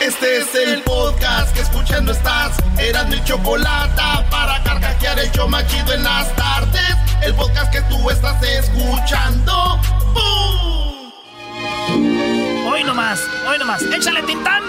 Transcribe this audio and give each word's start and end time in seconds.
Este 0.00 0.38
es 0.38 0.54
el 0.54 0.80
podcast 0.82 1.52
que 1.52 1.60
escuchando 1.60 2.12
estás. 2.12 2.56
Eran 2.78 3.08
mi 3.08 3.20
chocolate 3.24 4.00
para 4.30 4.62
carcajear 4.62 5.18
el 5.18 5.32
yo 5.32 5.48
machido 5.48 5.92
en 5.92 6.04
las 6.04 6.34
tardes. 6.36 6.94
El 7.20 7.34
podcast 7.34 7.72
que 7.72 7.80
tú 7.82 8.08
estás 8.08 8.40
escuchando. 8.42 9.80
¡Bum! 10.14 11.12
Hoy 12.70 12.84
nomás, 12.84 13.20
hoy 13.48 13.58
nomás. 13.58 13.82
Échale 13.82 14.22
tintán. 14.22 14.62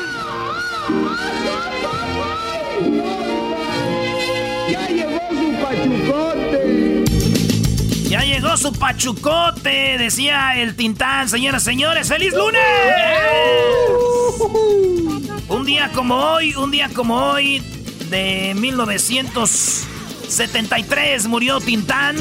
Ya 4.71 4.87
llegó 4.87 5.19
su 5.29 5.53
pachucote. 5.61 7.03
Ya 8.09 8.21
llegó 8.21 8.57
su 8.57 8.73
pachucote, 8.73 9.97
decía 9.99 10.55
el 10.55 10.75
Tintán. 10.75 11.29
Señoras, 11.29 11.61
señores, 11.61 12.07
¡feliz 12.07 12.33
lunes! 12.33 12.59
Un 13.89 14.18
día 15.69 15.91
como 15.93 16.15
hoy, 16.15 16.55
un 16.55 16.71
día 16.71 16.89
como 16.95 17.17
hoy, 17.17 17.59
de 18.09 18.55
1973, 18.57 21.27
murió 21.27 21.59
Tintán. 21.59 22.15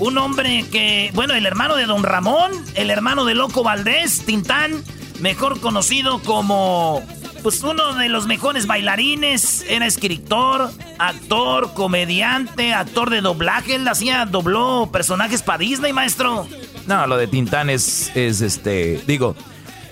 Un 0.00 0.18
hombre 0.18 0.64
que, 0.72 1.12
bueno, 1.14 1.34
el 1.34 1.46
hermano 1.46 1.76
de 1.76 1.86
Don 1.86 2.02
Ramón, 2.02 2.50
el 2.74 2.90
hermano 2.90 3.24
de 3.24 3.36
Loco 3.36 3.62
Valdés, 3.62 4.26
Tintán, 4.26 4.82
mejor 5.20 5.60
conocido 5.60 6.20
como 6.22 7.00
pues 7.44 7.62
uno 7.62 7.94
de 7.94 8.08
los 8.08 8.26
mejores 8.26 8.66
bailarines, 8.66 9.64
era 9.68 9.86
escritor, 9.86 10.72
actor, 10.98 11.72
comediante, 11.74 12.74
actor 12.74 13.08
de 13.08 13.20
doblaje. 13.20 13.76
Él 13.76 13.86
hacía, 13.86 14.26
dobló 14.26 14.88
personajes 14.90 15.42
para 15.42 15.58
Disney, 15.58 15.92
maestro. 15.92 16.48
No, 16.88 17.06
lo 17.06 17.16
de 17.16 17.28
Tintán 17.28 17.70
es, 17.70 18.10
es 18.16 18.40
este, 18.40 19.00
digo, 19.06 19.36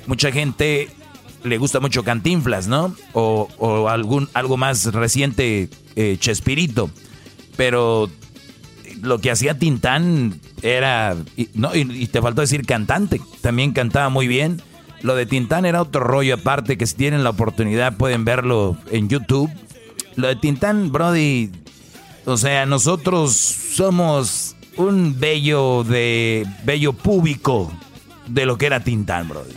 mucha 0.08 0.32
gente 0.32 0.90
le 1.42 1.58
gusta 1.58 1.80
mucho 1.80 2.04
Cantinflas, 2.04 2.68
¿no? 2.68 2.94
O, 3.12 3.88
algún, 3.88 4.28
algo 4.34 4.56
más 4.56 4.92
reciente, 4.92 5.68
eh, 5.96 6.16
Chespirito. 6.18 6.90
Pero 7.56 8.10
lo 9.02 9.20
que 9.20 9.30
hacía 9.30 9.58
Tintán 9.58 10.40
era, 10.62 11.16
y, 11.36 11.48
no, 11.54 11.74
y, 11.74 11.80
y 11.80 12.06
te 12.06 12.20
faltó 12.20 12.40
decir 12.40 12.66
cantante, 12.66 13.20
también 13.40 13.72
cantaba 13.72 14.08
muy 14.08 14.26
bien. 14.26 14.62
Lo 15.02 15.14
de 15.14 15.26
Tintán 15.26 15.64
era 15.64 15.80
otro 15.80 16.02
rollo 16.02 16.34
aparte 16.34 16.76
que 16.76 16.86
si 16.86 16.96
tienen 16.96 17.22
la 17.22 17.30
oportunidad 17.30 17.96
pueden 17.96 18.24
verlo 18.24 18.76
en 18.90 19.08
YouTube. 19.08 19.50
Lo 20.16 20.26
de 20.26 20.36
Tintán, 20.36 20.90
Brody, 20.90 21.50
o 22.24 22.36
sea, 22.36 22.66
nosotros 22.66 23.32
somos 23.32 24.56
un 24.76 25.18
bello 25.18 25.84
de 25.84 26.46
bello 26.64 26.92
público 26.92 27.72
de 28.28 28.46
lo 28.46 28.56
que 28.58 28.66
era 28.66 28.80
Tintán, 28.80 29.28
Brody. 29.28 29.54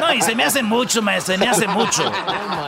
No, 0.00 0.12
y 0.12 0.20
se 0.20 0.34
me 0.34 0.44
hace 0.44 0.62
mucho, 0.62 1.00
maestro, 1.02 1.34
se 1.34 1.38
me 1.38 1.48
hace 1.48 1.66
mucho. 1.68 2.10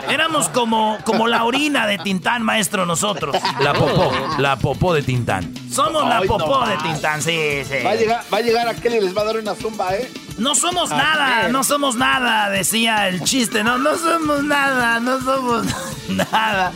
Éramos 0.09 0.49
como, 0.49 0.99
como 1.05 1.29
la 1.29 1.45
orina 1.45 1.87
de 1.87 1.99
Tintán, 1.99 2.43
maestro, 2.43 2.87
nosotros. 2.87 3.37
La 3.61 3.75
popó, 3.75 4.13
la 4.39 4.57
popó 4.57 4.95
de 4.95 5.03
Tintán. 5.03 5.53
Somos 5.71 6.09
la 6.09 6.23
popó 6.23 6.61
no. 6.61 6.67
de 6.69 6.77
Tintán, 6.79 7.21
sí, 7.21 7.63
sí. 7.69 7.85
Va 7.85 7.91
a 7.91 7.95
llegar, 7.95 8.25
va 8.33 8.39
a 8.39 8.41
llegar 8.41 8.69
aquel 8.69 8.95
y 8.95 9.01
les 9.01 9.17
va 9.17 9.23
a 9.23 9.25
dar 9.25 9.37
una 9.37 9.55
zumba, 9.55 9.95
¿eh? 9.95 10.11
No 10.39 10.55
somos 10.55 10.91
nada, 10.91 11.49
no 11.49 11.65
somos 11.65 11.97
nada, 11.97 12.49
decía 12.49 13.09
el 13.09 13.23
chiste. 13.25 13.65
No, 13.65 13.77
no 13.77 13.97
somos 13.97 14.45
nada, 14.45 15.01
no 15.01 15.21
somos 15.21 15.67
nada. 16.09 16.73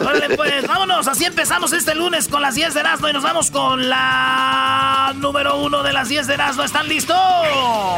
Órale, 0.00 0.36
pues, 0.36 0.66
vámonos. 0.66 1.06
Así 1.08 1.24
empezamos 1.24 1.72
este 1.72 1.94
lunes 1.94 2.28
con 2.28 2.42
las 2.42 2.54
10 2.54 2.74
de 2.74 2.80
Erasmo 2.80 3.08
y 3.08 3.12
nos 3.12 3.22
vamos 3.22 3.50
con 3.50 3.88
la 3.88 5.12
número 5.16 5.58
uno 5.60 5.82
de 5.82 5.92
las 5.92 6.08
10 6.08 6.26
de 6.26 6.34
Erasmo. 6.34 6.64
¿Están 6.64 6.88
listos? 6.88 7.16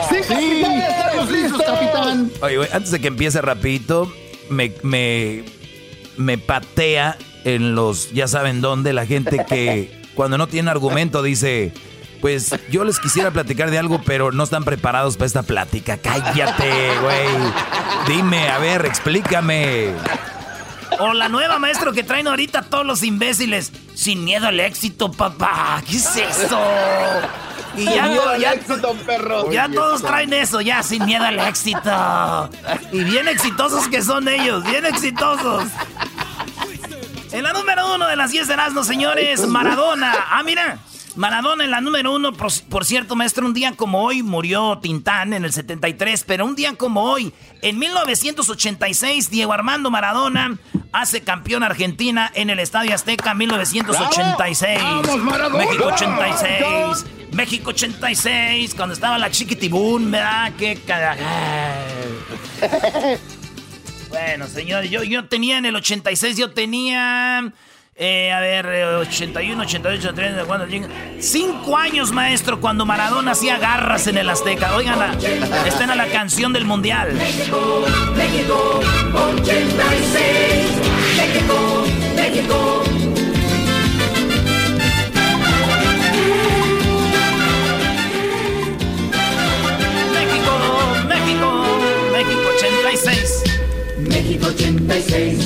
Sí, 0.08 0.16
capitán, 0.28 0.72
estamos 0.72 1.30
listos, 1.30 1.62
capitán. 1.62 2.30
Oye, 2.42 2.56
güey, 2.58 2.68
antes 2.72 2.90
de 2.90 3.00
que 3.00 3.08
empiece 3.08 3.40
rapidito, 3.40 4.12
me, 4.50 4.72
me, 4.82 5.44
me 6.16 6.38
patea 6.38 7.16
en 7.44 7.74
los, 7.74 8.12
ya 8.12 8.28
saben 8.28 8.60
dónde, 8.60 8.92
la 8.92 9.06
gente 9.06 9.44
que 9.48 10.02
cuando 10.14 10.38
no 10.38 10.46
tiene 10.48 10.70
argumento 10.70 11.22
dice, 11.22 11.72
pues 12.20 12.54
yo 12.70 12.84
les 12.84 12.98
quisiera 12.98 13.30
platicar 13.30 13.70
de 13.70 13.78
algo, 13.78 14.00
pero 14.04 14.32
no 14.32 14.44
están 14.44 14.64
preparados 14.64 15.16
para 15.16 15.26
esta 15.26 15.42
plática. 15.42 15.96
Cállate, 15.98 16.98
güey. 17.02 17.28
Dime, 18.08 18.48
a 18.48 18.58
ver, 18.58 18.84
explícame. 18.86 19.92
O 20.98 21.12
la 21.12 21.28
nueva 21.28 21.58
maestro 21.58 21.92
que 21.92 22.02
traen 22.02 22.26
ahorita 22.28 22.62
todos 22.62 22.86
los 22.86 23.02
imbéciles. 23.02 23.72
Sin 23.94 24.24
miedo 24.24 24.46
al 24.46 24.60
éxito, 24.60 25.10
papá. 25.10 25.82
¿Qué 25.88 25.96
es 25.96 26.16
eso? 26.16 26.60
Y 27.76 27.84
ya, 27.84 28.06
Miedo 28.08 28.28
al 28.28 28.40
ya- 28.40 28.52
éxito, 28.54 28.94
perro. 29.04 29.50
ya 29.52 29.66
Oye, 29.66 29.74
todos 29.74 29.98
eso. 30.00 30.06
traen 30.06 30.32
eso, 30.32 30.60
ya 30.62 30.82
sin 30.82 31.04
miedo 31.04 31.24
al 31.24 31.38
éxito. 31.40 32.50
Y 32.92 33.04
bien 33.04 33.28
exitosos 33.28 33.86
que 33.88 34.00
son 34.02 34.28
ellos, 34.28 34.64
bien 34.64 34.86
exitosos. 34.86 35.64
En 37.32 37.42
la 37.42 37.52
número 37.52 37.94
uno 37.94 38.06
de 38.06 38.16
las 38.16 38.30
10 38.30 38.48
de 38.48 38.54
Erasmo, 38.54 38.82
señores, 38.82 39.46
Maradona. 39.46 40.14
Ah, 40.30 40.42
mira. 40.42 40.78
Maradona 41.16 41.64
en 41.64 41.70
la 41.70 41.80
número 41.80 42.14
uno, 42.14 42.32
por, 42.32 42.52
por 42.68 42.84
cierto, 42.84 43.16
maestro, 43.16 43.46
un 43.46 43.54
día 43.54 43.72
como 43.72 44.02
hoy 44.02 44.22
murió 44.22 44.78
Tintán 44.82 45.32
en 45.32 45.44
el 45.44 45.52
73, 45.52 46.24
pero 46.24 46.44
un 46.44 46.54
día 46.54 46.74
como 46.74 47.02
hoy, 47.04 47.32
en 47.62 47.78
1986, 47.78 49.30
Diego 49.30 49.52
Armando 49.52 49.90
Maradona 49.90 50.58
hace 50.92 51.22
campeón 51.22 51.62
Argentina 51.62 52.30
en 52.34 52.50
el 52.50 52.58
Estadio 52.58 52.94
Azteca 52.94 53.34
1986. 53.34 54.82
¡Vamos, 54.82 55.16
Maradona! 55.18 55.64
México 55.64 55.86
86. 55.86 57.06
México 57.32 57.70
86, 57.70 58.74
cuando 58.74 58.94
estaba 58.94 59.18
la 59.18 59.30
chiquitibún, 59.30 60.10
¿verdad? 60.10 60.52
Qué 60.58 60.76
cagada. 60.86 61.16
Bueno, 64.08 64.46
señores, 64.46 64.90
yo, 64.90 65.02
yo 65.02 65.26
tenía 65.26 65.58
en 65.58 65.66
el 65.66 65.76
86, 65.76 66.36
yo 66.36 66.52
tenía. 66.52 67.52
Eh, 67.98 68.30
a 68.30 68.40
ver, 68.40 68.66
eh, 68.66 68.84
81, 68.84 69.62
88, 69.62 70.10
80, 70.10 70.44
¿cuándo 70.44 70.66
llega? 70.66 70.86
Cinco 71.18 71.78
años, 71.78 72.12
maestro, 72.12 72.60
cuando 72.60 72.84
Maradona 72.84 73.30
hacía 73.32 73.56
garras 73.58 74.06
en 74.06 74.18
el 74.18 74.28
Azteca. 74.28 74.76
Oigan, 74.76 74.98
la, 74.98 75.14
esta 75.66 75.84
era 75.84 75.94
la 75.94 76.06
canción 76.08 76.52
del 76.52 76.66
mundial. 76.66 77.14
México 77.14 77.82
86. 78.16 78.76
México, 81.16 81.86
México. 82.14 82.82
México, 90.12 90.52
México, 91.08 91.48
México 92.12 92.48
86. 92.56 93.42
México 93.98 94.46
86. 94.48 95.45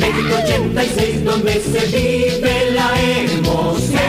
México 0.00 0.34
86, 0.42 1.24
donde 1.24 1.60
se 1.60 1.86
vive 1.86 2.70
la 2.72 3.00
emoción. 3.02 4.00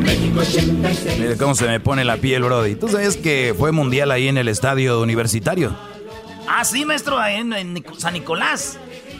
México 0.00 0.40
86. 0.40 1.18
Mira 1.18 1.36
cómo 1.36 1.54
se 1.54 1.66
me 1.66 1.78
pone 1.80 2.04
la 2.04 2.16
piel, 2.16 2.42
Brody. 2.42 2.76
¿Tú 2.76 2.88
sabes 2.88 3.16
que 3.16 3.54
fue 3.56 3.72
mundial 3.72 4.10
ahí 4.10 4.28
en 4.28 4.38
el 4.38 4.48
estadio 4.48 5.00
universitario? 5.02 5.76
Ah, 6.48 6.64
sí, 6.64 6.84
maestro, 6.86 7.18
ahí 7.18 7.36
en, 7.36 7.52
en 7.52 7.84
San 7.98 8.14
Nicolás. 8.14 8.78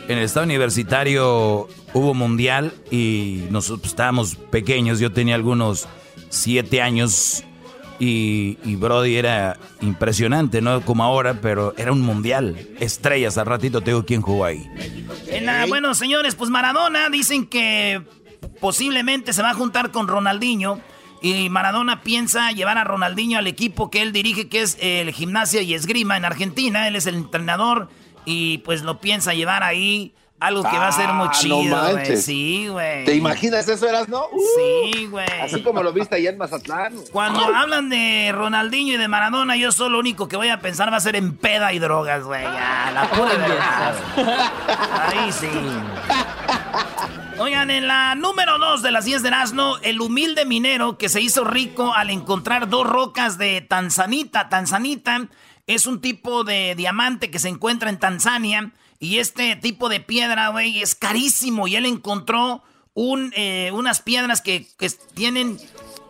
En 0.08 0.18
el 0.18 0.24
estadio 0.24 0.46
universitario 0.46 1.68
hubo 1.92 2.14
mundial 2.14 2.72
y 2.90 3.42
nosotros 3.50 3.88
estábamos 3.88 4.36
pequeños. 4.36 4.98
Yo 4.98 5.12
tenía 5.12 5.34
algunos 5.34 5.88
siete 6.30 6.80
años 6.80 7.44
y, 7.98 8.76
Brody 8.76 9.16
era 9.16 9.56
impresionante, 9.80 10.60
no 10.60 10.80
como 10.82 11.04
ahora, 11.04 11.40
pero 11.40 11.74
era 11.76 11.92
un 11.92 12.00
mundial. 12.00 12.56
Estrellas, 12.80 13.38
al 13.38 13.46
ratito 13.46 13.80
te 13.80 13.90
digo 13.90 14.04
quién 14.04 14.22
jugó 14.22 14.44
ahí. 14.44 14.68
Bueno, 15.68 15.94
señores, 15.94 16.34
pues 16.34 16.50
Maradona 16.50 17.08
dicen 17.08 17.46
que 17.46 18.02
posiblemente 18.60 19.32
se 19.32 19.42
va 19.42 19.50
a 19.50 19.54
juntar 19.54 19.90
con 19.90 20.08
Ronaldinho. 20.08 20.80
Y 21.22 21.48
Maradona 21.48 22.02
piensa 22.02 22.52
llevar 22.52 22.78
a 22.78 22.84
Ronaldinho 22.84 23.38
al 23.38 23.46
equipo 23.46 23.90
que 23.90 24.02
él 24.02 24.12
dirige, 24.12 24.48
que 24.48 24.60
es 24.62 24.76
el 24.80 25.12
Gimnasia 25.12 25.62
y 25.62 25.74
Esgrima 25.74 26.16
en 26.16 26.24
Argentina. 26.24 26.86
Él 26.86 26.96
es 26.96 27.06
el 27.06 27.14
entrenador 27.14 27.88
y 28.24 28.58
pues 28.58 28.82
lo 28.82 29.00
piensa 29.00 29.32
llevar 29.32 29.62
ahí. 29.62 30.14
Algo 30.38 30.62
que 30.62 30.76
va 30.76 30.88
a 30.88 30.92
ser 30.92 31.08
muy 31.14 31.28
Ah, 31.28 31.30
no 31.32 31.38
chido, 31.40 31.56
güey. 31.56 31.70
manches. 31.94 32.24
Sí, 32.26 32.68
güey. 32.68 33.04
¿Te 33.06 33.14
imaginas 33.14 33.66
eso, 33.68 33.88
eras, 33.88 34.06
no? 34.08 34.24
Sí, 34.56 35.06
güey. 35.06 35.26
Así 35.42 35.62
como 35.62 35.82
lo 35.82 35.92
viste 35.94 36.16
allá 36.16 36.28
en 36.28 36.36
Mazatlán. 36.36 36.92
Cuando 37.10 37.40
hablan 37.54 37.88
de 37.88 38.32
Ronaldinho 38.34 38.94
y 38.94 38.96
de 38.98 39.08
Maradona, 39.08 39.56
yo 39.56 39.72
solo 39.72 39.90
lo 39.94 40.00
único 40.00 40.28
que 40.28 40.36
voy 40.36 40.48
a 40.48 40.60
pensar 40.60 40.92
va 40.92 40.98
a 40.98 41.00
ser 41.00 41.16
en 41.16 41.36
peda 41.38 41.72
y 41.72 41.78
drogas, 41.78 42.22
güey. 42.24 42.42
Ya, 42.42 42.90
la 42.92 43.08
pura 43.10 43.32
verdad. 43.34 43.94
Ahí 45.08 45.32
sí. 45.32 45.48
Oigan, 47.38 47.70
en 47.70 47.86
la 47.86 48.14
número 48.14 48.58
2 48.58 48.82
de 48.82 48.90
las 48.90 49.04
10 49.04 49.22
de 49.22 49.28
Erasmo, 49.28 49.76
el 49.82 50.00
humilde 50.00 50.46
minero 50.46 50.96
que 50.96 51.08
se 51.08 51.20
hizo 51.20 51.44
rico 51.44 51.94
al 51.94 52.10
encontrar 52.10 52.68
dos 52.68 52.86
rocas 52.86 53.36
de 53.36 53.60
Tanzanita. 53.60 54.48
Tanzanita 54.48 55.28
es 55.66 55.86
un 55.86 56.00
tipo 56.00 56.44
de 56.44 56.74
diamante 56.76 57.30
que 57.30 57.38
se 57.38 57.48
encuentra 57.48 57.90
en 57.90 57.98
Tanzania. 57.98 58.72
Y 58.98 59.18
este 59.18 59.56
tipo 59.56 59.88
de 59.88 60.00
piedra, 60.00 60.48
güey, 60.48 60.80
es 60.80 60.94
carísimo. 60.94 61.68
Y 61.68 61.76
él 61.76 61.86
encontró 61.86 62.62
un, 62.94 63.32
eh, 63.36 63.70
unas 63.72 64.00
piedras 64.00 64.40
que, 64.40 64.66
que 64.78 64.90
tienen 65.14 65.58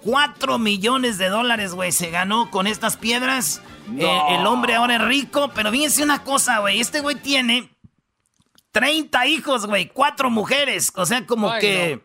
4 0.03 0.59
millones 0.59 1.19
de 1.19 1.29
dólares, 1.29 1.73
güey. 1.73 1.93
Se 1.93 2.11
ganó 2.11 2.51
con 2.51 2.67
estas 2.67 2.97
piedras. 2.97 3.61
Eh, 3.99 4.21
el 4.31 4.47
hombre 4.47 4.75
ahora 4.75 4.97
es 4.97 5.03
rico, 5.03 5.51
pero 5.55 5.71
fíjense 5.71 6.03
una 6.03 6.23
cosa, 6.23 6.61
güey. 6.61 6.81
Este 6.81 7.01
güey 7.01 7.17
tiene 7.17 7.71
30 8.73 9.27
hijos, 9.27 9.67
güey. 9.67 9.89
Cuatro 9.89 10.31
mujeres. 10.31 10.93
O 10.95 11.07
sea, 11.07 11.27
como 11.27 11.53
que... 11.59 12.01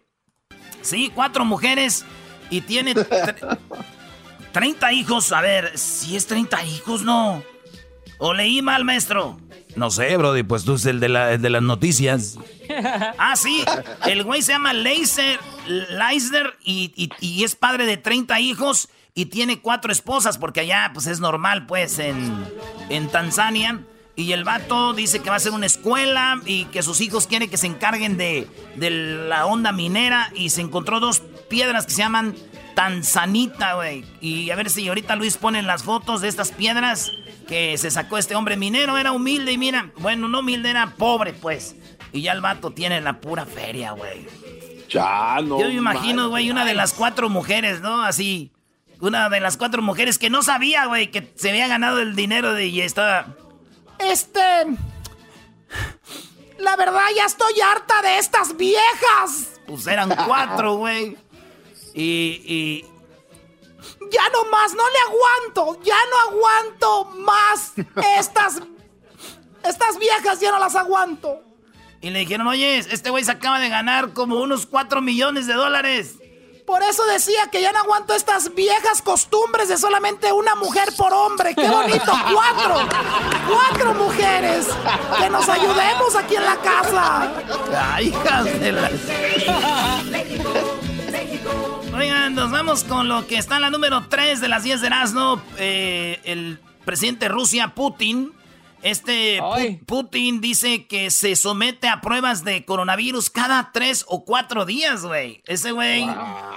Sí, 0.81 1.11
cuatro 1.13 1.45
mujeres 1.45 2.05
y 2.49 2.61
tiene 2.61 2.95
30 4.51 4.93
hijos. 4.93 5.31
A 5.31 5.41
ver, 5.41 5.77
si 5.77 6.15
es 6.15 6.25
30 6.27 6.63
hijos, 6.65 7.03
no. 7.03 7.43
¿O 8.17 8.33
leí 8.33 8.61
mal, 8.61 8.83
maestro? 8.83 9.39
No 9.75 9.89
sé, 9.89 10.15
Brody, 10.17 10.43
pues 10.43 10.63
tú 10.63 10.71
eres 10.71 10.85
el 10.85 10.99
de, 10.99 11.09
la, 11.09 11.37
de 11.37 11.49
las 11.49 11.61
noticias. 11.61 12.37
Ah, 13.17 13.35
sí. 13.35 13.65
El 14.05 14.23
güey 14.23 14.41
se 14.41 14.53
llama 14.53 14.71
Leiser, 14.71 15.37
Leisner 15.67 16.55
y, 16.63 17.09
y, 17.19 17.43
es 17.43 17.53
padre 17.55 17.85
de 17.85 17.97
30 17.97 18.39
hijos 18.39 18.87
y 19.13 19.25
tiene 19.25 19.59
cuatro 19.59 19.91
esposas 19.91 20.37
porque 20.37 20.61
allá 20.61 20.91
pues 20.93 21.05
es 21.07 21.19
normal 21.19 21.65
pues 21.65 21.99
en, 21.99 22.31
en 22.87 23.09
Tanzania. 23.09 23.81
Y 24.15 24.31
el 24.31 24.45
vato 24.45 24.93
dice 24.93 25.19
que 25.19 25.29
va 25.29 25.35
a 25.35 25.37
hacer 25.37 25.51
una 25.51 25.65
escuela 25.65 26.39
y 26.45 26.63
que 26.65 26.81
sus 26.81 27.01
hijos 27.01 27.27
quieren 27.27 27.49
que 27.49 27.57
se 27.57 27.67
encarguen 27.67 28.15
de, 28.15 28.47
de 28.75 28.89
la 28.89 29.45
onda 29.45 29.73
minera 29.73 30.31
y 30.33 30.49
se 30.49 30.61
encontró 30.61 31.01
dos 31.01 31.21
piedras 31.49 31.85
que 31.85 31.91
se 31.91 31.99
llaman 31.99 32.35
Tanzanita, 32.73 33.73
güey. 33.75 34.05
Y 34.21 34.49
a 34.49 34.55
ver 34.55 34.69
si 34.69 34.87
ahorita 34.87 35.15
Luis 35.17 35.37
pone 35.37 35.61
las 35.61 35.83
fotos 35.83 36.21
de 36.21 36.29
estas 36.29 36.51
piedras 36.51 37.11
que 37.51 37.77
se 37.77 37.91
sacó 37.91 38.17
este 38.17 38.33
hombre 38.33 38.55
minero. 38.55 38.97
Era 38.97 39.11
humilde 39.11 39.51
y 39.51 39.57
mira, 39.57 39.91
bueno, 39.97 40.29
no 40.29 40.39
humilde, 40.39 40.69
era 40.69 40.95
pobre, 40.95 41.33
pues. 41.33 41.75
Y 42.13 42.21
ya 42.21 42.31
el 42.31 42.39
vato 42.39 42.71
tiene 42.71 43.01
la 43.01 43.19
pura 43.19 43.45
feria, 43.45 43.91
güey. 43.91 44.25
Ya, 44.89 45.37
no. 45.43 45.59
Yo 45.59 45.67
me 45.67 45.73
imagino, 45.73 46.29
güey, 46.29 46.49
una 46.49 46.63
de 46.63 46.73
las 46.73 46.93
cuatro 46.93 47.27
mujeres, 47.27 47.81
¿no? 47.81 48.03
Así. 48.03 48.53
Una 49.01 49.29
de 49.29 49.41
las 49.41 49.57
cuatro 49.57 49.81
mujeres 49.81 50.17
que 50.17 50.29
no 50.29 50.43
sabía, 50.43 50.85
güey, 50.85 51.11
que 51.11 51.33
se 51.35 51.49
había 51.49 51.67
ganado 51.67 51.99
el 51.99 52.15
dinero 52.15 52.53
de 52.53 52.67
y 52.67 52.79
estaba. 52.79 53.35
Este. 53.99 54.39
La 56.57 56.77
verdad, 56.77 57.07
ya 57.17 57.25
estoy 57.25 57.59
harta 57.59 58.01
de 58.01 58.17
estas 58.17 58.55
viejas. 58.55 59.59
Pues 59.67 59.87
eran 59.87 60.09
cuatro, 60.25 60.75
güey. 60.75 61.17
Y, 61.93 62.41
y, 62.45 62.85
ya 64.11 64.29
no 64.29 64.45
más, 64.51 64.73
no 64.73 64.83
le 64.89 64.99
aguanto, 64.99 65.81
ya 65.83 65.97
no 66.09 66.19
aguanto 66.29 67.05
más 67.21 67.73
estas, 68.17 68.61
estas 69.63 69.97
viejas, 69.97 70.39
ya 70.39 70.51
no 70.51 70.59
las 70.59 70.75
aguanto. 70.75 71.41
Y 72.01 72.09
le 72.09 72.19
dijeron, 72.19 72.47
oye, 72.47 72.77
este 72.77 73.09
güey 73.09 73.23
se 73.23 73.31
acaba 73.31 73.59
de 73.59 73.69
ganar 73.69 74.13
como 74.13 74.39
unos 74.41 74.65
4 74.65 75.01
millones 75.01 75.47
de 75.47 75.53
dólares. 75.53 76.15
Por 76.65 76.83
eso 76.83 77.03
decía 77.05 77.47
que 77.51 77.61
ya 77.61 77.71
no 77.71 77.79
aguanto 77.79 78.13
estas 78.13 78.53
viejas 78.55 79.01
costumbres 79.01 79.67
de 79.67 79.77
solamente 79.77 80.31
una 80.31 80.55
mujer 80.55 80.89
por 80.97 81.13
hombre. 81.13 81.53
¡Qué 81.53 81.69
bonito! 81.69 82.11
¡Cuatro! 82.33 82.87
¡Cuatro 83.49 83.93
mujeres! 83.93 84.67
¡Que 85.19 85.29
nos 85.29 85.49
ayudemos 85.49 86.15
aquí 86.15 86.35
en 86.35 86.45
la 86.45 86.55
casa! 86.57 87.33
¡Ay, 87.93 88.07
hijas 88.07 88.45
de 88.45 88.71
la... 88.71 88.89
Oigan, 92.01 92.33
nos 92.33 92.49
vamos 92.49 92.83
con 92.83 93.07
lo 93.07 93.27
que 93.27 93.37
está 93.37 93.57
en 93.57 93.61
la 93.61 93.69
número 93.69 94.07
3 94.09 94.41
de 94.41 94.47
las 94.47 94.63
10 94.63 94.81
de 94.81 94.87
Erasmo. 94.87 95.39
Eh, 95.59 96.19
el 96.23 96.59
presidente 96.83 97.25
de 97.25 97.29
Rusia, 97.29 97.75
Putin. 97.75 98.33
Este 98.81 99.39
Putin 99.85 100.41
dice 100.41 100.87
que 100.87 101.11
se 101.11 101.35
somete 101.35 101.87
a 101.87 102.01
pruebas 102.01 102.43
de 102.43 102.65
coronavirus 102.65 103.29
cada 103.29 103.71
tres 103.71 104.03
o 104.07 104.25
cuatro 104.25 104.65
días, 104.65 105.05
güey. 105.05 105.43
Ese 105.45 105.73
güey, 105.73 106.07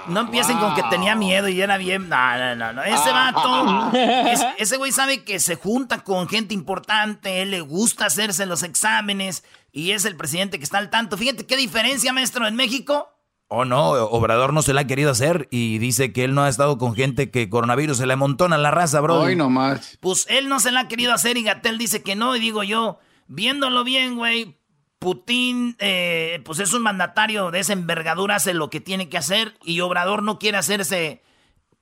no 0.07 0.21
empiecen 0.21 0.57
con 0.57 0.73
que 0.73 0.81
tenía 0.89 1.13
miedo 1.13 1.47
y 1.47 1.61
era 1.61 1.77
bien. 1.77 2.09
No, 2.09 2.37
no, 2.39 2.55
no, 2.55 2.73
no. 2.73 2.83
Ese 2.83 3.11
vato, 3.11 3.91
ese 4.57 4.77
güey 4.77 4.91
sabe 4.91 5.23
que 5.23 5.39
se 5.39 5.57
junta 5.57 6.03
con 6.03 6.27
gente 6.27 6.55
importante, 6.55 7.43
él 7.43 7.51
le 7.51 7.61
gusta 7.61 8.07
hacerse 8.07 8.47
los 8.47 8.63
exámenes 8.63 9.43
y 9.71 9.91
es 9.91 10.05
el 10.05 10.15
presidente 10.15 10.57
que 10.57 10.63
está 10.63 10.79
al 10.79 10.89
tanto. 10.89 11.19
Fíjate 11.19 11.45
qué 11.45 11.55
diferencia, 11.55 12.11
maestro, 12.13 12.47
en 12.47 12.55
México. 12.55 13.14
Oh, 13.47 13.63
no, 13.63 13.91
Obrador 13.91 14.53
no 14.53 14.63
se 14.63 14.73
la 14.73 14.81
ha 14.81 14.87
querido 14.87 15.11
hacer 15.11 15.47
y 15.51 15.77
dice 15.77 16.11
que 16.11 16.23
él 16.23 16.33
no 16.33 16.43
ha 16.43 16.49
estado 16.49 16.79
con 16.79 16.95
gente 16.95 17.29
que 17.29 17.49
coronavirus 17.49 17.97
se 17.97 18.07
le 18.07 18.13
amontona 18.13 18.57
la 18.57 18.71
raza, 18.71 19.01
bro. 19.01 19.21
Hoy 19.21 19.35
nomás. 19.35 19.97
Pues 19.99 20.25
él 20.29 20.49
no 20.49 20.59
se 20.59 20.71
la 20.71 20.81
ha 20.81 20.87
querido 20.87 21.13
hacer 21.13 21.37
y 21.37 21.43
Gatel 21.43 21.77
dice 21.77 22.01
que 22.01 22.15
no. 22.15 22.35
Y 22.35 22.39
digo 22.39 22.63
yo, 22.63 22.97
viéndolo 23.27 23.83
bien, 23.83 24.15
güey, 24.15 24.57
Putin, 24.97 25.75
eh, 25.77 26.41
pues 26.43 26.57
es 26.57 26.73
un 26.73 26.81
mandatario 26.81 27.51
de 27.51 27.59
esa 27.59 27.73
envergadura, 27.73 28.37
hace 28.37 28.55
lo 28.55 28.71
que 28.71 28.81
tiene 28.81 29.09
que 29.09 29.19
hacer 29.19 29.55
y 29.63 29.79
Obrador 29.81 30.23
no 30.23 30.39
quiere 30.39 30.57
hacerse 30.57 31.21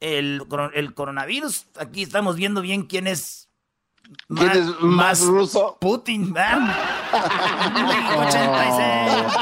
el, 0.01 0.41
el 0.73 0.93
coronavirus. 0.93 1.67
Aquí 1.79 2.03
estamos 2.03 2.35
viendo 2.35 2.61
bien 2.61 2.83
quién 2.83 3.07
es 3.07 3.47
¿Quién 4.27 4.51
es 4.51 4.65
más, 4.81 5.21
ruso? 5.21 5.77
Putin, 5.79 6.33
¿verdad? 6.33 6.75
86. 8.27 9.33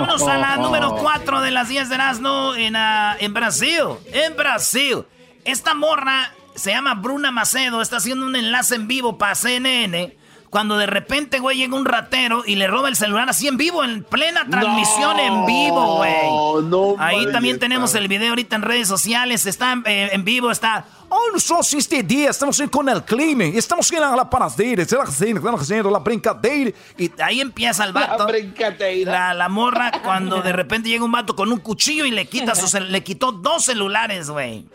Vámonos 0.00 0.22
a 0.22 0.38
la 0.38 0.56
número 0.56 0.96
4 0.96 1.42
de 1.42 1.50
las 1.50 1.68
10 1.68 1.90
de 1.90 1.94
Erasmo 1.94 2.54
en, 2.54 2.74
uh, 2.74 3.16
en 3.18 3.34
Brasil. 3.34 3.84
En 4.06 4.34
Brasil. 4.34 5.04
Esta 5.44 5.74
morra 5.74 6.32
se 6.54 6.70
llama 6.70 6.94
Bruna 6.94 7.30
Macedo. 7.30 7.82
Está 7.82 7.98
haciendo 7.98 8.24
un 8.24 8.34
enlace 8.34 8.76
en 8.76 8.88
vivo 8.88 9.18
para 9.18 9.34
CNN 9.34 10.16
cuando 10.50 10.76
de 10.76 10.86
repente, 10.86 11.38
güey, 11.38 11.58
llega 11.58 11.76
un 11.76 11.84
ratero 11.84 12.42
y 12.44 12.56
le 12.56 12.66
roba 12.66 12.88
el 12.88 12.96
celular 12.96 13.28
así 13.28 13.46
en 13.46 13.56
vivo, 13.56 13.84
en 13.84 14.02
plena 14.02 14.44
transmisión 14.50 15.20
en 15.20 15.46
vivo, 15.46 15.98
güey. 15.98 16.64
No, 16.64 16.96
Ahí 16.98 17.30
también 17.30 17.60
tenemos 17.60 17.94
el 17.94 18.08
video 18.08 18.30
ahorita 18.30 18.56
en 18.56 18.62
redes 18.62 18.88
sociales. 18.88 19.46
Está 19.46 19.80
en, 19.84 20.24
vivo, 20.24 20.50
está. 20.50 20.84
Oh, 21.08 21.30
nosotros 21.32 21.72
este 21.74 22.02
día 22.02 22.30
estamos 22.30 22.60
con 22.70 22.88
el 22.88 23.04
clima, 23.04 23.44
estamos 23.44 23.90
en 23.92 24.00
la 24.00 24.28
haciendo 24.28 25.90
la 25.90 25.98
brincadeira. 26.00 26.72
Y 26.98 27.10
ahí 27.22 27.40
empieza 27.40 27.84
el 27.84 27.92
vato. 27.92 28.26
La 28.26 28.32
brincadeira. 28.32 29.12
La, 29.12 29.34
la, 29.34 29.48
morra, 29.48 29.92
cuando 30.02 30.42
de 30.42 30.52
repente 30.52 30.88
llega 30.88 31.04
un 31.04 31.12
vato 31.12 31.36
con 31.36 31.52
un 31.52 31.60
cuchillo 31.60 32.04
y 32.04 32.10
le 32.10 32.26
quita 32.26 32.56
su 32.56 32.80
le 32.80 33.04
quitó 33.04 33.30
dos 33.30 33.66
celulares, 33.66 34.30
güey. 34.30 34.66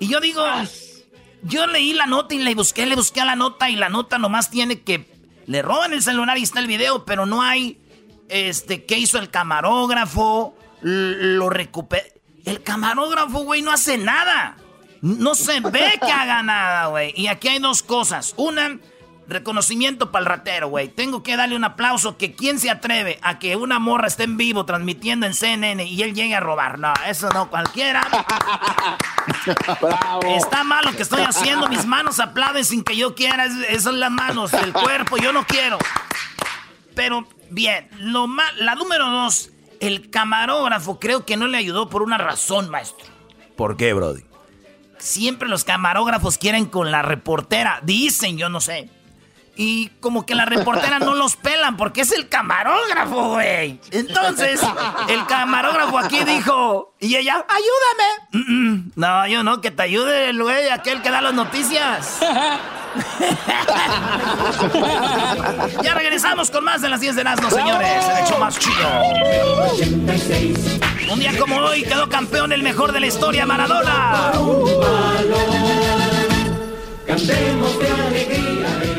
Y 0.00 0.08
yo 0.08 0.20
digo, 0.20 0.44
yo 1.42 1.66
leí 1.66 1.94
la 1.94 2.04
nota 2.04 2.34
y 2.34 2.38
le 2.38 2.54
busqué, 2.54 2.84
le 2.84 2.94
busqué 2.94 3.22
a 3.22 3.24
la 3.24 3.36
nota 3.36 3.70
y 3.70 3.76
la 3.76 3.88
nota 3.88 4.18
nomás 4.18 4.50
tiene 4.50 4.82
que 4.82 5.13
le 5.46 5.62
roban 5.62 5.92
el 5.92 6.02
celular 6.02 6.38
y 6.38 6.42
está 6.42 6.60
el 6.60 6.66
video, 6.66 7.04
pero 7.04 7.26
no 7.26 7.42
hay 7.42 7.80
este 8.28 8.84
qué 8.84 8.98
hizo 8.98 9.18
el 9.18 9.30
camarógrafo, 9.30 10.56
lo 10.82 11.50
recupera. 11.50 12.04
El 12.44 12.62
camarógrafo, 12.62 13.40
güey, 13.44 13.62
no 13.62 13.72
hace 13.72 13.96
nada. 13.96 14.56
No 15.00 15.34
se 15.34 15.60
ve 15.60 15.98
que 16.00 16.10
haga 16.10 16.42
nada, 16.42 16.86
güey. 16.86 17.12
Y 17.16 17.26
aquí 17.26 17.48
hay 17.48 17.58
dos 17.58 17.82
cosas. 17.82 18.34
Una, 18.36 18.78
Reconocimiento 19.26 20.10
para 20.10 20.20
el 20.22 20.26
ratero, 20.26 20.68
güey. 20.68 20.88
Tengo 20.88 21.22
que 21.22 21.36
darle 21.36 21.56
un 21.56 21.64
aplauso 21.64 22.18
que 22.18 22.34
quién 22.34 22.58
se 22.58 22.70
atreve 22.70 23.18
a 23.22 23.38
que 23.38 23.56
una 23.56 23.78
morra 23.78 24.06
esté 24.06 24.24
en 24.24 24.36
vivo 24.36 24.66
transmitiendo 24.66 25.26
en 25.26 25.32
CNN 25.34 25.84
y 25.84 26.02
él 26.02 26.14
llegue 26.14 26.34
a 26.34 26.40
robar. 26.40 26.78
No, 26.78 26.92
eso 27.06 27.30
no 27.30 27.48
cualquiera. 27.48 28.06
Está 30.36 30.64
mal 30.64 30.84
lo 30.84 30.92
que 30.92 31.02
estoy 31.02 31.22
haciendo. 31.22 31.68
Mis 31.68 31.86
manos 31.86 32.20
aplauden 32.20 32.64
sin 32.64 32.84
que 32.84 32.96
yo 32.96 33.14
quiera. 33.14 33.46
Esas 33.46 33.84
son 33.84 33.98
las 33.98 34.10
manos, 34.10 34.52
el 34.52 34.72
cuerpo. 34.72 35.16
Yo 35.16 35.32
no 35.32 35.46
quiero. 35.46 35.78
Pero 36.94 37.26
bien, 37.50 37.88
lo 37.98 38.28
la 38.58 38.74
número 38.74 39.10
dos, 39.10 39.50
el 39.80 40.10
camarógrafo 40.10 41.00
creo 41.00 41.24
que 41.24 41.36
no 41.36 41.46
le 41.46 41.58
ayudó 41.58 41.88
por 41.88 42.02
una 42.02 42.18
razón, 42.18 42.70
maestro. 42.70 43.06
¿Por 43.56 43.76
qué, 43.76 43.92
Brody? 43.92 44.22
Siempre 44.98 45.48
los 45.48 45.64
camarógrafos 45.64 46.38
quieren 46.38 46.66
con 46.66 46.90
la 46.90 47.02
reportera. 47.02 47.80
Dicen, 47.82 48.38
yo 48.38 48.48
no 48.48 48.60
sé. 48.60 48.90
Y 49.56 49.88
como 50.00 50.26
que 50.26 50.34
la 50.34 50.44
reportera 50.46 50.98
no 50.98 51.14
los 51.14 51.36
pelan 51.36 51.76
porque 51.76 52.00
es 52.00 52.10
el 52.12 52.28
camarógrafo, 52.28 53.34
güey. 53.34 53.80
Entonces, 53.92 54.60
el 55.08 55.24
camarógrafo 55.26 55.98
aquí 55.98 56.24
dijo, 56.24 56.94
y 56.98 57.14
ella, 57.16 57.44
ayúdame. 57.48 58.90
no, 58.96 59.26
yo 59.28 59.44
no, 59.44 59.60
que 59.60 59.70
te 59.70 59.82
ayude 59.82 60.30
el 60.30 60.42
güey, 60.42 60.68
aquel 60.70 61.02
que 61.02 61.10
da 61.10 61.20
las 61.20 61.34
noticias. 61.34 62.18
ya 65.82 65.94
regresamos 65.94 66.50
con 66.50 66.64
más 66.64 66.82
de 66.82 66.88
las 66.88 67.00
10 67.00 67.16
de 67.16 67.24
las, 67.24 67.40
no 67.40 67.50
señores. 67.50 68.04
El 68.06 68.24
hecho 68.24 68.38
más 68.38 68.58
chido. 68.58 68.88
Un 71.12 71.20
día 71.20 71.38
como 71.38 71.56
hoy 71.56 71.82
quedó 71.82 72.08
campeón 72.08 72.52
el 72.52 72.62
mejor 72.62 72.92
de 72.92 73.00
la 73.00 73.06
historia, 73.06 73.46
Maradona. 73.46 74.32
Cantemos 77.06 77.78
de 77.78 77.88
alegría 77.90 78.93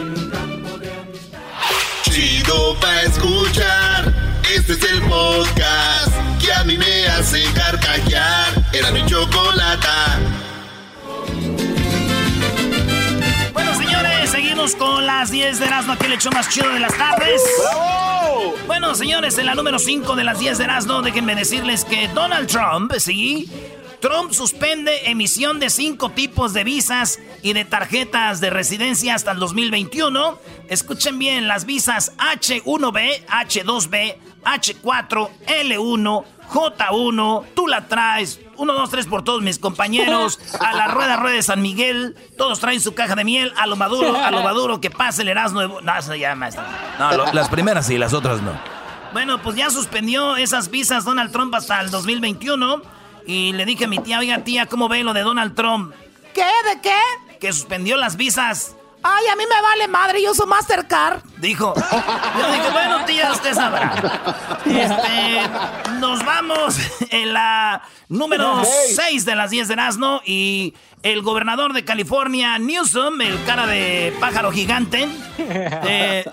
Chido 2.56 2.76
pa' 2.80 3.02
escuchar. 3.02 4.14
Este 4.56 4.74
es 4.74 4.84
el 4.84 5.02
podcast 5.02 6.14
que 6.40 6.54
a 6.54 6.64
mí 6.64 6.78
me 6.78 7.08
hace 7.08 7.44
carcajear. 7.54 8.48
Era 8.72 8.92
mi 8.92 9.06
chocolata. 9.06 10.20
Bueno, 13.52 13.76
señores, 13.76 14.30
seguimos 14.30 14.76
con 14.76 15.06
las 15.06 15.32
10 15.32 15.60
de 15.60 15.66
Erasmo, 15.66 15.94
aquí 15.94 16.06
el 16.06 16.14
hecho 16.14 16.32
más 16.32 16.50
chido 16.50 16.70
de 16.70 16.80
las 16.80 16.98
tardes. 16.98 17.42
Bueno, 18.68 18.96
señores, 18.96 19.38
en 19.38 19.48
la 19.48 19.56
número 19.56 19.78
5 19.78 20.16
de 20.16 20.24
las 20.24 20.40
10 20.40 20.58
de 20.58 20.64
Erasmo, 20.64 21.02
déjenme 21.02 21.36
decirles 21.36 21.84
que 21.84 22.08
Donald 22.10 22.48
Trump, 22.48 22.94
sí, 23.00 23.50
Trump 24.06 24.34
suspende 24.34 25.10
emisión 25.10 25.60
de 25.60 25.72
cinco 25.72 26.10
tipos 26.12 26.54
de 26.54 26.64
visas 26.64 27.18
y 27.42 27.54
de 27.54 27.66
tarjetas 27.66 28.40
de 28.40 28.52
residencia 28.52 29.16
hasta 29.16 29.32
el 29.32 29.40
2021. 29.40 30.38
Escuchen 30.70 31.18
bien, 31.18 31.48
las 31.48 31.66
visas 31.66 32.16
H1B, 32.18 33.26
H2B, 33.26 34.16
H4, 34.44 35.30
L1, 35.48 36.24
J1, 36.52 37.46
tú 37.56 37.66
la 37.66 37.88
traes. 37.88 38.40
1, 38.58 38.74
2, 38.74 38.90
3 38.92 39.08
por 39.08 39.24
todos 39.24 39.42
mis 39.42 39.58
compañeros. 39.58 40.40
A 40.60 40.74
la 40.74 40.88
rueda, 40.88 41.16
rueda 41.16 41.38
de 41.38 41.42
San 41.42 41.64
Miguel. 41.64 42.16
Todos 42.38 42.60
traen 42.60 42.82
su 42.82 42.94
caja 42.94 43.16
de 43.16 43.24
miel. 43.24 43.52
A 43.58 43.66
lo 43.66 43.76
maduro, 43.76 44.16
a 44.16 44.30
lo 44.30 44.44
maduro, 44.44 44.80
que 44.80 44.92
pase 44.92 45.24
el 45.24 45.30
Erasmo. 45.30 45.62
De... 45.62 45.68
No, 45.82 45.98
eso 45.98 46.14
ya, 46.14 46.36
maestro. 46.36 46.64
No, 47.00 47.34
las 47.34 47.50
primeras 47.50 47.88
sí, 47.88 47.98
las 47.98 48.14
otras 48.14 48.40
no. 48.44 48.52
Bueno, 49.14 49.42
pues 49.42 49.56
ya 49.56 49.72
suspendió 49.72 50.36
esas 50.36 50.70
visas 50.70 51.06
Donald 51.06 51.32
Trump 51.32 51.56
hasta 51.56 51.82
el 51.82 51.90
2021. 51.90 52.94
Y 53.26 53.54
le 53.54 53.66
dije 53.66 53.86
a 53.86 53.88
mi 53.88 54.00
tía, 54.00 54.20
oiga 54.20 54.44
tía, 54.44 54.66
¿cómo 54.68 54.88
ve 54.88 55.04
lo 55.04 55.14
de 55.14 55.22
Donald 55.22 55.56
Trump? 55.56 55.94
¿Qué? 56.34 56.46
¿De 56.70 56.82
qué? 56.82 57.38
Que 57.40 57.52
suspendió 57.54 57.98
las 57.98 58.18
visas. 58.18 58.76
Ay, 59.08 59.28
a 59.28 59.36
mí 59.36 59.44
me 59.48 59.62
vale 59.62 59.88
madre, 59.88 60.22
yo 60.22 60.32
uso 60.32 60.48
Mastercard. 60.48 61.22
Dijo. 61.38 61.76
Yo 61.76 62.52
dije, 62.52 62.70
bueno, 62.72 63.06
tía, 63.06 63.32
usted 63.32 63.54
sabrá. 63.54 63.94
Este, 64.66 66.00
nos 66.00 66.26
vamos 66.26 66.76
en 67.12 67.34
la 67.34 67.84
número 68.10 68.64
6 68.64 69.26
de 69.26 69.36
las 69.36 69.52
10 69.52 69.68
de 69.68 69.74
Erasmo 69.76 70.22
y 70.26 70.74
el 71.04 71.22
gobernador 71.22 71.74
de 71.74 71.86
California, 71.86 72.58
Newsom, 72.58 73.22
el 73.22 73.44
cara 73.46 73.68
de 73.68 74.12
pájaro 74.20 74.52
gigante, 74.52 75.08
eh, 75.38 76.26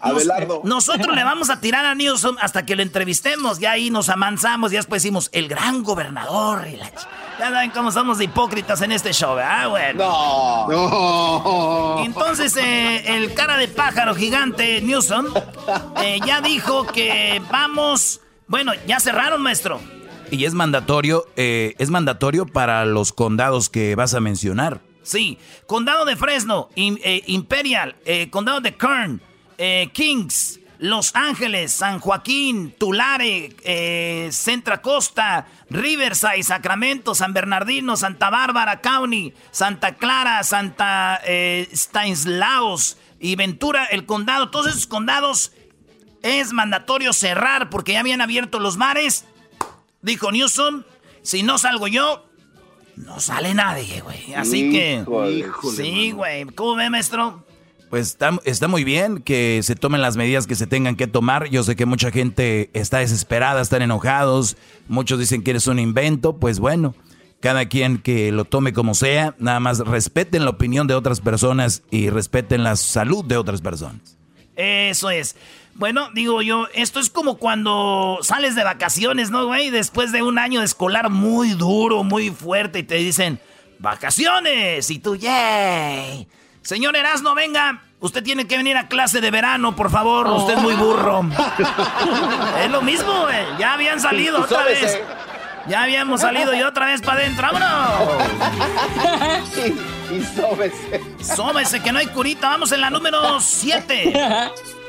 Abelardo. 0.00 0.62
nosotros 0.64 1.14
le 1.14 1.24
vamos 1.24 1.50
a 1.50 1.60
tirar 1.60 1.84
a 1.84 1.94
Newsom 1.94 2.36
hasta 2.40 2.66
que 2.66 2.76
lo 2.76 2.82
entrevistemos. 2.82 3.58
Ya 3.58 3.72
ahí 3.72 3.90
nos 3.90 4.08
amansamos. 4.08 4.72
Ya 4.72 4.78
después 4.78 5.02
decimos, 5.02 5.28
el 5.32 5.48
gran 5.48 5.82
gobernador. 5.82 6.66
Y 6.68 6.76
la 6.76 6.90
ya 7.38 7.50
saben 7.50 7.70
cómo 7.70 7.90
somos 7.90 8.18
de 8.18 8.24
hipócritas 8.24 8.82
en 8.82 8.92
este 8.92 9.12
show, 9.12 9.38
¿ah, 9.38 9.68
bueno. 9.68 10.68
No. 10.68 12.04
Entonces, 12.04 12.54
eh, 12.56 13.16
el 13.16 13.32
cara 13.32 13.56
de 13.56 13.68
pájaro 13.68 14.14
gigante, 14.14 14.82
Newsom, 14.82 15.26
eh, 16.02 16.20
ya 16.26 16.40
dijo 16.40 16.86
que 16.86 17.40
vamos. 17.50 18.20
Bueno, 18.46 18.72
ya 18.86 19.00
cerraron, 19.00 19.40
maestro. 19.40 19.80
Y 20.30 20.44
es 20.44 20.54
mandatorio, 20.54 21.26
eh, 21.36 21.74
es 21.78 21.90
mandatorio 21.90 22.46
para 22.46 22.84
los 22.84 23.12
condados 23.12 23.68
que 23.68 23.96
vas 23.96 24.14
a 24.14 24.20
mencionar. 24.20 24.80
Sí, 25.02 25.38
condado 25.66 26.04
de 26.04 26.14
Fresno, 26.14 26.68
eh, 26.76 27.22
Imperial, 27.26 27.96
eh, 28.04 28.30
condado 28.30 28.60
de 28.60 28.76
Kern, 28.76 29.20
eh, 29.62 29.90
Kings, 29.92 30.58
Los 30.78 31.14
Ángeles, 31.14 31.72
San 31.72 32.00
Joaquín, 32.00 32.74
Tulare, 32.78 33.54
eh, 33.62 34.30
Centra 34.32 34.80
Costa, 34.80 35.46
Riverside, 35.68 36.42
Sacramento, 36.42 37.14
San 37.14 37.34
Bernardino, 37.34 37.94
Santa 37.98 38.30
Bárbara 38.30 38.80
County, 38.80 39.34
Santa 39.50 39.96
Clara, 39.96 40.42
Santa 40.44 41.20
eh, 41.26 41.68
Stanislaus 41.74 42.96
y 43.20 43.36
Ventura, 43.36 43.84
el 43.84 44.06
condado, 44.06 44.50
todos 44.50 44.68
esos 44.68 44.86
condados 44.86 45.52
es 46.22 46.54
mandatorio 46.54 47.12
cerrar 47.12 47.68
porque 47.68 47.92
ya 47.92 48.00
habían 48.00 48.22
abierto 48.22 48.60
los 48.60 48.78
mares. 48.78 49.26
Dijo 50.00 50.32
Newsom, 50.32 50.84
si 51.20 51.42
no 51.42 51.58
salgo 51.58 51.86
yo, 51.86 52.26
no 52.96 53.20
sale 53.20 53.52
nadie, 53.52 54.00
güey. 54.00 54.32
Así 54.32 54.70
que... 54.70 55.04
Híjole. 55.04 55.76
Sí, 55.76 56.12
güey. 56.12 56.46
¿Cómo 56.46 56.76
ve, 56.76 56.88
maestro? 56.88 57.44
Pues 57.90 58.16
está, 58.44 58.68
muy 58.68 58.84
bien 58.84 59.18
que 59.18 59.60
se 59.64 59.74
tomen 59.74 60.00
las 60.00 60.16
medidas 60.16 60.46
que 60.46 60.54
se 60.54 60.68
tengan 60.68 60.94
que 60.94 61.08
tomar. 61.08 61.50
Yo 61.50 61.64
sé 61.64 61.74
que 61.74 61.86
mucha 61.86 62.12
gente 62.12 62.70
está 62.72 62.98
desesperada, 62.98 63.60
están 63.60 63.82
enojados. 63.82 64.56
Muchos 64.86 65.18
dicen 65.18 65.42
que 65.42 65.50
eres 65.50 65.66
un 65.66 65.80
invento. 65.80 66.36
Pues 66.36 66.60
bueno, 66.60 66.94
cada 67.40 67.66
quien 67.66 67.98
que 67.98 68.30
lo 68.30 68.44
tome 68.44 68.72
como 68.72 68.94
sea. 68.94 69.34
Nada 69.40 69.58
más 69.58 69.80
respeten 69.80 70.44
la 70.44 70.50
opinión 70.50 70.86
de 70.86 70.94
otras 70.94 71.20
personas 71.20 71.82
y 71.90 72.10
respeten 72.10 72.62
la 72.62 72.76
salud 72.76 73.24
de 73.24 73.36
otras 73.36 73.60
personas. 73.60 74.16
Eso 74.54 75.10
es. 75.10 75.34
Bueno, 75.74 76.10
digo 76.14 76.42
yo, 76.42 76.68
esto 76.74 77.00
es 77.00 77.10
como 77.10 77.38
cuando 77.38 78.18
sales 78.22 78.54
de 78.54 78.62
vacaciones, 78.62 79.30
¿no, 79.30 79.46
güey? 79.46 79.70
Después 79.70 80.12
de 80.12 80.22
un 80.22 80.38
año 80.38 80.60
de 80.60 80.66
escolar 80.66 81.10
muy 81.10 81.50
duro, 81.54 82.04
muy 82.04 82.30
fuerte, 82.30 82.80
y 82.80 82.82
te 82.82 82.96
dicen, 82.96 83.40
¡vacaciones! 83.78 84.90
Y 84.90 84.98
tú, 84.98 85.16
¡yay! 85.16 86.28
Señor 86.62 86.96
Erasno, 86.96 87.34
venga. 87.34 87.82
Usted 88.00 88.22
tiene 88.22 88.46
que 88.46 88.56
venir 88.56 88.76
a 88.76 88.88
clase 88.88 89.20
de 89.20 89.30
verano, 89.30 89.76
por 89.76 89.90
favor. 89.90 90.26
Usted 90.28 90.54
es 90.54 90.62
muy 90.62 90.74
burro. 90.74 91.22
es 92.64 92.70
lo 92.70 92.80
mismo, 92.82 93.22
güey. 93.22 93.44
Ya 93.58 93.74
habían 93.74 94.00
salido 94.00 94.40
otra 94.40 94.64
vez. 94.64 94.98
Ya 95.68 95.82
habíamos 95.82 96.22
salido 96.22 96.54
y 96.54 96.62
otra 96.62 96.86
vez 96.86 97.02
para 97.02 97.20
adentro. 97.20 97.48
¡Vámonos! 97.52 98.22
y, 100.10 100.14
y 100.14 100.24
sóbese. 100.24 101.00
Sóbese 101.20 101.82
que 101.82 101.92
no 101.92 101.98
hay 101.98 102.06
curita. 102.06 102.48
Vamos 102.48 102.72
en 102.72 102.80
la 102.80 102.88
número 102.88 103.38
7. 103.40 104.12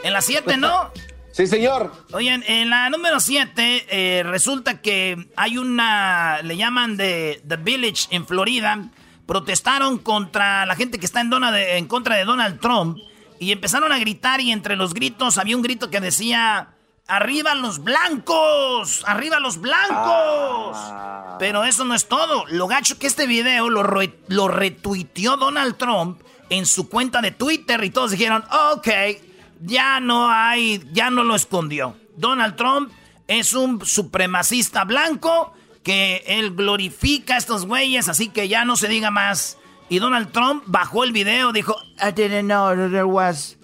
En 0.03 0.13
la 0.13 0.21
7, 0.21 0.55
¿no? 0.57 0.91
Sí, 1.31 1.47
señor. 1.47 1.91
Oigan, 2.13 2.43
en 2.47 2.69
la 2.69 2.89
número 2.89 3.19
7 3.19 4.23
resulta 4.25 4.81
que 4.81 5.29
hay 5.35 5.57
una, 5.57 6.41
le 6.43 6.57
llaman 6.57 6.97
de 6.97 7.41
The 7.47 7.57
Village 7.57 8.07
en 8.11 8.25
Florida, 8.27 8.89
protestaron 9.31 9.97
contra 9.97 10.65
la 10.65 10.75
gente 10.75 10.99
que 10.99 11.05
está 11.05 11.21
en, 11.21 11.87
contra 11.87 12.17
de 12.17 12.25
Donald 12.25 12.59
Trump 12.59 12.97
y 13.39 13.53
empezaron 13.53 13.93
a 13.93 13.97
gritar 13.97 14.41
y 14.41 14.51
entre 14.51 14.75
los 14.75 14.93
gritos 14.93 15.37
había 15.37 15.55
un 15.55 15.61
grito 15.61 15.89
que 15.89 16.01
decía, 16.01 16.71
arriba 17.07 17.55
los 17.55 17.81
blancos, 17.81 19.05
arriba 19.07 19.39
los 19.39 19.61
blancos. 19.61 20.77
Pero 21.39 21.63
eso 21.63 21.85
no 21.85 21.95
es 21.95 22.09
todo, 22.09 22.43
lo 22.49 22.67
gacho 22.67 22.99
que 22.99 23.07
este 23.07 23.25
video 23.25 23.69
lo, 23.69 23.83
re- 23.83 24.19
lo 24.27 24.49
retuiteó 24.49 25.37
Donald 25.37 25.77
Trump 25.77 26.21
en 26.49 26.65
su 26.65 26.89
cuenta 26.89 27.21
de 27.21 27.31
Twitter 27.31 27.81
y 27.85 27.89
todos 27.89 28.11
dijeron, 28.11 28.43
ok, 28.73 28.89
ya 29.61 30.01
no 30.01 30.29
hay, 30.29 30.83
ya 30.91 31.09
no 31.09 31.23
lo 31.23 31.35
escondió. 31.35 31.95
Donald 32.17 32.57
Trump 32.57 32.91
es 33.27 33.53
un 33.53 33.85
supremacista 33.85 34.83
blanco 34.83 35.53
que 35.83 36.23
él 36.27 36.55
glorifica 36.55 37.35
a 37.35 37.37
estos 37.37 37.65
güeyes, 37.65 38.07
así 38.07 38.29
que 38.29 38.47
ya 38.47 38.65
no 38.65 38.75
se 38.75 38.87
diga 38.87 39.11
más. 39.11 39.57
Y 39.89 39.99
Donald 39.99 40.31
Trump 40.31 40.63
bajó 40.67 41.03
el 41.03 41.11
video, 41.11 41.51
dijo, 41.51 41.75
I 42.01 42.11
didn't 42.11 42.47
know 42.47 42.73
there 42.89 43.03
was 43.03 43.57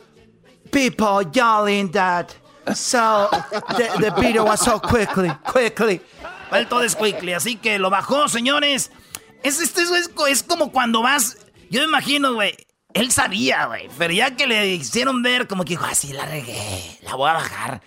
people 0.71 1.23
yelling 1.31 1.91
that. 1.91 2.31
So 2.75 3.29
the, 3.77 3.89
the 3.99 4.11
video 4.11 4.43
was 4.43 4.59
so 4.59 4.79
quickly, 4.79 5.31
quickly. 5.45 6.01
Well, 6.51 6.67
todo 6.67 6.83
es 6.83 6.95
quickly, 6.95 7.33
así 7.33 7.55
que 7.55 7.79
lo 7.79 7.89
bajó, 7.89 8.27
señores. 8.27 8.91
Es, 9.43 9.61
es, 9.61 9.77
es, 9.77 10.09
es 10.29 10.43
como 10.43 10.71
cuando 10.71 11.01
vas, 11.01 11.37
yo 11.69 11.79
me 11.81 11.87
imagino, 11.87 12.33
güey, 12.33 12.57
él 12.93 13.11
sabía, 13.11 13.67
güey, 13.67 13.89
pero 13.97 14.13
ya 14.13 14.35
que 14.35 14.47
le 14.47 14.67
hicieron 14.67 15.21
ver, 15.21 15.47
como 15.47 15.63
que 15.63 15.71
dijo, 15.71 15.85
así 15.85 16.11
la 16.11 16.25
regué, 16.25 16.99
la 17.03 17.15
voy 17.15 17.29
a 17.29 17.33
bajar. 17.33 17.81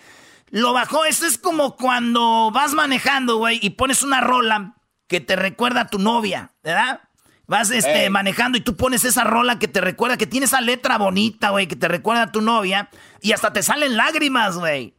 Lo 0.51 0.73
bajó, 0.73 1.05
esto 1.05 1.27
es 1.27 1.39
como 1.39 1.77
cuando 1.77 2.51
vas 2.53 2.73
manejando, 2.75 3.37
güey, 3.37 3.59
y 3.63 3.71
pones 3.71 4.03
una 4.03 4.21
rola 4.21 4.75
que 5.09 5.21
te 5.21 5.37
recuerda 5.37 5.83
a 5.83 5.87
tu 5.89 5.99
novia, 5.99 6.53
¿verdad? 6.63 7.01
Vas 7.47 7.71
este, 7.71 8.05
Ey. 8.05 8.11
manejando 8.11 8.59
y 8.59 8.61
tú 8.61 8.77
pones 8.77 9.05
esa 9.05 9.25
rola 9.25 9.59
que 9.59 9.67
te 9.69 9.81
recuerda, 9.81 10.17
que 10.17 10.27
tiene 10.27 10.47
esa 10.47 10.61
letra 10.61 10.99
bonita, 10.99 11.51
güey, 11.51 11.67
que 11.67 11.75
te 11.77 11.89
recuerda 11.89 12.23
a 12.25 12.33
tu 12.33 12.41
novia, 12.43 12.89
y 13.21 13.33
hasta 13.33 13.53
te 13.53 13.63
salen 13.63 13.97
lágrimas, 13.97 14.57
güey. 14.57 14.95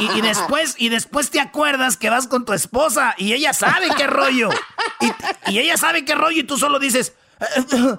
Y, 0.00 0.04
y- 0.04 0.18
y 0.18 0.20
después, 0.20 0.74
y 0.78 0.88
después 0.90 1.30
te 1.30 1.40
acuerdas 1.40 1.96
que 1.96 2.10
vas 2.10 2.26
con 2.26 2.44
tu 2.44 2.52
esposa 2.52 3.14
y 3.18 3.32
ella 3.32 3.52
sabe 3.54 3.88
qué 3.96 4.06
rollo. 4.06 4.50
Y, 5.00 5.52
y 5.52 5.58
ella 5.58 5.76
sabe 5.78 6.04
qué 6.04 6.14
rollo 6.14 6.40
y 6.40 6.44
tú 6.44 6.58
solo 6.58 6.78
dices, 6.78 7.14
"Eh, 7.40 7.94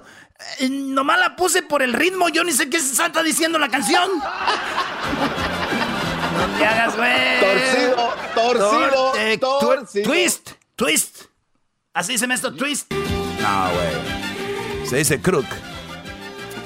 eh, 0.60 0.68
nomás 0.70 1.18
la 1.18 1.34
puse 1.36 1.62
por 1.62 1.82
el 1.82 1.92
ritmo, 1.92 2.28
yo 2.28 2.44
ni 2.44 2.52
sé 2.52 2.70
qué 2.70 2.78
se 2.80 3.02
está 3.04 3.22
diciendo 3.22 3.58
la 3.58 3.68
canción. 3.68 4.08
Te 6.60 6.66
hagas, 6.66 6.96
güey. 6.96 7.40
Torcido, 7.40 8.14
torcido, 8.34 9.12
Tor- 9.12 9.18
eh, 9.18 9.38
torcido. 9.38 10.04
Twist, 10.10 10.50
twist. 10.76 11.22
Así 11.94 12.18
se 12.18 12.26
me 12.26 12.34
esto, 12.34 12.54
twist. 12.54 12.92
No, 12.92 13.70
güey. 13.72 14.86
Se 14.86 14.96
dice 14.98 15.20
crook. 15.20 15.46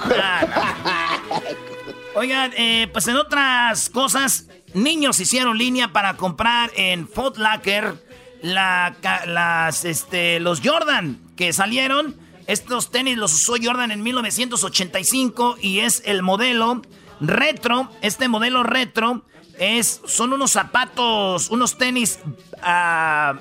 Ah, 0.01 1.23
no. 1.29 2.21
Oigan, 2.21 2.53
eh, 2.57 2.89
pues 2.93 3.07
en 3.09 3.17
otras 3.17 3.89
cosas, 3.91 4.47
niños 4.73 5.19
hicieron 5.21 5.57
línea 5.59 5.93
para 5.93 6.17
comprar 6.17 6.71
en 6.77 7.09
Foot 7.09 7.39
Locker 7.39 7.95
la, 8.43 8.97
las, 9.27 9.85
este, 9.85 10.41
los 10.41 10.61
Jordan 10.63 11.21
que 11.37 11.53
salieron. 11.53 12.17
Estos 12.47 12.91
tenis 12.91 13.17
los 13.17 13.33
usó 13.33 13.55
Jordan 13.63 13.91
en 13.93 14.03
1985 14.03 15.57
y 15.61 15.81
es 15.81 16.03
el 16.05 16.23
modelo 16.23 16.83
retro. 17.21 17.91
Este 18.03 18.29
modelo 18.29 18.63
retro 18.63 19.25
es, 19.59 20.01
son 20.07 20.33
unos 20.33 20.51
zapatos, 20.51 21.51
unos 21.51 21.79
tenis 21.79 22.19
ah, 22.63 23.39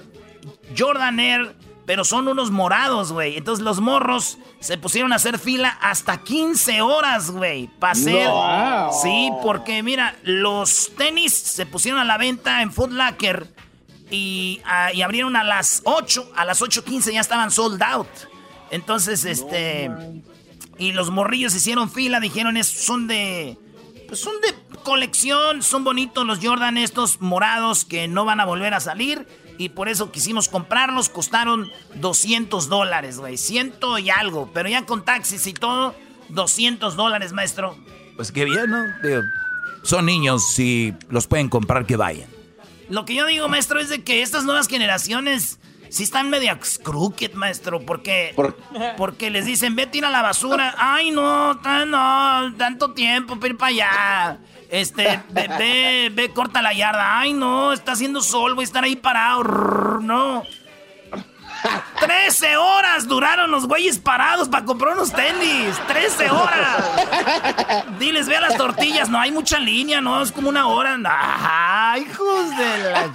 Jordan 0.78 1.20
Air, 1.20 1.56
pero 1.86 2.04
son 2.04 2.28
unos 2.28 2.52
morados, 2.52 3.12
güey. 3.12 3.38
Entonces 3.38 3.64
los 3.64 3.80
morros 3.80 4.38
se 4.60 4.78
pusieron 4.78 5.12
a 5.12 5.18
hacer 5.18 5.38
fila 5.40 5.78
hasta 5.82 6.24
15 6.24 6.82
horas, 6.82 7.32
güey. 7.32 7.68
Para 7.80 7.94
hacer. 7.94 8.28
No. 8.28 8.90
Sí, 9.02 9.30
porque 9.42 9.84
mira, 9.84 10.16
los 10.24 10.92
tenis 10.98 11.34
se 11.34 11.66
pusieron 11.66 12.00
a 12.00 12.06
la 12.06 12.18
venta 12.18 12.62
en 12.62 12.72
Foot 12.72 12.92
Locker 12.92 13.48
y, 14.10 14.62
ah, 14.66 14.94
y 14.94 15.02
abrieron 15.02 15.36
a 15.36 15.44
las 15.44 15.82
8, 15.84 16.32
a 16.36 16.46
las 16.46 16.62
8.15 16.62 17.12
ya 17.14 17.22
estaban 17.22 17.52
sold 17.52 17.82
out. 17.84 18.08
Entonces, 18.72 19.26
este... 19.26 19.90
Y 20.80 20.92
los 20.92 21.12
morrillos 21.12 21.54
hicieron 21.54 21.90
fila, 21.90 22.20
dijeron, 22.20 22.58
es, 22.58 22.68
son 22.68 23.08
de... 23.08 23.58
Pues 24.08 24.20
son 24.20 24.34
de 24.42 24.54
colección, 24.84 25.64
son 25.64 25.84
bonitos 25.84 26.26
los 26.26 26.40
Jordan 26.42 26.78
estos 26.78 27.22
morados 27.22 27.86
que 27.86 28.08
no 28.08 28.26
van 28.26 28.40
a 28.40 28.46
volver 28.46 28.74
a 28.74 28.80
salir. 28.80 29.28
Y 29.58 29.70
por 29.70 29.88
eso 29.88 30.12
quisimos 30.12 30.50
comprarlos, 30.50 31.10
costaron 31.10 31.72
200 31.96 32.70
dólares, 32.70 33.20
güey. 33.20 33.38
Ciento 33.38 33.98
y 34.00 34.10
algo, 34.10 34.50
pero 34.54 34.68
ya 34.68 34.86
con 34.86 35.06
taxis 35.06 35.46
y 35.48 35.54
todo, 35.54 35.96
200 36.30 36.96
dólares, 36.96 37.34
maestro. 37.34 37.78
Pues 38.16 38.32
qué 38.32 38.46
bien, 38.46 38.70
¿no? 38.70 38.84
son 39.84 40.06
niños, 40.06 40.54
si 40.54 40.94
los 41.10 41.28
pueden 41.28 41.50
comprar, 41.50 41.86
que 41.86 41.98
vayan. 41.98 42.30
Lo 42.90 43.06
que 43.06 43.16
yo 43.16 43.26
digo, 43.26 43.48
maestro, 43.50 43.80
es 43.80 43.90
de 43.90 44.04
que 44.04 44.22
estas 44.22 44.46
nuevas 44.46 44.68
generaciones 44.68 45.60
sí 45.94 46.04
están 46.04 46.30
medio 46.32 46.58
crooked, 46.84 47.34
maestro, 47.34 47.80
porque, 47.86 48.34
porque 48.98 49.30
les 49.30 49.46
dicen, 49.46 49.76
ve, 49.76 49.86
tira 49.86 50.10
la 50.10 50.24
basura. 50.24 50.74
Ay, 50.78 51.12
no, 51.12 51.54
no, 51.54 52.56
tanto 52.58 52.94
tiempo 52.94 53.36
para 53.36 53.48
ir 53.48 53.58
para 53.58 53.70
allá. 53.70 54.40
Este, 54.72 55.22
ve, 55.30 55.48
ve, 55.60 56.12
ve, 56.12 56.30
corta 56.30 56.64
la 56.64 56.74
yarda. 56.74 57.20
Ay, 57.20 57.34
no, 57.34 57.74
está 57.74 57.92
haciendo 57.92 58.22
sol, 58.22 58.56
voy 58.56 58.64
a 58.64 58.66
estar 58.66 58.84
ahí 58.84 58.96
parado. 58.96 59.44
No. 60.02 60.44
13 62.00 62.58
horas 62.58 63.08
duraron 63.08 63.52
los 63.52 63.68
güeyes 63.68 64.00
parados 64.00 64.50
para 64.50 64.66
comprar 64.66 64.94
unos 64.94 65.12
tenis. 65.12 65.76
13 65.88 66.32
horas. 66.32 66.84
Diles, 68.00 68.28
ve 68.28 68.38
a 68.38 68.42
las 68.42 68.58
tortillas. 68.58 69.10
No 69.10 69.20
hay 69.20 69.32
mucha 69.32 69.60
línea, 69.60 70.02
no, 70.02 70.22
es 70.22 70.32
como 70.32 70.50
una 70.50 70.68
hora. 70.68 70.98
Ay, 71.06 72.04
hijos 72.04 72.50
de 72.58 72.78
la... 72.78 73.12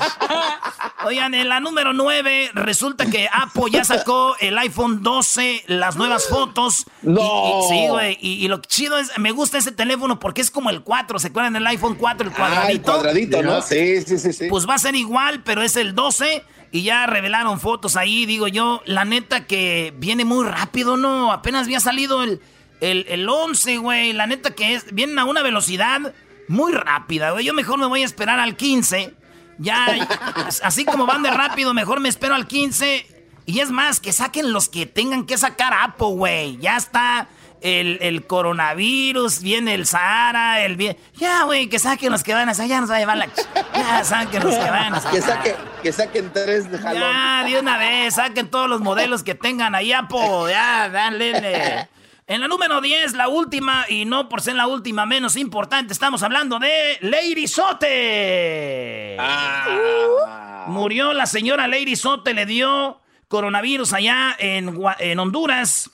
Oigan, 1.04 1.34
en 1.34 1.48
la 1.48 1.60
número 1.60 1.92
9 1.92 2.50
resulta 2.54 3.06
que 3.06 3.28
Apple 3.32 3.64
ya 3.70 3.84
sacó 3.84 4.36
el 4.40 4.58
iPhone 4.58 5.02
12, 5.02 5.64
las 5.66 5.96
nuevas 5.96 6.28
fotos. 6.28 6.86
No. 7.02 7.62
sí, 7.68 7.86
güey. 7.88 8.18
Y, 8.20 8.48
lo 8.48 8.60
chido 8.60 8.98
es, 8.98 9.16
me 9.18 9.30
gusta 9.30 9.58
ese 9.58 9.72
teléfono 9.72 10.18
porque 10.18 10.40
es 10.40 10.50
como 10.50 10.70
el 10.70 10.82
4. 10.82 11.18
¿Se 11.18 11.28
acuerdan 11.28 11.52
del 11.52 11.66
iPhone 11.66 11.94
4, 11.94 12.28
el 12.28 12.34
cuadradito? 12.34 12.66
Ah, 12.66 12.70
el 12.70 12.82
cuadradito, 12.82 13.42
¿no? 13.42 13.62
Sí, 13.62 14.02
sí, 14.02 14.18
sí, 14.18 14.32
sí. 14.32 14.48
Pues 14.48 14.68
va 14.68 14.74
a 14.74 14.78
ser 14.78 14.94
igual, 14.96 15.42
pero 15.44 15.62
es 15.62 15.76
el 15.76 15.94
12 15.94 16.44
y 16.70 16.82
ya 16.82 17.06
revelaron 17.06 17.60
fotos 17.60 17.96
ahí, 17.96 18.26
digo 18.26 18.48
yo, 18.48 18.82
la 18.84 19.04
neta 19.04 19.46
que 19.46 19.94
viene 19.96 20.24
muy 20.24 20.46
rápido, 20.46 20.96
¿no? 20.96 21.32
Apenas 21.32 21.64
había 21.64 21.80
salido 21.80 22.22
el, 22.22 22.40
el, 22.80 23.06
el 23.08 23.28
11, 23.28 23.78
güey. 23.78 24.12
La 24.12 24.26
neta 24.26 24.50
que 24.50 24.74
es, 24.74 24.92
vienen 24.92 25.18
a 25.18 25.24
una 25.24 25.42
velocidad 25.42 26.14
muy 26.46 26.72
rápida, 26.72 27.30
güey. 27.30 27.44
Yo 27.44 27.54
mejor 27.54 27.78
me 27.78 27.86
voy 27.86 28.02
a 28.02 28.04
esperar 28.04 28.38
al 28.38 28.56
15. 28.56 29.14
Ya, 29.58 29.86
así 30.62 30.84
como 30.84 31.06
van 31.06 31.22
de 31.22 31.30
rápido, 31.30 31.72
mejor 31.74 32.00
me 32.00 32.08
espero 32.08 32.34
al 32.34 32.46
15. 32.46 33.06
Y 33.46 33.60
es 33.60 33.70
más, 33.70 33.98
que 33.98 34.12
saquen 34.12 34.52
los 34.52 34.68
que 34.68 34.84
tengan 34.84 35.24
que 35.24 35.38
sacar 35.38 35.72
Apple, 35.72 36.08
güey. 36.08 36.58
Ya 36.58 36.76
está 36.76 37.28
el, 37.60 38.26
coronavirus, 38.26 39.42
viene 39.42 39.74
el 39.74 39.86
Sahara, 39.86 40.64
el 40.64 40.76
bien. 40.76 40.96
Ya, 41.14 41.44
güey, 41.44 41.68
que 41.68 41.78
saquen 41.78 42.12
los 42.12 42.22
que 42.22 42.34
van 42.34 42.48
a 42.48 42.54
sacar, 42.54 42.68
ya 42.68 42.80
nos 42.80 42.90
va 42.90 42.96
a 42.96 42.98
llevar 42.98 43.16
la. 43.16 43.28
Ya, 43.74 44.04
saquen 44.04 44.42
los 44.42 44.54
que 44.54 44.70
van 44.70 44.94
a 44.94 45.00
sacar. 45.00 45.14
Que, 45.14 45.22
saquen, 45.22 45.56
que 45.82 45.92
saquen 45.92 46.32
tres 46.32 46.70
de 46.70 46.78
jalón. 46.78 47.02
Ya, 47.02 47.44
de 47.44 47.60
una 47.60 47.78
vez, 47.78 48.14
saquen 48.14 48.48
todos 48.48 48.68
los 48.68 48.80
modelos 48.80 49.22
que 49.22 49.34
tengan 49.34 49.74
ahí, 49.74 49.92
Apo. 49.92 50.48
Ya, 50.48 50.88
dale. 50.88 51.88
En 52.28 52.42
la 52.42 52.48
número 52.48 52.82
10, 52.82 53.14
la 53.14 53.28
última, 53.28 53.86
y 53.88 54.04
no 54.04 54.28
por 54.28 54.42
ser 54.42 54.54
la 54.54 54.66
última 54.66 55.06
menos 55.06 55.34
importante, 55.36 55.94
estamos 55.94 56.22
hablando 56.22 56.58
de 56.58 56.98
Lady 57.00 57.48
Sote. 57.48 59.16
Ah. 59.18 60.66
Murió 60.66 61.14
la 61.14 61.24
señora 61.24 61.66
Lady 61.66 61.96
Sote, 61.96 62.34
le 62.34 62.44
dio 62.44 63.00
coronavirus 63.28 63.94
allá 63.94 64.36
en, 64.38 64.78
en 64.98 65.18
Honduras. 65.18 65.90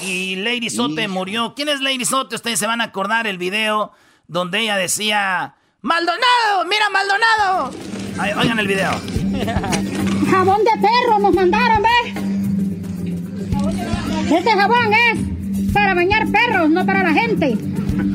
Y 0.00 0.36
Lady 0.36 0.70
Sote 0.70 1.08
murió. 1.08 1.54
¿Quién 1.54 1.68
es 1.68 1.80
Lady 1.80 2.04
Sote? 2.04 2.36
Ustedes 2.36 2.58
se 2.58 2.66
van 2.66 2.80
a 2.80 2.84
acordar 2.84 3.26
el 3.26 3.38
video 3.38 3.92
donde 4.26 4.60
ella 4.60 4.76
decía: 4.76 5.56
¡Maldonado! 5.80 6.64
¡Mira, 6.68 6.88
Maldonado! 6.90 7.70
oigan 8.40 8.58
el 8.58 8.66
video. 8.66 8.90
Jabón 10.30 10.64
de 10.64 10.70
perro 10.80 11.18
nos 11.20 11.34
mandaron, 11.34 11.82
¿ves? 11.82 12.14
Este 14.30 14.50
jabón 14.50 14.92
es 14.92 15.72
para 15.72 15.94
bañar 15.94 16.26
perros, 16.30 16.68
no 16.70 16.84
para 16.84 17.02
la 17.02 17.12
gente. 17.12 17.56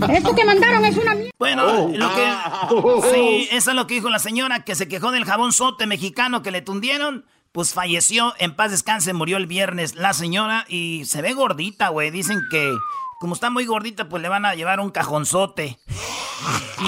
Esto 0.09 0.35
que 0.35 0.45
mandaron 0.45 0.85
es 0.85 0.95
una 0.97 1.15
mierda. 1.15 1.31
Bueno, 1.39 1.63
oh. 1.65 1.91
lo 1.95 2.09
que. 2.13 3.13
Sí, 3.13 3.47
eso 3.51 3.71
es 3.71 3.75
lo 3.75 3.87
que 3.87 3.95
dijo 3.95 4.09
la 4.09 4.19
señora 4.19 4.63
que 4.63 4.75
se 4.75 4.87
quejó 4.87 5.11
del 5.11 5.25
jabón 5.25 5.53
sote 5.53 5.87
mexicano 5.87 6.41
que 6.41 6.51
le 6.51 6.61
tundieron 6.61 7.25
pues 7.53 7.73
falleció, 7.73 8.33
en 8.39 8.55
paz 8.55 8.71
descanse, 8.71 9.13
murió 9.13 9.37
el 9.37 9.45
viernes 9.45 9.95
la 9.95 10.13
señora 10.13 10.65
y 10.67 11.05
se 11.05 11.21
ve 11.21 11.33
gordita, 11.33 11.89
güey. 11.89 12.09
Dicen 12.09 12.41
que 12.49 12.75
como 13.19 13.35
está 13.35 13.49
muy 13.49 13.65
gordita, 13.65 14.09
pues 14.09 14.21
le 14.21 14.27
van 14.27 14.45
a 14.45 14.55
llevar 14.55 14.79
un 14.81 14.89
cajonzote. 14.89 15.79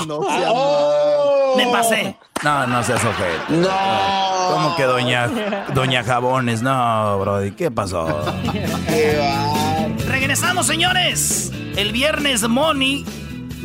No 0.07 0.21
sea 0.23 0.51
oh. 0.51 1.53
Me 1.55 1.67
pasé. 1.67 2.17
No, 2.43 2.67
no 2.67 2.83
seas 2.83 3.01
ojete. 3.05 3.61
No. 3.61 4.49
¿Cómo 4.51 4.75
que 4.75 4.83
doña, 4.83 5.27
doña 5.73 6.03
Jabones? 6.03 6.61
No, 6.61 7.17
Brody, 7.19 7.51
¿qué 7.51 7.71
pasó? 7.71 8.05
Regresamos, 10.05 10.67
señores. 10.67 11.53
El 11.77 11.93
viernes 11.93 12.45
Moni 12.49 13.05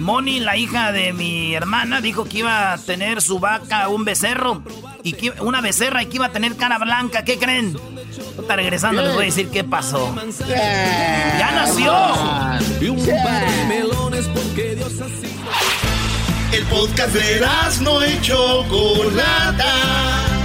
Moni, 0.00 0.40
la 0.40 0.56
hija 0.56 0.92
de 0.92 1.12
mi 1.12 1.54
hermana, 1.54 2.00
dijo 2.00 2.24
que 2.24 2.38
iba 2.38 2.72
a 2.72 2.78
tener 2.78 3.20
su 3.20 3.38
vaca 3.38 3.88
un 3.88 4.04
becerro 4.06 4.62
y 5.02 5.12
que 5.12 5.30
una 5.42 5.60
becerra 5.60 6.02
y 6.02 6.06
que 6.06 6.16
iba 6.16 6.26
a 6.26 6.32
tener 6.32 6.56
cara 6.56 6.78
blanca. 6.78 7.22
¿Qué 7.22 7.38
creen? 7.38 7.76
Está 8.38 8.56
regresando, 8.56 9.02
les 9.02 9.12
voy 9.12 9.24
a 9.24 9.26
decir 9.26 9.50
qué 9.50 9.62
pasó. 9.62 10.14
¡Ya 10.48 11.50
nació! 11.52 11.92
El 16.52 16.64
podcast 16.64 17.14
de 17.14 17.46
no 17.82 18.02
hecho 18.02 18.64
Chocolata. 18.64 20.39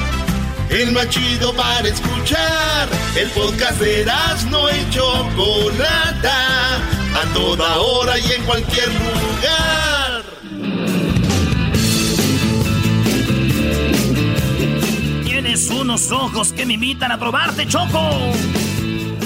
El 0.69 0.91
más 0.91 1.09
chido 1.09 1.53
para 1.53 1.87
escuchar. 1.87 2.89
El 3.15 3.29
podcast 3.29 3.79
de 3.79 4.05
no 4.49 4.69
hecho 4.69 5.29
Chocolata 5.35 6.77
a 7.15 7.33
toda 7.33 7.77
hora 7.77 8.17
y 8.19 8.31
en 8.31 8.43
cualquier 8.43 8.87
lugar. 8.89 10.23
Tienes 15.23 15.69
unos 15.69 16.11
ojos 16.11 16.51
que 16.51 16.65
me 16.65 16.73
invitan 16.73 17.11
a 17.11 17.19
probarte, 17.19 17.67
Choco. 17.67 18.33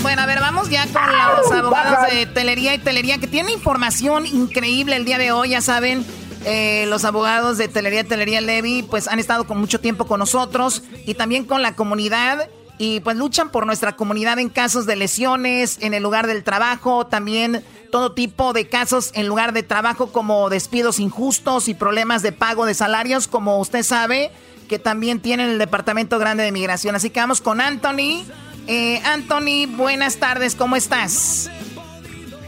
Bueno, 0.02 0.22
a 0.22 0.26
ver, 0.26 0.40
vamos 0.40 0.70
ya 0.70 0.88
con 0.88 1.02
los 1.04 1.52
abogados 1.52 2.12
de 2.12 2.26
Telería 2.26 2.74
y 2.74 2.78
Telería 2.78 3.18
que 3.18 3.28
tienen 3.28 3.54
información 3.54 4.26
increíble 4.26 4.96
el 4.96 5.06
día 5.06 5.18
de 5.18 5.32
hoy, 5.32 5.50
ya 5.50 5.62
saben. 5.62 6.06
Eh, 6.46 6.86
los 6.88 7.04
abogados 7.04 7.58
de 7.58 7.68
Telería 7.68 8.06
Telería 8.06 8.42
Levy 8.42 8.84
pues 8.84 9.08
han 9.08 9.20
estado 9.20 9.46
con 9.46 9.60
mucho 9.60 9.82
tiempo 9.82 10.08
con 10.08 10.20
nosotros 10.20 10.84
y 11.06 11.16
también 11.16 11.46
con 11.46 11.62
la 11.62 11.76
comunidad 11.76 12.50
y 12.78 13.02
pues 13.02 13.18
luchan 13.18 13.52
por 13.52 13.66
nuestra 13.66 13.98
comunidad 13.98 14.40
en 14.40 14.48
casos 14.48 14.86
de 14.86 14.96
lesiones, 14.96 15.78
en 15.82 15.94
el 15.94 16.02
lugar 16.02 16.28
del 16.28 16.46
trabajo, 16.46 17.06
también 17.06 17.62
todo 17.92 18.14
tipo 18.14 18.54
de 18.54 18.68
casos 18.68 19.12
en 19.16 19.28
lugar 19.28 19.52
de 19.52 19.64
trabajo 19.64 20.14
como 20.14 20.50
despidos 20.50 21.00
injustos 21.00 21.68
y 21.68 21.74
problemas 21.74 22.22
de 22.22 22.32
pago 22.32 22.66
de 22.66 22.74
salarios, 22.74 23.28
como 23.28 23.60
usted 23.60 23.84
sabe, 23.84 24.32
que 24.70 24.80
también 24.80 25.20
tiene 25.20 25.52
el 25.52 25.58
Departamento 25.58 26.20
Grande 26.20 26.44
de 26.44 26.54
Migración. 26.54 26.96
Así 26.96 27.10
que 27.10 27.20
vamos 27.20 27.42
con 27.42 27.60
Anthony. 27.60 28.24
Eh, 28.68 29.02
Anthony, 29.04 29.68
buenas 29.68 30.18
tardes, 30.18 30.56
¿cómo 30.56 30.78
estás? 30.78 31.52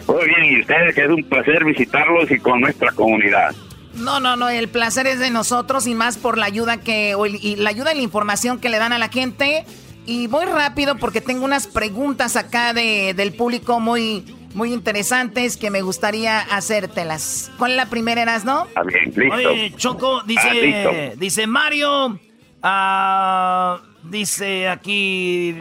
Muy 0.08 0.26
bien, 0.26 0.46
y 0.46 0.62
ustedes, 0.62 0.96
que 0.96 1.04
es 1.04 1.10
un 1.10 1.24
placer 1.24 1.66
visitarlos 1.66 2.32
y 2.32 2.40
con 2.40 2.62
nuestra 2.62 2.92
comunidad. 2.92 3.54
No, 3.96 4.20
no, 4.20 4.36
no, 4.36 4.50
el 4.50 4.70
placer 4.70 5.08
es 5.08 5.20
de 5.20 5.30
nosotros 5.30 5.86
y 5.88 5.94
más 5.94 6.18
por 6.18 6.38
la 6.38 6.46
ayuda 6.46 6.78
que, 6.78 7.16
y 7.42 7.56
la 7.58 7.70
ayuda 7.70 7.94
y 7.94 7.98
la 7.98 8.04
información 8.04 8.60
que 8.60 8.70
le 8.70 8.78
dan 8.78 8.94
a 8.94 9.00
la 9.00 9.10
gente. 9.10 9.66
Y 10.06 10.28
voy 10.28 10.46
rápido 10.46 10.96
porque 10.96 11.22
tengo 11.22 11.46
unas 11.46 11.68
preguntas 11.68 12.36
acá 12.36 12.74
de, 12.74 13.14
del 13.14 13.34
público 13.34 13.80
muy, 13.80 14.26
muy 14.56 14.74
interesantes 14.74 15.58
que 15.58 15.70
me 15.70 15.82
gustaría 15.82 16.40
hacértelas. 16.40 17.52
¿Cuál 17.58 17.72
es 17.72 17.78
la 17.78 17.86
primera, 17.88 18.22
eras, 18.22 18.44
no? 18.44 18.68
Ah, 18.76 18.84
bien, 18.84 19.14
listo. 19.16 19.36
Oye, 19.36 19.74
Choco, 19.78 20.24
dice, 20.24 21.12
ah, 21.12 21.14
dice 21.18 21.48
Mario, 21.48 22.20
uh, 22.64 24.10
dice 24.10 24.70
aquí, 24.70 25.56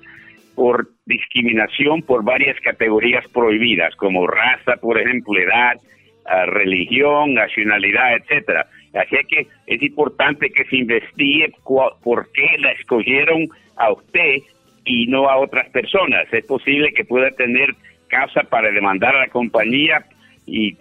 por 0.55 0.89
discriminación 1.07 2.03
por 2.03 2.23
varias 2.25 2.59
categorías 2.61 3.25
prohibidas, 3.29 3.95
como 3.97 4.27
raza, 4.27 4.77
por 4.81 4.99
ejemplo, 4.99 5.39
edad, 5.39 5.75
ah, 6.27 6.47
religión, 6.47 7.35
nacionalidad, 7.35 8.15
etcétera. 8.17 8.67
Así 8.95 9.17
que 9.29 9.47
es 9.67 9.83
importante 9.83 10.51
que 10.51 10.65
se 10.65 10.77
investigue 10.79 11.53
por 11.65 12.29
qué 12.33 12.57
la 12.59 12.73
escogieron 12.73 13.49
a 13.77 13.93
usted 13.93 14.39
y 14.85 15.07
no 15.07 15.29
a 15.29 15.37
otras 15.37 15.69
personas. 15.71 16.27
Es 16.33 16.45
posible 16.47 16.93
que 16.93 17.05
pueda 17.05 17.31
tener 17.33 17.75
causa 18.09 18.43
para 18.43 18.71
demandar 18.73 19.15
a 19.15 19.21
la 19.21 19.29
compañía 19.29 20.05
y 20.47 20.77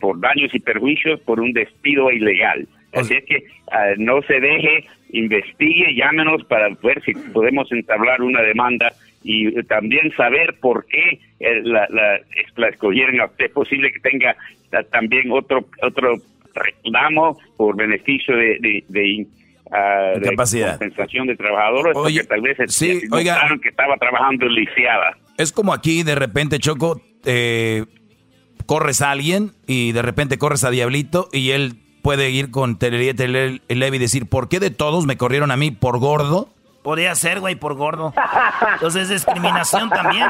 por 0.00 0.20
daños 0.20 0.54
y 0.54 0.60
perjuicios 0.60 1.20
por 1.20 1.40
un 1.40 1.52
despido 1.52 2.10
ilegal. 2.10 2.68
Así 2.92 3.14
es 3.14 3.24
que 3.24 3.44
ah, 3.72 3.94
no 3.96 4.20
se 4.22 4.38
deje, 4.38 4.84
investigue, 5.10 5.94
llámenos 5.94 6.44
para 6.44 6.68
ver 6.82 7.02
si 7.02 7.12
podemos 7.14 7.72
entablar 7.72 8.20
una 8.22 8.42
demanda 8.42 8.92
y 9.24 9.50
también 9.64 10.12
saber 10.12 10.54
por 10.60 10.84
qué 10.86 11.18
eh, 11.40 11.60
la, 11.64 11.86
la, 11.90 12.16
es- 12.16 12.56
la 12.56 12.68
escogieron 12.68 13.20
a 13.20 13.24
usted. 13.26 13.46
Es 13.46 13.52
posible 13.52 13.90
que 13.90 14.00
tenga 14.00 14.36
ah, 14.72 14.82
también 14.92 15.30
otro 15.32 15.64
otro 15.82 16.16
reclamo 16.54 17.38
por 17.56 17.76
beneficio 17.76 18.36
de, 18.36 18.58
de, 18.60 18.84
de, 18.88 19.26
ah, 19.72 20.12
de 20.18 20.26
Incapacidad. 20.28 20.78
compensación 20.78 21.26
de 21.26 21.36
trabajadores, 21.36 21.96
Oye, 21.96 22.20
porque 22.24 22.28
tal 22.28 22.40
vez 22.42 22.56
sí, 22.74 23.02
oiga. 23.10 23.40
que 23.62 23.68
estaba 23.68 23.96
trabajando 23.96 24.46
lisiada. 24.46 25.16
Es 25.38 25.52
como 25.52 25.72
aquí 25.72 26.02
de 26.02 26.14
repente, 26.14 26.58
Choco, 26.58 27.00
eh, 27.24 27.84
corres 28.66 29.02
a 29.02 29.10
alguien 29.10 29.52
y 29.66 29.92
de 29.92 30.02
repente 30.02 30.38
corres 30.38 30.64
a 30.64 30.70
Diablito 30.70 31.28
y 31.32 31.50
él 31.50 31.74
puede 32.02 32.30
ir 32.30 32.50
con 32.50 32.78
Telería 32.78 33.14
Tele 33.14 33.60
Levi 33.68 33.96
y 33.96 34.00
decir, 34.00 34.26
¿por 34.28 34.48
qué 34.48 34.60
de 34.60 34.70
todos 34.70 35.06
me 35.06 35.16
corrieron 35.16 35.50
a 35.50 35.56
mí 35.56 35.70
por 35.70 35.98
gordo? 35.98 36.50
Podría 36.82 37.14
ser, 37.14 37.40
güey, 37.40 37.54
por 37.54 37.74
gordo. 37.74 38.12
Entonces 38.74 39.04
es 39.04 39.08
discriminación 39.08 39.88
también. 39.88 40.28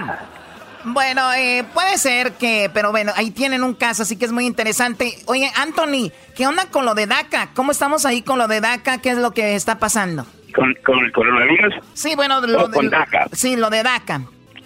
Bueno, 0.84 1.32
eh, 1.32 1.64
puede 1.72 1.96
ser 1.98 2.32
que, 2.32 2.70
pero 2.72 2.90
bueno, 2.90 3.12
ahí 3.16 3.30
tienen 3.30 3.62
un 3.64 3.74
caso, 3.74 4.02
así 4.02 4.16
que 4.18 4.26
es 4.26 4.32
muy 4.32 4.44
interesante. 4.46 5.14
Oye, 5.26 5.50
Anthony, 5.56 6.10
¿qué 6.36 6.46
onda 6.46 6.66
con 6.70 6.84
lo 6.84 6.94
de 6.94 7.06
DACA? 7.06 7.50
¿Cómo 7.54 7.72
estamos 7.72 8.04
ahí 8.04 8.20
con 8.22 8.38
lo 8.38 8.48
de 8.48 8.60
DACA? 8.60 9.00
¿Qué 9.00 9.10
es 9.10 9.16
lo 9.18 9.32
que 9.32 9.54
está 9.54 9.78
pasando? 9.78 10.26
¿Con, 10.54 10.74
con 10.84 10.98
el 11.04 11.10
coronavirus? 11.12 11.74
Sí, 11.94 12.14
bueno, 12.14 12.40
lo 12.42 12.64
Oh, 12.64 12.70
con 12.70 12.84
de- 12.90 12.96
DACA. 12.96 13.26
Sí, 13.32 13.56
lo 13.56 13.70
de 13.70 13.82
DACA. 13.82 14.22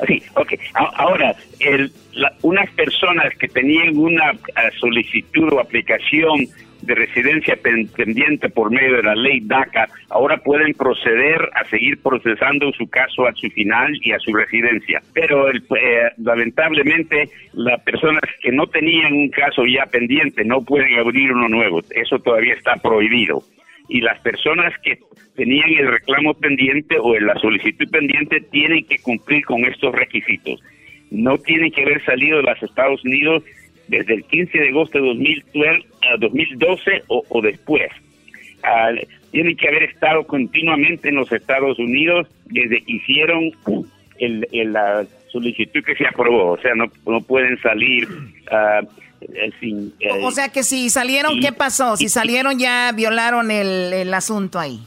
Sí, 0.06 0.22
ok. 0.34 0.52
Ahora, 0.74 1.34
el, 1.60 1.92
la- 2.12 2.32
unas 2.42 2.68
personas 2.72 3.32
que 3.38 3.48
tenían 3.48 3.96
una 3.96 4.30
ah, 4.56 4.62
solicitud 4.80 5.52
o 5.52 5.60
aplicación 5.60 6.46
de 6.88 6.94
residencia 6.96 7.54
pen- 7.56 7.86
pendiente 7.96 8.48
por 8.48 8.72
medio 8.72 8.96
de 8.96 9.02
la 9.04 9.14
ley 9.14 9.40
DACA, 9.42 9.88
ahora 10.10 10.38
pueden 10.38 10.72
proceder 10.74 11.40
a 11.54 11.64
seguir 11.66 12.02
procesando 12.02 12.72
su 12.72 12.88
caso 12.88 13.26
a 13.28 13.32
su 13.34 13.48
final 13.50 13.92
y 14.02 14.10
a 14.12 14.18
su 14.18 14.32
residencia. 14.34 15.00
Pero 15.14 15.48
el- 15.48 15.62
eh, 15.80 16.10
lamentablemente 16.16 17.28
las 17.52 17.80
personas 17.82 18.22
que 18.42 18.50
no 18.50 18.66
tenían 18.66 19.12
un 19.12 19.28
caso 19.30 19.64
ya 19.66 19.86
pendiente 19.86 20.44
no 20.44 20.64
pueden 20.64 20.98
abrir 20.98 21.30
uno 21.32 21.48
nuevo. 21.48 21.80
Eso 21.90 22.18
todavía 22.18 22.54
está 22.54 22.74
prohibido 22.76 23.42
y 23.88 24.00
las 24.00 24.18
personas 24.20 24.72
que 24.82 24.98
tenían 25.36 25.70
el 25.78 25.88
reclamo 25.92 26.34
pendiente 26.34 26.96
o 27.00 27.18
la 27.20 27.34
solicitud 27.36 27.88
pendiente 27.90 28.40
tienen 28.50 28.84
que 28.84 28.98
cumplir 28.98 29.44
con 29.44 29.64
estos 29.64 29.94
requisitos. 29.94 30.60
No 31.10 31.38
tienen 31.38 31.70
que 31.70 31.82
haber 31.82 32.04
salido 32.04 32.38
de 32.38 32.42
los 32.42 32.62
Estados 32.62 33.02
Unidos 33.04 33.42
desde 33.88 34.14
el 34.14 34.24
15 34.24 34.58
de 34.58 34.68
agosto 34.68 34.98
de 34.98 35.06
2012, 35.08 35.86
a 36.12 36.16
2012 36.18 37.02
o, 37.08 37.24
o 37.28 37.42
después. 37.42 37.90
Ah, 38.62 38.90
tienen 39.30 39.56
que 39.56 39.68
haber 39.68 39.84
estado 39.84 40.24
continuamente 40.24 41.08
en 41.08 41.16
los 41.16 41.30
Estados 41.32 41.78
Unidos 41.78 42.26
desde 42.46 42.82
que 42.82 42.92
hicieron 42.92 43.50
el, 44.18 44.46
el- 44.52 44.72
la 44.72 45.06
solicitud 45.32 45.82
que 45.84 45.94
se 45.94 46.06
aprobó. 46.06 46.52
O 46.52 46.58
sea, 46.60 46.74
no, 46.74 46.86
no 47.06 47.20
pueden 47.20 47.58
salir 47.60 48.08
ah, 48.50 48.80
eh, 49.20 49.50
sin... 49.60 49.92
eh, 50.00 50.08
O 50.22 50.30
sea 50.30 50.48
que 50.50 50.62
si 50.62 50.88
salieron, 50.90 51.36
y- 51.36 51.40
¿qué 51.40 51.52
pasó? 51.52 51.96
Si 51.96 52.04
y- 52.04 52.08
salieron 52.08 52.58
ya 52.58 52.92
violaron 52.94 53.50
el, 53.50 53.92
el 53.92 54.14
asunto 54.14 54.58
ahí. 54.58 54.78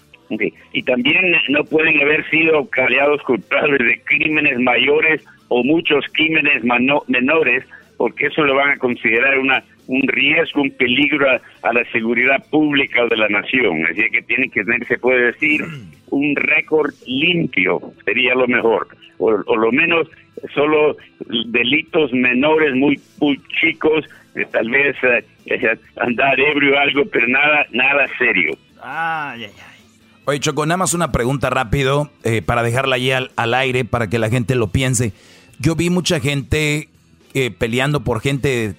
Y 0.71 0.83
también 0.83 1.33
no 1.49 1.61
pueden 1.65 1.99
haber 2.01 2.27
sido 2.29 2.65
caleados 2.69 3.21
culpables 3.23 3.79
de 3.79 4.01
crímenes 4.05 4.57
mayores 4.59 5.21
o 5.49 5.61
muchos 5.61 6.05
crímenes 6.13 6.63
menores, 6.63 7.65
porque 8.01 8.25
eso 8.25 8.41
lo 8.41 8.55
van 8.55 8.71
a 8.71 8.77
considerar 8.77 9.37
una 9.37 9.63
un 9.85 10.01
riesgo, 10.07 10.63
un 10.63 10.71
peligro 10.71 11.29
a, 11.29 11.39
a 11.61 11.71
la 11.71 11.83
seguridad 11.91 12.43
pública 12.49 13.05
de 13.05 13.15
la 13.15 13.29
nación. 13.29 13.85
Así 13.85 14.01
que 14.11 14.23
tienen 14.23 14.49
que 14.49 14.63
tener, 14.63 14.87
se 14.87 14.97
puede 14.97 15.25
decir, 15.27 15.63
un 16.09 16.35
récord 16.35 16.95
limpio, 17.05 17.79
sería 18.03 18.33
lo 18.33 18.47
mejor. 18.47 18.87
O, 19.19 19.27
o 19.45 19.55
lo 19.55 19.71
menos 19.71 20.07
solo 20.55 20.97
delitos 21.45 22.11
menores 22.11 22.73
muy, 22.73 22.99
muy 23.19 23.39
chicos, 23.59 24.03
eh, 24.33 24.47
tal 24.51 24.71
vez 24.71 24.95
eh, 25.03 25.23
eh, 25.45 25.77
andar 25.97 26.39
ebrio 26.39 26.73
o 26.73 26.79
algo, 26.79 27.03
pero 27.05 27.27
nada, 27.27 27.67
nada 27.71 28.07
serio. 28.17 28.57
Ay, 28.81 29.43
ay, 29.43 29.51
ay. 29.51 29.81
Oye, 30.25 30.39
Choco, 30.39 30.65
nada 30.65 30.77
más 30.77 30.95
una 30.95 31.11
pregunta 31.11 31.51
rápido 31.51 32.09
eh, 32.23 32.41
para 32.41 32.63
dejarla 32.63 32.95
ahí 32.95 33.11
al, 33.11 33.29
al 33.35 33.53
aire 33.53 33.85
para 33.85 34.09
que 34.09 34.17
la 34.17 34.31
gente 34.31 34.55
lo 34.55 34.69
piense. 34.69 35.13
Yo 35.59 35.75
vi 35.75 35.91
mucha 35.91 36.19
gente 36.19 36.87
eh, 37.33 37.51
peleando 37.51 38.03
por 38.03 38.21
gente 38.21 38.75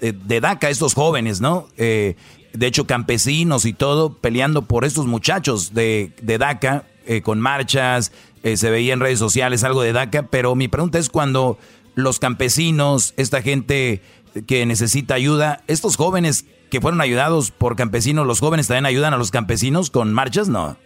de, 0.00 0.12
de 0.12 0.40
DACA, 0.40 0.70
estos 0.70 0.94
jóvenes, 0.94 1.40
¿no? 1.40 1.68
Eh, 1.76 2.14
de 2.52 2.66
hecho, 2.66 2.86
campesinos 2.86 3.64
y 3.66 3.72
todo, 3.72 4.14
peleando 4.18 4.62
por 4.62 4.84
estos 4.84 5.06
muchachos 5.06 5.74
de, 5.74 6.12
de 6.22 6.38
DACA, 6.38 6.84
eh, 7.06 7.20
con 7.22 7.40
marchas, 7.40 8.12
eh, 8.42 8.56
se 8.56 8.70
veía 8.70 8.92
en 8.94 9.00
redes 9.00 9.18
sociales 9.18 9.62
algo 9.64 9.82
de 9.82 9.92
DACA, 9.92 10.24
pero 10.30 10.54
mi 10.54 10.68
pregunta 10.68 10.98
es 10.98 11.10
cuando 11.10 11.58
los 11.94 12.18
campesinos, 12.18 13.14
esta 13.16 13.42
gente 13.42 14.00
que 14.46 14.66
necesita 14.66 15.14
ayuda, 15.14 15.62
estos 15.66 15.96
jóvenes 15.96 16.46
que 16.70 16.80
fueron 16.80 17.00
ayudados 17.00 17.50
por 17.50 17.76
campesinos, 17.76 18.26
los 18.26 18.40
jóvenes 18.40 18.68
también 18.68 18.86
ayudan 18.86 19.14
a 19.14 19.16
los 19.18 19.30
campesinos 19.30 19.90
con 19.90 20.12
marchas, 20.12 20.48
¿no? 20.48 20.76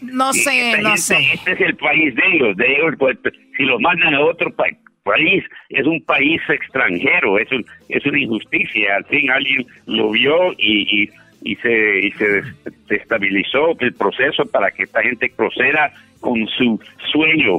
No 0.00 0.32
sé, 0.32 0.72
Esta 0.72 0.82
no 0.82 0.96
sé. 0.96 1.16
Este 1.34 1.52
es 1.52 1.60
el 1.60 1.76
país 1.76 2.14
de 2.14 2.22
ellos, 2.34 2.56
de 2.56 2.64
ellos, 2.66 2.94
pues, 2.98 3.16
si 3.56 3.64
los 3.64 3.80
mandan 3.80 4.14
a 4.14 4.20
otro 4.24 4.54
pa- 4.54 4.64
país, 5.12 5.42
es 5.70 5.86
un 5.86 6.00
país 6.02 6.40
extranjero, 6.48 7.38
es, 7.38 7.50
un- 7.52 7.64
es 7.88 8.04
una 8.06 8.18
injusticia. 8.20 8.96
Al 8.96 9.04
fin 9.06 9.30
alguien 9.30 9.66
lo 9.86 10.10
vio 10.10 10.52
y, 10.58 10.74
y, 11.02 11.10
y 11.50 11.56
se, 11.56 11.74
y 12.06 12.10
se 12.12 12.42
desestabilizó 12.88 13.62
el 13.80 13.92
proceso 13.94 14.44
para 14.46 14.70
que 14.70 14.82
esta 14.84 15.02
gente 15.02 15.32
proceda 15.36 15.92
con 16.20 16.46
su 16.56 16.80
sueño. 17.12 17.58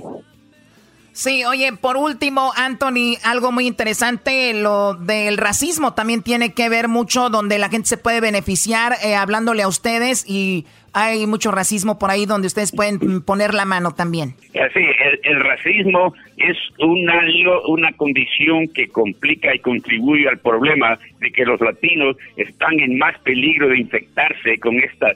Sí, 1.12 1.44
oye, 1.44 1.74
por 1.74 1.98
último, 1.98 2.54
Anthony, 2.56 3.18
algo 3.24 3.52
muy 3.52 3.68
interesante, 3.68 4.54
lo 4.54 4.94
del 4.94 5.38
racismo 5.38 5.94
también 5.94 6.22
tiene 6.24 6.54
que 6.54 6.70
ver 6.70 6.88
mucho 6.88 7.30
donde 7.30 7.58
la 7.58 7.68
gente 7.68 7.88
se 7.90 7.98
puede 7.98 8.22
beneficiar 8.22 8.94
eh, 9.04 9.16
hablándole 9.16 9.64
a 9.64 9.68
ustedes 9.68 10.24
y 10.28 10.66
hay 10.94 11.26
mucho 11.28 11.52
racismo 11.52 12.00
por 12.00 12.10
ahí 12.10 12.26
donde 12.26 12.48
ustedes 12.48 12.72
pueden 12.72 13.22
poner 13.22 13.54
la 13.54 13.66
mano 13.66 13.92
también. 13.92 14.36
Sí, 14.54 14.86
el, 15.24 15.40
racismo 15.40 16.14
es 16.38 16.58
una, 16.80 17.22
una 17.68 17.92
condición 17.94 18.68
que 18.74 18.88
complica 18.88 19.54
y 19.54 19.60
contribuye 19.60 20.28
al 20.28 20.40
problema 20.40 20.98
de 21.20 21.32
que 21.32 21.46
los 21.46 21.60
latinos 21.62 22.18
están 22.38 22.80
en 22.80 22.98
más 22.98 23.18
peligro 23.20 23.70
de 23.70 23.80
infectarse 23.80 24.58
con 24.60 24.80
esta, 24.80 25.12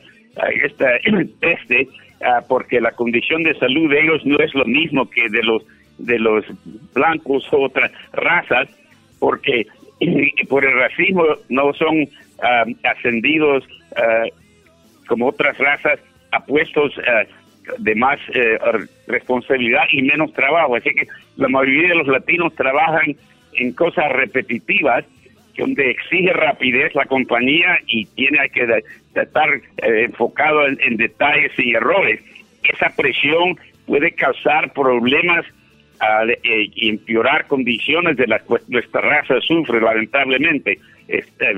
esta 0.64 0.88
peste 1.40 1.88
ah, 2.26 2.42
porque 2.48 2.82
la 2.82 2.92
condición 2.92 3.44
de 3.44 3.54
salud 3.56 3.90
de 3.90 4.02
ellos 4.02 4.26
no 4.26 4.38
es 4.40 4.54
lo 4.54 4.66
mismo 4.66 5.10
que 5.10 5.30
de 5.30 5.44
los 5.44 5.64
de 5.98 6.20
los 6.20 6.44
blancos 6.94 7.48
o 7.52 7.62
otras 7.62 7.92
razas, 8.14 8.68
porque 9.20 9.66
por 10.50 10.66
el 10.66 10.74
racismo 10.74 11.24
no 11.50 11.74
son 11.74 12.08
ah, 12.42 12.66
ascendidos 12.84 13.64
ah, 13.96 14.26
como 15.14 15.28
otras 15.28 15.56
razas 15.60 16.00
a 16.32 16.44
puestos 16.44 16.92
ah, 17.08 17.24
de 17.78 17.94
más 17.94 18.18
eh, 18.34 18.58
responsabilidad 19.06 19.84
y 19.92 20.02
menos 20.02 20.34
trabajo. 20.34 20.76
Así 20.76 20.90
que 20.90 21.06
la 21.38 21.48
mayoría 21.50 21.90
de 21.90 21.96
los 21.96 22.08
latinos 22.08 22.56
trabajan 22.56 23.16
en 23.54 23.74
cosas 23.74 24.12
repetitivas 24.12 25.06
donde 25.56 25.92
exige 25.92 26.34
rapidez 26.34 26.96
la 26.96 27.06
compañía 27.06 27.78
y 27.86 28.06
tiene 28.06 28.40
que 28.50 28.68
estar 29.14 29.50
eh, 29.54 30.06
enfocado 30.06 30.66
en, 30.66 30.98
detalles 30.98 31.52
y 31.60 31.76
errores. 31.76 32.20
Esa 32.64 32.90
presión 32.96 33.56
puede 33.86 34.14
causar 34.14 34.74
problemas 34.74 35.46
eh, 36.42 36.72
y 36.74 36.90
empeorar 36.90 37.46
condiciones 37.46 38.18
de 38.18 38.26
las 38.26 38.42
que 38.42 38.56
nuestra 38.68 39.02
raza 39.02 39.40
sufre 39.42 39.80
lamentablemente. 39.80 40.80
Este, 41.08 41.54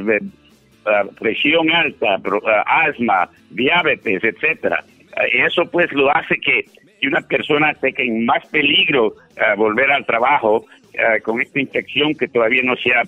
presión 1.19 1.71
alta, 1.71 2.17
asma, 2.65 3.30
diabetes, 3.50 4.24
etcétera. 4.24 4.84
eso 5.32 5.65
pues 5.71 5.91
lo 5.93 6.15
hace 6.15 6.38
que, 6.38 6.65
una 7.08 7.21
persona 7.21 7.69
esté 7.69 7.93
en 7.98 8.26
más 8.26 8.43
peligro 8.48 9.13
volver 9.58 9.91
al 9.91 10.06
trabajo 10.06 10.65
con 11.24 11.39
esta 11.39 11.60
infección 11.60 12.15
que 12.15 12.28
todavía 12.28 12.63
no 12.63 12.76
se 12.78 12.91
ha 12.95 13.04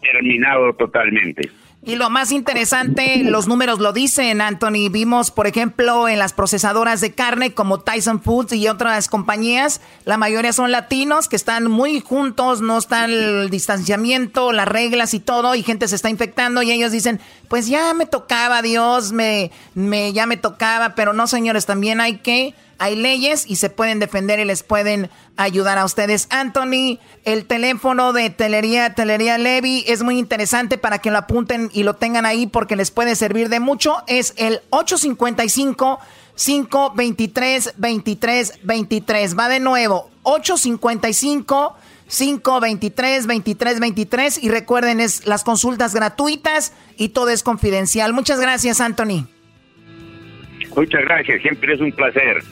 terminado 0.00 0.72
totalmente. 0.72 1.50
Y 1.82 1.96
lo 1.96 2.10
más 2.10 2.30
interesante, 2.30 3.22
los 3.24 3.48
números 3.48 3.78
lo 3.78 3.94
dicen, 3.94 4.42
Anthony. 4.42 4.90
Vimos, 4.90 5.30
por 5.30 5.46
ejemplo, 5.46 6.08
en 6.08 6.18
las 6.18 6.34
procesadoras 6.34 7.00
de 7.00 7.14
carne 7.14 7.54
como 7.54 7.80
Tyson 7.80 8.20
Foods 8.20 8.52
y 8.52 8.68
otras 8.68 9.08
compañías, 9.08 9.80
la 10.04 10.18
mayoría 10.18 10.52
son 10.52 10.72
latinos 10.72 11.26
que 11.26 11.36
están 11.36 11.70
muy 11.70 12.00
juntos, 12.00 12.60
no 12.60 12.76
está 12.76 13.06
el 13.06 13.48
distanciamiento, 13.48 14.52
las 14.52 14.68
reglas 14.68 15.14
y 15.14 15.20
todo, 15.20 15.54
y 15.54 15.62
gente 15.62 15.88
se 15.88 15.96
está 15.96 16.10
infectando 16.10 16.62
y 16.62 16.70
ellos 16.70 16.92
dicen, 16.92 17.18
pues 17.48 17.66
ya 17.66 17.94
me 17.94 18.04
tocaba, 18.04 18.60
Dios, 18.60 19.12
me, 19.12 19.50
me, 19.72 20.12
ya 20.12 20.26
me 20.26 20.36
tocaba, 20.36 20.94
pero 20.94 21.14
no, 21.14 21.26
señores, 21.26 21.64
también 21.64 22.02
hay 22.02 22.18
que 22.18 22.54
hay 22.80 22.96
leyes 22.96 23.44
y 23.46 23.56
se 23.56 23.68
pueden 23.68 23.98
defender 23.98 24.40
y 24.40 24.46
les 24.46 24.62
pueden 24.62 25.10
ayudar 25.36 25.76
a 25.76 25.84
ustedes. 25.84 26.26
Anthony, 26.30 26.98
el 27.24 27.44
teléfono 27.44 28.14
de 28.14 28.30
Telería, 28.30 28.94
Telería 28.94 29.36
Levy 29.36 29.84
es 29.86 30.02
muy 30.02 30.18
interesante 30.18 30.78
para 30.78 30.98
que 30.98 31.10
lo 31.10 31.18
apunten 31.18 31.68
y 31.74 31.82
lo 31.82 31.96
tengan 31.96 32.24
ahí 32.24 32.46
porque 32.46 32.76
les 32.76 32.90
puede 32.90 33.16
servir 33.16 33.50
de 33.50 33.60
mucho. 33.60 33.98
Es 34.06 34.32
el 34.38 34.60
855 34.70 36.00
523 36.34 37.74
23 37.76 38.60
23. 38.62 39.38
Va 39.38 39.48
de 39.50 39.60
nuevo, 39.60 40.10
855 40.22 41.76
523 42.08 43.26
23 43.26 43.80
23 43.80 44.42
y 44.42 44.48
recuerden 44.48 45.00
es 45.00 45.26
las 45.26 45.44
consultas 45.44 45.94
gratuitas 45.94 46.72
y 46.96 47.10
todo 47.10 47.28
es 47.28 47.42
confidencial. 47.42 48.14
Muchas 48.14 48.40
gracias, 48.40 48.80
Anthony. 48.80 49.28
Muchas 50.74 51.02
gracias, 51.02 51.42
siempre 51.42 51.74
es 51.74 51.80
un 51.80 51.92
placer. 51.92 52.42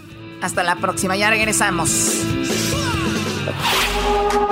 Hasta 0.42 0.62
la 0.62 0.76
próxima, 0.76 1.16
ya 1.16 1.30
regresamos. 1.30 1.90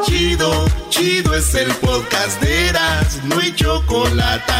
Chido, 0.04 0.66
chido 0.88 1.34
es 1.34 1.54
el 1.54 1.70
podcast 1.74 2.40
de 2.40 2.68
Eras, 2.68 3.20
no 3.24 3.38
hay 3.38 3.54
chocolate. 3.54 4.52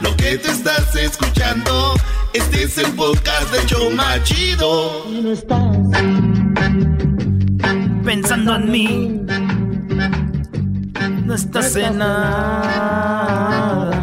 Lo 0.00 0.16
que 0.16 0.38
te 0.38 0.50
estás 0.50 0.94
escuchando, 0.96 1.94
este 2.32 2.64
es 2.64 2.78
el 2.78 2.90
podcast 2.92 3.52
de 3.52 3.66
Choma 3.66 4.22
Chido. 4.22 5.04
No 5.08 5.32
estás 5.32 5.76
pensando 8.04 8.56
en 8.56 8.70
mí, 8.70 9.22
no 11.24 11.34
estás 11.34 11.76
en 11.76 11.98
nada 11.98 13.97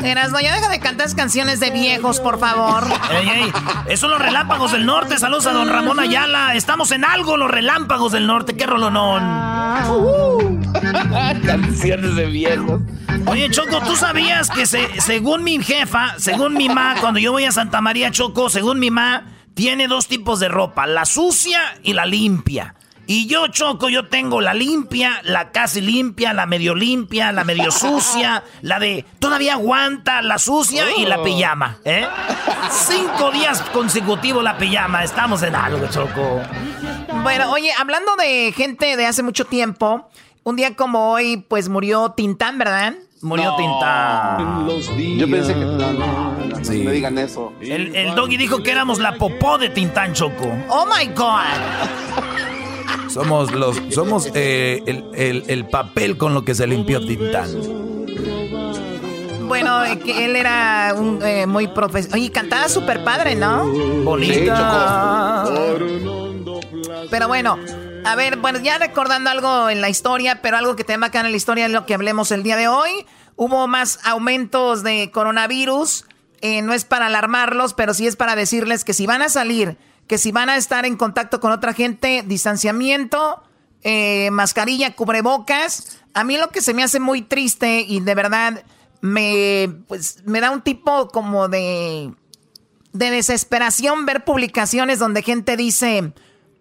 no, 0.00 0.40
ya 0.40 0.54
deja 0.54 0.68
de 0.68 0.80
cantar 0.80 1.00
canciones 1.14 1.60
de 1.60 1.70
viejos, 1.70 2.20
por 2.20 2.38
favor. 2.38 2.84
Ey, 3.10 3.28
ey, 3.28 3.52
esos 3.86 4.00
son 4.00 4.10
los 4.10 4.20
relámpagos 4.20 4.72
del 4.72 4.86
norte. 4.86 5.18
Saludos 5.18 5.46
a 5.46 5.52
don 5.52 5.68
Ramón 5.68 5.98
Ayala. 5.98 6.54
Estamos 6.54 6.90
en 6.90 7.04
algo, 7.04 7.36
los 7.36 7.50
relámpagos 7.50 8.12
del 8.12 8.26
norte. 8.26 8.56
¡Qué 8.56 8.66
rolonón! 8.66 10.60
canciones 11.44 12.16
de 12.16 12.26
viejos. 12.26 12.80
Oye, 13.26 13.50
Choco, 13.50 13.80
¿tú 13.80 13.96
sabías 13.96 14.50
que 14.50 14.66
según 14.66 15.44
mi 15.44 15.62
jefa, 15.62 16.14
según 16.18 16.54
mi 16.54 16.68
ma, 16.68 16.96
cuando 17.00 17.20
yo 17.20 17.32
voy 17.32 17.44
a 17.44 17.52
Santa 17.52 17.80
María, 17.80 18.10
Choco, 18.10 18.48
según 18.48 18.78
mi 18.78 18.90
ma, 18.90 19.24
tiene 19.54 19.88
dos 19.88 20.06
tipos 20.06 20.40
de 20.40 20.48
ropa, 20.48 20.86
la 20.86 21.04
sucia 21.04 21.60
y 21.82 21.92
la 21.92 22.06
limpia. 22.06 22.74
Y 23.12 23.26
yo, 23.26 23.48
Choco, 23.48 23.88
yo 23.88 24.06
tengo 24.06 24.40
la 24.40 24.54
limpia, 24.54 25.20
la 25.24 25.50
casi 25.50 25.80
limpia, 25.80 26.32
la 26.32 26.46
medio 26.46 26.76
limpia, 26.76 27.32
la 27.32 27.42
medio 27.42 27.68
sucia, 27.72 28.44
la 28.62 28.78
de 28.78 29.04
todavía 29.18 29.54
aguanta, 29.54 30.22
la 30.22 30.38
sucia 30.38 30.84
y 30.96 31.06
la 31.06 31.18
oh. 31.18 31.24
pijama. 31.24 31.78
¿eh? 31.84 32.06
Cinco 32.70 33.32
días 33.32 33.62
consecutivos 33.72 34.44
la 34.44 34.56
pijama. 34.56 35.02
Estamos 35.02 35.42
en 35.42 35.56
algo, 35.56 35.88
Choco. 35.88 36.40
Bueno, 37.24 37.50
oye, 37.50 37.72
hablando 37.76 38.14
de 38.14 38.54
gente 38.56 38.96
de 38.96 39.06
hace 39.06 39.24
mucho 39.24 39.44
tiempo, 39.44 40.08
un 40.44 40.54
día 40.54 40.76
como 40.76 41.10
hoy, 41.10 41.38
pues 41.48 41.68
murió 41.68 42.10
Tintán, 42.10 42.58
¿verdad? 42.58 42.94
Murió 43.22 43.56
Tintán. 43.56 44.68
Yo 45.18 45.28
pensé 45.28 45.54
que. 45.54 45.60
No, 45.64 45.92
no, 45.94 46.36
me 46.36 46.92
digan 46.92 47.18
eso. 47.18 47.54
El, 47.60 47.92
el 47.96 48.14
doggy 48.14 48.36
dijo 48.36 48.62
que 48.62 48.70
éramos 48.70 49.00
la 49.00 49.16
popó 49.16 49.58
de 49.58 49.68
Tintán, 49.68 50.14
Choco. 50.14 50.56
¡Oh 50.68 50.86
my 50.86 51.06
God! 51.08 52.50
Somos 53.10 53.50
los, 53.50 53.76
somos 53.90 54.30
eh, 54.34 54.82
el, 55.48 55.66
papel 55.66 56.16
con 56.16 56.32
lo 56.32 56.44
que 56.44 56.54
se 56.54 56.64
limpió 56.68 57.04
Tintán. 57.04 57.50
Bueno, 59.48 59.84
eh, 59.84 59.98
que 59.98 60.26
él 60.26 60.36
era 60.36 60.94
un, 60.96 61.20
eh, 61.24 61.44
muy 61.46 61.66
profesional. 61.66 62.20
Oye, 62.20 62.30
cantaba 62.30 62.68
súper 62.68 63.02
padre, 63.02 63.34
¿no? 63.34 63.66
Bonita. 64.04 65.44
pero 67.10 67.26
bueno, 67.26 67.58
a 68.04 68.14
ver, 68.14 68.36
bueno, 68.36 68.60
ya 68.60 68.78
recordando 68.78 69.28
algo 69.28 69.68
en 69.68 69.80
la 69.80 69.88
historia, 69.88 70.40
pero 70.40 70.56
algo 70.56 70.76
que 70.76 70.84
te 70.84 70.94
acá 70.94 71.18
en 71.20 71.32
la 71.32 71.36
historia 71.36 71.66
es 71.66 71.72
lo 71.72 71.86
que 71.86 71.94
hablemos 71.94 72.30
el 72.30 72.44
día 72.44 72.56
de 72.56 72.68
hoy. 72.68 72.90
Hubo 73.34 73.66
más 73.66 73.98
aumentos 74.04 74.84
de 74.84 75.10
coronavirus. 75.12 76.04
no 76.62 76.72
es 76.72 76.84
para 76.84 77.06
alarmarlos, 77.06 77.74
pero 77.74 77.92
sí 77.92 78.06
es 78.06 78.14
para 78.14 78.36
decirles 78.36 78.84
que 78.84 78.94
si 78.94 79.06
van 79.06 79.22
a 79.22 79.28
salir 79.28 79.76
que 80.10 80.18
si 80.18 80.32
van 80.32 80.50
a 80.50 80.56
estar 80.56 80.86
en 80.86 80.96
contacto 80.96 81.38
con 81.38 81.52
otra 81.52 81.72
gente, 81.72 82.24
distanciamiento, 82.26 83.44
eh, 83.84 84.28
mascarilla, 84.32 84.96
cubrebocas. 84.96 86.00
A 86.14 86.24
mí 86.24 86.36
lo 86.36 86.48
que 86.48 86.62
se 86.62 86.74
me 86.74 86.82
hace 86.82 86.98
muy 86.98 87.22
triste 87.22 87.82
y 87.82 88.00
de 88.00 88.16
verdad 88.16 88.64
me, 89.02 89.72
pues, 89.86 90.24
me 90.24 90.40
da 90.40 90.50
un 90.50 90.62
tipo 90.62 91.06
como 91.10 91.46
de, 91.46 92.12
de 92.92 93.10
desesperación 93.12 94.04
ver 94.04 94.24
publicaciones 94.24 94.98
donde 94.98 95.22
gente 95.22 95.56
dice, 95.56 96.12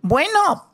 bueno, 0.03 0.71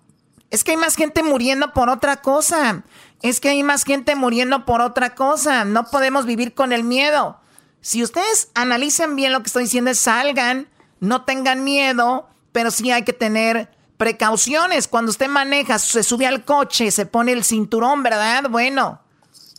es 0.49 0.65
que 0.65 0.71
hay 0.71 0.77
más 0.77 0.97
gente 0.97 1.23
muriendo 1.23 1.71
por 1.71 1.87
otra 1.87 2.17
cosa. 2.17 2.83
Es 3.21 3.39
que 3.39 3.47
hay 3.47 3.63
más 3.63 3.85
gente 3.85 4.17
muriendo 4.17 4.65
por 4.65 4.81
otra 4.81 5.15
cosa. 5.15 5.63
No 5.63 5.85
podemos 5.85 6.25
vivir 6.25 6.53
con 6.53 6.73
el 6.73 6.83
miedo. 6.83 7.39
Si 7.79 8.03
ustedes 8.03 8.49
analizan 8.53 9.15
bien 9.15 9.31
lo 9.31 9.39
que 9.39 9.47
estoy 9.47 9.63
diciendo, 9.63 9.93
salgan, 9.93 10.67
no 10.99 11.23
tengan 11.23 11.63
miedo 11.63 12.27
pero 12.55 12.71
sí 12.71 12.89
hay 12.89 13.03
que 13.03 13.11
tener 13.11 13.69
precauciones. 13.97 14.87
Cuando 14.87 15.11
usted 15.11 15.27
maneja, 15.27 15.77
se 15.77 16.03
sube 16.03 16.25
al 16.25 16.45
coche, 16.45 16.89
se 16.89 17.05
pone 17.05 17.33
el 17.33 17.43
cinturón, 17.43 18.01
¿verdad? 18.01 18.45
Bueno, 18.49 19.01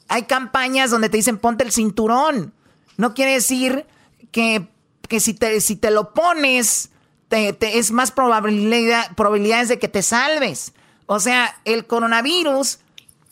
hay 0.09 0.23
campañas 0.23 0.93
donde 0.93 1.11
te 1.11 1.19
dicen 1.19 1.37
ponte 1.37 1.63
el 1.63 1.73
cinturón. 1.73 2.55
No 2.97 3.13
quiere 3.13 3.33
decir 3.33 3.87
que, 4.33 4.67
si, 5.21 5.35
te, 5.35 5.61
si 5.61 5.77
te 5.77 5.91
lo 5.91 6.15
pones, 6.15 6.89
te, 7.29 7.55
es 7.79 7.91
más 7.91 8.13
probabilidad, 8.13 9.15
probabilidades 9.15 9.69
de 9.69 9.79
que 9.79 9.89
te 9.89 10.03
salves. 10.03 10.73
O 11.05 11.21
sea, 11.21 11.61
el 11.67 11.87
coronavirus, 11.87 12.79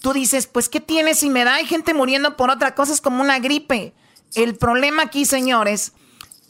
tú 0.02 0.12
dices, 0.12 0.46
pues, 0.46 0.68
¿qué 0.68 0.80
tiene 0.80 1.14
si 1.14 1.30
me 1.30 1.42
da? 1.46 1.54
Hay 1.54 1.64
gente 1.64 1.94
muriendo 1.94 2.36
por 2.36 2.50
otra 2.50 2.74
cosa, 2.74 2.92
es 2.92 3.00
como 3.00 3.22
una 3.22 3.38
gripe. 3.38 3.94
El 4.34 4.56
problema 4.56 5.04
aquí, 5.04 5.24
señores, 5.24 5.94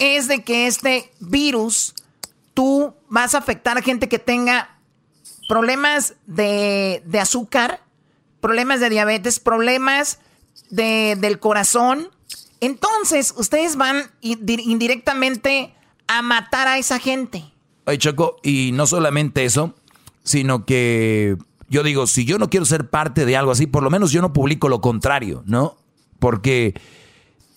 es 0.01 0.27
de 0.27 0.43
que 0.43 0.67
este 0.67 1.13
virus 1.21 1.95
tú 2.55 2.95
vas 3.09 3.35
a 3.35 3.39
afectar 3.39 3.77
a 3.77 3.83
gente 3.83 4.09
que 4.09 4.19
tenga 4.19 4.79
problemas 5.49 6.15
de, 6.27 7.03
de 7.05 7.21
azúcar, 7.21 7.81
problemas 8.41 8.81
de 8.81 8.91
diabetes, 8.91 9.41
problemas 9.41 10.21
de, 10.71 11.17
del 11.19 11.39
corazón. 11.39 12.09
Entonces, 12.61 13.35
ustedes 13.37 13.77
van 13.77 14.11
indirectamente 14.21 15.75
a 16.07 16.23
matar 16.23 16.69
a 16.69 16.79
esa 16.79 16.99
gente. 16.99 17.45
Ay, 17.87 17.99
Choco, 17.99 18.37
y 18.43 18.71
no 18.73 18.87
solamente 18.87 19.45
eso, 19.45 19.75
sino 20.23 20.65
que 20.65 21.37
yo 21.69 21.83
digo, 21.83 22.07
si 22.07 22.25
yo 22.25 22.39
no 22.39 22.49
quiero 22.49 22.65
ser 22.65 22.89
parte 22.89 23.27
de 23.27 23.37
algo 23.37 23.53
así, 23.53 23.67
por 23.67 23.83
lo 23.83 23.91
menos 23.91 24.11
yo 24.13 24.23
no 24.23 24.33
publico 24.33 24.69
lo 24.69 24.81
contrario, 24.81 25.43
¿no? 25.47 25.77
Porque 26.19 26.75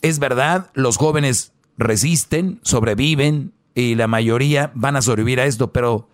es 0.01 0.19
verdad, 0.19 0.69
los 0.73 0.97
jóvenes 0.97 1.53
resisten, 1.77 2.60
sobreviven 2.63 3.53
y 3.77 3.93
la 3.93 4.07
mayoría 4.07 4.71
van 4.73 4.95
a 4.95 5.03
sobrevivir 5.03 5.39
a 5.39 5.45
esto, 5.45 5.71
pero 5.71 6.09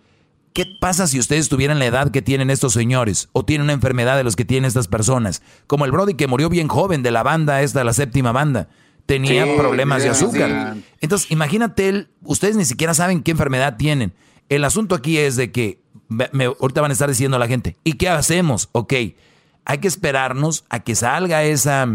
¿qué 0.52 0.66
pasa 0.66 1.06
si 1.06 1.18
ustedes 1.18 1.48
tuvieran 1.48 1.78
la 1.78 1.86
edad 1.86 2.10
que 2.10 2.20
tienen 2.20 2.50
estos 2.50 2.74
señores 2.74 3.30
o 3.32 3.46
tienen 3.46 3.64
una 3.64 3.72
enfermedad 3.72 4.18
de 4.18 4.22
los 4.22 4.36
que 4.36 4.44
tienen 4.44 4.68
estas 4.68 4.86
personas? 4.86 5.40
Como 5.66 5.86
el 5.86 5.90
Brody 5.90 6.12
que 6.12 6.26
murió 6.26 6.50
bien 6.50 6.68
joven 6.68 7.02
de 7.02 7.10
la 7.10 7.22
banda 7.22 7.62
esta, 7.62 7.82
la 7.82 7.94
séptima 7.94 8.32
banda, 8.32 8.68
tenía 9.06 9.46
problemas 9.56 10.02
de 10.02 10.10
azúcar. 10.10 10.76
Entonces, 11.00 11.30
imagínate, 11.30 11.88
él, 11.88 12.08
ustedes 12.22 12.56
ni 12.56 12.66
siquiera 12.66 12.92
saben 12.92 13.22
qué 13.22 13.30
enfermedad 13.30 13.78
tienen. 13.78 14.12
El 14.50 14.62
asunto 14.64 14.94
aquí 14.94 15.16
es 15.16 15.36
de 15.36 15.50
que, 15.50 15.80
me, 16.08 16.44
ahorita 16.44 16.82
van 16.82 16.90
a 16.90 16.92
estar 16.92 17.08
diciendo 17.08 17.38
a 17.38 17.40
la 17.40 17.48
gente, 17.48 17.78
¿y 17.82 17.94
qué 17.94 18.10
hacemos? 18.10 18.68
Ok, 18.72 18.92
hay 19.64 19.78
que 19.80 19.88
esperarnos 19.88 20.66
a 20.68 20.80
que 20.80 20.94
salga 20.94 21.44
esa 21.44 21.88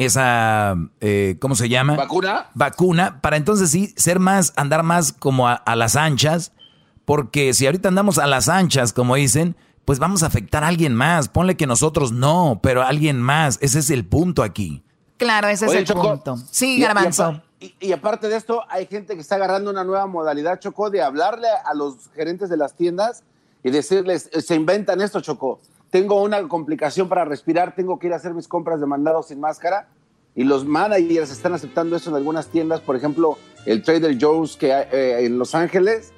esa, 0.00 0.76
eh, 1.00 1.36
¿cómo 1.40 1.54
se 1.54 1.68
llama? 1.68 1.94
¿Vacuna? 1.94 2.46
Vacuna, 2.54 3.20
para 3.20 3.36
entonces 3.36 3.70
sí 3.70 3.92
ser 3.98 4.18
más, 4.18 4.54
andar 4.56 4.82
más 4.82 5.12
como 5.12 5.46
a, 5.46 5.62
las 5.76 5.94
anchas, 5.94 6.52
porque 7.04 7.52
si 7.52 7.66
ahorita 7.66 7.88
andamos 7.88 8.16
a 8.16 8.26
las 8.26 8.48
anchas, 8.48 8.94
como 8.94 9.16
dicen, 9.16 9.56
pues 9.84 9.98
vamos 9.98 10.22
a 10.22 10.26
afectar 10.26 10.64
a 10.64 10.68
alguien 10.68 10.94
más. 10.94 11.28
Ponle 11.28 11.54
que 11.54 11.66
nosotros 11.66 12.12
no, 12.12 12.60
pero 12.62 12.80
a 12.80 12.88
alguien 12.88 13.20
más. 13.20 13.58
Ese 13.60 13.80
es 13.80 13.90
el 13.90 14.06
punto 14.06 14.42
aquí. 14.42 14.82
Claro, 15.18 15.48
ese 15.48 15.66
es 15.66 15.74
el 15.74 15.84
punto. 15.84 16.38
Sí, 16.50 16.80
Garbanzo. 16.80 17.42
Y, 17.58 17.92
aparte 17.92 18.28
de 18.28 18.36
esto, 18.36 18.64
hay 18.70 18.86
gente 18.86 19.14
que 19.16 19.20
está 19.20 19.34
agarrando 19.34 19.70
una 19.70 19.84
nueva 19.84 20.06
modalidad, 20.06 20.60
Chocó, 20.60 20.88
de 20.88 21.02
hablarle 21.02 21.48
a 21.66 21.74
los 21.74 22.08
gerentes 22.14 22.48
de 22.48 22.56
las 22.56 22.74
tiendas 22.74 23.22
y 23.62 23.70
decirles, 23.70 24.30
se 24.32 24.54
inventan 24.54 25.02
esto, 25.02 25.20
Chocó 25.20 25.60
tengo 25.90 26.22
una 26.22 26.46
complicación 26.48 27.08
para 27.08 27.24
respirar, 27.24 27.74
tengo 27.74 27.98
que 27.98 28.06
ir 28.06 28.12
a 28.12 28.16
hacer 28.16 28.32
mis 28.32 28.48
compras 28.48 28.80
de 28.80 28.86
mandado 28.86 29.22
sin 29.22 29.40
máscara. 29.40 29.88
Y 30.34 30.44
los 30.44 30.64
managers 30.64 31.30
están 31.32 31.52
aceptando 31.54 31.96
eso 31.96 32.10
en 32.10 32.16
algunas 32.16 32.46
tiendas, 32.46 32.80
por 32.80 32.94
ejemplo, 32.94 33.36
el 33.66 33.82
Trader 33.82 34.16
Joe's 34.18 34.56
que 34.56 34.70
eh, 34.70 35.26
en 35.26 35.38
Los 35.38 35.54
Ángeles. 35.54 36.12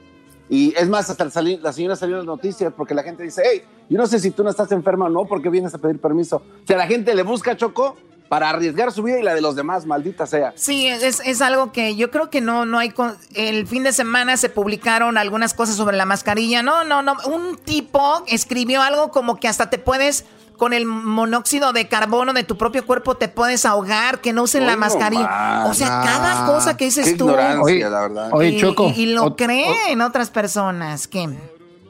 Y 0.50 0.74
es 0.76 0.88
más, 0.88 1.08
hasta 1.08 1.24
la 1.24 1.72
señora 1.72 1.96
salió 1.96 2.16
en 2.16 2.18
las 2.18 2.26
noticias 2.26 2.74
porque 2.76 2.94
la 2.94 3.02
gente 3.02 3.22
dice, 3.22 3.42
hey, 3.44 3.62
yo 3.88 3.96
no 3.96 4.06
sé 4.06 4.18
si 4.18 4.30
tú 4.30 4.44
no 4.44 4.50
estás 4.50 4.70
enferma 4.72 5.06
o 5.06 5.08
no, 5.08 5.24
porque 5.24 5.48
vienes 5.48 5.72
a 5.74 5.78
pedir 5.78 5.98
permiso. 5.98 6.42
O 6.62 6.66
sea, 6.66 6.76
la 6.76 6.86
gente 6.86 7.14
le 7.14 7.22
busca 7.22 7.56
Choco 7.56 7.96
para 8.32 8.48
arriesgar 8.48 8.90
su 8.92 9.02
vida 9.02 9.20
y 9.20 9.22
la 9.22 9.34
de 9.34 9.42
los 9.42 9.56
demás, 9.56 9.84
maldita 9.84 10.24
sea. 10.24 10.54
Sí, 10.56 10.86
es, 10.86 11.42
algo 11.42 11.70
que 11.70 11.96
yo 11.96 12.10
creo 12.10 12.30
que 12.30 12.40
no, 12.40 12.64
no 12.64 12.78
hay... 12.78 12.94
el 13.34 13.66
fin 13.66 13.82
de 13.82 13.92
semana 13.92 14.38
se 14.38 14.48
publicaron 14.48 15.18
algunas 15.18 15.52
cosas 15.52 15.76
sobre 15.76 15.98
la 15.98 16.06
mascarilla. 16.06 16.62
No, 16.62 16.82
no, 16.82 17.02
no. 17.02 17.12
Un 17.26 17.58
tipo 17.58 18.24
escribió 18.26 18.80
algo 18.80 19.10
como 19.10 19.38
que 19.38 19.48
hasta 19.48 19.68
te 19.68 19.76
puedes 19.76 20.24
con 20.56 20.72
el 20.72 20.86
monóxido 20.86 21.74
de 21.74 21.88
carbono 21.88 22.32
de 22.32 22.42
tu 22.42 22.56
propio 22.56 22.86
cuerpo 22.86 23.18
te 23.18 23.28
puedes 23.28 23.66
ahogar, 23.66 24.22
que 24.22 24.32
no 24.32 24.44
usen 24.44 24.64
la 24.64 24.78
mascarilla. 24.78 25.66
o 25.66 25.74
sea, 25.74 26.00
cada 26.02 26.46
cosa 26.46 26.74
que 26.74 26.86
dices 26.86 27.14
tú. 27.18 27.28
Oye, 27.28 27.80
la 27.80 28.00
verdad. 28.00 28.30
Oye, 28.32 28.56
Choco. 28.58 28.94
Y, 28.96 29.12
lo 29.12 29.36
creen 29.36 30.00
otras 30.00 30.30
personas. 30.30 31.06
¿Qué? 31.06 31.28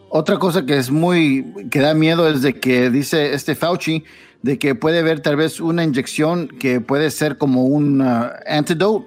Otra 0.08 0.40
cosa 0.40 0.66
que 0.66 0.76
es 0.76 0.90
muy, 0.90 1.68
que 1.70 1.78
da 1.78 1.94
miedo 1.94 2.28
es 2.28 2.42
de 2.42 2.58
que 2.58 2.90
dice 2.90 3.32
este 3.32 3.54
Fauci 3.54 4.02
de 4.42 4.58
que 4.58 4.74
puede 4.74 4.98
haber 4.98 5.20
tal 5.20 5.36
vez 5.36 5.60
una 5.60 5.84
inyección 5.84 6.48
que 6.48 6.80
puede 6.80 7.10
ser 7.10 7.38
como 7.38 7.64
un 7.64 8.00
uh, 8.00 8.30
antidote, 8.46 9.06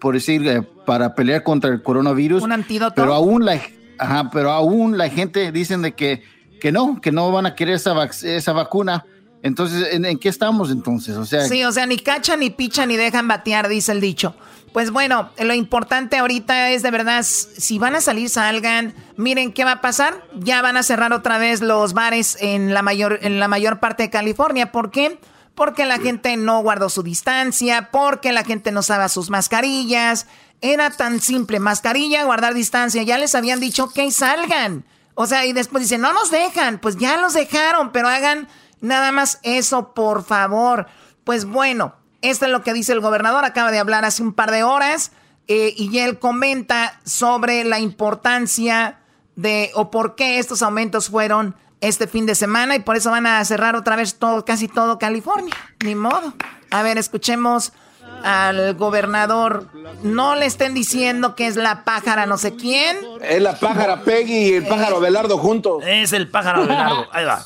por 0.00 0.14
decir, 0.14 0.46
eh, 0.46 0.62
para 0.84 1.14
pelear 1.14 1.44
contra 1.44 1.70
el 1.70 1.82
coronavirus. 1.82 2.42
Un 2.42 2.52
antídoto. 2.52 2.94
Pero 2.96 3.14
aún 3.14 3.44
la, 3.44 3.60
ajá, 3.98 4.30
pero 4.32 4.50
aún 4.50 4.98
la 4.98 5.08
gente 5.08 5.52
dicen 5.52 5.82
de 5.82 5.92
que, 5.92 6.22
que 6.60 6.72
no, 6.72 7.00
que 7.00 7.12
no 7.12 7.30
van 7.30 7.46
a 7.46 7.54
querer 7.54 7.76
esa, 7.76 7.94
esa 8.04 8.52
vacuna. 8.52 9.04
Entonces, 9.42 9.88
¿en, 9.92 10.18
qué 10.18 10.28
estamos 10.28 10.70
entonces? 10.70 11.16
O 11.16 11.24
sea, 11.24 11.44
sí, 11.44 11.64
o 11.64 11.72
sea, 11.72 11.86
ni 11.86 11.98
cacha, 11.98 12.36
ni 12.36 12.50
picha, 12.50 12.86
ni 12.86 12.96
dejan 12.96 13.26
batear, 13.26 13.68
dice 13.68 13.92
el 13.92 14.00
dicho. 14.00 14.34
Pues 14.72 14.90
bueno, 14.90 15.30
lo 15.38 15.52
importante 15.52 16.16
ahorita 16.16 16.70
es 16.70 16.82
de 16.82 16.90
verdad, 16.90 17.22
si 17.22 17.78
van 17.78 17.94
a 17.94 18.00
salir, 18.00 18.30
salgan. 18.30 18.94
Miren 19.16 19.52
qué 19.52 19.64
va 19.64 19.72
a 19.72 19.80
pasar. 19.82 20.26
Ya 20.34 20.62
van 20.62 20.78
a 20.78 20.82
cerrar 20.82 21.12
otra 21.12 21.36
vez 21.36 21.60
los 21.60 21.92
bares 21.92 22.38
en 22.40 22.72
la 22.72 22.80
mayor, 22.80 23.18
en 23.22 23.38
la 23.38 23.48
mayor 23.48 23.80
parte 23.80 24.04
de 24.04 24.10
California. 24.10 24.72
¿Por 24.72 24.90
qué? 24.90 25.20
Porque 25.54 25.84
la 25.84 25.98
gente 25.98 26.38
no 26.38 26.62
guardó 26.62 26.88
su 26.88 27.02
distancia, 27.02 27.90
porque 27.92 28.32
la 28.32 28.44
gente 28.44 28.72
no 28.72 28.80
usaba 28.80 29.10
sus 29.10 29.28
mascarillas. 29.28 30.26
Era 30.62 30.90
tan 30.90 31.20
simple, 31.20 31.60
mascarilla, 31.60 32.24
guardar 32.24 32.54
distancia. 32.54 33.02
Ya 33.02 33.18
les 33.18 33.34
habían 33.34 33.60
dicho 33.60 33.90
que 33.90 34.10
salgan. 34.10 34.86
O 35.14 35.26
sea, 35.26 35.44
y 35.44 35.52
después 35.52 35.82
dicen, 35.82 36.00
no 36.00 36.14
nos 36.14 36.30
dejan. 36.30 36.78
Pues 36.78 36.96
ya 36.96 37.18
los 37.18 37.34
dejaron, 37.34 37.92
pero 37.92 38.08
hagan 38.08 38.48
nada 38.80 39.12
más 39.12 39.38
eso, 39.42 39.92
por 39.92 40.24
favor. 40.24 40.86
Pues 41.24 41.44
bueno, 41.44 41.94
esto 42.22 42.46
es 42.46 42.52
lo 42.52 42.62
que 42.62 42.72
dice 42.72 42.92
el 42.92 43.00
gobernador, 43.00 43.44
acaba 43.44 43.70
de 43.70 43.78
hablar 43.78 44.04
hace 44.04 44.22
un 44.22 44.32
par 44.32 44.50
de 44.50 44.62
horas 44.62 45.12
eh, 45.48 45.74
y 45.76 45.98
él 45.98 46.18
comenta 46.18 47.00
sobre 47.04 47.64
la 47.64 47.80
importancia 47.80 49.00
de 49.36 49.70
o 49.74 49.90
por 49.90 50.14
qué 50.14 50.38
estos 50.38 50.62
aumentos 50.62 51.08
fueron 51.08 51.56
este 51.80 52.06
fin 52.06 52.26
de 52.26 52.34
semana 52.34 52.76
y 52.76 52.78
por 52.78 52.96
eso 52.96 53.10
van 53.10 53.26
a 53.26 53.44
cerrar 53.44 53.74
otra 53.74 53.96
vez 53.96 54.14
todo, 54.14 54.44
casi 54.44 54.68
todo 54.68 54.98
California. 54.98 55.54
Ni 55.84 55.96
modo. 55.96 56.32
A 56.70 56.82
ver, 56.82 56.96
escuchemos 56.96 57.72
al 58.22 58.74
gobernador. 58.74 59.68
No 60.04 60.36
le 60.36 60.46
estén 60.46 60.74
diciendo 60.74 61.34
que 61.34 61.48
es 61.48 61.56
la 61.56 61.82
pájara 61.82 62.24
no 62.26 62.38
sé 62.38 62.54
quién. 62.54 62.96
Es 63.20 63.42
la 63.42 63.58
pájara 63.58 64.02
Peggy 64.02 64.32
y 64.32 64.52
el 64.54 64.66
pájaro 64.66 65.00
Belardo 65.00 65.38
juntos. 65.38 65.82
Es 65.84 66.12
el 66.12 66.28
pájaro 66.30 66.62
Belardo. 66.62 67.08
Ahí 67.12 67.24
va. 67.24 67.44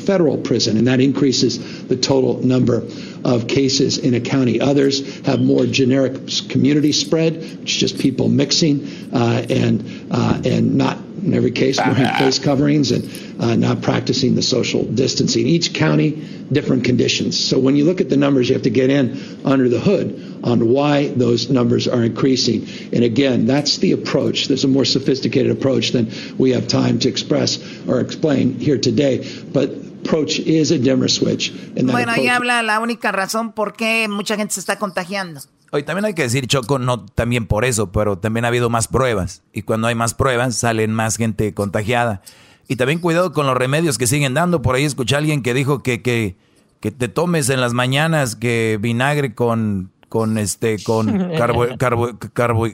federal 0.00 0.38
prison, 0.38 0.76
and 0.76 0.86
that 0.86 1.00
increases 1.00 1.86
the 1.88 1.96
total 1.96 2.38
number 2.42 2.82
of 3.24 3.48
cases 3.48 3.98
in 3.98 4.14
a 4.14 4.20
county. 4.20 4.60
Others 4.60 5.26
have 5.26 5.40
more 5.40 5.66
generic 5.66 6.12
community 6.48 6.92
spread, 6.92 7.36
which 7.60 7.74
is 7.74 7.80
just 7.80 7.98
people 7.98 8.28
mixing 8.28 8.86
uh, 9.12 9.46
and 9.48 10.08
uh, 10.10 10.40
and 10.44 10.76
not 10.76 10.98
in 11.22 11.34
every 11.34 11.50
case 11.50 11.78
wearing 11.78 12.06
face 12.16 12.38
coverings 12.38 12.90
and 12.92 13.42
uh, 13.42 13.56
not 13.56 13.82
practicing 13.82 14.34
the 14.34 14.42
social 14.42 14.84
distancing. 14.84 15.46
Each 15.46 15.74
county, 15.74 16.12
different 16.50 16.84
conditions. 16.84 17.38
So 17.38 17.58
when 17.58 17.76
you 17.76 17.84
look 17.84 18.00
at 18.00 18.08
the 18.08 18.16
numbers, 18.16 18.48
you 18.48 18.54
have 18.54 18.62
to 18.62 18.70
get 18.70 18.90
in 18.90 19.40
under 19.44 19.68
the 19.68 19.80
hood 19.80 20.40
on 20.42 20.68
why 20.68 21.08
those 21.08 21.50
numbers 21.50 21.88
are 21.88 22.02
increasing. 22.02 22.66
And 22.92 23.04
again, 23.04 23.46
that's 23.46 23.78
the 23.78 23.92
approach. 23.92 24.48
There's 24.48 24.64
a 24.64 24.68
more 24.68 24.84
sophisticated 24.84 25.52
approach 25.52 25.92
than 25.92 26.10
we 26.38 26.50
have 26.52 26.68
time 26.68 26.98
to 27.00 27.08
express 27.08 27.58
or 27.86 28.00
explain 28.00 28.58
here 28.58 28.78
today. 28.78 29.28
But 29.44 29.70
approach 30.10 30.40
is 30.40 30.72
a 30.72 30.78
dimmer 30.78 31.10
switch. 31.10 31.52
bueno, 31.84 32.12
ahí 32.12 32.28
habla 32.28 32.62
la 32.62 32.80
única 32.80 33.12
razón 33.12 33.52
por 33.52 33.74
qué 33.74 34.08
mucha 34.08 34.36
gente 34.36 34.54
se 34.54 34.60
está 34.60 34.78
contagiando. 34.78 35.40
Hoy 35.72 35.84
también 35.84 36.04
hay 36.04 36.14
que 36.14 36.22
decir, 36.22 36.46
Choco, 36.48 36.80
no 36.80 37.06
también 37.06 37.46
por 37.46 37.64
eso, 37.64 37.92
pero 37.92 38.18
también 38.18 38.44
ha 38.44 38.48
habido 38.48 38.70
más 38.70 38.88
pruebas. 38.88 39.42
Y 39.52 39.62
cuando 39.62 39.86
hay 39.86 39.94
más 39.94 40.14
pruebas, 40.14 40.56
salen 40.56 40.92
más 40.92 41.16
gente 41.16 41.54
contagiada. 41.54 42.22
Y 42.66 42.76
también 42.76 42.98
cuidado 42.98 43.32
con 43.32 43.46
los 43.46 43.56
remedios 43.56 43.96
que 43.96 44.08
siguen 44.08 44.34
dando. 44.34 44.62
Por 44.62 44.74
ahí 44.74 44.84
escuché 44.84 45.14
a 45.14 45.18
alguien 45.18 45.42
que 45.42 45.54
dijo 45.54 45.82
que, 45.82 46.02
que, 46.02 46.36
que 46.80 46.90
te 46.90 47.08
tomes 47.08 47.50
en 47.50 47.60
las 47.60 47.72
mañanas 47.72 48.34
que 48.34 48.78
vinagre 48.80 49.34
con, 49.34 49.92
con 50.08 50.38
este, 50.38 50.82
con 50.82 51.30
carbo, 51.78 52.18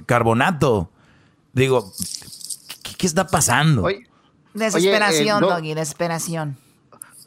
carbonato. 0.07 0.91
Digo, 1.53 1.93
¿qué, 2.97 3.07
está 3.07 3.27
pasando? 3.27 3.87
desesperación, 4.55 5.45
eh, 5.45 5.47
Doggy, 5.47 5.75
desesperación. 5.75 6.57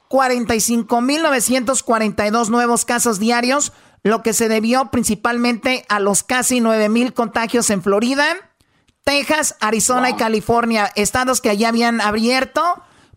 45.942 0.10 2.48
nuevos 2.48 2.86
casos 2.86 3.20
diarios, 3.20 3.74
lo 4.04 4.24
que 4.24 4.34
se 4.34 4.50
debió 4.50 4.90
principalmente 4.92 5.86
a 5.90 6.00
los 6.00 6.24
casi 6.24 6.60
9.000 6.60 7.14
contagios 7.14 7.70
en 7.70 7.84
Florida, 7.84 8.26
Texas, 9.04 9.58
Arizona 9.60 10.10
y 10.10 10.16
California, 10.16 10.92
estados 10.96 11.42
que 11.42 11.50
allá 11.50 11.68
habían 11.70 12.02
abierto, 12.02 12.62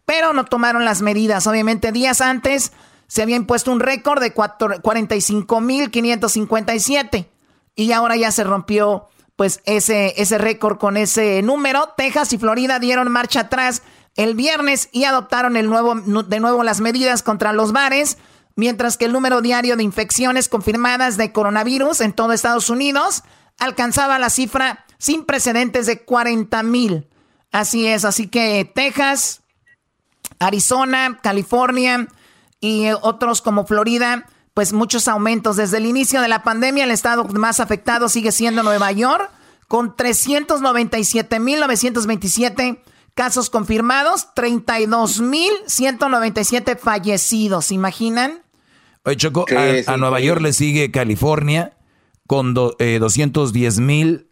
pero 0.04 0.32
no 0.32 0.44
tomaron 0.44 0.84
las 0.84 1.02
medidas. 1.02 1.46
Obviamente 1.46 1.92
días 1.92 2.20
antes 2.20 2.72
se 3.06 3.22
había 3.22 3.36
impuesto 3.36 3.70
un 3.70 3.78
récord 3.80 4.20
de 4.20 4.34
45.557 4.34 7.28
y 7.76 7.92
ahora 7.92 8.16
ya 8.16 8.32
se 8.32 8.44
rompió 8.44 9.08
pues 9.36 9.60
ese, 9.64 10.20
ese 10.20 10.38
récord 10.38 10.78
con 10.78 10.96
ese 10.96 11.42
número. 11.42 11.92
Texas 11.96 12.32
y 12.32 12.38
Florida 12.38 12.78
dieron 12.78 13.10
marcha 13.10 13.40
atrás 13.40 13.82
el 14.16 14.34
viernes 14.34 14.88
y 14.92 15.04
adoptaron 15.04 15.56
el 15.56 15.68
nuevo, 15.68 15.96
de 15.96 16.40
nuevo 16.40 16.62
las 16.62 16.80
medidas 16.80 17.22
contra 17.22 17.52
los 17.52 17.72
bares, 17.72 18.16
mientras 18.56 18.96
que 18.96 19.06
el 19.06 19.12
número 19.12 19.40
diario 19.40 19.76
de 19.76 19.82
infecciones 19.82 20.48
confirmadas 20.48 21.16
de 21.16 21.32
coronavirus 21.32 22.00
en 22.00 22.12
todo 22.12 22.32
Estados 22.32 22.70
Unidos 22.70 23.22
alcanzaba 23.58 24.18
la 24.18 24.30
cifra 24.30 24.84
sin 24.98 25.24
precedentes 25.24 25.86
de 25.86 26.04
40 26.04 26.62
mil. 26.62 27.08
Así 27.52 27.86
es, 27.86 28.04
así 28.04 28.28
que 28.28 28.70
Texas, 28.74 29.42
Arizona, 30.38 31.18
California 31.22 32.08
y 32.60 32.88
otros 33.02 33.42
como 33.42 33.66
Florida 33.66 34.26
pues 34.54 34.72
muchos 34.72 35.06
aumentos. 35.08 35.56
Desde 35.56 35.76
el 35.78 35.86
inicio 35.86 36.20
de 36.22 36.28
la 36.28 36.44
pandemia, 36.44 36.84
el 36.84 36.92
estado 36.92 37.24
más 37.24 37.58
afectado 37.60 38.08
sigue 38.08 38.32
siendo 38.32 38.62
Nueva 38.62 38.90
York, 38.92 39.30
con 39.68 39.94
397.927 39.96 42.80
casos 43.14 43.50
confirmados, 43.50 44.28
32.197 44.34 46.78
fallecidos. 46.78 47.66
¿Se 47.66 47.74
imaginan? 47.74 48.43
Oye, 49.04 49.16
Choco, 49.16 49.46
a, 49.86 49.96
Nueva 49.96 50.20
York 50.20 50.40
le 50.40 50.52
sigue 50.52 50.90
California 50.90 51.76
con 52.26 52.54
210.339 52.54 54.24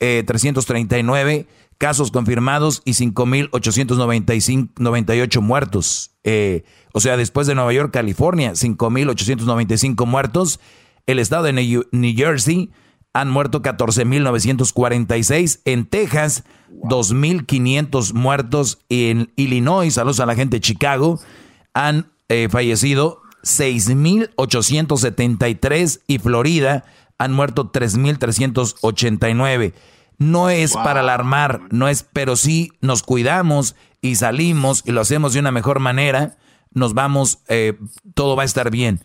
eh, 0.00 0.24
eh 0.26 1.46
casos 1.78 2.10
confirmados 2.10 2.82
y 2.84 2.90
5.898 2.92 5.40
muertos. 5.40 6.10
Eh, 6.24 6.64
o 6.92 7.00
sea, 7.00 7.16
después 7.16 7.46
de 7.46 7.54
Nueva 7.54 7.72
York, 7.72 7.90
California, 7.92 8.50
5.895 8.52 10.04
muertos. 10.04 10.60
El 11.06 11.20
estado 11.20 11.44
de 11.44 11.52
New 11.52 11.84
Jersey 12.16 12.72
han 13.12 13.30
muerto 13.30 13.62
14.946. 13.62 15.60
En 15.64 15.86
Texas, 15.86 16.42
2.500 16.82 18.12
muertos. 18.12 18.80
En 18.88 19.32
Illinois, 19.36 19.94
saludos 19.94 20.18
a 20.20 20.26
la 20.26 20.34
gente 20.34 20.56
de 20.56 20.60
Chicago, 20.60 21.20
han 21.72 22.10
eh, 22.28 22.48
fallecido 22.50 23.22
6.873. 23.48 26.02
Y 26.06 26.18
Florida 26.18 26.84
han 27.18 27.32
muerto 27.32 27.72
3.389. 27.72 29.72
No 30.18 30.50
es 30.50 30.74
para 30.74 31.00
alarmar, 31.00 31.62
no 31.70 31.88
es, 31.88 32.02
pero 32.02 32.36
sí 32.36 32.72
nos 32.80 33.02
cuidamos 33.02 33.74
y 34.00 34.16
salimos 34.16 34.82
y 34.84 34.92
lo 34.92 35.00
hacemos 35.00 35.32
de 35.32 35.40
una 35.40 35.52
mejor 35.52 35.80
manera, 35.80 36.36
nos 36.72 36.94
vamos, 36.94 37.40
eh, 37.48 37.78
todo 38.14 38.36
va 38.36 38.42
a 38.42 38.46
estar 38.46 38.70
bien. 38.70 39.00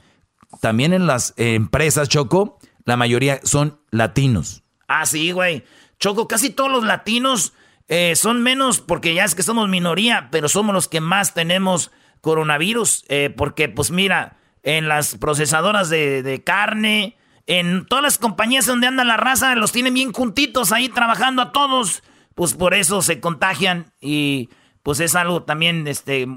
También 0.62 0.94
en 0.94 1.08
las 1.08 1.34
empresas, 1.38 2.10
Choco, 2.10 2.60
la 2.86 2.98
mayoría 2.98 3.40
son 3.44 3.80
latinos. 3.92 4.64
Ah, 4.88 5.06
sí, 5.06 5.32
güey. 5.32 5.64
Choco, 6.00 6.28
casi 6.28 6.50
todos 6.50 6.72
los 6.72 6.84
latinos 6.84 7.54
eh, 7.88 8.16
son 8.16 8.44
menos 8.44 8.82
porque 8.82 9.14
ya 9.14 9.24
es 9.24 9.36
que 9.36 9.44
somos 9.44 9.70
minoría, 9.70 10.30
pero 10.32 10.50
somos 10.50 10.74
los 10.74 10.88
que 10.88 11.02
más 11.02 11.34
tenemos 11.34 11.92
coronavirus. 12.24 13.04
Eh, 13.10 13.30
porque, 13.36 13.68
pues 13.68 13.92
mira, 13.92 14.38
en 14.64 14.88
las 14.88 15.18
procesadoras 15.18 15.90
de, 15.90 16.24
de 16.24 16.42
carne, 16.42 17.18
en 17.48 17.86
todas 17.86 18.02
las 18.02 18.18
compañías 18.18 18.66
donde 18.66 18.88
anda 18.88 19.04
la 19.04 19.18
raza, 19.18 19.54
los 19.56 19.74
tienen 19.74 19.94
bien 19.94 20.14
juntitos 20.14 20.72
ahí 20.72 20.88
trabajando 20.88 21.42
a 21.42 21.52
todos. 21.52 22.02
Pues 22.34 22.54
por 22.54 22.74
eso 22.74 23.02
se 23.02 23.20
contagian 23.20 23.92
y 24.00 24.50
pues 24.84 25.02
es 25.02 25.16
algo 25.16 25.44
también 25.44 25.86
este, 25.86 26.28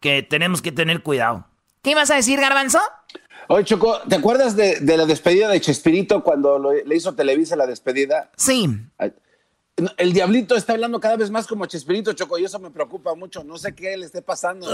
que 0.00 0.22
tenemos 0.22 0.62
que 0.62 0.72
tener 0.72 1.02
cuidado. 1.02 1.46
¿Qué 1.80 1.92
ibas 1.92 2.10
a 2.10 2.16
decir, 2.16 2.40
Garbanzo? 2.40 2.80
Oye, 3.48 3.64
Choco, 3.64 4.00
¿te 4.08 4.16
acuerdas 4.16 4.56
de, 4.56 4.80
la 4.84 5.06
despedida 5.06 5.48
de 5.48 5.60
Chespirito 5.60 6.24
cuando 6.24 6.58
le 6.58 6.96
hizo 6.96 7.14
Televisa 7.14 7.54
la 7.54 7.68
despedida? 7.68 8.32
Sí. 8.36 8.68
El 9.98 10.14
diablito 10.14 10.56
está 10.56 10.72
hablando 10.72 10.98
cada 11.00 11.16
vez 11.16 11.30
más 11.30 11.46
como 11.46 11.66
Chespirito, 11.66 12.14
Choco, 12.14 12.38
y 12.38 12.44
eso 12.46 12.58
me 12.58 12.70
preocupa 12.70 13.14
mucho. 13.14 13.44
No 13.44 13.58
sé 13.58 13.74
qué 13.74 13.94
le 13.98 14.06
esté 14.06 14.22
pasando. 14.22 14.66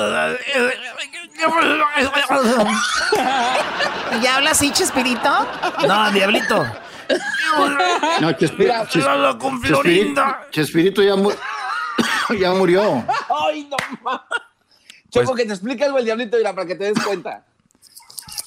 ¿Ya 4.22 4.36
habla 4.36 4.53
así, 4.53 4.70
Chespirito? 4.70 5.28
No, 5.88 6.12
diablito. 6.12 6.64
No, 8.20 8.32
Chespirito, 8.32 10.24
Chespirito, 10.53 11.03
ya, 11.03 11.14
ya 12.38 12.53
murió. 12.53 13.05
Ay, 13.28 13.64
no 13.64 13.76
Choco, 15.11 15.26
pues 15.26 15.40
que 15.40 15.46
te 15.46 15.53
explique 15.53 15.84
algo 15.84 15.98
el 15.98 16.05
diablito, 16.05 16.36
mira, 16.36 16.55
para 16.55 16.66
que 16.66 16.76
te 16.76 16.84
des 16.84 17.05
cuenta. 17.05 17.44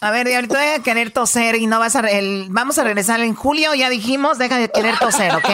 A 0.01 0.11
ver, 0.11 0.27
ahorita 0.33 0.57
voy 0.57 0.67
a 0.67 0.79
querer 0.79 1.11
toser 1.11 1.55
y 1.55 1.67
no 1.67 1.79
vas 1.79 1.95
a... 1.95 2.01
El, 2.01 2.47
vamos 2.49 2.77
a 2.77 2.83
regresar 2.83 3.21
en 3.21 3.33
julio, 3.33 3.73
ya 3.73 3.89
dijimos, 3.89 4.37
deja 4.37 4.57
de 4.57 4.69
querer 4.69 4.97
toser, 4.99 5.33
¿ok? 5.35 5.49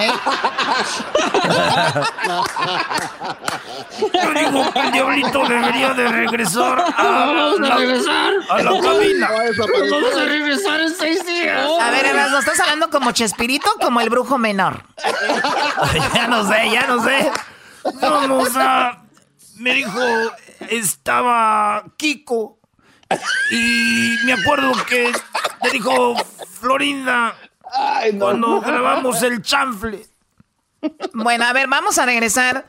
Yo 4.00 4.34
digo 4.34 4.74
que 4.74 4.80
el 4.80 4.92
diablito 4.92 5.48
debería 5.48 5.94
de 5.94 6.08
regresar 6.08 6.80
a, 6.98 7.04
vamos 7.04 7.70
a 7.70 7.76
regresar 7.76 8.34
a 8.50 8.64
la 8.64 8.82
cabina. 8.82 9.30
Vamos 9.92 10.16
a 10.16 10.26
regresar 10.26 10.82
en 10.82 10.96
seis 10.96 11.26
días. 11.26 11.70
A 11.80 11.92
ver, 11.92 12.16
¿nos 12.32 12.40
estás 12.40 12.60
hablando 12.62 12.90
como 12.90 13.12
Chespirito 13.12 13.70
o 13.76 13.80
como 13.80 14.02
el 14.02 14.10
brujo 14.10 14.38
menor? 14.38 14.84
ya 16.16 16.28
no 16.28 16.48
sé, 16.48 16.72
ya 16.72 16.88
no 16.88 17.04
sé. 17.04 17.32
Vamos 18.02 18.50
a... 18.56 19.04
Me 19.58 19.76
dijo, 19.76 20.00
estaba 20.68 21.84
Kiko 21.98 22.61
y 23.52 24.16
me 24.26 24.34
acuerdo 24.34 24.72
que 24.88 25.12
le 25.64 25.70
dijo 25.72 26.16
Florinda 26.60 27.36
cuando 28.20 28.62
grabamos 28.62 29.22
el 29.24 29.42
chanfle. 29.42 30.06
Bueno, 31.14 31.46
a 31.46 31.54
ver, 31.54 31.68
vamos 31.68 31.98
a 31.98 32.06
regresar. 32.06 32.68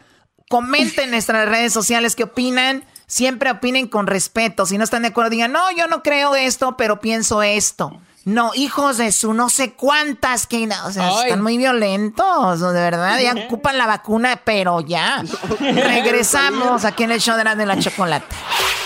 Comenten 0.48 1.04
en 1.04 1.10
nuestras 1.12 1.48
redes 1.48 1.72
sociales 1.72 2.14
qué 2.14 2.24
opinan. 2.24 2.84
Siempre 3.06 3.50
opinen 3.50 3.88
con 3.88 4.06
respeto. 4.06 4.66
Si 4.66 4.78
no 4.78 4.84
están 4.84 5.02
de 5.02 5.08
acuerdo, 5.08 5.30
digan, 5.30 5.52
no, 5.52 5.70
yo 5.72 5.86
no 5.86 6.02
creo 6.02 6.34
esto, 6.34 6.76
pero 6.76 7.00
pienso 7.00 7.42
esto. 7.42 8.00
No, 8.24 8.52
hijos 8.54 8.98
de 8.98 9.10
su 9.10 9.34
no 9.34 9.48
sé 9.48 9.72
cuántas 9.72 10.46
que 10.46 10.68
o 10.84 10.92
sea, 10.92 11.22
están 11.24 11.42
muy 11.42 11.58
violentos, 11.58 12.60
de 12.60 12.80
verdad, 12.80 13.18
ya 13.20 13.34
ocupan 13.46 13.76
la 13.76 13.86
vacuna, 13.86 14.40
pero 14.44 14.80
ya. 14.80 15.24
Regresamos 15.60 16.84
aquí 16.84 17.02
en 17.02 17.10
el 17.10 17.20
show 17.20 17.36
de 17.36 17.42
la 17.42 17.56
de 17.56 17.66
la 17.66 17.78
chocolate. 17.78 18.26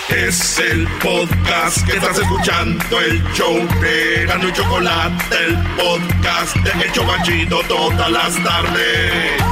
Es 0.09 0.57
el 0.57 0.87
podcast 0.99 1.85
que 1.85 1.97
estás 1.97 2.17
escuchando, 2.17 2.99
el 2.99 3.23
show 3.33 3.53
de 3.79 4.23
y 4.23 4.53
Chocolate, 4.53 5.35
el 5.45 5.57
podcast 5.75 6.55
de 6.55 6.85
El 6.85 6.91
Chocachito 6.93 7.59
todas 7.67 8.09
las 8.09 8.43
tardes. 8.43 9.43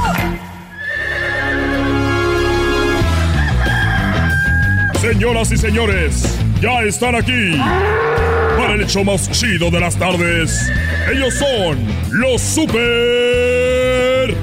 Señoras 5.00 5.52
y 5.52 5.56
señores, 5.58 6.38
ya 6.60 6.80
están 6.82 7.14
aquí 7.14 7.60
para 8.66 8.78
el 8.78 8.82
hecho 8.82 9.04
más 9.04 9.30
chido 9.30 9.70
de 9.70 9.78
las 9.78 9.96
tardes. 9.96 10.68
Ellos 11.12 11.34
son 11.34 11.86
los 12.10 12.42
super 12.42 14.34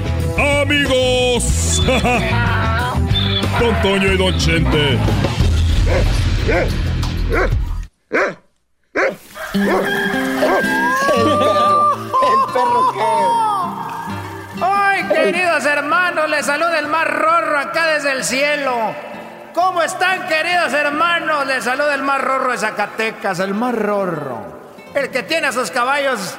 amigos. 0.62 1.82
Don 3.60 3.82
Toño 3.82 4.12
y 4.12 4.16
Don 4.16 4.38
Chente. 4.38 4.92
El 4.92 4.98
perro, 12.52 12.92
que. 12.92 13.00
¡Ay, 14.62 15.02
queridos 15.04 15.66
hermanos! 15.66 16.30
les 16.30 16.46
saluda 16.46 16.78
el 16.78 16.86
más 16.86 17.06
rorro 17.06 17.58
acá 17.58 17.88
desde 17.88 18.12
el 18.12 18.24
cielo. 18.24 19.13
¿Cómo 19.54 19.82
están, 19.82 20.26
queridos 20.26 20.72
hermanos? 20.72 21.46
Les 21.46 21.62
saluda 21.62 21.94
el 21.94 22.02
más 22.02 22.20
rorro 22.20 22.50
de 22.50 22.58
Zacatecas, 22.58 23.38
el 23.38 23.54
más 23.54 23.72
rorro. 23.72 24.38
El 24.92 25.10
que 25.10 25.22
tiene 25.22 25.46
a 25.46 25.52
sus 25.52 25.70
caballos 25.70 26.34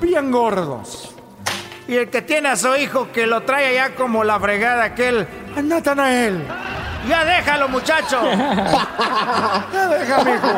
bien 0.00 0.30
gordos. 0.30 1.12
Y 1.88 1.96
el 1.96 2.08
que 2.08 2.22
tiene 2.22 2.50
a 2.50 2.56
su 2.56 2.76
hijo 2.76 3.10
que 3.12 3.26
lo 3.26 3.40
trae 3.42 3.66
allá 3.66 3.96
como 3.96 4.22
la 4.22 4.38
fregada 4.38 4.84
aquel, 4.84 5.26
a 5.56 5.62
Natanael. 5.62 6.46
Ya 7.08 7.24
déjalo, 7.24 7.68
muchacho. 7.68 8.22
ya 9.72 9.88
déjame, 9.88 10.34
hijo. 10.36 10.48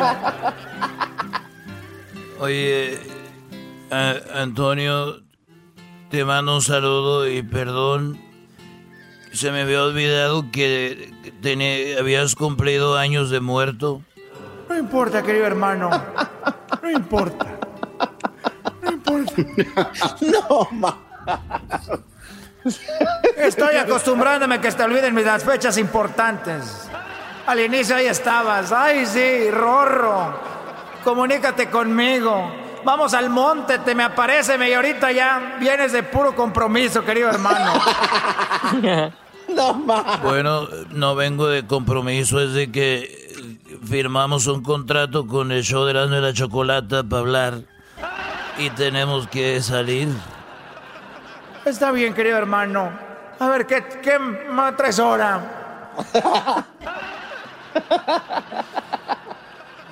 Oye, 2.39 2.99
Antonio, 3.89 5.23
te 6.11 6.23
mando 6.23 6.55
un 6.55 6.61
saludo 6.61 7.27
y 7.27 7.41
perdón. 7.41 8.24
Se 9.35 9.51
me 9.51 9.63
había 9.63 9.83
olvidado 9.83 10.45
que 10.49 11.11
habías 11.99 12.35
cumplido 12.35 12.97
años 12.97 13.29
de 13.29 13.41
muerto. 13.41 14.01
No 14.69 14.77
importa, 14.77 15.21
querido 15.23 15.45
hermano. 15.45 15.89
No 16.81 16.89
importa. 16.89 17.45
No 18.81 18.91
importa. 18.91 19.41
no, 20.21 20.69
ma. 20.71 20.97
Estoy 23.35 23.75
acostumbrándome 23.75 24.55
a 24.55 24.61
que 24.61 24.71
te 24.71 24.83
olviden 24.83 25.21
las 25.25 25.43
fechas 25.43 25.77
importantes. 25.77 26.89
Al 27.45 27.59
inicio 27.59 27.97
ahí 27.97 28.05
estabas. 28.05 28.71
Ay, 28.71 29.05
sí, 29.05 29.51
Rorro. 29.51 30.39
Comunícate 31.03 31.69
conmigo. 31.69 32.51
Vamos 32.85 33.13
al 33.13 33.29
monte, 33.29 33.79
te 33.79 33.93
me 33.95 34.03
aparece 34.03 34.57
y 34.65 34.73
ahorita 34.73 35.11
ya 35.11 35.57
vienes 35.59 35.91
de 35.91 36.03
puro 36.03 36.33
compromiso, 36.35 37.03
querido 37.03 37.29
hermano. 37.29 37.73
no 39.55 39.73
más. 39.73 40.21
Bueno, 40.21 40.67
no 40.91 41.15
vengo 41.15 41.47
de 41.47 41.65
compromiso, 41.65 42.39
es 42.41 42.53
de 42.53 42.71
que 42.71 43.25
firmamos 43.85 44.47
un 44.47 44.63
contrato 44.63 45.27
con 45.27 45.51
el 45.51 45.63
show 45.63 45.85
de 45.85 45.93
la, 45.93 46.07
de 46.07 46.21
la 46.21 46.33
chocolata 46.33 47.03
para 47.03 47.21
hablar 47.21 47.61
y 48.57 48.69
tenemos 48.71 49.27
que 49.27 49.61
salir. 49.61 50.09
Está 51.65 51.91
bien, 51.91 52.13
querido 52.13 52.37
hermano. 52.37 52.91
A 53.39 53.49
ver, 53.49 53.65
¿qué, 53.65 53.83
qué 54.01 54.17
más 54.19 54.77
traes 54.77 54.99
ahora? 54.99 55.91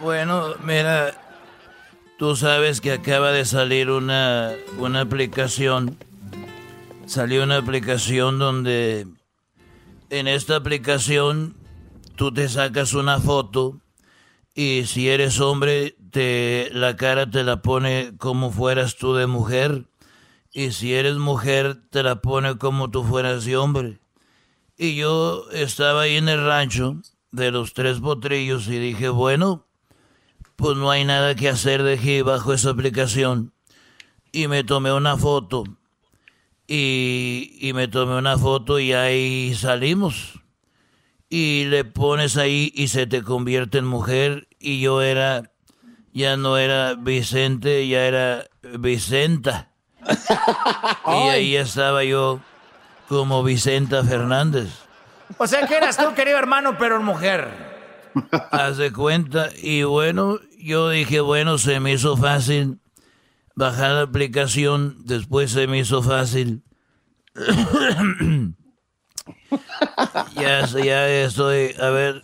bueno, 0.02 0.54
mira, 0.64 1.14
tú 2.18 2.36
sabes 2.36 2.80
que 2.80 2.94
acaba 2.94 3.32
de 3.32 3.46
salir 3.46 3.90
una, 3.90 4.52
una 4.78 5.02
aplicación. 5.02 5.98
Salió 7.06 7.44
una 7.44 7.58
aplicación 7.58 8.40
donde 8.40 9.08
en 10.14 10.28
esta 10.28 10.56
aplicación 10.56 11.56
tú 12.16 12.32
te 12.32 12.48
sacas 12.48 12.94
una 12.94 13.20
foto 13.20 13.82
y 14.54 14.84
si 14.86 15.10
eres 15.10 15.40
hombre, 15.40 15.96
te, 16.12 16.70
la 16.72 16.96
cara 16.96 17.30
te 17.30 17.44
la 17.44 17.64
pone 17.64 18.14
como 18.18 18.52
fueras 18.52 18.96
tú 18.96 19.16
de 19.16 19.26
mujer 19.26 19.86
y 20.52 20.72
si 20.72 20.94
eres 20.94 21.18
mujer, 21.18 21.82
te 21.90 22.04
la 22.04 22.22
pone 22.22 22.60
como 22.60 22.92
tú 22.92 23.04
fueras 23.04 23.44
de 23.46 23.58
hombre. 23.58 24.00
Y 24.78 24.96
yo 24.96 25.50
estaba 25.52 26.02
ahí 26.04 26.18
en 26.18 26.30
el 26.30 26.46
rancho 26.46 27.02
de 27.32 27.50
los 27.50 27.74
tres 27.74 28.00
potrillos 28.00 28.68
y 28.68 28.78
dije, 28.78 29.10
bueno, 29.10 29.66
pues 30.56 30.78
no 30.78 30.92
hay 30.92 31.06
nada 31.06 31.34
que 31.34 31.50
hacer, 31.50 31.82
dejé 31.82 32.22
bajo 32.22 32.54
esa 32.54 32.70
aplicación. 32.70 33.52
Y 34.32 34.48
me 34.48 34.64
tomé 34.64 34.94
una 34.94 35.18
foto. 35.18 35.64
Y, 36.68 37.58
y 37.60 37.74
me 37.74 37.88
tomé 37.88 38.18
una 38.18 38.38
foto 38.38 38.80
y 38.80 38.94
ahí 38.94 39.54
salimos. 39.56 40.40
Y 41.30 41.66
le 41.66 41.84
pones 41.84 42.38
ahí 42.38 42.72
y 42.76 42.88
se 42.90 43.08
te 43.08 43.22
convierte 43.24 43.80
en 43.80 43.86
mujer. 43.86 44.48
Y 44.60 44.80
yo 44.80 45.02
era, 45.02 45.52
ya 46.14 46.38
no 46.38 46.58
era 46.58 46.94
Vicente, 46.96 47.88
ya 47.88 48.06
era 48.06 48.46
Vicenta 48.80 49.74
y 51.08 51.30
ahí 51.30 51.56
estaba 51.56 52.04
yo 52.04 52.40
como 53.08 53.44
Vicenta 53.44 54.04
Fernández. 54.04 54.70
O 55.38 55.48
sea 55.48 55.68
que 55.68 55.76
eras 55.76 55.98
tú, 55.98 56.14
querido 56.14 56.38
hermano, 56.38 56.78
pero 56.78 56.98
en 56.98 57.04
mujer. 57.04 57.50
Haz 58.52 58.78
de 58.78 58.92
cuenta. 58.92 59.50
Y 59.62 59.84
bueno, 59.84 60.40
yo 60.60 60.90
dije, 60.90 61.20
bueno, 61.20 61.58
se 61.58 61.80
me 61.80 61.94
hizo 61.94 62.16
fácil 62.18 62.80
bajar 63.56 63.92
la 63.92 64.02
aplicación. 64.02 64.98
Después 65.06 65.52
se 65.52 65.68
me 65.68 65.80
hizo 65.80 66.04
fácil. 66.04 66.64
ya, 70.36 70.66
ya 70.66 71.08
estoy. 71.08 71.74
A 71.80 71.90
ver, 71.90 72.22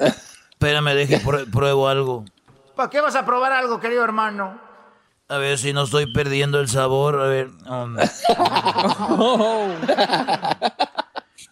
espérame, 0.51 0.95
deje, 0.95 1.21
pruebo 1.51 1.87
algo. 1.87 2.25
¿Para 2.75 2.89
qué 2.89 2.99
vas 3.01 3.15
a 3.15 3.25
probar 3.25 3.51
algo, 3.51 3.79
querido 3.79 4.03
hermano? 4.03 4.59
A 5.27 5.37
ver 5.37 5.59
si 5.59 5.73
no 5.73 5.83
estoy 5.83 6.11
perdiendo 6.11 6.59
el 6.59 6.69
sabor. 6.69 7.21
A 7.21 7.27
ver. 7.27 7.51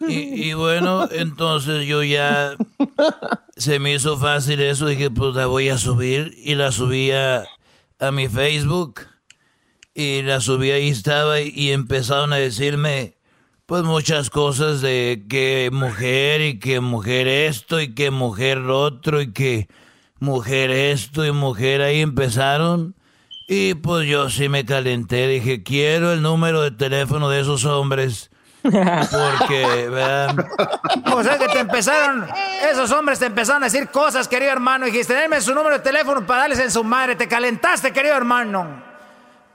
y, 0.00 0.52
bueno, 0.54 1.08
entonces 1.12 1.86
yo 1.86 2.02
ya 2.02 2.56
se 3.56 3.78
me 3.78 3.94
hizo 3.94 4.18
fácil 4.18 4.60
eso. 4.60 4.86
Dije, 4.86 5.10
pues 5.10 5.36
la 5.36 5.46
voy 5.46 5.68
a 5.68 5.78
subir. 5.78 6.34
Y 6.38 6.56
la 6.56 6.72
subí 6.72 7.12
a, 7.12 7.44
mi 8.10 8.28
Facebook. 8.28 9.02
Y 9.98 10.22
la 10.22 10.40
subí 10.40 10.70
ahí 10.70 10.90
estaba. 10.90 11.40
Y 11.40 11.72
empezaron 11.72 12.32
a 12.32 12.36
decirme, 12.36 13.16
pues 13.66 13.82
muchas 13.82 14.30
cosas 14.30 14.80
de 14.80 15.24
que 15.28 15.70
mujer 15.72 16.40
y 16.40 16.60
que 16.60 16.78
mujer 16.78 17.26
esto 17.26 17.80
y 17.80 17.96
que 17.96 18.12
mujer 18.12 18.58
lo 18.58 18.80
otro 18.80 19.20
y 19.20 19.32
que 19.32 19.66
mujer 20.20 20.70
esto 20.70 21.26
y 21.26 21.32
mujer 21.32 21.82
ahí 21.82 22.00
empezaron. 22.00 22.94
Y 23.48 23.74
pues 23.74 24.06
yo 24.06 24.30
sí 24.30 24.48
me 24.48 24.64
calenté, 24.64 25.26
dije, 25.26 25.64
quiero 25.64 26.12
el 26.12 26.22
número 26.22 26.62
de 26.62 26.70
teléfono 26.70 27.28
de 27.28 27.40
esos 27.40 27.64
hombres. 27.64 28.30
Porque, 28.62 29.88
¿verdad? 29.90 30.46
O 31.12 31.24
sea 31.24 31.38
que 31.38 31.48
te 31.48 31.58
empezaron, 31.58 32.24
esos 32.70 32.92
hombres 32.92 33.18
te 33.18 33.26
empezaron 33.26 33.64
a 33.64 33.66
decir 33.66 33.88
cosas, 33.88 34.28
querido 34.28 34.52
hermano. 34.52 34.86
Y 34.86 34.92
dijiste, 34.92 35.14
denme 35.14 35.40
su 35.40 35.52
número 35.56 35.78
de 35.78 35.82
teléfono 35.82 36.24
para 36.24 36.42
darles 36.42 36.60
en 36.60 36.70
su 36.70 36.84
madre. 36.84 37.16
Te 37.16 37.26
calentaste, 37.26 37.92
querido 37.92 38.14
hermano. 38.14 38.87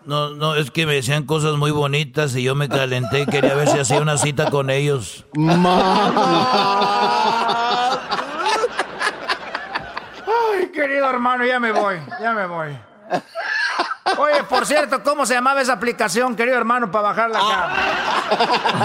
No, 0.06 0.32
no, 0.32 0.56
es 0.56 0.70
que 0.70 0.86
me 0.86 0.95
decían 0.95 1.24
cosas 1.26 1.56
muy 1.56 1.72
bonitas 1.72 2.36
y 2.36 2.43
yo 2.43 2.56
me 2.56 2.68
calenté 2.68 3.22
y 3.22 3.26
quería 3.26 3.54
ver 3.56 3.70
si 3.70 3.80
hacía 3.80 4.01
una 4.01 4.18
cita 4.18 4.49
con 4.49 4.70
ellos. 4.70 5.26
Ay, 10.54 10.68
querido 10.74 11.10
hermano, 11.10 11.45
ya 11.45 11.60
me 11.60 11.72
voy, 11.72 11.95
ya 12.22 12.34
me 12.34 12.45
voy. 12.47 12.78
Oye, 14.18 14.43
por 14.43 14.66
cierto, 14.66 15.01
¿cómo 15.04 15.26
se 15.26 15.36
llamaba 15.36 15.62
esa 15.62 15.74
aplicación, 15.74 16.36
querido 16.36 16.58
hermano, 16.58 16.91
para 16.91 17.10
bajarla 17.10 17.39
acá? 17.39 17.70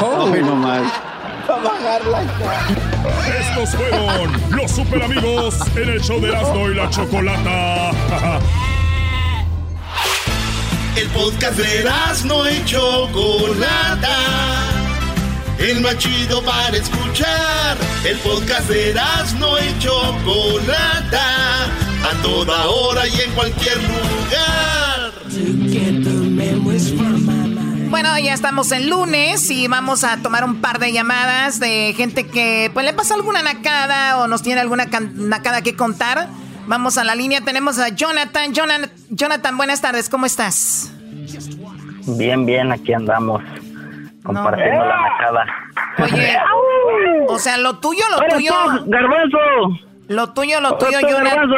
Oh, 0.00 0.26
no 0.28 0.54
mal. 0.54 0.84
Para 1.46 1.62
bajarla 1.62 2.18
acá. 2.18 2.60
Estos 3.40 3.74
fueron 3.74 4.32
los 4.50 4.70
super 4.70 5.02
amigos 5.02 5.58
en 5.76 5.88
el 5.88 6.00
show 6.00 6.20
de 6.20 6.28
Erasmo 6.28 6.68
y 6.68 6.74
la 6.74 6.88
Chocolata. 6.90 7.90
el 10.98 11.08
podcast 11.10 11.56
de 11.56 11.80
Erasmo 11.80 12.44
y 12.48 12.64
Chocolata. 12.64 14.16
El 15.58 15.80
más 15.80 15.96
chido 15.98 16.42
para 16.42 16.76
escuchar. 16.76 17.76
El 18.04 18.18
podcast 18.18 18.68
de 18.68 18.90
Erasmo 18.90 19.58
y 19.58 19.78
Chocolata. 19.78 21.64
A 21.64 22.22
toda 22.22 22.66
hora 22.66 23.06
y 23.06 23.20
en 23.20 23.30
cualquier 23.32 23.76
lugar. 23.76 25.12
Bueno, 27.90 28.18
ya 28.18 28.34
estamos 28.34 28.72
en 28.72 28.90
lunes 28.90 29.50
y 29.50 29.68
vamos 29.68 30.02
a 30.02 30.16
tomar 30.16 30.44
un 30.44 30.60
par 30.60 30.80
de 30.80 30.92
llamadas 30.92 31.60
de 31.60 31.94
gente 31.96 32.26
que 32.26 32.70
pues 32.74 32.84
le 32.84 32.92
pasa 32.92 33.14
alguna 33.14 33.42
nacada 33.42 34.18
o 34.18 34.26
nos 34.26 34.42
tiene 34.42 34.60
alguna 34.60 34.88
nacada 35.14 35.62
que 35.62 35.76
contar. 35.76 36.28
Vamos 36.68 36.98
a 36.98 37.04
la 37.04 37.14
línea, 37.14 37.40
tenemos 37.40 37.78
a 37.78 37.88
Jonathan. 37.88 38.52
Jonathan, 38.52 38.90
Jonathan 39.08 39.56
buenas 39.56 39.80
tardes, 39.80 40.10
¿cómo 40.10 40.26
estás? 40.26 40.92
Bien, 42.18 42.44
bien, 42.44 42.70
aquí 42.70 42.92
andamos 42.92 43.42
compartiendo 44.22 44.84
la 44.84 45.00
nacada. 45.00 45.46
Oye, 45.98 46.36
o 47.28 47.38
sea, 47.38 47.56
lo 47.56 47.78
tuyo, 47.78 48.04
lo 48.10 48.36
tuyo. 48.36 48.52
Garbanzo. 48.84 49.38
Lo 50.08 50.32
tuyo, 50.34 50.60
lo 50.60 50.76
tuyo, 50.76 51.00
Jonathan. 51.00 51.48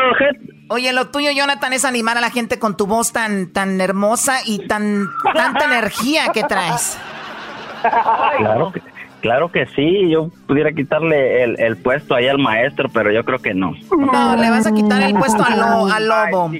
Oye, 0.68 0.92
lo 0.92 1.08
tuyo, 1.08 1.32
Jonathan, 1.32 1.72
es 1.72 1.84
animar 1.84 2.16
a 2.16 2.20
la 2.20 2.30
gente 2.30 2.60
con 2.60 2.76
tu 2.76 2.86
voz 2.86 3.12
tan, 3.12 3.52
tan 3.52 3.80
hermosa 3.80 4.38
y 4.46 4.68
tan 4.68 5.08
tanta 5.34 5.64
energía 5.74 6.28
que 6.32 6.44
traes. 6.44 6.98
Claro 7.82 8.70
que, 8.70 8.80
claro 9.20 9.50
que 9.52 9.66
sí, 9.66 10.10
yo 10.10 10.28
pudiera 10.46 10.72
quitarle 10.72 11.44
el, 11.44 11.76
puesto 11.76 12.14
ahí 12.14 12.28
al 12.28 12.38
maestro, 12.38 12.88
pero 12.88 13.12
yo 13.12 13.24
creo 13.24 13.38
que 13.38 13.54
no. 13.54 13.72
No, 13.90 14.36
le 14.36 14.50
vas 14.50 14.66
a 14.66 14.72
quitar 14.72 15.02
el 15.02 15.14
puesto 15.14 15.44
al, 15.44 16.08
lobo. 16.08 16.50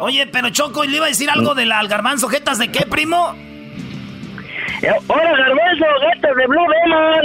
Oye, 0.00 0.26
pero 0.26 0.50
Choco, 0.50 0.84
¿le 0.84 0.96
iba 0.96 1.06
a 1.06 1.08
decir 1.08 1.30
algo 1.30 1.54
del 1.54 1.70
garbanzo? 1.88 2.28
¿Jetas 2.28 2.58
de 2.58 2.70
qué, 2.70 2.86
primo? 2.86 3.34
Eh, 4.82 4.90
hola, 5.08 5.32
garbanzo, 5.36 5.84
jetas 6.12 6.36
de 6.36 6.46
Blue 6.46 6.66
Demon. 6.84 7.24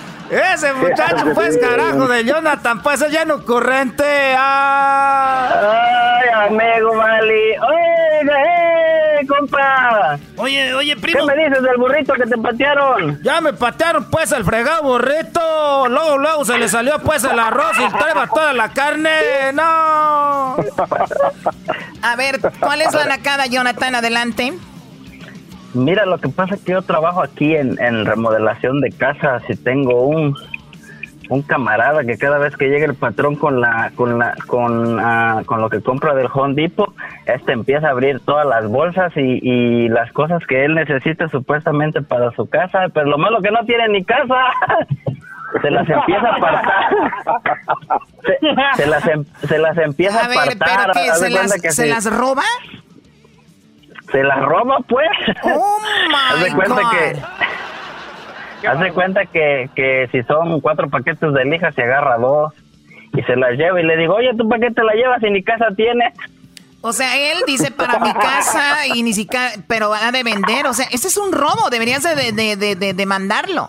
Ese 0.30 0.72
muchacho, 0.74 1.32
pues, 1.34 1.56
carajo, 1.58 2.08
de 2.08 2.24
Jonathan, 2.24 2.82
pues, 2.82 3.00
es 3.00 3.12
lleno 3.12 3.44
corriente. 3.44 4.04
¡Ay, 4.36 4.68
amigo 6.46 6.94
Mali! 6.94 7.56
¡Oye, 7.58 7.76
eh, 7.80 7.85
compa! 9.26 10.18
Oye, 10.36 10.72
oye, 10.74 10.96
primo. 10.96 11.26
¿Qué 11.26 11.34
me 11.34 11.44
dices 11.44 11.62
del 11.62 11.76
burrito 11.76 12.14
que 12.14 12.26
te 12.26 12.38
patearon? 12.38 13.20
Ya 13.22 13.40
me 13.40 13.52
patearon, 13.52 14.08
pues, 14.10 14.32
el 14.32 14.44
fregado 14.44 14.82
burrito. 14.82 15.88
Luego, 15.88 16.18
luego 16.18 16.44
se 16.44 16.58
le 16.58 16.68
salió, 16.68 16.98
pues, 17.00 17.24
el 17.24 17.38
arroz 17.38 17.76
y 17.78 17.92
traeba 17.96 18.26
toda 18.26 18.52
la 18.52 18.70
carne. 18.70 19.10
¡No! 19.52 20.56
A 22.02 22.16
ver, 22.16 22.40
¿cuál 22.60 22.82
es 22.82 22.94
la 22.94 23.06
nacada, 23.06 23.46
Jonathan? 23.46 23.94
Adelante. 23.94 24.54
Mira, 25.74 26.06
lo 26.06 26.18
que 26.18 26.28
pasa 26.28 26.54
es 26.54 26.62
que 26.62 26.72
yo 26.72 26.82
trabajo 26.82 27.22
aquí 27.22 27.54
en, 27.54 27.80
en 27.82 28.06
remodelación 28.06 28.80
de 28.80 28.90
casas 28.92 29.42
y 29.48 29.56
tengo 29.56 30.04
un, 30.06 30.34
un 31.28 31.42
camarada 31.42 32.04
que 32.04 32.16
cada 32.18 32.38
vez 32.38 32.56
que 32.56 32.68
llega 32.68 32.86
el 32.86 32.94
patrón 32.94 33.36
con 33.36 33.60
la 33.60 33.90
con 33.96 34.18
la 34.18 34.34
con, 34.46 34.98
ah, 35.00 35.42
con 35.46 35.60
lo 35.60 35.68
que 35.68 35.80
compra 35.82 36.14
del 36.14 36.28
Home 36.32 36.54
Depot, 36.54 36.92
este 37.26 37.52
empieza 37.52 37.88
a 37.88 37.90
abrir 37.90 38.20
todas 38.20 38.46
las 38.46 38.68
bolsas 38.68 39.12
y, 39.16 39.40
y 39.42 39.88
las 39.88 40.12
cosas 40.12 40.42
que 40.46 40.64
él 40.64 40.74
necesita 40.74 41.28
supuestamente 41.28 42.02
para 42.02 42.30
su 42.32 42.48
casa, 42.48 42.86
pero 42.94 43.06
lo 43.06 43.18
malo 43.18 43.40
que 43.42 43.50
no 43.50 43.64
tiene 43.64 43.88
ni 43.88 44.04
casa. 44.04 44.34
Se 45.62 45.70
las 45.70 45.88
empieza 45.88 46.26
a 46.28 46.36
apartar. 46.36 46.90
Se, 48.24 48.82
se 48.82 48.86
las, 48.88 49.06
em- 49.08 49.24
se 49.48 49.58
las 49.58 49.78
empieza 49.78 50.20
a, 50.20 50.24
A 50.24 50.28
ver, 50.28 50.38
apartar. 50.38 50.92
¿Se 51.14 51.30
las, 51.30 51.52
que 51.62 51.70
¿se 51.70 51.84
sí. 51.84 51.88
las 51.88 52.04
roba? 52.12 52.42
Se 54.10 54.22
las 54.22 54.38
roba, 54.42 54.78
pues. 54.88 55.08
Oh, 55.44 55.78
Haz 56.32 56.44
de 56.44 56.52
cuenta 56.52 56.82
God. 56.82 56.90
que. 56.90 57.16
Haz 58.68 58.80
de 58.80 58.92
cuenta 58.92 59.26
que, 59.26 59.68
que 59.74 60.08
si 60.12 60.22
son 60.22 60.60
cuatro 60.60 60.88
paquetes 60.88 61.32
de 61.32 61.44
lija, 61.44 61.72
se 61.72 61.82
agarra 61.82 62.16
dos 62.18 62.52
y 63.16 63.22
se 63.22 63.36
las 63.36 63.52
lleva. 63.52 63.80
Y 63.80 63.84
le 63.84 63.96
digo, 63.96 64.14
oye, 64.14 64.30
¿tú 64.36 64.48
para 64.48 64.66
qué 64.66 64.72
te 64.74 64.82
la 64.82 64.94
llevas 64.94 65.20
si 65.20 65.30
ni 65.30 65.42
casa 65.42 65.66
tienes? 65.76 66.14
O 66.80 66.92
sea, 66.92 67.16
él 67.32 67.38
dice 67.46 67.70
para 67.70 67.98
mi 67.98 68.12
casa 68.12 68.86
y 68.94 69.02
ni 69.02 69.12
siquiera, 69.12 69.50
pero 69.66 69.92
ha 69.92 70.12
de 70.12 70.22
vender. 70.22 70.66
O 70.66 70.72
sea, 70.74 70.86
ese 70.92 71.08
es 71.08 71.16
un 71.16 71.32
robo. 71.32 71.68
Deberías 71.70 72.02
de, 72.02 72.14
de, 72.14 72.32
de, 72.32 72.56
de- 72.56 72.74
de 72.76 72.94
demandarlo. 72.94 73.68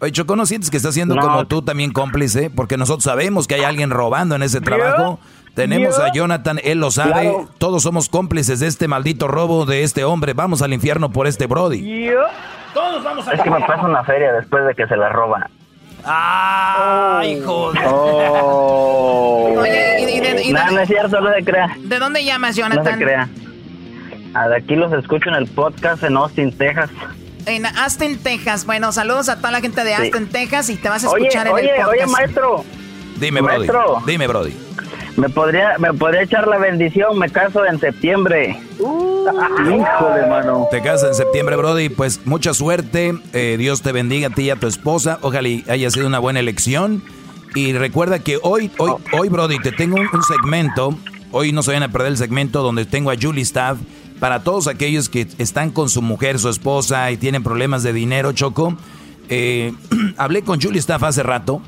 Oye, 0.00 0.12
Choco, 0.12 0.36
¿no 0.36 0.46
sientes 0.46 0.70
que 0.70 0.76
está 0.76 0.92
siendo 0.92 1.14
No. 1.16 1.22
como 1.22 1.46
tú 1.46 1.62
también 1.62 1.92
cómplice? 1.92 2.50
Porque 2.50 2.76
nosotros 2.76 3.04
sabemos 3.04 3.46
que 3.48 3.56
hay 3.56 3.64
alguien 3.64 3.90
robando 3.90 4.36
en 4.36 4.42
ese 4.42 4.60
trabajo. 4.60 5.18
Tenemos 5.54 5.96
¿Yo? 5.96 6.04
a 6.04 6.12
Jonathan, 6.12 6.60
él 6.62 6.78
lo 6.78 6.90
sabe. 6.92 7.12
Claro. 7.22 7.48
Todos 7.58 7.82
somos 7.82 8.08
cómplices 8.08 8.60
de 8.60 8.68
este 8.68 8.86
maldito 8.86 9.26
robo 9.26 9.66
de 9.66 9.82
este 9.82 10.04
hombre. 10.04 10.32
Vamos 10.34 10.62
al 10.62 10.72
infierno 10.72 11.10
por 11.10 11.26
este 11.26 11.46
Brody. 11.46 12.08
Todos 12.74 13.02
vamos 13.04 13.26
a 13.28 13.32
Es 13.32 13.40
que 13.42 13.50
me 13.50 13.60
pasa 13.60 13.82
una 13.82 14.04
feria 14.04 14.32
después 14.32 14.64
de 14.66 14.74
que 14.74 14.86
se 14.86 14.96
la 14.96 15.08
roba. 15.08 15.48
Ah, 16.04 17.22
hijo 17.26 17.72
de... 17.72 17.80
Oye, 19.58 19.96
y, 20.00 20.04
y 20.16 20.20
de, 20.20 20.42
y 20.42 20.52
de- 20.52 20.52
No, 20.52 20.70
no 20.70 20.80
es 20.80 20.88
cierto, 20.88 21.20
no 21.20 21.32
se 21.34 21.44
crea. 21.44 21.76
¿de 21.78 21.98
dónde 21.98 22.24
llamas, 22.24 22.56
No 22.56 22.62
Jonathan? 22.62 22.98
se 22.98 23.04
crea. 23.04 23.28
Ah, 24.34 24.48
de 24.48 24.56
aquí 24.56 24.76
los 24.76 24.92
escucho 24.92 25.28
en 25.30 25.34
el 25.36 25.46
podcast 25.46 26.02
en 26.04 26.16
Austin, 26.16 26.56
Texas. 26.56 26.90
En 27.46 27.64
Aston, 27.64 28.16
Texas. 28.18 28.66
Bueno, 28.66 28.92
saludos 28.92 29.28
a 29.30 29.36
toda 29.36 29.50
la 29.50 29.60
gente 29.60 29.82
de 29.82 29.96
Sí. 29.96 30.02
Aston, 30.02 30.26
Texas 30.26 30.68
y 30.68 30.76
te 30.76 30.88
vas 30.88 31.04
a 31.04 31.10
Oye, 31.10 31.26
escuchar 31.28 31.46
en 31.46 31.52
oye, 31.54 31.70
el 31.70 31.76
podcast. 31.76 31.90
oye, 31.92 32.06
maestro. 32.06 32.64
Dime, 33.16 33.40
Brody. 33.40 33.58
Maestro. 33.66 34.02
Dime, 34.06 34.26
Brody. 34.26 34.56
Me 35.18 35.28
podría, 35.28 35.76
me 35.78 35.92
podría 35.92 36.22
echar 36.22 36.46
la 36.46 36.58
bendición, 36.58 37.18
me 37.18 37.28
caso 37.28 37.66
en 37.66 37.80
septiembre. 37.80 38.56
Hijo 38.78 40.10
de 40.14 40.26
mano. 40.28 40.68
Te 40.70 40.80
casas 40.80 41.08
en 41.08 41.14
septiembre, 41.16 41.56
Brody. 41.56 41.88
Pues 41.88 42.24
mucha 42.24 42.54
suerte. 42.54 43.18
Eh, 43.32 43.56
Dios 43.58 43.82
te 43.82 43.90
bendiga 43.90 44.28
a 44.28 44.30
ti 44.30 44.42
y 44.42 44.50
a 44.50 44.56
tu 44.56 44.68
esposa. 44.68 45.18
Ojalá 45.22 45.48
y 45.48 45.64
haya 45.68 45.90
sido 45.90 46.06
una 46.06 46.20
buena 46.20 46.38
elección. 46.38 47.02
Y 47.56 47.72
recuerda 47.72 48.20
que 48.20 48.38
hoy, 48.40 48.70
hoy, 48.78 48.92
hoy, 49.12 49.28
Brody, 49.28 49.58
te 49.58 49.72
tengo 49.72 49.96
un, 49.96 50.08
un 50.12 50.22
segmento. 50.22 50.96
Hoy 51.32 51.50
no 51.50 51.64
se 51.64 51.72
vayan 51.72 51.82
a 51.82 51.92
perder 51.92 52.12
el 52.12 52.16
segmento 52.16 52.62
donde 52.62 52.84
tengo 52.84 53.10
a 53.10 53.16
Julie 53.20 53.42
Staff. 53.42 53.78
Para 54.20 54.44
todos 54.44 54.68
aquellos 54.68 55.08
que 55.08 55.26
están 55.38 55.70
con 55.70 55.88
su 55.88 56.00
mujer, 56.00 56.38
su 56.38 56.48
esposa 56.48 57.10
y 57.10 57.16
tienen 57.16 57.42
problemas 57.42 57.82
de 57.82 57.92
dinero, 57.92 58.30
Choco. 58.30 58.76
Eh, 59.28 59.72
hablé 60.16 60.42
con 60.42 60.60
Julie 60.60 60.78
Staff 60.78 61.02
hace 61.02 61.24
rato 61.24 61.60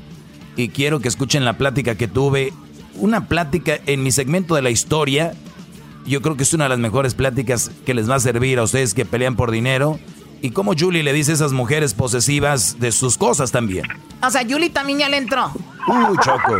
y 0.55 0.69
quiero 0.69 1.01
que 1.01 1.09
escuchen 1.09 1.43
la 1.43 1.57
plática 1.57 1.95
que 1.95 2.07
tuve. 2.07 2.53
Una 3.01 3.27
plática 3.27 3.79
en 3.85 4.01
mi 4.03 4.11
segmento 4.11 4.55
de 4.55 4.61
la 4.61 4.69
historia. 4.69 5.33
Yo 6.05 6.21
creo 6.21 6.37
que 6.37 6.43
es 6.43 6.53
una 6.53 6.65
de 6.65 6.69
las 6.69 6.79
mejores 6.79 7.13
pláticas 7.13 7.69
que 7.85 7.93
les 7.93 8.09
va 8.09 8.15
a 8.15 8.19
servir 8.19 8.57
a 8.59 8.63
ustedes 8.63 8.93
que 8.93 9.05
pelean 9.05 9.35
por 9.35 9.51
dinero. 9.51 9.99
Y 10.43 10.51
como 10.51 10.73
Julie 10.77 11.03
le 11.03 11.13
dice 11.13 11.31
a 11.31 11.35
esas 11.35 11.51
mujeres 11.51 11.93
posesivas 11.93 12.79
de 12.79 12.91
sus 12.91 13.17
cosas 13.17 13.51
también. 13.51 13.85
O 14.23 14.29
sea, 14.31 14.41
Yuli 14.41 14.69
también 14.69 14.99
ya 14.99 15.09
le 15.09 15.17
entró. 15.17 15.51
Uy, 15.87 16.17
Choco. 16.23 16.59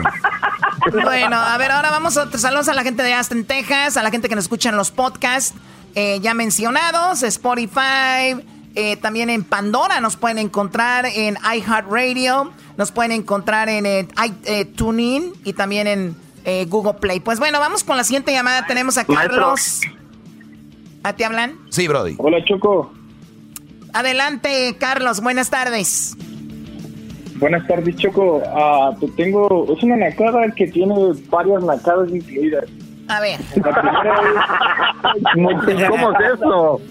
Bueno, 1.04 1.38
a 1.38 1.58
ver, 1.58 1.72
ahora 1.72 1.90
vamos 1.90 2.18
a 2.18 2.30
saludos 2.38 2.68
a 2.68 2.74
la 2.74 2.84
gente 2.84 3.02
de 3.04 3.14
Aston, 3.14 3.44
Texas, 3.44 3.98
a 3.98 4.04
la 4.04 4.12
gente 4.12 4.30
que 4.30 4.36
nos 4.36 4.46
escucha 4.46 4.70
en 4.70 4.76
los 4.78 4.92
podcasts 4.92 5.54
eh, 5.96 6.20
ya 6.22 6.34
mencionados, 6.34 7.22
Spotify, 7.24 8.36
eh, 8.76 8.96
también 8.98 9.30
en 9.30 9.44
Pandora 9.44 10.00
nos 10.00 10.16
pueden 10.16 10.38
encontrar, 10.38 11.06
en 11.06 11.38
iHeartRadio, 11.54 12.52
nos 12.78 12.92
pueden 12.92 13.12
encontrar 13.12 13.68
en 13.70 13.86
eh, 13.86 14.08
i- 14.26 14.34
eh, 14.46 14.66
TuneIn 14.66 15.34
y 15.44 15.54
también 15.54 15.88
en 15.88 16.16
eh, 16.46 16.66
Google 16.68 16.96
Play. 16.96 17.20
Pues 17.20 17.40
bueno, 17.40 17.60
vamos 17.60 17.84
con 17.84 17.98
la 17.98 18.04
siguiente 18.04 18.32
llamada. 18.32 18.66
Tenemos 18.66 18.98
a 18.98 19.06
Maestro. 19.08 19.38
Carlos. 19.38 19.82
¿A 21.04 21.14
ti 21.14 21.24
hablan? 21.24 21.58
Sí, 21.70 21.88
Brody. 21.88 22.16
Hola, 22.18 22.44
Choco. 22.46 22.92
Adelante, 23.94 24.76
Carlos. 24.80 25.22
Buenas 25.22 25.50
tardes. 25.50 26.16
Buenas 27.38 27.66
tardes, 27.68 27.96
Choco. 27.96 28.42
Ah, 28.46 28.92
te 29.00 29.08
tengo. 29.10 29.66
Es 29.76 29.84
una 29.84 29.96
nacada 29.96 30.52
que 30.56 30.68
tiene 30.68 30.96
varias 31.30 31.64
nacadas 31.64 32.10
incluidas. 32.12 32.66
A 33.08 33.20
ver. 33.20 33.40
La 33.56 33.82
primera 33.82 34.16
es. 35.16 35.90
¿Cómo 35.90 36.12
es 36.12 36.34
eso? 36.36 36.82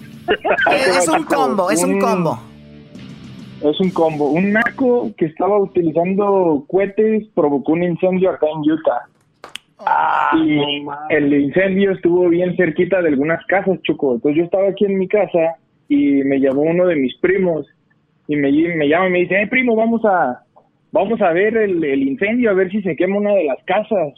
Es, 0.71 0.97
es 0.97 1.07
un 1.07 1.23
combo, 1.23 1.71
es 1.71 1.83
un 1.83 1.99
combo. 1.99 2.39
Es 3.61 3.79
un 3.79 3.91
combo. 3.91 4.29
Un 4.29 4.53
naco 4.53 5.11
que 5.17 5.25
estaba 5.25 5.57
utilizando 5.59 6.65
cohetes 6.67 7.27
provocó 7.33 7.73
un 7.73 7.83
incendio 7.83 8.31
acá 8.31 8.47
en 8.47 8.71
Utah. 8.71 9.07
Y 10.33 10.85
el 11.09 11.33
incendio 11.33 11.91
estuvo 11.91 12.29
bien 12.29 12.55
cerquita 12.55 13.01
de 13.01 13.09
algunas 13.09 13.45
casas, 13.45 13.81
Choco. 13.83 14.15
Entonces 14.15 14.37
yo 14.37 14.43
estaba 14.45 14.69
aquí 14.69 14.85
en 14.85 14.97
mi 14.97 15.07
casa 15.07 15.55
y 15.87 16.23
me 16.23 16.39
llamó 16.39 16.61
uno 16.61 16.85
de 16.87 16.95
mis 16.95 17.17
primos 17.17 17.67
y 18.27 18.35
me, 18.35 18.51
me 18.51 18.87
llama 18.87 19.07
y 19.07 19.11
me 19.11 19.19
dice, 19.19 19.41
eh, 19.41 19.47
primo, 19.47 19.75
vamos 19.75 20.03
a, 20.05 20.43
vamos 20.91 21.21
a 21.21 21.31
ver 21.31 21.57
el, 21.57 21.83
el 21.83 22.03
incendio, 22.03 22.49
a 22.49 22.53
ver 22.53 22.71
si 22.71 22.81
se 22.81 22.95
quema 22.95 23.17
una 23.17 23.33
de 23.33 23.45
las 23.45 23.63
casas. 23.65 24.13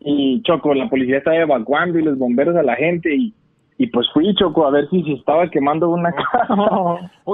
Y 0.00 0.42
Choco, 0.42 0.74
la 0.74 0.88
policía 0.88 1.18
estaba 1.18 1.36
evacuando 1.36 1.98
y 1.98 2.02
los 2.02 2.18
bomberos 2.18 2.56
a 2.56 2.62
la 2.62 2.76
gente 2.76 3.14
y, 3.14 3.34
y 3.82 3.86
pues 3.86 4.06
fui, 4.12 4.34
Choco, 4.34 4.66
a 4.66 4.70
ver 4.70 4.90
si 4.90 5.02
se 5.04 5.12
estaba 5.14 5.48
quemando 5.48 5.88
una 5.88 6.12
casa. 6.32 6.54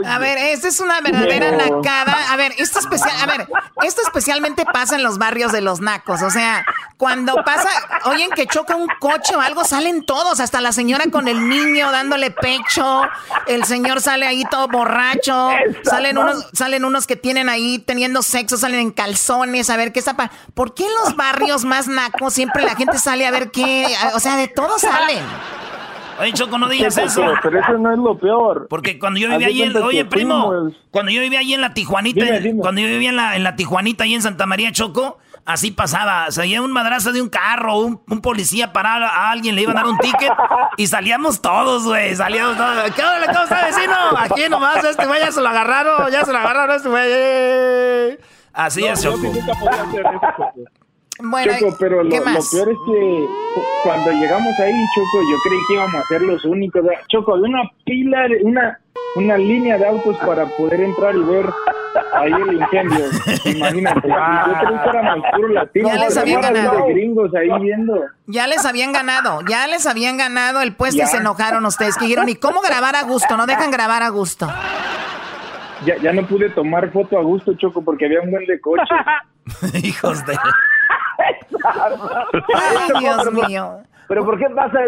A 0.07 0.19
ver, 0.21 0.39
esta 0.39 0.69
es 0.69 0.79
una 0.79 1.01
verdadera 1.01 1.51
Pero- 1.59 1.77
nacada. 1.81 2.15
A 2.33 2.37
ver, 2.37 2.53
esto 2.59 2.79
especial, 2.79 3.11
a 3.21 3.27
ver, 3.27 3.49
esto 3.83 4.03
especialmente 4.03 4.65
pasa 4.65 4.95
en 4.95 5.03
los 5.03 5.19
barrios 5.19 5.51
de 5.51 5.61
los 5.61 5.81
nacos. 5.81 6.23
O 6.23 6.31
sea, 6.31 6.65
cuando 6.99 7.35
pasa, 7.45 7.69
oyen 8.05 8.31
que 8.31 8.47
choca 8.47 8.77
un 8.77 8.87
coche 9.01 9.35
o 9.35 9.41
algo, 9.41 9.65
salen 9.65 10.05
todos, 10.07 10.39
hasta 10.39 10.61
la 10.61 10.71
señora 10.71 11.07
con 11.11 11.27
el 11.27 11.49
niño 11.49 11.91
dándole 11.91 12.31
pecho, 12.31 13.03
el 13.49 13.65
señor 13.65 14.01
sale 14.01 14.25
ahí 14.27 14.45
todo 14.49 14.69
borracho, 14.69 15.49
salen 15.83 16.17
unos, 16.17 16.49
salen 16.53 16.85
unos 16.85 17.09
que 17.09 17.17
tienen 17.17 17.49
ahí 17.49 17.81
teniendo 17.81 18.23
sexo, 18.23 18.57
salen 18.57 18.79
en 18.79 18.91
calzones, 18.93 19.69
a 19.69 19.77
ver 19.77 19.93
qué 19.93 19.99
está 19.99 20.15
pa- 20.15 20.31
¿Por 20.55 20.75
qué 20.75 20.85
en 20.87 20.95
los 21.05 21.17
barrios 21.17 21.65
más 21.65 21.89
nacos 21.89 22.35
siempre 22.35 22.63
la 22.63 22.77
gente 22.77 22.99
sale 22.99 23.27
a 23.27 23.33
ver 23.33 23.51
qué? 23.51 23.85
O 24.15 24.21
sea, 24.21 24.37
de 24.37 24.47
todos 24.47 24.81
salen. 24.83 25.25
Oye, 26.21 26.33
Choco, 26.33 26.59
no 26.59 26.69
digas 26.69 26.97
eso. 26.99 27.21
Pero, 27.21 27.35
pero 27.43 27.61
eso 27.61 27.73
no 27.79 27.93
es 27.93 27.99
lo 27.99 28.19
peor. 28.19 28.67
Porque 28.71 28.99
cuando 28.99 29.19
yo 29.21 29.29
vivía 29.29 29.49
ahí 29.49 29.63
en, 29.63 29.77
oye, 29.77 30.05
primo, 30.05 30.47
fuimos- 30.47 30.75
cuando 30.91 31.11
yo 31.13 31.21
vivía 31.21 31.41
ahí 31.41 31.55
en 31.55 31.61
la 31.61 31.75
Tijuanita, 31.75 32.25
Dime, 32.25 32.41
dime. 32.41 32.61
cuando 32.61 32.81
yo 32.81 32.89
vivía 32.89 33.11
en 33.11 33.17
la, 33.17 33.37
en 33.37 33.45
la 33.45 33.57
Tijuanita, 33.57 34.05
ahí 34.05 34.15
en 34.15 34.23
Santa 34.23 34.47
María 34.47 34.73
Choco, 34.73 35.19
así 35.45 35.71
pasaba. 35.71 36.31
Salía 36.31 36.63
un 36.63 36.73
madrazo 36.73 37.13
de 37.13 37.21
un 37.21 37.29
carro, 37.29 37.79
un, 37.79 38.01
un 38.09 38.21
policía 38.21 38.73
paraba 38.73 39.09
a 39.09 39.31
alguien, 39.31 39.55
le 39.55 39.63
iba 39.63 39.73
a 39.73 39.75
dar 39.75 39.87
un 39.87 39.99
ticket 39.99 40.33
y 40.77 40.87
salíamos 40.87 41.43
todos, 41.43 41.85
güey. 41.85 42.15
Salíamos 42.17 42.57
todos. 42.57 42.91
¿Qué 42.93 43.03
onda? 43.03 43.27
¿Cómo 43.33 43.43
está, 43.45 43.67
vecino? 43.67 43.95
Aquí 44.17 44.49
nomás, 44.49 44.83
este 44.85 45.07
güey 45.07 45.21
ya 45.21 45.31
se 45.33 45.41
lo 45.41 45.49
agarraron, 45.49 46.11
ya 46.11 46.25
se 46.25 46.33
lo 46.33 46.39
agarraron 46.39 46.71
a 46.71 46.77
este 46.77 46.89
güey. 46.89 48.19
Así 48.53 48.81
No, 48.81 48.87
es, 48.93 49.03
yo 49.03 49.13
Choco. 49.13 49.23
sí 49.23 49.29
nunca 49.39 49.53
podía 49.61 49.83
hacer 49.83 50.01
eso, 50.01 50.21
Choco. 50.37 50.55
Bueno, 51.19 51.53
Choco, 51.59 51.77
pero 51.81 52.03
lo, 52.03 52.11
peor 52.11 52.35
es 52.35 52.79
que 52.87 53.29
cuando 53.83 54.11
llegamos 54.13 54.59
ahí, 54.61 54.75
Choco, 54.95 55.23
yo 55.23 55.37
creí 55.45 55.59
que 55.67 55.75
íbamos 55.75 55.95
a 55.95 56.09
ser 56.09 56.23
los 56.23 56.45
únicos. 56.45 56.83
Choco, 57.09 57.35
había 57.35 57.47
una 57.47 57.71
pila, 57.85 58.29
de, 58.29 58.43
una, 58.43 58.79
una 59.17 59.39
línea 59.39 59.79
de 59.79 59.87
autos 59.87 60.17
para 60.19 60.45
poder 60.45 60.81
entrar 60.81 61.15
y 61.15 61.21
ver 61.21 61.47
ahí 62.13 62.33
el 62.33 62.61
incendio. 62.61 63.05
Imagínate. 63.45 64.09
yo 64.09 64.55
creí 64.61 64.79
que 64.83 64.89
éramos 64.91 65.27
puros 65.35 65.51
latinos. 65.53 65.93
Ya 65.93 66.05
les 66.05 66.17
habían 66.17 66.45
había 66.45 66.61
ganado. 66.61 66.87
de 66.87 66.93
gringos 66.93 67.35
ahí 67.35 67.49
viendo. 67.63 68.01
Ya 68.27 68.47
les 68.47 68.67
habían 68.67 68.93
ganado, 68.93 69.41
ya 69.49 69.67
les 69.67 69.87
habían 69.87 70.19
ganado 70.19 70.61
el 70.61 70.75
puesto 70.75 71.03
y 71.03 71.07
se 71.07 71.17
enojaron 71.17 71.65
ustedes 71.65 71.97
que 71.97 72.05
dijeron, 72.05 72.29
¿y 72.29 72.37
cómo 72.37 72.61
grabar 72.61 72.95
a 72.95 73.05
gusto? 73.05 73.37
No 73.37 73.47
dejan 73.47 73.71
grabar 73.71 74.03
a 74.03 74.11
gusto. 74.11 74.49
ya, 75.87 75.97
ya 75.97 76.13
no 76.13 76.27
pude 76.27 76.51
tomar 76.51 76.91
foto 76.93 77.19
a 77.19 77.23
gusto, 77.23 77.55
Choco, 77.55 77.83
porque 77.83 78.05
había 78.05 78.21
un 78.21 78.31
buen 78.31 78.45
de 78.45 78.61
coche. 78.61 78.83
Hijos 79.83 80.27
de... 80.27 80.37
Ay, 82.55 83.01
Dios 83.01 83.33
mío. 83.33 83.79
Pero 84.09 84.25
¿por 84.25 84.39
qué 84.39 84.47
pasa? 84.51 84.79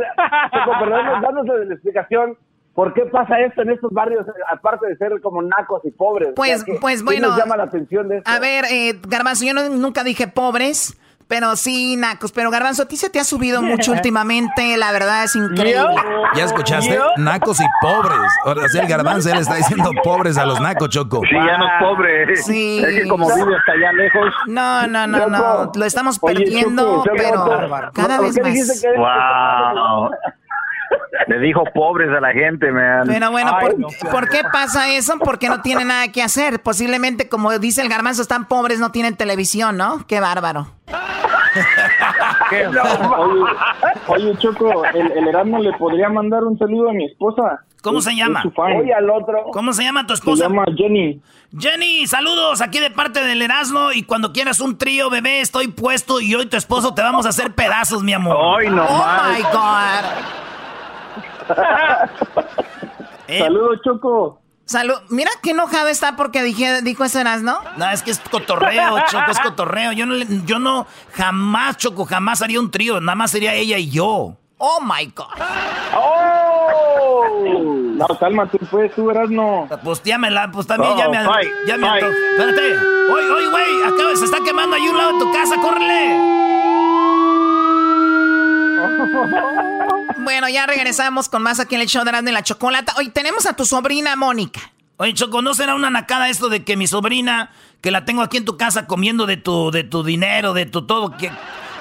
Danos 1.22 1.47
la 1.47 1.74
explicación. 1.74 2.36
¿Por 2.74 2.95
qué 2.95 3.03
pasa 3.07 3.41
esto 3.41 3.62
en 3.62 3.70
estos 3.70 3.93
barrios, 3.93 4.24
aparte 4.53 4.86
de 4.86 4.97
ser 4.97 5.20
como 5.20 5.43
nacos 5.43 5.84
y 5.84 5.91
pobres? 5.91 6.28
Pues, 6.36 6.55
O 6.62 6.64
sea, 6.64 6.64
¿qué- 6.74 6.78
pues 6.80 7.03
bueno. 7.03 7.28
nos 7.28 7.36
llama 7.39 7.57
la 7.57 7.64
atención 7.64 8.09
de 8.09 8.18
esto? 8.18 8.30
A 8.30 8.39
ver, 8.39 8.66
eh, 8.70 9.01
Garbanzo, 9.09 9.45
yo 9.45 9.53
no- 9.53 9.68
nunca 9.68 10.05
dije 10.05 10.28
pobres, 10.28 10.97
pero 11.29 11.55
sí 11.57 11.97
nacos. 11.97 12.33
Pero 12.33 12.51
Garbanzo, 12.51 12.83
a 12.83 12.87
ti 12.87 12.97
se 12.97 13.11
te 13.11 13.20
ha 13.20 13.24
subido 13.24 13.62
mucho 13.62 13.93
últimamente, 13.93 14.76
la 14.76 14.91
verdad 14.91 15.24
es 15.24 15.37
increíble. 15.37 15.95
¿Ya 16.35 16.45
escuchaste? 16.45 16.99
Nacos 17.18 17.61
y 17.61 17.64
pobres. 17.81 18.33
Ahora 18.45 18.68
sí, 18.68 18.79
el 18.79 18.87
garbanzo 18.89 19.31
él 19.31 19.39
está 19.39 19.55
diciendo 19.57 19.91
pobres 20.03 20.37
a 20.39 20.47
los 20.47 20.61
nacos, 20.61 20.89
Choco. 20.89 21.20
Sí, 21.29 21.37
ya 21.37 21.59
no 21.59 21.66
es 21.66 21.72
pobre. 21.81 22.37
Sí. 22.37 22.83
Es 22.85 23.03
que 23.03 23.09
como 23.09 23.26
vive 23.26 23.55
hasta 23.57 23.72
allá 23.72 23.93
lejos. 23.93 24.35
No, 24.47 24.87
no, 24.87 25.07
no, 25.07 25.26
no. 25.29 25.72
Lo 25.74 25.85
estamos 25.85 26.18
Oye, 26.20 26.35
perdiendo, 26.35 27.05
Choco, 27.05 27.16
pero 27.16 27.91
cada 27.93 28.16
¿por 28.16 28.26
vez 28.26 28.41
más. 28.43 28.83
Wow. 28.97 30.11
Le 31.26 31.39
dijo 31.41 31.62
pobres 31.74 32.09
a 32.11 32.20
la 32.20 32.32
gente, 32.32 32.70
man. 32.72 33.05
Pero 33.07 33.30
bueno, 33.30 33.53
Ay, 33.55 33.66
¿por, 33.66 33.78
no. 33.78 33.89
por 34.11 34.28
qué 34.30 34.41
pasa 34.53 34.91
eso? 34.95 35.18
Porque 35.18 35.49
no 35.49 35.61
tienen 35.61 35.89
nada 35.89 36.09
que 36.11 36.22
hacer. 36.22 36.61
Posiblemente, 36.62 37.28
como 37.28 37.57
dice 37.59 37.82
el 37.82 37.89
garbanzo, 37.89 38.22
están 38.22 38.47
pobres, 38.49 38.78
no 38.80 38.91
tienen 38.93 39.16
televisión, 39.16 39.76
¿no? 39.76 40.07
Qué 40.07 40.20
bárbaro. 40.20 40.68
Oye, 42.51 43.45
oye, 44.07 44.39
Choco, 44.39 44.84
el, 44.95 45.12
el 45.12 45.28
Erasmo 45.28 45.59
le 45.59 45.72
podría 45.74 46.09
mandar 46.09 46.45
un 46.45 46.59
saludo 46.59 46.91
a 46.91 46.93
mi 46.93 47.05
esposa. 47.07 47.61
¿Cómo 47.82 47.99
Es- 47.99 48.05
se 48.05 48.14
llama? 48.16 48.43
fan. 48.55 48.72
al 48.97 49.11
otro. 49.11 49.45
¿Cómo 49.53 49.72
se 49.72 49.82
llama 49.84 50.07
tu 50.07 50.14
Se 50.14 50.20
esposa? 50.20 50.45
llama 50.45 50.64
Jenny. 50.76 51.20
Jenny, 51.59 52.07
saludos 52.07 52.61
aquí 52.61 52.78
de 52.80 52.91
parte 52.91 53.22
del 53.24 53.41
Erasmo 53.43 53.93
y 53.93 54.03
cuando 54.03 54.32
quieras 54.32 54.61
un 54.61 54.76
trío, 54.78 55.11
bebé, 55.11 55.41
estoy 55.41 55.68
puesto 55.68 56.20
y 56.20 56.34
hoy 56.34 56.47
tu 56.47 56.57
esposo 56.57 56.95
te 56.95 57.03
vamos 57.03 57.26
a 57.26 57.30
hacer 57.30 57.55
pedazos, 57.55 58.03
mi 58.03 58.12
amor. 58.12 58.36
Ay, 58.61 58.68
no 58.70 58.84
Oh 58.84 59.07
my 59.32 59.43
God. 59.43 60.47
Eh, 63.30 63.40
Saludos, 63.40 63.80
Choco. 63.84 64.40
Salud. 64.64 64.94
Mira 65.11 65.30
qué 65.42 65.51
enojado 65.51 65.88
está 65.88 66.16
porque 66.16 66.42
dije, 66.42 66.80
dijo 66.80 67.05
eso, 67.05 67.22
¿no? 67.24 67.59
No, 67.76 67.90
es 67.90 68.03
que 68.03 68.11
es 68.11 68.18
cotorreo, 68.20 68.96
Choco, 69.11 69.30
es 69.30 69.38
cotorreo. 69.40 69.92
Yo 69.92 70.07
no, 70.07 70.14
le- 70.14 70.26
yo 70.46 70.59
no, 70.59 70.86
jamás, 71.12 71.76
Choco, 71.76 72.07
jamás 72.07 72.40
haría 72.40 72.59
un 72.59 72.70
trío, 72.70 73.01
nada 73.03 73.16
más 73.16 73.30
sería 73.30 73.53
ella 73.53 73.76
y 73.76 73.90
yo. 73.90 74.34
Oh 74.57 74.80
my 74.80 75.12
God. 75.14 75.26
¡Oh! 75.94 77.44
No, 77.96 78.07
cálmate, 78.18 78.59
pues, 78.70 78.94
tú 78.94 79.11
Erasmo. 79.11 79.68
Pues 79.84 80.03
ya 80.03 80.16
me 80.18 80.30
la, 80.30 80.51
pues 80.51 80.66
también 80.66 80.96
ya 80.96 81.09
Oh, 81.09 81.11
me, 81.11 81.24
fight, 81.24 81.51
ya 81.66 81.76
me 81.76 81.86
anto- 81.88 82.07
Espérate. 82.07 82.76
Oye, 83.12 83.30
oye, 83.30 83.46
güey, 83.49 83.82
acá 83.86 84.16
se 84.16 84.24
está 84.24 84.38
quemando 84.44 84.76
ahí 84.76 84.88
un 84.88 84.96
lado 84.96 85.12
de 85.12 85.18
tu 85.18 85.32
casa, 85.32 85.55
córrele. 85.61 86.57
Bueno, 90.18 90.49
ya 90.49 90.66
regresamos 90.66 91.29
con 91.29 91.43
más 91.43 91.61
aquí 91.61 91.74
en 91.74 91.81
el 91.81 91.89
show 91.89 92.05
de 92.05 92.11
Erasmo 92.11 92.29
y 92.29 92.33
la 92.33 92.43
Chocolata. 92.43 92.93
Hoy 92.99 93.09
tenemos 93.11 93.47
a 93.47 93.55
tu 93.55 93.64
sobrina 93.64 94.16
Mónica. 94.16 94.72
Oye, 94.97 95.14
Choco, 95.14 95.43
¿no 95.43 95.55
será 95.55 95.74
una 95.74 95.91
nacada 95.91 96.29
esto 96.29 96.49
de 96.49 96.64
que 96.64 96.76
mi 96.76 96.87
sobrina, 96.87 97.51
que 97.81 97.91
la 97.91 98.05
tengo 98.05 98.22
aquí 98.22 98.37
en 98.37 98.45
tu 98.45 98.57
casa 98.57 98.87
comiendo 98.87 99.26
de 99.26 99.37
tu, 99.37 99.70
de 99.70 99.85
tu 99.85 100.03
dinero, 100.03 100.55
de 100.55 100.66
tu 100.66 100.87
todo, 100.87 101.16
que, 101.16 101.31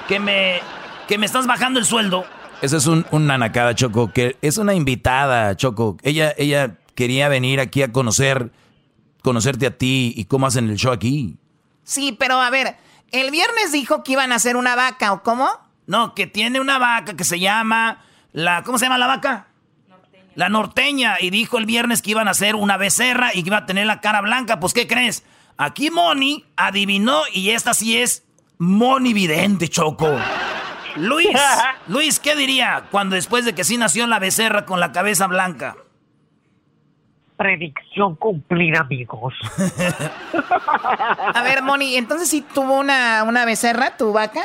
que 0.06 0.20
me, 0.20 0.60
que 1.08 1.18
me 1.18 1.26
estás 1.26 1.46
bajando 1.46 1.80
el 1.80 1.84
sueldo? 1.84 2.24
Esa 2.62 2.76
es 2.76 2.86
un, 2.86 3.04
una 3.10 3.38
nacada, 3.38 3.74
Choco, 3.74 4.12
que 4.12 4.36
es 4.40 4.56
una 4.56 4.74
invitada, 4.74 5.56
Choco. 5.56 5.96
Ella, 6.02 6.32
ella 6.38 6.76
quería 6.94 7.28
venir 7.28 7.60
aquí 7.60 7.82
a 7.82 7.92
conocer, 7.92 8.52
conocerte 9.22 9.66
a 9.66 9.76
ti 9.76 10.14
y 10.16 10.24
cómo 10.26 10.46
hacen 10.46 10.70
el 10.70 10.76
show 10.76 10.92
aquí. 10.92 11.36
Sí, 11.82 12.16
pero 12.18 12.40
a 12.40 12.50
ver, 12.50 12.76
el 13.10 13.30
viernes 13.30 13.72
dijo 13.72 14.04
que 14.04 14.12
iban 14.12 14.32
a 14.32 14.36
hacer 14.36 14.56
una 14.56 14.76
vaca, 14.76 15.12
¿o 15.12 15.22
cómo? 15.22 15.48
No, 15.88 16.14
que 16.14 16.26
tiene 16.26 16.60
una 16.60 16.78
vaca 16.78 17.16
que 17.16 17.24
se 17.24 17.40
llama 17.40 18.04
la, 18.32 18.62
¿cómo 18.62 18.78
se 18.78 18.84
llama 18.84 18.98
la 18.98 19.06
vaca? 19.06 19.48
La 20.34 20.50
norteña. 20.50 21.16
Y 21.18 21.30
dijo 21.30 21.56
el 21.56 21.64
viernes 21.64 22.02
que 22.02 22.10
iban 22.10 22.28
a 22.28 22.32
hacer 22.32 22.54
una 22.54 22.76
becerra 22.76 23.30
y 23.32 23.42
que 23.42 23.48
iba 23.48 23.56
a 23.56 23.66
tener 23.66 23.86
la 23.86 24.02
cara 24.02 24.20
blanca. 24.20 24.60
Pues, 24.60 24.74
¿qué 24.74 24.86
crees? 24.86 25.24
Aquí 25.56 25.90
Moni 25.90 26.44
adivinó 26.56 27.22
y 27.32 27.50
esta 27.50 27.72
sí 27.72 27.96
es 27.96 28.26
Moni 28.58 29.14
Vidente, 29.14 29.68
Choco. 29.68 30.14
Luis, 30.96 31.30
Luis, 31.88 32.20
¿qué 32.20 32.36
diría 32.36 32.84
cuando 32.90 33.16
después 33.16 33.46
de 33.46 33.54
que 33.54 33.64
sí 33.64 33.78
nació 33.78 34.06
la 34.06 34.18
becerra 34.18 34.66
con 34.66 34.80
la 34.80 34.92
cabeza 34.92 35.26
blanca? 35.26 35.74
Predicción 37.38 38.14
cumplida, 38.16 38.80
amigos. 38.80 39.32
A 41.34 41.42
ver, 41.42 41.62
Moni, 41.62 41.96
entonces 41.96 42.28
sí 42.28 42.42
tuvo 42.42 42.78
una, 42.78 43.22
una 43.22 43.46
becerra, 43.46 43.96
tu 43.96 44.12
vaca. 44.12 44.42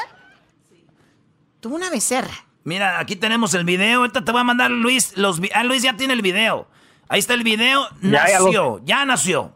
Tuvo 1.64 1.76
una 1.78 1.90
becerra. 1.90 2.34
Mira, 2.66 3.00
aquí 3.00 3.16
tenemos 3.16 3.54
el 3.54 3.64
video. 3.64 4.00
Ahorita 4.02 4.26
te 4.26 4.34
voy 4.34 4.42
a 4.42 4.44
mandar, 4.44 4.70
Luis. 4.70 5.16
Los, 5.16 5.40
vi- 5.40 5.50
ah, 5.56 5.64
Luis 5.64 5.82
ya 5.82 5.96
tiene 5.96 6.12
el 6.14 6.22
video. 6.22 6.68
Ahí 7.08 7.20
está 7.20 7.36
el 7.36 7.44
video. 7.44 7.88
Ya 8.02 8.10
Nació, 8.10 8.82
ya 8.84 9.06
nació. 9.06 9.56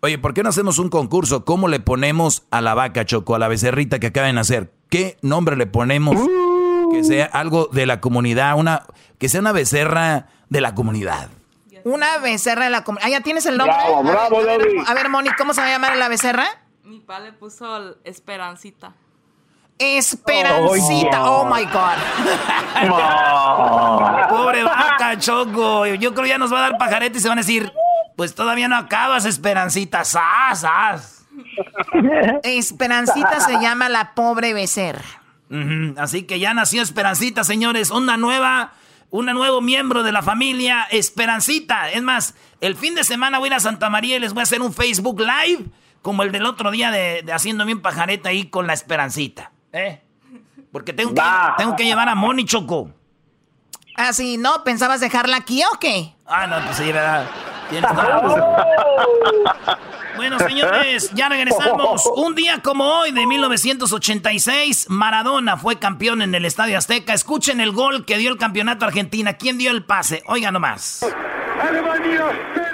Oye, 0.00 0.16
¿por 0.16 0.32
qué 0.32 0.42
no 0.42 0.48
hacemos 0.48 0.78
un 0.78 0.88
concurso? 0.88 1.44
¿Cómo 1.44 1.68
le 1.68 1.78
ponemos 1.78 2.44
a 2.50 2.62
la 2.62 2.72
vaca, 2.72 3.04
Choco, 3.04 3.34
a 3.34 3.38
la 3.38 3.48
becerrita 3.48 3.98
que 4.00 4.06
acaba 4.06 4.28
de 4.28 4.32
nacer? 4.32 4.72
¿Qué 4.88 5.18
nombre 5.20 5.56
le 5.56 5.66
ponemos? 5.66 6.16
Que 6.90 7.04
sea 7.04 7.26
algo 7.26 7.66
de 7.70 7.84
la 7.84 8.00
comunidad, 8.00 8.58
una, 8.58 8.84
que 9.18 9.28
sea 9.28 9.40
una 9.42 9.52
becerra 9.52 10.28
de 10.48 10.62
la 10.62 10.74
comunidad. 10.74 11.28
Una 11.84 12.16
becerra 12.16 12.64
de 12.64 12.70
la 12.70 12.82
comunidad. 12.82 13.08
Ah, 13.08 13.10
ya 13.10 13.20
tienes 13.20 13.44
el 13.44 13.58
nombre. 13.58 13.76
Bravo, 13.76 13.98
A 13.98 14.02
ver, 14.02 14.12
bravo, 14.12 14.38
a 14.38 14.42
ver. 14.56 14.68
A 14.86 14.94
ver, 14.94 15.10
Moni, 15.10 15.28
¿cómo 15.36 15.52
se 15.52 15.60
va 15.60 15.66
a 15.66 15.70
llamar 15.70 15.98
la 15.98 16.08
becerra? 16.08 16.46
Mi 16.82 16.98
papá 17.00 17.20
le 17.20 17.34
puso 17.34 17.96
Esperancita. 18.04 18.94
Esperancita. 19.82 21.24
Oh, 21.30 21.44
my 21.44 21.64
God. 21.64 21.98
Pobre 24.28 24.62
vaca, 24.64 25.18
Choco. 25.18 25.86
Yo 25.86 26.14
creo 26.14 26.26
ya 26.26 26.38
nos 26.38 26.52
va 26.52 26.58
a 26.58 26.62
dar 26.70 26.78
pajarete 26.78 27.18
y 27.18 27.20
se 27.20 27.28
van 27.28 27.38
a 27.38 27.42
decir, 27.42 27.72
pues 28.16 28.34
todavía 28.34 28.68
no 28.68 28.76
acabas, 28.76 29.24
Esperancita. 29.24 30.04
¡Sas! 30.04 31.24
Esperancita 32.42 33.40
se 33.40 33.58
llama 33.60 33.88
la 33.88 34.14
pobre 34.14 34.54
becerra. 34.54 35.04
Ujú, 35.50 35.94
Así 35.98 36.22
que 36.22 36.38
ya 36.38 36.54
nació 36.54 36.82
Esperancita, 36.82 37.44
señores. 37.44 37.90
Una 37.90 38.16
nueva, 38.16 38.72
un 39.10 39.26
nuevo 39.26 39.60
miembro 39.60 40.02
de 40.02 40.12
la 40.12 40.22
familia 40.22 40.86
Esperancita. 40.90 41.90
Es 41.90 42.02
más, 42.02 42.34
el 42.60 42.76
fin 42.76 42.94
de 42.94 43.04
semana 43.04 43.38
voy 43.38 43.46
a 43.46 43.48
ir 43.48 43.54
a 43.54 43.60
Santa 43.60 43.90
María 43.90 44.16
y 44.16 44.20
les 44.20 44.32
voy 44.32 44.40
a 44.40 44.44
hacer 44.44 44.62
un 44.62 44.72
Facebook 44.72 45.20
Live 45.20 45.64
como 46.00 46.22
el 46.22 46.32
del 46.32 46.46
otro 46.46 46.70
día 46.70 46.90
de, 46.90 47.22
de 47.22 47.32
haciendo 47.32 47.64
bien 47.64 47.80
pajareta 47.80 48.30
ahí 48.30 48.46
con 48.46 48.66
la 48.66 48.72
Esperancita. 48.72 49.51
¿Eh? 49.72 50.00
Porque 50.70 50.92
tengo 50.92 51.14
que, 51.14 51.22
tengo 51.58 51.76
que 51.76 51.84
llevar 51.84 52.08
a 52.08 52.14
Moni 52.14 52.44
Choco. 52.44 52.90
Ah, 53.96 54.12
sí, 54.12 54.38
¿no? 54.38 54.64
¿Pensabas 54.64 55.00
dejarla 55.00 55.36
aquí 55.36 55.62
o 55.64 55.78
qué? 55.78 56.14
Ah, 56.26 56.46
no, 56.46 56.64
pues 56.64 56.76
sí, 56.76 56.84
¿verdad? 56.84 57.28
Tienes 57.68 57.90
toda 57.90 58.08
la 58.08 58.18
razón. 58.20 58.42
Bueno, 60.14 60.38
señores, 60.38 61.10
ya 61.14 61.28
regresamos. 61.28 62.04
Un 62.14 62.34
día 62.34 62.60
como 62.62 62.84
hoy, 62.84 63.12
de 63.12 63.26
1986, 63.26 64.86
Maradona 64.90 65.56
fue 65.56 65.78
campeón 65.78 66.22
en 66.22 66.34
el 66.34 66.44
Estadio 66.44 66.76
Azteca. 66.78 67.14
Escuchen 67.14 67.60
el 67.60 67.72
gol 67.72 68.04
que 68.04 68.18
dio 68.18 68.30
el 68.30 68.38
campeonato 68.38 68.84
Argentina. 68.84 69.32
¿Quién 69.32 69.58
dio 69.58 69.70
el 69.70 69.84
pase? 69.84 70.22
Oiga 70.26 70.52
nomás. 70.52 71.04
Alemania 71.60 72.30
cero. 72.54 72.71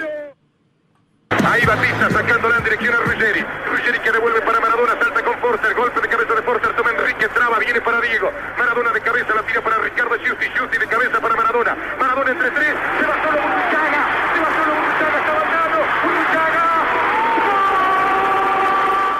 Ahí 1.29 1.65
Batista 1.65 2.09
sacándola 2.09 2.57
en 2.57 2.63
dirección 2.63 2.93
a 2.93 2.97
Ruggeri. 2.99 3.45
Ruggeri 3.71 3.99
que 3.99 4.11
revuelve 4.11 4.41
para 4.41 4.59
Maradona, 4.59 4.93
salta 4.99 5.23
con 5.23 5.37
Forster. 5.39 5.73
Golpe 5.75 6.01
de 6.01 6.07
cabeza 6.07 6.33
de 6.33 6.41
Forster, 6.41 6.75
toma 6.75 6.91
Enrique, 6.91 7.27
traba, 7.29 7.59
viene 7.59 7.81
para 7.81 8.01
Diego. 8.01 8.31
Maradona 8.57 8.91
de 8.91 9.01
cabeza, 9.01 9.33
la 9.35 9.43
tira 9.43 9.61
para 9.61 9.77
Ricardo 9.77 10.15
Schutti. 10.17 10.45
Schutti 10.47 10.77
de 10.77 10.87
cabeza 10.87 11.21
para 11.21 11.35
Maradona. 11.35 11.75
Maradona 11.99 12.31
entre 12.31 12.51
tres, 12.51 12.73
se 12.99 13.05
va 13.05 13.13
solo 13.23 13.37
Burruchaga. 13.41 14.01
Se 14.33 14.39
va 14.41 14.49
solo 14.57 14.73
Burruchaga, 14.73 15.19
está 15.19 15.33
bailando. 15.33 15.77
Burruchaga. 16.03 16.63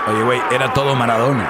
Oye, 0.08 0.24
güey, 0.24 0.42
era 0.52 0.74
todo 0.74 0.96
Maradona. 0.96 1.46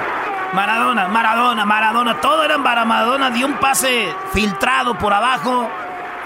Maradona, 0.52 1.08
Maradona, 1.08 1.64
Maradona. 1.64 2.20
Todo 2.20 2.44
era 2.44 2.58
para 2.62 2.84
Maradona. 2.84 3.30
Dio 3.30 3.46
un 3.46 3.54
pase 3.58 4.14
filtrado 4.32 4.94
por 4.94 5.12
abajo 5.14 5.70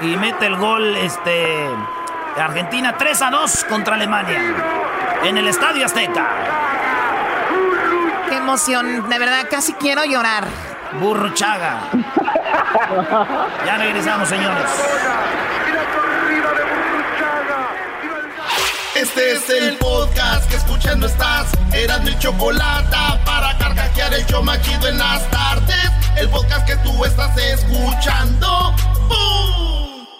y 0.00 0.16
mete 0.16 0.46
el 0.46 0.56
gol 0.56 0.96
este, 0.96 1.70
Argentina 2.42 2.96
3 2.96 3.22
a 3.22 3.30
2 3.30 3.64
contra 3.64 3.94
Alemania 3.94 4.40
en 5.22 5.38
el 5.38 5.48
Estadio 5.48 5.86
Azteca. 5.86 6.26
Qué 8.28 8.36
emoción, 8.36 9.08
de 9.08 9.18
verdad, 9.18 9.46
casi 9.50 9.72
quiero 9.74 10.04
llorar. 10.04 10.44
Burruchaga. 11.00 11.80
Ya 13.66 13.76
regresamos, 13.78 14.28
señores. 14.28 14.64
Este 18.94 19.32
es 19.32 19.50
el 19.50 19.76
podcast 19.78 20.48
que 20.48 20.56
escuchando 20.56 21.06
estás. 21.06 21.48
Eran 21.72 22.04
mi 22.04 22.16
chocolate 22.18 22.96
para 23.24 23.56
carcajear 23.58 24.14
el 24.14 24.24
show 24.26 24.42
machido 24.42 24.88
en 24.88 24.98
las 24.98 25.28
tardes. 25.30 25.90
El 26.16 26.28
podcast 26.30 26.66
que 26.66 26.76
tú 26.76 27.04
estás 27.04 27.36
escuchando. 27.36 28.74
¡Bum! 29.08 29.83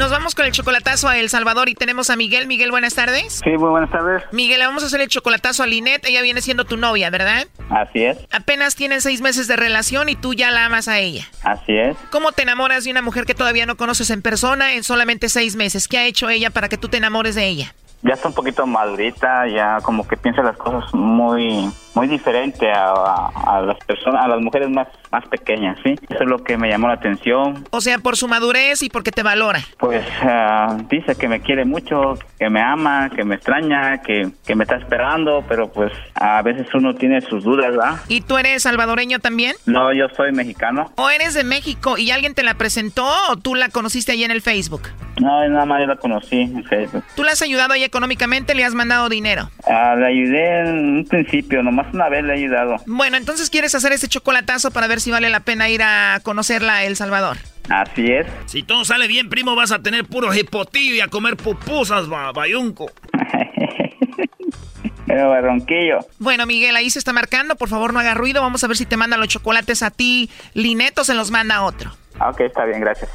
Nos 0.00 0.10
vamos 0.10 0.34
con 0.34 0.46
el 0.46 0.52
chocolatazo 0.52 1.08
a 1.08 1.18
El 1.18 1.28
Salvador 1.28 1.68
y 1.68 1.74
tenemos 1.74 2.08
a 2.08 2.16
Miguel. 2.16 2.46
Miguel, 2.46 2.70
buenas 2.70 2.94
tardes. 2.94 3.42
Sí, 3.44 3.50
muy 3.50 3.68
buenas 3.68 3.90
tardes. 3.90 4.22
Miguel, 4.32 4.58
le 4.58 4.64
vamos 4.64 4.82
a 4.82 4.86
hacer 4.86 5.02
el 5.02 5.08
chocolatazo 5.08 5.62
a 5.62 5.66
Linet. 5.66 6.02
Ella 6.06 6.22
viene 6.22 6.40
siendo 6.40 6.64
tu 6.64 6.78
novia, 6.78 7.10
¿verdad? 7.10 7.46
Así 7.68 8.04
es, 8.04 8.16
Apenas 8.32 8.76
tienen 8.76 9.02
seis 9.02 9.20
meses 9.20 9.46
de 9.46 9.56
relación 9.56 10.08
y 10.08 10.16
tú 10.16 10.32
ya 10.32 10.50
la 10.52 10.64
amas 10.64 10.88
a 10.88 10.98
ella. 11.00 11.28
así 11.42 11.76
es. 11.76 11.98
¿Cómo 12.10 12.32
te 12.32 12.44
enamoras 12.44 12.84
de 12.84 12.90
una 12.92 13.02
mujer 13.02 13.26
que 13.26 13.34
todavía 13.34 13.66
no 13.66 13.76
conoces 13.76 14.08
en 14.08 14.22
persona 14.22 14.72
en 14.72 14.84
solamente 14.84 15.28
seis 15.28 15.54
meses? 15.54 15.86
¿Qué 15.86 15.98
ha 15.98 16.06
hecho 16.06 16.30
ella 16.30 16.48
para 16.48 16.70
que 16.70 16.78
tú 16.78 16.88
te 16.88 16.96
enamores 16.96 17.34
de 17.34 17.46
ella? 17.46 17.74
Ya 18.02 18.14
está 18.14 18.28
un 18.28 18.34
poquito 18.34 18.66
madurita, 18.66 19.46
ya 19.48 19.80
como 19.82 20.08
que 20.08 20.16
piensa 20.16 20.40
las 20.42 20.56
cosas 20.56 20.94
muy 20.94 21.70
muy 21.94 22.06
diferente 22.08 22.70
a, 22.70 22.90
a- 22.92 23.56
a 23.56 23.60
las 23.62 23.78
personas, 23.84 24.24
a 24.24 24.28
las 24.28 24.40
mujeres 24.40 24.68
más 24.70 24.88
más 25.12 25.26
pequeñas, 25.26 25.76
¿sí? 25.82 25.96
Eso 26.08 26.22
es 26.22 26.28
lo 26.28 26.38
que 26.44 26.56
me 26.56 26.68
llamó 26.68 26.86
la 26.86 26.94
atención. 26.94 27.66
O 27.70 27.80
sea, 27.80 27.98
por 27.98 28.16
su 28.16 28.28
madurez 28.28 28.80
y 28.84 28.90
porque 28.90 29.10
te 29.10 29.24
valora. 29.24 29.58
Pues 29.78 30.06
ah, 30.22 30.76
dice 30.88 31.16
que 31.16 31.26
me 31.26 31.40
quiere 31.40 31.64
mucho, 31.64 32.14
que 32.38 32.48
me 32.48 32.60
ama, 32.62 33.10
que 33.10 33.24
me 33.24 33.34
extraña, 33.34 34.02
que, 34.02 34.28
que 34.46 34.54
me 34.54 34.62
está 34.62 34.76
esperando, 34.76 35.44
pero 35.48 35.72
pues 35.72 35.92
a 36.14 36.40
veces 36.42 36.68
uno 36.74 36.94
tiene 36.94 37.20
sus 37.22 37.42
dudas, 37.42 37.72
¿verdad? 37.72 37.96
¿Y 38.06 38.20
tú 38.20 38.38
eres 38.38 38.62
salvadoreño 38.62 39.18
también? 39.18 39.56
No, 39.66 39.92
yo 39.92 40.06
soy 40.16 40.30
mexicano. 40.30 40.92
¿O 40.96 41.10
eres 41.10 41.34
de 41.34 41.42
México 41.42 41.98
y 41.98 42.12
alguien 42.12 42.34
te 42.34 42.44
la 42.44 42.54
presentó 42.54 43.04
o 43.30 43.36
tú 43.36 43.56
la 43.56 43.68
conociste 43.68 44.12
ahí 44.12 44.22
en 44.22 44.30
el 44.30 44.42
Facebook? 44.42 44.82
No, 45.20 45.46
nada 45.48 45.66
más 45.66 45.80
yo 45.80 45.86
la 45.86 45.96
conocí 45.96 46.40
en 46.42 46.62
Facebook. 46.64 47.02
¿Tú 47.16 47.24
la 47.24 47.32
has 47.32 47.42
ayudado 47.42 47.72
ahí 47.74 47.82
económicamente? 47.82 48.54
¿Le 48.54 48.64
has 48.64 48.74
mandado 48.74 49.08
dinero? 49.08 49.50
Ah, 49.68 49.96
le 49.98 50.06
ayudé 50.06 50.60
en 50.60 50.98
un 50.98 51.04
principio, 51.04 51.62
nomás 51.64 51.79
una 51.92 52.08
vez 52.08 52.24
le 52.24 52.34
he 52.34 52.36
ayudado. 52.38 52.76
Bueno, 52.86 53.16
entonces 53.16 53.50
quieres 53.50 53.74
hacer 53.74 53.92
ese 53.92 54.08
chocolatazo 54.08 54.70
para 54.70 54.86
ver 54.86 55.00
si 55.00 55.10
vale 55.10 55.30
la 55.30 55.40
pena 55.40 55.68
ir 55.68 55.82
a 55.82 56.20
conocerla 56.22 56.76
a 56.76 56.84
El 56.84 56.96
Salvador. 56.96 57.36
Así 57.68 58.06
es. 58.06 58.26
Si 58.46 58.62
todo 58.62 58.84
sale 58.84 59.06
bien, 59.06 59.28
primo, 59.28 59.54
vas 59.54 59.70
a 59.72 59.80
tener 59.82 60.04
puro 60.04 60.34
hipotillo 60.34 60.94
y 60.94 61.00
a 61.00 61.08
comer 61.08 61.36
pupusas, 61.36 62.08
ba- 62.08 62.32
bayunco. 62.32 62.90
Pero 65.06 65.28
barronquillo. 65.30 65.98
Bueno, 66.20 66.46
Miguel, 66.46 66.76
ahí 66.76 66.88
se 66.88 66.98
está 67.00 67.12
marcando. 67.12 67.56
Por 67.56 67.68
favor, 67.68 67.92
no 67.92 67.98
haga 67.98 68.14
ruido. 68.14 68.42
Vamos 68.42 68.62
a 68.62 68.68
ver 68.68 68.76
si 68.76 68.86
te 68.86 68.96
manda 68.96 69.16
los 69.16 69.26
chocolates 69.28 69.82
a 69.82 69.90
ti. 69.90 70.30
Lineto 70.54 71.02
se 71.04 71.14
los 71.14 71.30
manda 71.32 71.56
a 71.56 71.62
otro. 71.64 71.90
Ah, 72.20 72.30
Ok, 72.30 72.40
está 72.42 72.64
bien, 72.64 72.80
gracias. 72.80 73.10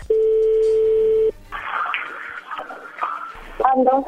¿Aló? 3.64 4.06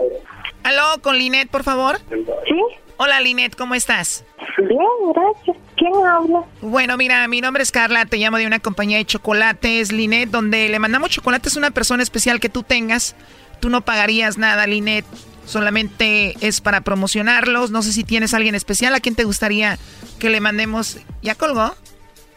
¿Aló, 0.63 1.01
con 1.01 1.17
Linet, 1.17 1.49
por 1.49 1.63
favor? 1.63 1.97
Sí. 2.09 2.61
Hola, 2.99 3.21
Linet, 3.21 3.55
¿cómo 3.55 3.75
estás? 3.75 4.25
Bien, 4.57 4.79
gracias. 5.13 5.57
¿Quién 5.75 5.93
habla? 6.05 6.43
Bueno, 6.61 6.97
mira, 6.97 7.27
mi 7.27 7.41
nombre 7.41 7.61
es 7.61 7.71
Carla, 7.71 8.05
te 8.05 8.17
llamo 8.17 8.37
de 8.37 8.47
una 8.47 8.59
compañía 8.59 8.97
de 8.97 9.05
chocolates, 9.05 9.91
Linet, 9.91 10.29
donde 10.29 10.67
le 10.67 10.79
mandamos 10.79 11.11
chocolates 11.11 11.55
a 11.55 11.59
una 11.59 11.71
persona 11.71 12.01
especial 12.01 12.39
que 12.39 12.49
tú 12.49 12.63
tengas. 12.63 13.15
Tú 13.59 13.69
no 13.69 13.81
pagarías 13.81 14.39
nada, 14.39 14.65
Linet. 14.65 15.05
Solamente 15.45 16.35
es 16.45 16.59
para 16.59 16.81
promocionarlos. 16.81 17.69
No 17.69 17.83
sé 17.83 17.93
si 17.93 18.03
tienes 18.03 18.33
a 18.33 18.37
alguien 18.37 18.55
especial 18.55 18.95
a 18.95 18.99
quien 18.99 19.15
te 19.15 19.23
gustaría 19.23 19.77
que 20.19 20.29
le 20.29 20.41
mandemos. 20.41 20.97
¿Ya 21.21 21.35
colgó? 21.35 21.75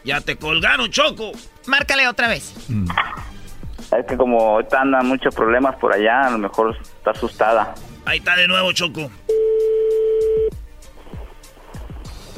Ya 0.03 0.21
te 0.21 0.35
colgaron, 0.37 0.89
Choco. 0.91 1.31
Márcale 1.65 2.07
otra 2.07 2.27
vez. 2.27 2.53
Es 3.97 4.05
que 4.07 4.15
como 4.15 4.39
ahorita 4.39 4.81
andan 4.81 5.07
muchos 5.07 5.33
problemas 5.35 5.75
por 5.75 5.93
allá, 5.93 6.27
a 6.27 6.31
lo 6.31 6.37
mejor 6.37 6.77
está 6.79 7.11
asustada. 7.11 7.73
Ahí 8.05 8.19
está 8.19 8.35
de 8.35 8.47
nuevo, 8.47 8.71
Choco. 8.71 9.11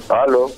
Aló. 0.10 0.52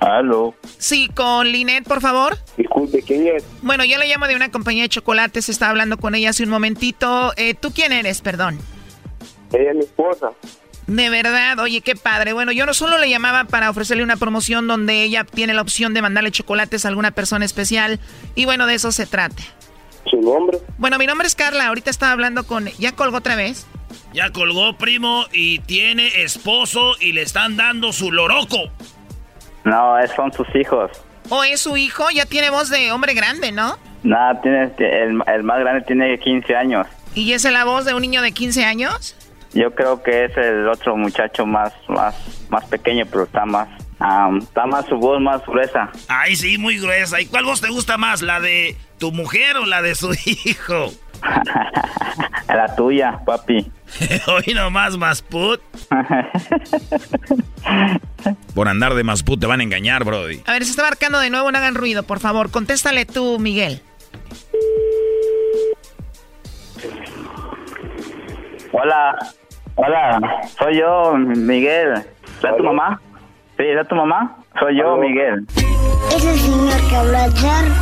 Aló. 0.00 0.54
Sí, 0.78 1.08
con 1.14 1.50
Linet, 1.50 1.84
por 1.84 2.00
favor. 2.00 2.36
Disculpe, 2.56 3.02
¿quién 3.02 3.26
es? 3.28 3.44
Bueno, 3.62 3.84
yo 3.84 3.98
le 3.98 4.06
llamo 4.06 4.26
de 4.26 4.36
una 4.36 4.50
compañía 4.50 4.82
de 4.82 4.88
chocolates, 4.88 5.48
estaba 5.48 5.70
hablando 5.70 5.96
con 5.96 6.14
ella 6.14 6.30
hace 6.30 6.42
un 6.44 6.50
momentito. 6.50 7.32
Eh, 7.36 7.54
¿Tú 7.54 7.72
quién 7.72 7.92
eres, 7.92 8.20
perdón? 8.20 8.58
Ella 9.52 9.70
es 9.70 9.76
mi 9.76 9.84
esposa. 9.84 10.30
De 10.86 11.08
verdad, 11.08 11.58
oye, 11.60 11.80
qué 11.80 11.96
padre. 11.96 12.34
Bueno, 12.34 12.52
yo 12.52 12.66
no 12.66 12.74
solo 12.74 12.98
le 12.98 13.08
llamaba 13.08 13.44
para 13.44 13.70
ofrecerle 13.70 14.02
una 14.02 14.16
promoción 14.16 14.66
donde 14.66 15.02
ella 15.02 15.24
tiene 15.24 15.54
la 15.54 15.62
opción 15.62 15.94
de 15.94 16.02
mandarle 16.02 16.30
chocolates 16.30 16.84
a 16.84 16.88
alguna 16.88 17.12
persona 17.12 17.44
especial. 17.46 18.00
Y 18.34 18.44
bueno, 18.44 18.66
de 18.66 18.74
eso 18.74 18.92
se 18.92 19.06
trata. 19.06 19.42
¿Su 20.10 20.20
nombre? 20.20 20.58
Bueno, 20.76 20.98
mi 20.98 21.06
nombre 21.06 21.26
es 21.26 21.34
Carla, 21.34 21.68
ahorita 21.68 21.88
estaba 21.88 22.12
hablando 22.12 22.46
con... 22.46 22.66
¿Ya 22.78 22.92
colgó 22.92 23.16
otra 23.16 23.36
vez? 23.36 23.66
Ya 24.12 24.30
colgó, 24.30 24.76
primo, 24.76 25.24
y 25.32 25.58
tiene 25.60 26.22
esposo 26.22 26.94
y 27.00 27.12
le 27.12 27.22
están 27.22 27.56
dando 27.56 27.92
su 27.92 28.12
loroco. 28.12 28.58
No, 29.64 29.98
es- 29.98 30.10
son 30.12 30.32
sus 30.32 30.46
hijos. 30.54 30.90
¿O 31.30 31.42
es 31.42 31.60
su 31.62 31.76
hijo? 31.76 32.10
Ya 32.10 32.26
tiene 32.26 32.50
voz 32.50 32.68
de 32.70 32.92
hombre 32.92 33.14
grande, 33.14 33.50
¿no? 33.50 33.78
Nada, 34.02 34.40
tiene, 34.42 34.70
el, 34.78 35.22
el 35.26 35.42
más 35.42 35.58
grande 35.60 35.80
tiene 35.86 36.18
15 36.18 36.54
años. 36.54 36.86
¿Y 37.14 37.32
esa 37.32 37.48
es 37.48 37.54
la 37.54 37.64
voz 37.64 37.84
de 37.86 37.94
un 37.94 38.02
niño 38.02 38.20
de 38.20 38.32
15 38.32 38.64
años? 38.64 39.16
Yo 39.54 39.74
creo 39.74 40.02
que 40.02 40.24
es 40.26 40.36
el 40.36 40.68
otro 40.68 40.96
muchacho 40.96 41.46
más 41.46 41.72
más 41.88 42.14
más 42.50 42.64
pequeño, 42.66 43.06
pero 43.06 43.22
está 43.24 43.46
más 43.46 43.68
está 44.42 44.66
más 44.66 44.84
su 44.86 44.96
voz 44.96 45.20
más 45.20 45.40
gruesa. 45.46 45.90
Ay, 46.08 46.34
sí, 46.36 46.58
muy 46.58 46.78
gruesa. 46.78 47.20
¿Y 47.20 47.26
cuál 47.26 47.44
voz 47.44 47.60
te 47.60 47.68
gusta 47.68 47.96
más, 47.96 48.20
la 48.20 48.40
de 48.40 48.76
tu 48.98 49.12
mujer 49.12 49.56
o 49.56 49.64
la 49.64 49.80
de 49.80 49.94
su 49.94 50.12
hijo? 50.26 50.92
La 52.48 52.74
tuya, 52.76 53.20
papi. 53.24 53.70
Hoy 54.26 54.54
nomás, 54.54 54.96
Masput. 54.96 55.60
Por 58.54 58.68
andar 58.68 58.94
de 58.94 59.04
Masput 59.04 59.40
te 59.40 59.46
van 59.46 59.60
a 59.60 59.62
engañar, 59.62 60.04
Brody. 60.04 60.42
A 60.46 60.52
ver, 60.52 60.64
se 60.64 60.70
está 60.70 60.82
marcando 60.82 61.18
de 61.18 61.30
nuevo, 61.30 61.50
no 61.50 61.58
hagan 61.58 61.74
ruido, 61.74 62.02
por 62.02 62.20
favor. 62.20 62.50
Contéstale 62.50 63.06
tú, 63.06 63.38
Miguel. 63.38 63.82
Hola, 68.72 69.16
hola, 69.76 70.40
soy 70.58 70.78
yo, 70.78 71.14
Miguel. 71.16 71.94
¿Es 71.94 72.56
tu 72.56 72.62
mamá? 72.62 73.00
Sí, 73.56 73.64
¿es 73.64 73.88
tu 73.88 73.94
mamá? 73.94 74.36
Soy 74.58 74.78
yo, 74.78 74.96
Miguel. 74.96 75.46
Ese 76.14 76.34
señor 76.38 76.80
que 76.88 76.96
habló 76.96 77.16
ayer, 77.18 77.72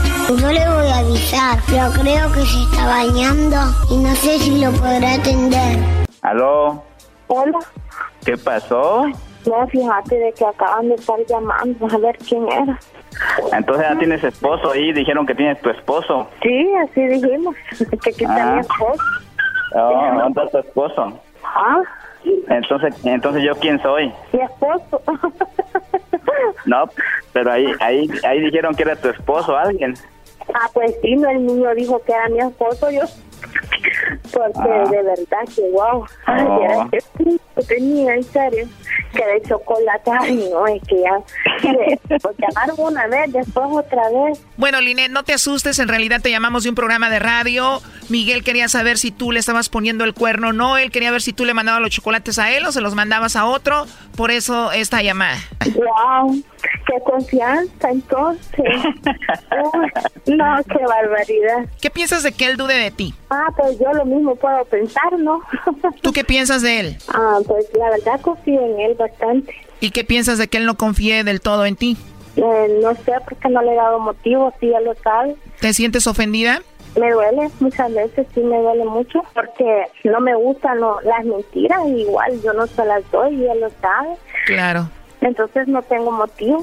yo 0.40 0.52
le 0.52 0.68
voy 0.68 0.86
a 0.90 0.98
avisar, 0.98 1.58
pero 1.68 1.90
creo 2.00 2.32
que 2.32 2.40
se 2.40 2.62
está 2.62 2.86
bañando 2.86 3.56
y 3.90 3.96
no 3.98 4.10
sé 4.14 4.38
si 4.38 4.64
lo 4.64 4.70
podrá 4.72 5.14
atender. 5.14 5.78
¿Aló? 6.22 6.82
Hola. 7.28 7.58
¿Qué 8.24 8.36
pasó? 8.38 9.04
No, 9.46 9.66
fíjate 9.68 10.16
de 10.18 10.32
que 10.32 10.46
acaban 10.46 10.88
de 10.88 10.94
estar 10.94 11.18
llamando 11.28 11.86
a 11.86 11.98
ver 11.98 12.16
quién 12.18 12.46
era. 12.50 12.78
Entonces 13.52 13.86
ya 13.90 13.98
tienes 13.98 14.24
esposo 14.24 14.70
ahí, 14.70 14.92
dijeron 14.92 15.26
que 15.26 15.34
tienes 15.34 15.60
tu 15.60 15.70
esposo. 15.70 16.28
Sí, 16.42 16.72
así 16.88 17.00
dijimos, 17.06 17.54
que 17.78 18.10
aquí 18.10 18.24
está 18.24 18.50
Ah. 18.50 18.54
mi 18.54 18.60
esposo. 18.60 19.02
Oh, 19.74 20.18
¿Dónde 20.18 20.42
está 20.42 20.50
tu 20.62 20.66
esposo? 20.68 21.20
Ah, 21.44 21.80
Entonces, 22.48 22.94
entonces 23.04 23.42
yo 23.42 23.54
quién 23.56 23.80
soy? 23.82 24.12
mi 24.32 24.40
esposo. 24.40 25.02
No, 26.64 26.84
pero 27.32 27.52
ahí, 27.52 27.66
ahí, 27.80 28.08
ahí 28.24 28.40
dijeron 28.40 28.74
que 28.74 28.82
era 28.82 28.96
tu 28.96 29.08
esposo, 29.08 29.56
alguien. 29.56 29.94
ah, 30.54 30.68
pues 30.72 30.94
sí, 31.02 31.14
no, 31.16 31.28
el 31.28 31.44
niño 31.46 31.74
dijo 31.74 32.00
que 32.04 32.12
era 32.12 32.28
mi 32.28 32.38
esposo, 32.40 32.90
yo. 32.90 33.02
Porque 34.32 34.58
Ah. 34.60 34.88
de 34.90 35.02
verdad 35.02 35.54
que 35.54 35.62
wow. 35.70 36.06
Ay, 36.26 36.44
Oh. 36.48 36.62
era 36.64 36.88
que 36.90 37.62
tenía, 37.66 38.14
en 38.14 38.24
serio. 38.24 38.68
Que 39.12 39.24
de 39.26 39.42
chocolate, 39.48 40.10
ay, 40.20 40.48
no, 40.50 40.66
es 40.66 40.82
que 40.88 41.02
ya. 41.02 42.18
Pues 42.22 42.36
llamaron 42.38 42.76
una 42.78 43.06
vez, 43.08 43.30
después 43.32 43.66
otra 43.70 44.02
vez. 44.10 44.40
Bueno, 44.56 44.80
Linet, 44.80 45.10
no 45.10 45.22
te 45.22 45.34
asustes, 45.34 45.78
en 45.78 45.88
realidad 45.88 46.20
te 46.22 46.30
llamamos 46.30 46.62
de 46.64 46.70
un 46.70 46.74
programa 46.74 47.10
de 47.10 47.18
radio. 47.18 47.80
Miguel 48.08 48.42
quería 48.42 48.68
saber 48.68 48.96
si 48.98 49.10
tú 49.10 49.30
le 49.32 49.40
estabas 49.40 49.68
poniendo 49.68 50.04
el 50.04 50.14
cuerno 50.14 50.48
o 50.48 50.52
no. 50.52 50.76
Él 50.78 50.90
quería 50.90 51.10
ver 51.10 51.20
si 51.22 51.32
tú 51.32 51.44
le 51.44 51.52
mandabas 51.54 51.82
los 51.82 51.90
chocolates 51.90 52.38
a 52.38 52.50
él 52.52 52.64
o 52.66 52.72
se 52.72 52.80
los 52.80 52.94
mandabas 52.94 53.36
a 53.36 53.44
otro. 53.44 53.86
Por 54.16 54.30
eso 54.30 54.72
esta 54.72 55.02
llamada. 55.02 55.36
Wow, 55.74 56.42
qué 56.86 56.94
confianza 57.04 57.90
entonces. 57.90 58.64
Uy, 58.64 59.90
no, 60.36 60.56
qué 60.64 60.84
barbaridad. 60.86 61.66
¿Qué 61.80 61.90
piensas 61.90 62.22
de 62.22 62.32
que 62.32 62.46
él 62.46 62.56
dude 62.56 62.74
de 62.74 62.90
ti? 62.90 63.14
Ah, 63.34 63.46
pues 63.56 63.78
yo 63.78 63.90
lo 63.94 64.04
mismo 64.04 64.36
puedo 64.36 64.62
pensar, 64.66 65.18
¿no? 65.18 65.40
¿Tú 66.02 66.12
qué 66.12 66.22
piensas 66.22 66.60
de 66.60 66.80
él? 66.80 66.96
Ah, 67.08 67.38
pues 67.46 67.66
la 67.78 67.90
verdad 67.90 68.20
confío 68.20 68.60
en 68.60 68.80
él 68.80 68.94
bastante. 68.94 69.54
¿Y 69.80 69.90
qué 69.90 70.04
piensas 70.04 70.38
de 70.38 70.48
que 70.48 70.58
él 70.58 70.66
no 70.66 70.76
confíe 70.76 71.24
del 71.24 71.40
todo 71.40 71.64
en 71.64 71.76
ti? 71.76 71.96
Eh, 72.36 72.78
no 72.82 72.94
sé 72.94 73.12
por 73.24 73.36
qué 73.36 73.48
no 73.48 73.62
le 73.62 73.72
he 73.72 73.76
dado 73.76 73.98
motivo, 73.98 74.52
si 74.60 74.66
él 74.66 74.84
lo 74.84 74.94
sabe. 74.96 75.36
¿Te 75.60 75.72
sientes 75.72 76.06
ofendida? 76.06 76.60
me 76.98 77.10
duele, 77.10 77.48
muchas 77.60 77.92
veces 77.94 78.26
sí 78.34 78.40
me 78.40 78.58
duele 78.58 78.84
mucho 78.84 79.22
porque 79.34 79.84
no 80.04 80.20
me 80.20 80.34
gustan 80.34 80.78
las 80.80 81.24
mentiras, 81.24 81.80
igual 81.86 82.40
yo 82.42 82.52
no 82.52 82.66
se 82.66 82.84
las 82.84 83.10
doy 83.10 83.34
y 83.34 83.46
él 83.48 83.60
lo 83.60 83.70
sabe. 83.80 84.10
Claro. 84.46 84.90
Entonces 85.22 85.68
no 85.68 85.82
tengo 85.82 86.10
motivo. 86.10 86.62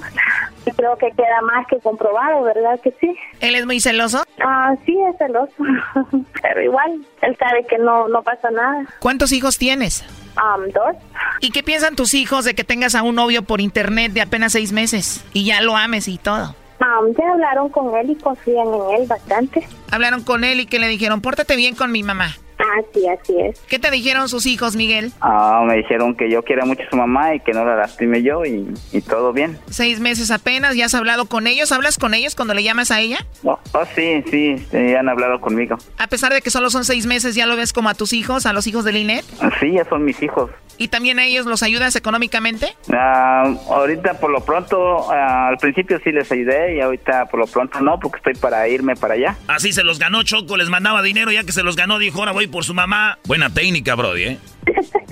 Y 0.65 0.71
creo 0.71 0.97
que 0.97 1.09
queda 1.11 1.41
más 1.41 1.65
que 1.67 1.79
comprobado, 1.79 2.43
¿verdad 2.43 2.79
que 2.81 2.93
sí? 2.99 3.15
¿Él 3.39 3.55
es 3.55 3.65
muy 3.65 3.79
celoso? 3.79 4.23
Ah, 4.43 4.75
sí, 4.85 4.97
es 5.09 5.17
celoso. 5.17 5.53
Pero 6.41 6.61
igual, 6.61 7.05
él 7.21 7.37
sabe 7.39 7.65
que 7.65 7.77
no, 7.77 8.07
no 8.09 8.21
pasa 8.21 8.51
nada. 8.51 8.85
¿Cuántos 8.99 9.31
hijos 9.31 9.57
tienes? 9.57 10.03
Um, 10.35 10.69
dos. 10.71 10.95
¿Y 11.39 11.51
qué 11.51 11.63
piensan 11.63 11.95
tus 11.95 12.13
hijos 12.13 12.45
de 12.45 12.53
que 12.53 12.63
tengas 12.63 12.95
a 12.95 13.03
un 13.03 13.15
novio 13.15 13.43
por 13.43 13.61
internet 13.61 14.11
de 14.11 14.21
apenas 14.21 14.51
seis 14.51 14.71
meses 14.71 15.25
y 15.33 15.45
ya 15.45 15.61
lo 15.61 15.75
ames 15.75 16.07
y 16.07 16.17
todo? 16.17 16.55
Um, 16.81 17.13
ya 17.17 17.31
hablaron 17.31 17.69
con 17.69 17.95
él 17.97 18.11
y 18.11 18.15
confían 18.15 18.67
en 18.67 19.01
él 19.01 19.07
bastante. 19.07 19.67
Hablaron 19.91 20.23
con 20.23 20.43
él 20.43 20.59
y 20.59 20.65
que 20.65 20.79
le 20.79 20.87
dijeron, 20.87 21.21
pórtate 21.21 21.55
bien 21.55 21.75
con 21.75 21.91
mi 21.91 22.03
mamá. 22.03 22.35
Ah, 22.59 22.81
sí, 22.93 23.07
así 23.07 23.39
es. 23.39 23.57
¿Qué 23.69 23.79
te 23.79 23.89
dijeron 23.89 24.27
sus 24.27 24.45
hijos, 24.45 24.75
Miguel? 24.75 25.13
Ah, 25.21 25.63
me 25.65 25.77
dijeron 25.77 26.13
que 26.13 26.29
yo 26.29 26.43
quiera 26.43 26.65
mucho 26.65 26.83
a 26.83 26.89
su 26.89 26.97
mamá 26.97 27.33
y 27.33 27.39
que 27.39 27.53
no 27.53 27.63
la 27.63 27.77
lastime 27.77 28.21
yo 28.21 28.43
y, 28.43 28.67
todo 29.07 29.31
bien. 29.31 29.57
Seis 29.69 30.01
meses 30.01 30.29
apenas, 30.29 30.75
¿ya 30.75 30.85
has 30.85 30.93
hablado 30.93 31.25
con 31.25 31.47
ellos? 31.47 31.71
¿Hablas 31.71 31.97
con 31.97 32.13
ellos 32.13 32.35
cuando 32.35 32.53
le 32.53 32.63
llamas 32.63 32.91
a 32.91 32.99
ella? 32.99 33.25
Oh, 33.43 33.57
oh 33.73 33.85
sí, 33.95 34.23
sí, 34.29 34.55
ya 34.71 34.99
han 34.99 35.07
hablado 35.07 35.39
conmigo. 35.39 35.77
A 35.97 36.07
pesar 36.07 36.33
de 36.33 36.41
que 36.41 36.49
solo 36.49 36.69
son 36.69 36.83
seis 36.83 37.05
meses, 37.05 37.33
¿ya 37.33 37.45
lo 37.45 37.55
ves 37.55 37.71
como 37.71 37.89
a 37.89 37.93
tus 37.93 38.11
hijos, 38.11 38.45
a 38.45 38.51
los 38.51 38.67
hijos 38.67 38.83
de 38.83 38.91
Linet? 38.91 39.23
Sí, 39.61 39.71
ya 39.71 39.85
son 39.85 40.03
mis 40.03 40.21
hijos. 40.21 40.51
¿Y 40.79 40.87
también 40.87 41.19
a 41.19 41.25
ellos 41.25 41.45
los 41.45 41.61
ayudas 41.61 41.97
económicamente? 41.97 42.73
Ah, 42.93 43.53
ahorita 43.69 44.13
por 44.13 44.31
lo 44.31 44.39
pronto, 44.45 45.11
ah, 45.11 45.49
al 45.49 45.57
principio 45.57 45.99
sí 46.01 46.11
les 46.11 46.31
ayudé 46.31 46.77
y 46.77 46.79
ahorita 46.79 47.25
por 47.25 47.41
lo 47.41 47.47
pronto 47.47 47.81
no, 47.81 47.99
porque 47.99 48.17
estoy 48.17 48.35
para 48.35 48.65
irme 48.69 48.95
para 48.95 49.15
allá. 49.15 49.35
Así 49.47 49.73
se 49.73 49.78
los 49.83 49.99
ganó 49.99 50.23
Choco, 50.23 50.57
les 50.57 50.69
mandaba 50.69 51.01
dinero, 51.01 51.31
ya 51.31 51.43
que 51.43 51.51
se 51.51 51.63
los 51.63 51.75
ganó, 51.75 51.99
dijo, 51.99 52.19
ahora 52.19 52.31
voy 52.31 52.47
por 52.47 52.63
su 52.63 52.73
mamá. 52.73 53.17
Buena 53.25 53.53
técnica, 53.53 53.95
Brody, 53.95 54.23
¿eh? 54.23 54.37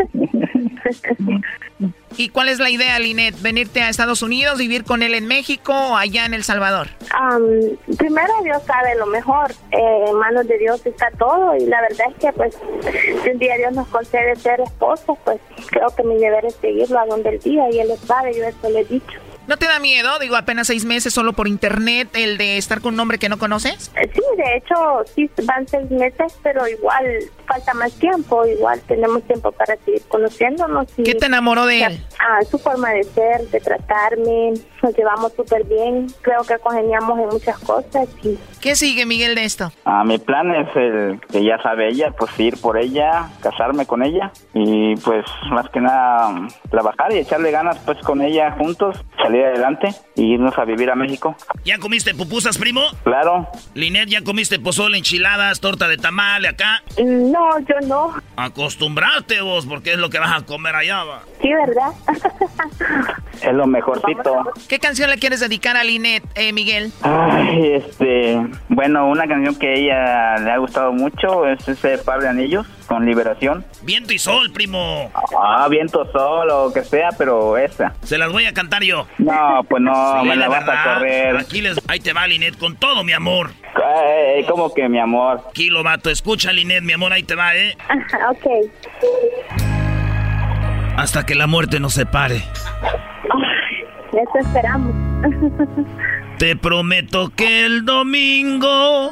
¿Y 2.18 2.30
cuál 2.30 2.50
es 2.50 2.58
la 2.58 2.72
idea, 2.72 2.98
Linet? 2.98 3.40
¿Venirte 3.42 3.82
a 3.82 3.90
Estados 3.90 4.24
Unidos, 4.24 4.58
vivir 4.58 4.84
con 4.84 5.04
él 5.04 5.14
en 5.14 5.28
México 5.28 5.72
o 5.72 5.96
allá 5.96 6.26
en 6.26 6.34
El 6.34 6.44
Salvador? 6.44 6.88
primero 7.98 8.34
Dios 8.44 8.64
sabe 8.64 8.96
lo 8.96 9.06
mejor. 9.06 9.52
Eh, 9.72 10.06
en 10.08 10.16
manos 10.16 10.48
de 10.48 10.58
Dios 10.58 10.84
está 10.84 11.12
todo 11.20 11.56
y 11.56 11.66
la 11.66 11.80
verdad 11.82 12.08
es 12.10 12.16
que 12.16 12.34
pues 12.34 12.58
si 13.24 13.30
un 13.30 13.38
día 13.38 13.56
Dios 13.58 13.74
nos 13.74 13.88
concede 13.90 14.36
ser 14.36 14.60
esposos, 14.62 15.18
pues 15.24 15.40
creo 15.70 15.90
que 15.96 16.04
mi 16.04 16.16
deber 16.16 16.46
es 16.46 16.56
seguirlo 16.56 17.00
a 17.00 17.06
donde 17.06 17.30
el 17.30 17.40
día 17.40 17.70
y 17.72 17.80
él 17.80 17.90
lo 17.90 17.98
sabe, 17.98 18.36
yo 18.36 18.46
eso 18.46 18.70
le 18.70 18.80
he 18.80 18.86
dicho. 18.86 19.20
¿No 19.48 19.56
te 19.56 19.66
da 19.66 19.80
miedo? 19.80 20.20
Digo, 20.20 20.36
apenas 20.36 20.68
seis 20.68 20.84
meses 20.84 21.14
solo 21.14 21.32
por 21.32 21.48
internet, 21.48 22.10
el 22.16 22.38
de 22.38 22.58
estar 22.58 22.82
con 22.82 22.96
un 22.96 23.00
hombre 23.00 23.18
que 23.18 23.30
no 23.30 23.38
conoces. 23.38 23.92
Eh, 23.96 24.10
sí, 24.14 24.22
de 24.36 24.58
hecho, 24.58 24.76
sí 25.16 25.30
van 25.46 25.66
seis 25.66 25.90
meses, 25.90 26.38
pero 26.44 26.68
igual 26.68 27.06
falta 27.48 27.74
más 27.74 27.94
tiempo. 27.94 28.46
Igual 28.46 28.82
tenemos 28.82 29.24
tiempo 29.24 29.54
para 29.54 29.78
seguir 29.78 30.02
conociéndonos. 30.10 30.88
¿Qué 30.98 31.16
te 31.16 31.28
enamoró 31.28 31.66
de 31.66 31.82
él? 31.82 32.06
Ah, 32.20 32.44
su 32.44 32.60
forma 32.60 32.90
de 32.92 33.04
ser, 33.06 33.48
de 33.48 33.62
tratarme. 33.62 34.54
Nos 34.84 34.98
llevamos 34.98 35.32
súper 35.34 35.64
bien. 35.64 36.08
Creo 36.22 36.44
que 36.44 36.58
congeniamos 36.60 37.18
en 37.18 37.28
muchas 37.30 37.58
cosas. 37.60 38.10
Y... 38.24 38.38
¿Qué 38.62 38.76
sigue, 38.76 39.06
Miguel, 39.06 39.34
de 39.36 39.46
esto? 39.46 39.72
Ah, 39.86 40.04
mi 40.04 40.18
plan 40.18 40.54
es 40.54 40.68
el 40.76 41.22
que 41.32 41.44
ya 41.44 41.58
sabe 41.62 41.88
ella, 41.88 42.12
pues 42.12 42.38
ir 42.38 42.60
por 42.60 42.78
ella, 42.78 43.30
casarme 43.42 43.86
con 43.86 44.04
ella 44.04 44.32
y 44.54 44.96
pues 44.98 45.26
más 45.52 45.70
que 45.70 45.80
nada 45.80 46.48
trabajar 46.70 47.14
y 47.14 47.20
echarle 47.20 47.52
ganas 47.52 47.78
pues 47.86 47.98
con 48.00 48.22
ella 48.22 48.52
juntos, 48.52 48.98
salir 49.22 49.37
adelante 49.46 49.90
y 50.16 50.34
irnos 50.34 50.58
a 50.58 50.66
vivir 50.66 50.90
a 50.90 50.96
México. 50.96 51.36
¿Ya 51.64 51.78
comiste 51.78 52.14
pupusas, 52.14 52.58
primo? 52.58 52.82
Claro. 53.04 53.48
Linet, 53.74 54.10
¿ya 54.10 54.24
comiste 54.24 54.60
pozole, 54.60 54.98
enchiladas, 54.98 55.60
torta 55.60 55.88
de 55.88 55.98
tamale 55.98 56.48
acá? 56.48 56.84
No, 56.98 57.60
yo 57.60 57.88
no. 57.88 58.16
Acostumbrarte 58.36 59.42
vos, 59.42 59.66
porque 59.66 59.94
es 59.94 59.98
lo 59.98 60.10
que 60.10 60.20
vas 60.20 60.42
a 60.42 60.46
comer 60.46 60.76
allá, 60.76 61.04
va. 61.04 61.22
Sí, 61.42 61.54
¿verdad? 61.54 61.92
es 63.42 63.54
lo 63.54 63.68
mejorcito. 63.68 64.54
¿Qué 64.68 64.80
canción 64.80 65.10
le 65.10 65.18
quieres 65.18 65.40
dedicar 65.40 65.78
a 65.78 65.84
Linet, 65.84 66.24
eh, 66.36 66.54
Miguel? 66.54 66.92
Ay, 67.02 67.74
este... 67.76 68.42
Bueno, 68.70 69.08
una 69.08 69.28
canción 69.28 69.56
que 69.56 69.68
a 69.68 69.74
ella 69.74 70.38
le 70.38 70.52
ha 70.52 70.58
gustado 70.58 70.92
mucho 70.94 71.48
es 71.48 71.68
ese 71.68 71.98
par 72.00 72.22
de 72.22 72.30
anillos 72.30 72.66
con 72.88 73.06
liberación. 73.06 73.66
Viento 73.84 74.14
y 74.14 74.20
sol, 74.20 74.52
primo. 74.54 75.12
Ah, 75.40 75.68
viento, 75.70 76.10
sol 76.12 76.50
o 76.50 76.74
que 76.74 76.84
sea, 76.84 77.10
pero 77.18 77.58
esa. 77.58 77.94
Se 78.04 78.18
las 78.18 78.32
voy 78.32 78.46
a 78.46 78.54
cantar 78.54 78.84
yo. 78.84 79.06
No, 79.18 79.62
pues 79.70 79.82
no, 79.82 80.24
me 80.24 80.36
la 80.36 80.48
vas 80.48 80.68
a 80.68 80.96
correr. 80.96 81.38
Aquí 81.38 81.62
les, 81.62 81.80
ahí 81.88 82.00
te 82.00 82.14
va, 82.14 82.28
Linet, 82.28 82.58
con 82.58 82.76
todo, 82.76 83.04
mi 83.04 83.14
amor. 83.14 83.52
Ay, 83.76 84.44
¿Cómo 84.46 84.74
que 84.74 84.90
mi 84.90 85.00
amor? 85.00 85.44
Kilo, 85.54 85.84
vato. 85.84 86.10
Escucha, 86.10 86.52
Linet, 86.52 86.84
mi 86.84 86.94
amor, 86.94 87.14
ahí 87.14 87.24
te 87.24 87.36
va, 87.36 87.56
¿eh? 87.56 87.78
Ajá, 87.90 88.32
ok. 88.32 89.77
Hasta 90.98 91.28
que 91.28 91.36
la 91.36 91.46
muerte 91.46 91.80
nos 91.80 91.94
separe. 91.94 92.38
eso 94.12 94.40
esperamos. 94.42 94.96
Te 96.40 96.56
prometo 96.56 97.30
que 97.30 97.66
el 97.66 97.86
domingo 97.86 99.12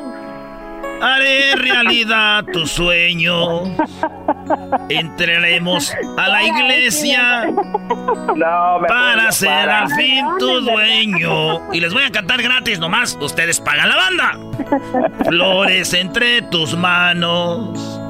haré 1.00 1.56
realidad 1.56 2.44
tus 2.52 2.72
sueños. 2.72 3.70
Entraremos 4.90 5.94
a 6.18 6.28
la 6.28 6.44
iglesia 6.44 7.54
para 8.88 9.32
ser 9.32 9.70
al 9.70 9.88
fin 9.90 10.26
tu 10.40 10.62
dueño. 10.62 11.72
Y 11.72 11.82
les 11.82 11.94
voy 11.94 12.04
a 12.04 12.12
cantar 12.12 12.42
gratis 12.42 12.80
nomás. 12.80 13.16
Ustedes 13.22 13.60
pagan 13.62 13.90
la 13.90 13.96
banda. 13.96 14.40
Flores 15.24 15.94
entre 15.94 16.42
tus 16.42 16.76
manos. 16.76 18.02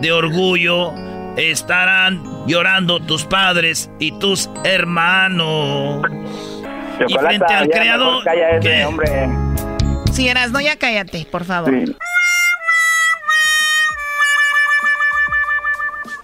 De 0.00 0.10
orgullo 0.10 1.09
estarán 1.36 2.22
llorando 2.46 3.00
tus 3.00 3.24
padres 3.24 3.90
y 3.98 4.12
tus 4.18 4.48
hermanos. 4.64 6.02
y 7.06 7.14
frente 7.14 7.54
al 7.54 7.68
creador. 7.68 8.22
Si 10.12 10.28
eras, 10.28 10.50
no, 10.50 10.60
ya 10.60 10.76
cállate, 10.76 11.26
por 11.30 11.44
favor. 11.44 11.72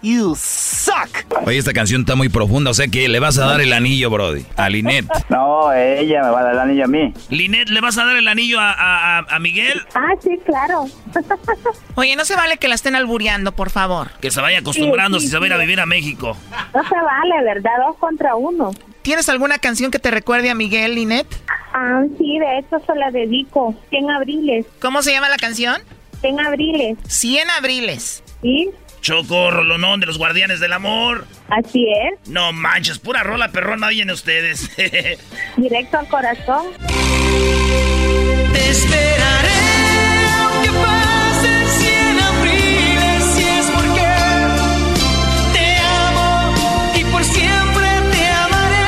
You 0.02 0.34
suck. 0.36 1.26
Oye, 1.44 1.58
esta 1.58 1.72
canción 1.72 2.02
está 2.02 2.14
muy 2.14 2.28
profunda, 2.28 2.70
o 2.70 2.74
sea 2.74 2.88
que 2.88 3.08
le 3.08 3.18
vas 3.18 3.38
a 3.38 3.46
dar 3.46 3.60
el 3.60 3.72
anillo, 3.72 4.10
Brody, 4.10 4.44
a 4.56 4.68
Linet. 4.68 5.06
No, 5.28 5.72
ella 5.72 6.22
me 6.22 6.30
va 6.30 6.40
a 6.40 6.42
dar 6.44 6.52
el 6.52 6.58
anillo 6.60 6.84
a 6.84 6.88
mí. 6.88 7.12
Linet, 7.30 7.68
¿le 7.68 7.80
vas 7.80 7.98
a 7.98 8.04
dar 8.04 8.16
el 8.16 8.28
anillo 8.28 8.58
a, 8.60 9.18
a, 9.18 9.38
Miguel? 9.38 9.82
Ah, 9.94 10.14
sí, 10.22 10.30
claro. 10.44 10.86
Oye, 11.96 12.14
no 12.16 12.24
se 12.24 12.36
vale 12.36 12.56
que 12.58 12.68
la 12.68 12.74
estén 12.74 12.94
albureando, 12.94 13.52
por 13.52 13.70
favor. 13.70 14.10
Que 14.20 14.30
se 14.30 14.40
vaya 14.40 14.58
acostumbrando 14.58 15.18
si 15.20 15.28
se 15.28 15.38
va 15.38 15.44
a 15.44 15.46
ir 15.48 15.52
a 15.52 15.58
vivir 15.58 15.80
a 15.80 15.86
México. 15.86 16.36
No 16.74 16.82
se 16.82 16.94
vale, 16.94 17.44
¿verdad? 17.44 17.70
Dos 17.86 17.96
contra 17.96 18.36
uno. 18.36 18.70
¿Tienes 19.02 19.28
alguna 19.28 19.58
canción 19.58 19.90
que 19.90 19.98
te 19.98 20.10
recuerde 20.10 20.50
a 20.50 20.54
Miguel, 20.54 20.94
Linet? 20.94 21.26
Ah, 21.72 22.02
sí, 22.18 22.38
de 22.38 22.58
hecho 22.58 22.78
se 22.86 22.94
la 22.94 23.10
dedico. 23.10 23.74
100 23.90 24.10
abriles. 24.10 24.66
¿Cómo 24.80 25.02
se 25.02 25.12
llama 25.12 25.28
la 25.28 25.36
canción? 25.36 25.80
100 26.20 26.40
abriles. 26.40 26.98
100 27.06 27.50
abriles. 27.50 28.22
Sí. 28.42 28.70
Choco, 29.06 29.52
rolonón 29.52 30.00
de 30.00 30.06
los 30.06 30.18
guardianes 30.18 30.58
del 30.58 30.72
amor. 30.72 31.28
Así 31.48 31.86
es. 31.88 32.28
No 32.28 32.52
manches, 32.52 32.98
pura 32.98 33.22
rola 33.22 33.52
perrona 33.52 33.90
vienen 33.90 34.12
ustedes. 34.12 34.68
Directo 35.56 35.98
al 35.98 36.08
corazón. 36.08 36.66
Te 38.52 38.68
esperaré 38.68 39.48
aunque 40.42 40.70
pasen 40.70 41.68
cien 41.78 42.18
abriles 42.18 43.24
si 43.36 43.44
es 43.44 43.66
porque 43.66 44.02
te 45.52 45.76
amo 45.78 46.92
y 46.96 47.04
por 47.04 47.22
siempre 47.22 47.86
te 48.10 48.26
amaré. 48.28 48.86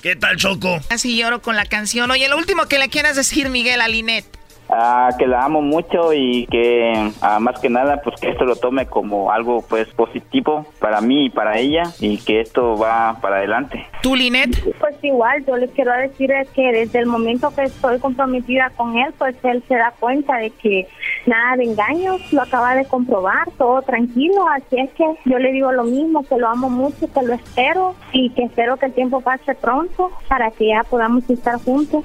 ¿Qué 0.00 0.14
tal, 0.14 0.36
Choco? 0.36 0.78
Así 0.90 1.16
lloro 1.16 1.42
con 1.42 1.56
la 1.56 1.66
canción. 1.66 2.08
Oye, 2.12 2.28
lo 2.28 2.36
último 2.36 2.66
que 2.66 2.78
le 2.78 2.88
quieras 2.88 3.16
decir, 3.16 3.48
Miguel, 3.48 3.80
a 3.80 3.88
Linet. 3.88 4.43
Ah, 4.68 5.10
que 5.18 5.26
la 5.26 5.44
amo 5.44 5.60
mucho 5.60 6.12
y 6.12 6.46
que 6.46 7.10
ah, 7.20 7.38
más 7.38 7.60
que 7.60 7.68
nada 7.68 8.00
pues 8.02 8.20
que 8.20 8.30
esto 8.30 8.44
lo 8.44 8.56
tome 8.56 8.86
como 8.86 9.30
algo 9.30 9.62
pues 9.68 9.88
positivo 9.94 10.66
para 10.80 11.00
mí 11.00 11.26
y 11.26 11.30
para 11.30 11.58
ella 11.58 11.84
y 12.00 12.18
que 12.18 12.40
esto 12.40 12.76
va 12.76 13.18
para 13.20 13.36
adelante. 13.36 13.86
¿Tú, 14.02 14.16
Linet? 14.16 14.50
Pues 14.80 14.96
igual, 15.02 15.44
yo 15.46 15.56
les 15.56 15.70
quiero 15.72 15.92
decir 15.92 16.32
que 16.54 16.72
desde 16.72 16.98
el 16.98 17.06
momento 17.06 17.54
que 17.54 17.64
estoy 17.64 17.98
comprometida 17.98 18.70
con 18.76 18.96
él, 18.96 19.12
pues 19.18 19.36
él 19.44 19.62
se 19.68 19.76
da 19.76 19.92
cuenta 20.00 20.36
de 20.38 20.50
que 20.50 20.88
nada 21.26 21.56
de 21.56 21.64
engaños, 21.64 22.32
lo 22.32 22.42
acaba 22.42 22.74
de 22.74 22.84
comprobar, 22.86 23.50
todo 23.58 23.82
tranquilo, 23.82 24.46
así 24.48 24.80
es 24.80 24.90
que 24.92 25.04
yo 25.24 25.38
le 25.38 25.52
digo 25.52 25.72
lo 25.72 25.84
mismo, 25.84 26.26
que 26.26 26.36
lo 26.36 26.48
amo 26.48 26.70
mucho, 26.70 27.12
que 27.12 27.22
lo 27.22 27.34
espero 27.34 27.94
y 28.12 28.30
que 28.30 28.44
espero 28.44 28.76
que 28.76 28.86
el 28.86 28.92
tiempo 28.92 29.20
pase 29.20 29.54
pronto 29.54 30.10
para 30.28 30.50
que 30.50 30.68
ya 30.68 30.82
podamos 30.84 31.28
estar 31.28 31.56
juntos. 31.62 32.04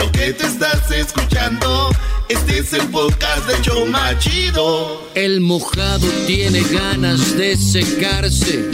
Lo 0.00 0.10
que 0.12 0.32
te 0.32 0.46
estás 0.46 0.90
escuchando, 0.90 1.90
este 2.30 2.60
es 2.60 2.72
el 2.72 2.88
podcast 2.88 3.46
de 3.46 3.60
Choma 3.60 4.18
Chido. 4.18 5.06
El 5.14 5.42
mojado 5.42 6.06
tiene 6.26 6.62
ganas 6.62 7.36
de 7.36 7.54
secarse. 7.54 8.70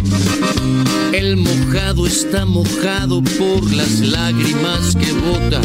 El 1.12 1.36
mojado 1.36 2.06
está 2.06 2.46
mojado 2.46 3.22
por 3.38 3.72
las 3.72 3.98
lágrimas 3.98 4.94
que 4.94 5.10
bota. 5.10 5.60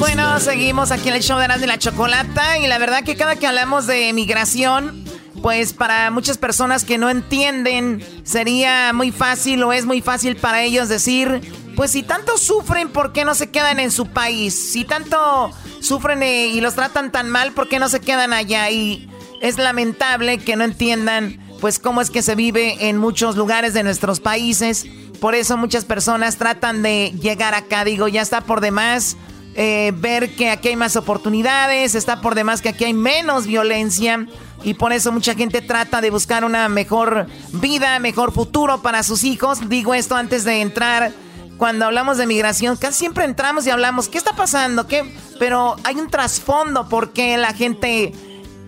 Bueno, 0.00 0.40
seguimos 0.40 0.90
aquí 0.90 1.10
en 1.10 1.14
el 1.14 1.22
show 1.22 1.38
de 1.38 1.44
Erasmo 1.44 1.64
y 1.64 1.68
la 1.68 1.78
Chocolata. 1.78 2.58
Y 2.58 2.66
la 2.66 2.78
verdad 2.78 3.04
que 3.04 3.14
cada 3.14 3.36
que 3.36 3.46
hablamos 3.46 3.86
de 3.86 4.12
migración, 4.12 5.04
pues 5.42 5.72
para 5.74 6.10
muchas 6.10 6.38
personas 6.38 6.84
que 6.84 6.98
no 6.98 7.08
entienden, 7.08 8.04
sería 8.24 8.92
muy 8.92 9.12
fácil 9.12 9.62
o 9.62 9.72
es 9.72 9.84
muy 9.84 10.02
fácil 10.02 10.34
para 10.34 10.64
ellos 10.64 10.88
decir, 10.88 11.40
pues 11.76 11.92
si 11.92 12.02
tanto 12.02 12.38
sufren, 12.38 12.88
¿por 12.88 13.12
qué 13.12 13.24
no 13.24 13.34
se 13.34 13.50
quedan 13.50 13.80
en 13.80 13.90
su 13.90 14.06
país? 14.06 14.72
Si 14.72 14.84
tanto 14.84 15.50
sufren 15.80 16.22
eh, 16.22 16.48
y 16.48 16.60
los 16.60 16.74
tratan 16.74 17.12
tan 17.12 17.30
mal, 17.30 17.52
¿por 17.52 17.68
qué 17.68 17.78
no 17.78 17.88
se 17.88 18.00
quedan 18.00 18.32
allá? 18.32 18.70
Y 18.70 19.08
es 19.40 19.58
lamentable 19.58 20.38
que 20.38 20.56
no 20.56 20.64
entiendan, 20.64 21.38
pues 21.60 21.78
cómo 21.78 22.00
es 22.00 22.10
que 22.10 22.22
se 22.22 22.34
vive 22.34 22.88
en 22.88 22.98
muchos 22.98 23.36
lugares 23.36 23.74
de 23.74 23.82
nuestros 23.82 24.20
países. 24.20 24.86
Por 25.20 25.34
eso 25.34 25.56
muchas 25.56 25.84
personas 25.84 26.36
tratan 26.36 26.82
de 26.82 27.12
llegar 27.20 27.54
acá. 27.54 27.84
Digo, 27.84 28.08
ya 28.08 28.22
está 28.22 28.40
por 28.40 28.60
demás 28.60 29.16
eh, 29.54 29.92
ver 29.94 30.34
que 30.34 30.50
aquí 30.50 30.68
hay 30.68 30.76
más 30.76 30.96
oportunidades, 30.96 31.94
está 31.94 32.20
por 32.20 32.34
demás 32.34 32.62
que 32.62 32.70
aquí 32.70 32.84
hay 32.84 32.94
menos 32.94 33.46
violencia 33.46 34.26
y 34.64 34.74
por 34.74 34.92
eso 34.92 35.12
mucha 35.12 35.34
gente 35.34 35.60
trata 35.60 36.00
de 36.00 36.10
buscar 36.10 36.44
una 36.44 36.68
mejor 36.68 37.26
vida, 37.52 37.98
mejor 37.98 38.32
futuro 38.32 38.80
para 38.80 39.02
sus 39.02 39.24
hijos. 39.24 39.68
Digo 39.68 39.94
esto 39.94 40.16
antes 40.16 40.44
de 40.44 40.60
entrar. 40.60 41.12
Cuando 41.56 41.84
hablamos 41.86 42.18
de 42.18 42.26
migración, 42.26 42.76
casi 42.76 42.98
siempre 42.98 43.24
entramos 43.24 43.66
y 43.66 43.70
hablamos, 43.70 44.08
¿qué 44.08 44.18
está 44.18 44.34
pasando? 44.34 44.86
¿Qué? 44.86 45.04
Pero 45.38 45.76
hay 45.84 45.96
un 45.96 46.08
trasfondo 46.08 46.88
por 46.88 47.12
qué 47.12 47.36
la 47.36 47.52
gente 47.54 48.12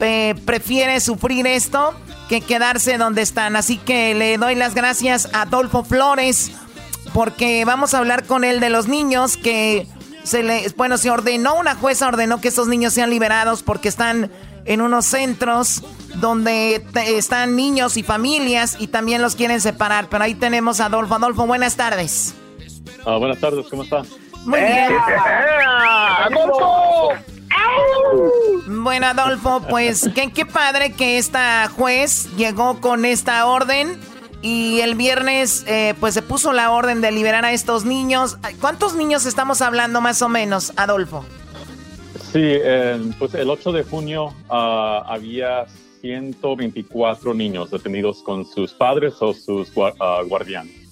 eh, 0.00 0.34
prefiere 0.44 1.00
sufrir 1.00 1.46
esto 1.46 1.94
que 2.28 2.40
quedarse 2.40 2.98
donde 2.98 3.22
están. 3.22 3.56
Así 3.56 3.78
que 3.78 4.14
le 4.14 4.38
doy 4.38 4.54
las 4.54 4.74
gracias 4.74 5.28
a 5.32 5.42
Adolfo 5.42 5.84
Flores 5.84 6.52
porque 7.12 7.64
vamos 7.64 7.94
a 7.94 7.98
hablar 7.98 8.26
con 8.26 8.44
él 8.44 8.60
de 8.60 8.70
los 8.70 8.88
niños 8.88 9.36
que 9.36 9.88
se 10.24 10.42
le, 10.42 10.68
bueno, 10.76 10.98
se 10.98 11.10
ordenó, 11.10 11.54
una 11.54 11.74
jueza 11.74 12.08
ordenó 12.08 12.40
que 12.40 12.48
estos 12.48 12.66
niños 12.66 12.92
sean 12.92 13.10
liberados 13.10 13.62
porque 13.62 13.88
están 13.88 14.30
en 14.64 14.80
unos 14.80 15.04
centros 15.04 15.82
donde 16.16 16.84
están 16.94 17.56
niños 17.56 17.96
y 17.96 18.02
familias 18.02 18.76
y 18.78 18.88
también 18.88 19.20
los 19.20 19.36
quieren 19.36 19.60
separar. 19.60 20.08
Pero 20.08 20.24
ahí 20.24 20.34
tenemos 20.34 20.80
a 20.80 20.86
Adolfo. 20.86 21.14
Adolfo, 21.14 21.46
buenas 21.46 21.76
tardes. 21.76 22.34
Ah, 23.04 23.16
buenas 23.16 23.40
tardes, 23.40 23.66
¿cómo 23.68 23.82
está? 23.82 24.02
Muy 24.44 24.60
bien. 24.60 24.92
Bueno, 28.66 29.06
Adolfo, 29.06 29.62
pues 29.68 30.10
qué, 30.14 30.32
qué 30.32 30.46
padre 30.46 30.92
que 30.92 31.18
esta 31.18 31.68
juez 31.68 32.28
llegó 32.36 32.80
con 32.80 33.04
esta 33.04 33.46
orden 33.46 33.98
y 34.42 34.80
el 34.80 34.94
viernes 34.94 35.64
eh, 35.66 35.94
pues 35.98 36.12
se 36.12 36.20
puso 36.20 36.52
la 36.52 36.70
orden 36.70 37.00
de 37.00 37.10
liberar 37.10 37.44
a 37.46 37.52
estos 37.52 37.84
niños. 37.84 38.36
¿Cuántos 38.60 38.94
niños 38.94 39.24
estamos 39.24 39.62
hablando 39.62 40.02
más 40.02 40.20
o 40.20 40.28
menos, 40.28 40.72
Adolfo? 40.76 41.24
Sí, 42.32 42.58
pues 43.18 43.32
el 43.34 43.48
8 43.48 43.72
de 43.72 43.84
junio 43.84 44.34
ah, 44.50 45.02
había 45.06 45.66
124 46.02 47.32
niños 47.32 47.70
detenidos 47.70 48.22
con 48.22 48.44
sus 48.44 48.74
padres 48.74 49.14
o 49.20 49.32
sus 49.32 49.72
ah, 50.00 50.20
guardianes. 50.26 50.83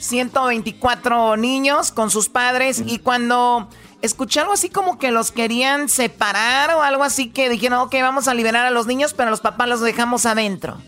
124 0.00 1.36
niños 1.36 1.92
con 1.92 2.10
sus 2.10 2.28
padres 2.28 2.82
y 2.84 2.98
cuando 2.98 3.68
escuché 4.02 4.40
algo 4.40 4.54
así 4.54 4.70
como 4.70 4.98
que 4.98 5.10
los 5.10 5.30
querían 5.30 5.88
separar 5.88 6.74
o 6.74 6.82
algo 6.82 7.04
así 7.04 7.30
que 7.30 7.48
dijeron, 7.50 7.80
ok, 7.80 7.94
vamos 8.00 8.26
a 8.26 8.34
liberar 8.34 8.66
a 8.66 8.70
los 8.70 8.86
niños, 8.86 9.14
pero 9.14 9.30
los 9.30 9.40
papás 9.40 9.68
los 9.68 9.80
dejamos 9.80 10.26
adentro. 10.26 10.78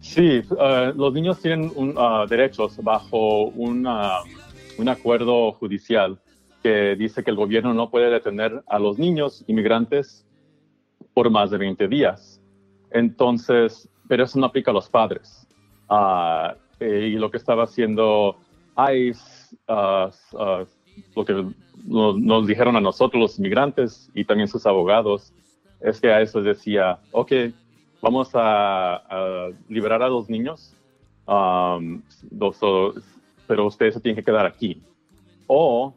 Sí, 0.00 0.42
ah, 0.58 0.92
los 0.96 1.12
niños 1.12 1.40
tienen 1.40 1.72
derechos 2.28 2.82
bajo 2.82 3.44
un 3.44 3.86
acuerdo 4.88 5.52
judicial 5.52 6.18
que 6.62 6.96
dice 6.96 7.22
que 7.22 7.30
el 7.30 7.36
gobierno 7.36 7.74
no 7.74 7.90
puede 7.90 8.10
detener 8.10 8.62
a 8.66 8.78
los 8.78 8.98
niños 8.98 9.44
inmigrantes 9.46 10.26
por 11.14 11.30
más 11.30 11.50
de 11.50 11.58
20 11.58 11.88
días. 11.88 12.40
Entonces, 12.90 13.88
pero 14.08 14.24
eso 14.24 14.38
no 14.38 14.46
aplica 14.46 14.70
a 14.70 14.74
los 14.74 14.88
padres. 14.88 15.46
Ah, 15.88 16.54
eh, 16.80 17.10
y 17.12 17.18
lo 17.18 17.30
que 17.30 17.36
estaba 17.36 17.64
haciendo 17.64 18.36
ICE, 18.76 19.56
ah, 19.68 20.10
ah, 20.38 20.64
lo 21.14 21.24
que 21.24 21.46
nos, 21.84 22.46
dijeron 22.46 22.76
a 22.76 22.80
nosotros 22.80 23.20
los 23.20 23.38
inmigrantes 23.38 24.10
y 24.14 24.24
también 24.24 24.48
sus 24.48 24.66
abogados, 24.66 25.32
es 25.80 26.00
que 26.00 26.12
a 26.12 26.20
eso 26.20 26.42
decía, 26.42 26.98
ok, 27.12 27.32
vamos 28.02 28.30
a, 28.34 29.50
liberar 29.68 30.02
a 30.02 30.08
los 30.08 30.28
niños, 30.28 30.74
pero 33.46 33.66
ustedes 33.66 33.94
se 33.94 34.00
tienen 34.00 34.16
que 34.16 34.24
quedar 34.24 34.46
aquí. 34.46 34.82
O 35.46 35.94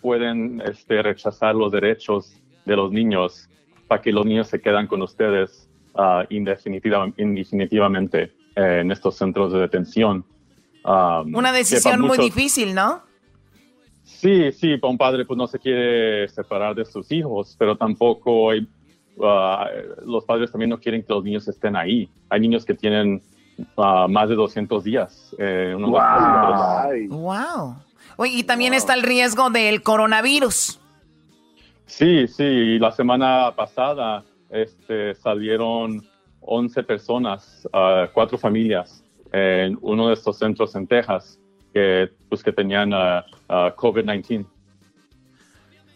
pueden 0.00 0.62
este, 0.64 1.02
rechazar 1.02 1.54
los 1.54 1.72
derechos 1.72 2.34
de 2.64 2.76
los 2.76 2.92
niños 2.92 3.48
para 3.88 4.00
que 4.00 4.12
los 4.12 4.24
niños 4.24 4.48
se 4.48 4.60
quedan 4.60 4.86
con 4.86 5.02
ustedes 5.02 5.68
uh, 5.94 6.22
indefinitivamente 6.30 8.32
en 8.54 8.90
estos 8.90 9.16
centros 9.16 9.52
de 9.52 9.60
detención. 9.60 10.24
Um, 10.84 11.34
Una 11.34 11.52
decisión 11.52 12.00
muy 12.00 12.18
difícil, 12.18 12.74
¿no? 12.74 13.02
Sí, 14.04 14.52
sí, 14.52 14.78
un 14.82 14.98
padre 14.98 15.24
pues 15.24 15.36
no 15.36 15.46
se 15.46 15.58
quiere 15.58 16.28
separar 16.28 16.74
de 16.74 16.84
sus 16.84 17.10
hijos, 17.12 17.54
pero 17.58 17.76
tampoco 17.76 18.48
uh, 18.48 18.64
los 20.04 20.24
padres 20.24 20.50
también 20.50 20.70
no 20.70 20.78
quieren 20.80 21.02
que 21.02 21.12
los 21.12 21.24
niños 21.24 21.48
estén 21.48 21.76
ahí. 21.76 22.08
Hay 22.28 22.40
niños 22.40 22.64
que 22.64 22.74
tienen 22.74 23.22
uh, 23.76 24.08
más 24.08 24.28
de 24.28 24.34
200 24.34 24.84
días. 24.84 25.34
Eh, 25.38 25.74
wow 27.08 27.76
y 28.26 28.44
también 28.44 28.74
está 28.74 28.94
el 28.94 29.02
riesgo 29.02 29.50
del 29.50 29.82
coronavirus. 29.82 30.80
Sí, 31.86 32.26
sí, 32.28 32.78
la 32.78 32.92
semana 32.92 33.52
pasada 33.56 34.24
este, 34.50 35.14
salieron 35.14 36.06
11 36.40 36.82
personas, 36.82 37.66
uh, 37.72 38.10
cuatro 38.12 38.38
familias 38.38 39.04
en 39.32 39.78
uno 39.80 40.08
de 40.08 40.14
estos 40.14 40.38
centros 40.38 40.74
en 40.74 40.86
Texas 40.86 41.38
que, 41.72 42.10
pues, 42.28 42.42
que 42.42 42.52
tenían 42.52 42.92
uh, 42.92 43.20
uh, 43.48 43.70
COVID-19. 43.76 44.46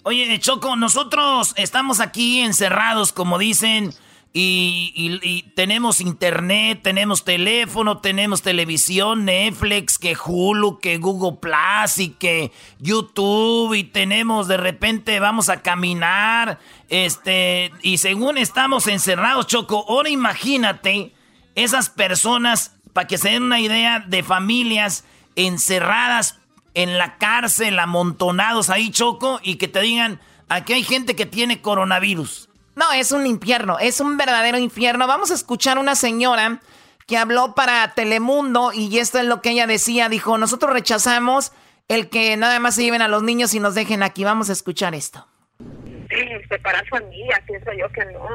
Oye, 0.06 0.38
Choco, 0.38 0.76
nosotros 0.76 1.54
estamos 1.56 1.98
aquí 2.00 2.40
encerrados, 2.40 3.12
como 3.12 3.38
dicen, 3.38 3.90
y, 4.36 5.42
tenemos 5.54 6.00
internet, 6.00 6.80
tenemos 6.82 7.24
teléfono, 7.24 7.98
tenemos 7.98 8.42
televisión, 8.42 9.24
Netflix, 9.24 9.96
que 9.96 10.16
Hulu, 10.16 10.80
que 10.80 10.98
Google 10.98 11.38
Plus 11.40 11.98
y 11.98 12.08
que 12.08 12.50
YouTube 12.80 13.74
y 13.74 13.84
tenemos 13.84 14.48
de 14.48 14.56
repente 14.56 15.20
vamos 15.20 15.48
a 15.48 15.62
caminar, 15.62 16.58
este, 16.88 17.70
y 17.80 17.98
según 17.98 18.36
estamos 18.36 18.88
encerrados, 18.88 19.46
Choco, 19.46 19.84
ahora 19.88 20.08
imagínate 20.08 21.12
esas 21.54 21.88
personas, 21.88 22.74
para 22.92 23.06
que 23.06 23.18
se 23.18 23.30
den 23.30 23.44
una 23.44 23.60
idea 23.60 24.00
de 24.00 24.24
familias 24.24 25.04
encerradas 25.36 26.40
en 26.74 26.98
la 26.98 27.18
cárcel, 27.18 27.78
amontonados 27.78 28.68
ahí, 28.68 28.90
Choco, 28.90 29.38
y 29.44 29.56
que 29.56 29.68
te 29.68 29.80
digan, 29.80 30.20
aquí 30.48 30.72
hay 30.72 30.82
gente 30.82 31.14
que 31.14 31.26
tiene 31.26 31.60
coronavirus. 31.60 32.48
No, 32.76 32.92
es 32.92 33.12
un 33.12 33.26
infierno, 33.26 33.78
es 33.78 34.00
un 34.00 34.16
verdadero 34.16 34.58
infierno. 34.58 35.06
Vamos 35.06 35.30
a 35.30 35.34
escuchar 35.34 35.78
una 35.78 35.94
señora 35.94 36.60
que 37.06 37.16
habló 37.16 37.54
para 37.54 37.92
Telemundo 37.94 38.72
y 38.72 38.98
esto 38.98 39.18
es 39.18 39.26
lo 39.26 39.42
que 39.42 39.50
ella 39.50 39.66
decía. 39.66 40.08
Dijo, 40.08 40.38
nosotros 40.38 40.72
rechazamos 40.72 41.52
el 41.88 42.08
que 42.08 42.36
nada 42.36 42.58
más 42.60 42.74
se 42.74 42.82
lleven 42.82 43.02
a 43.02 43.08
los 43.08 43.22
niños 43.22 43.54
y 43.54 43.60
nos 43.60 43.74
dejen 43.74 44.02
aquí. 44.02 44.24
Vamos 44.24 44.50
a 44.50 44.54
escuchar 44.54 44.94
esto. 44.94 45.26
Sí, 45.58 46.26
separar 46.48 46.86
familias, 46.88 47.40
pienso 47.46 47.72
yo 47.72 47.88
que 47.90 48.04
no. 48.06 48.28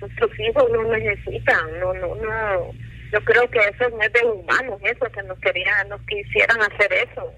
Nuestros 0.00 0.30
hijos 0.38 0.64
no 0.70 0.82
necesitan, 0.84 1.80
no, 1.80 1.92
no, 1.94 2.14
no. 2.14 2.72
Yo 3.12 3.24
creo 3.24 3.48
que 3.50 3.58
eso 3.58 3.88
no 3.90 4.02
es 4.02 4.12
de 4.12 4.22
humanos, 4.22 4.80
eso, 4.82 5.06
que 5.12 5.22
nos 5.22 5.38
querían, 5.38 5.88
nos 5.88 6.00
quisieran 6.02 6.60
hacer 6.60 6.92
eso. 6.92 7.32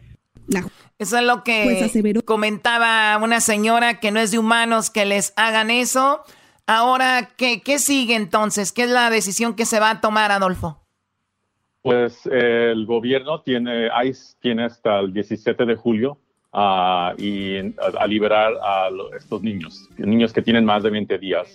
Eso 0.99 1.17
es 1.19 1.25
lo 1.25 1.45
que 1.45 1.91
Pues 1.93 2.25
comentaba 2.25 3.17
una 3.19 3.41
señora 3.41 4.01
que 4.01 4.11
no 4.11 4.21
es 4.21 4.33
de 4.33 4.39
humanos 4.39 4.91
que 4.91 5.05
les 5.05 5.33
hagan 5.37 5.71
eso. 5.71 6.25
Ahora, 6.71 7.31
¿qué, 7.37 7.63
¿qué 7.63 7.81
sigue 7.81 8.15
entonces? 8.15 8.71
¿Qué 8.71 8.85
es 8.85 8.91
la 8.91 9.11
decisión 9.11 9.55
que 9.55 9.67
se 9.67 9.81
va 9.81 9.91
a 9.91 10.01
tomar, 10.01 10.31
Adolfo? 10.31 10.79
Pues 11.83 12.21
eh, 12.31 12.71
el 12.71 12.87
gobierno 12.87 13.41
tiene, 13.41 13.89
ICE 14.05 14.35
tiene 14.41 14.67
hasta 14.67 15.01
el 15.01 15.13
17 15.13 15.67
de 15.67 15.75
julio 15.75 16.17
ah, 16.53 17.13
y, 17.19 17.59
a, 17.59 17.65
a 18.01 18.07
liberar 18.07 18.53
a 18.63 18.89
lo- 18.89 19.13
estos 19.17 19.43
niños, 19.43 19.89
niños 19.99 20.33
que 20.33 20.43
tienen 20.43 20.65
más 20.65 20.85
de 20.85 20.91
20 20.91 21.19
días 21.19 21.49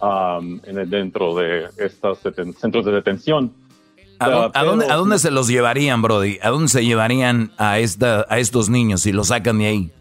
um, 0.00 0.60
en 0.64 0.78
el- 0.78 0.88
dentro 0.88 1.34
de 1.34 1.66
estos 1.78 2.20
centros 2.60 2.84
de 2.84 2.92
detención. 2.92 3.52
¿A, 4.20 4.26
Ah, 4.26 4.44
a 4.44 4.52
pero- 4.52 4.66
dónde, 4.66 4.86
a 4.86 4.94
dónde 4.94 5.18
se 5.18 5.32
los 5.32 5.48
llevarían, 5.48 6.00
Brody? 6.00 6.38
¿A 6.42 6.50
dónde 6.50 6.68
se 6.68 6.84
llevarían 6.84 7.50
a, 7.58 7.80
esta, 7.80 8.24
a 8.28 8.38
estos 8.38 8.68
niños 8.70 9.00
si 9.00 9.10
los 9.10 9.26
sacan 9.28 9.58
de 9.58 9.66
ahí? 9.66 9.92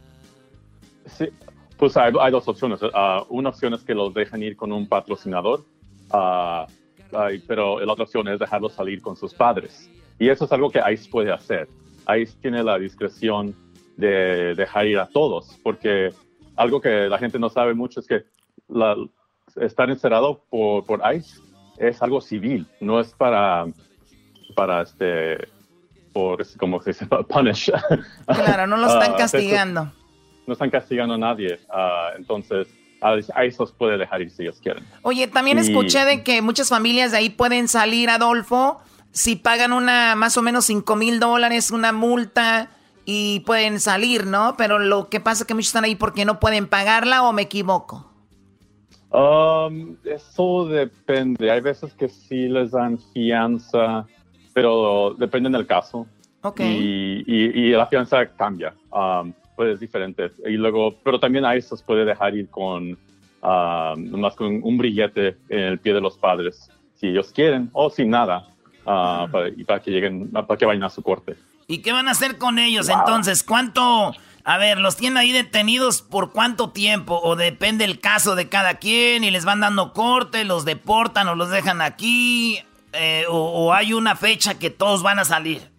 Pues 1.83 1.97
hay, 1.97 2.13
hay 2.17 2.31
dos 2.31 2.47
opciones. 2.47 2.79
Ah, 2.93 3.25
una 3.27 3.49
opción 3.49 3.73
es 3.73 3.83
que 3.83 3.93
los 3.93 4.13
dejan 4.13 4.41
ir 4.41 4.55
con 4.55 4.71
un 4.71 4.87
patrocinador, 4.87 5.65
ay, 6.13 7.43
pero 7.45 7.77
la 7.81 7.91
otra 7.91 8.05
opción 8.05 8.25
es 8.29 8.39
dejarlos 8.39 8.71
salir 8.71 9.01
con 9.01 9.17
sus 9.17 9.33
padres. 9.33 9.91
Y 10.17 10.29
eso 10.29 10.45
es 10.45 10.51
algo 10.53 10.71
que 10.71 10.79
ICE 10.79 11.09
puede 11.09 11.33
hacer. 11.33 11.67
ICE 12.07 12.37
tiene 12.41 12.63
la 12.63 12.79
discreción 12.79 13.53
de 13.97 14.55
dejar 14.55 14.87
ir 14.87 14.97
a 14.97 15.07
todos, 15.07 15.59
porque 15.61 16.13
algo 16.55 16.79
que 16.79 17.09
la 17.09 17.17
gente 17.17 17.37
no 17.37 17.49
sabe 17.49 17.73
mucho 17.73 17.99
es 17.99 18.07
que 18.07 18.23
la- 18.69 18.95
estar 19.57 19.89
encerrado 19.89 20.41
por, 20.49 20.85
por 20.85 21.01
ICE 21.13 21.37
es 21.79 22.01
algo 22.01 22.21
civil, 22.21 22.65
no 22.79 23.01
es 23.01 23.11
para, 23.11 23.65
para 24.55 24.83
este, 24.83 25.49
por, 26.13 26.45
como 26.57 26.81
se 26.81 26.91
dice, 26.91 27.07
punish. 27.27 27.69
Claro, 28.25 28.67
no 28.67 28.77
lo 28.77 28.87
están 28.87 29.11
Ah, 29.11 29.17
castigando. 29.17 29.91
No 30.47 30.53
están 30.53 30.69
castigando 30.69 31.13
a 31.15 31.17
nadie. 31.17 31.59
ah, 31.69 32.09
entonces, 32.17 32.67
a, 33.01 33.15
a 33.35 33.43
esos 33.45 33.71
puede 33.73 33.97
dejar 33.97 34.21
ir 34.21 34.29
si 34.31 34.43
ellos 34.43 34.59
quieren. 34.61 34.83
Oye, 35.01 35.27
también 35.27 35.57
Y- 35.57 35.61
escuché 35.61 36.05
de 36.05 36.23
que 36.23 36.41
muchas 36.41 36.69
familias 36.69 37.11
de 37.11 37.17
ahí 37.17 37.29
pueden 37.29 37.67
salir, 37.67 38.09
Adolfo, 38.09 38.79
si 39.11 39.35
pagan 39.35 39.73
una 39.73 40.15
más 40.15 40.37
o 40.37 40.41
menos 40.41 40.65
5 40.65 40.95
mil 40.95 41.19
dólares, 41.19 41.69
una 41.71 41.91
multa 41.91 42.69
y 43.05 43.41
pueden 43.41 43.79
salir, 43.81 44.25
¿no? 44.25 44.55
Pero 44.57 44.79
lo 44.79 45.09
que 45.09 45.19
pasa 45.19 45.43
es 45.43 45.47
que 45.47 45.53
muchos 45.53 45.67
están 45.67 45.83
ahí 45.83 45.95
porque 45.95 46.23
no 46.25 46.39
pueden 46.39 46.67
pagarla 46.67 47.23
o 47.23 47.33
me 47.33 47.41
equivoco. 47.43 48.09
Um, 49.11 49.95
eso 50.05 50.65
depende. 50.67 51.51
Hay 51.51 51.61
veces 51.61 51.93
que 51.93 52.09
sí 52.09 52.47
les 52.47 52.71
dan 52.71 52.97
fianza, 53.13 54.07
pero 54.53 55.13
depende 55.19 55.49
del 55.49 55.67
caso. 55.67 56.07
Ok. 56.41 56.61
Y, 56.61 57.23
y- 57.27 57.51
y 57.67 57.71
la 57.71 57.85
fianza 57.87 58.25
cambia. 58.25 58.73
Um, 58.91 59.33
pues 59.55 59.75
es 59.75 59.79
diferente. 59.79 60.31
Y 60.45 60.53
luego, 60.53 60.95
pero 61.03 61.19
también 61.19 61.45
a 61.45 61.55
esos 61.55 61.81
puede 61.81 62.05
dejar 62.05 62.35
ir 62.35 62.49
con, 62.49 62.97
um, 63.41 64.11
nomás 64.11 64.35
con 64.35 64.59
un 64.63 64.77
brillete 64.77 65.37
en 65.49 65.59
el 65.59 65.79
pie 65.79 65.93
de 65.93 66.01
los 66.01 66.17
padres, 66.17 66.69
si 66.95 67.07
ellos 67.07 67.31
quieren, 67.31 67.69
o 67.73 67.89
sin 67.89 68.09
nada, 68.09 68.47
ah, 68.85 69.27
para, 69.31 69.49
y 69.49 69.63
para 69.63 69.81
que 69.81 69.91
lleguen, 69.91 70.29
para 70.31 70.57
que 70.57 70.65
vayan 70.65 70.83
a 70.83 70.89
su 70.89 71.01
corte. 71.01 71.35
¿Y 71.67 71.79
qué 71.79 71.91
van 71.91 72.07
a 72.07 72.11
hacer 72.11 72.37
con 72.37 72.59
ellos 72.59 72.89
entonces? 72.89 73.43
¿Cuánto? 73.43 74.13
A 74.45 74.57
ver, 74.57 74.77
¿los 74.79 74.97
tienen 74.97 75.17
ahí 75.17 75.31
detenidos 75.31 76.01
por 76.01 76.31
cuánto 76.33 76.71
tiempo? 76.71 77.19
¿O 77.23 77.37
depende 77.37 77.85
el 77.85 77.99
caso 77.99 78.35
de 78.35 78.49
cada 78.49 78.75
quien 78.75 79.23
y 79.23 79.31
les 79.31 79.45
van 79.45 79.61
dando 79.61 79.93
corte, 79.93 80.43
los 80.43 80.65
deportan 80.65 81.29
o 81.29 81.35
los 81.35 81.49
dejan 81.49 81.81
aquí? 81.81 82.59
Eh, 82.91 83.23
o, 83.29 83.37
o 83.37 83.73
hay 83.73 83.93
una 83.93 84.15
fecha 84.15 84.59
que 84.59 84.69
todos 84.69 85.01
van 85.01 85.19
a 85.19 85.25
salir? 85.25 85.72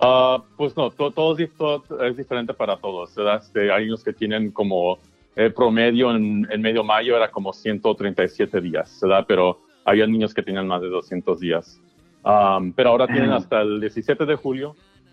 Ah, 0.00 0.42
pues 0.56 0.76
no, 0.76 0.90
to- 0.90 1.10
todo, 1.12 1.32
es 1.32 1.38
dif- 1.38 1.56
todo 1.56 2.02
es 2.04 2.16
diferente 2.16 2.52
para 2.54 2.76
todos. 2.76 3.14
Este, 3.16 3.70
hay 3.72 3.86
unos 3.88 4.02
que 4.02 4.12
tienen 4.12 4.50
como 4.50 4.98
el 5.36 5.52
promedio 5.52 6.10
en, 6.14 6.46
en 6.50 6.60
medio 6.60 6.84
mayo 6.84 7.16
era 7.16 7.30
como 7.30 7.52
137 7.52 8.60
días, 8.60 8.98
¿verdad? 9.02 9.24
pero 9.26 9.58
había 9.84 10.06
niños 10.06 10.32
que 10.34 10.42
tenían 10.42 10.66
más 10.66 10.80
de 10.80 10.88
200 10.88 11.40
días. 11.40 11.80
Um, 12.24 12.72
pero 12.72 12.90
ahora 12.90 13.06
tienen 13.06 13.32
hasta 13.32 13.60
el 13.60 13.80
17 13.80 14.24
de 14.24 14.34
julio 14.36 14.70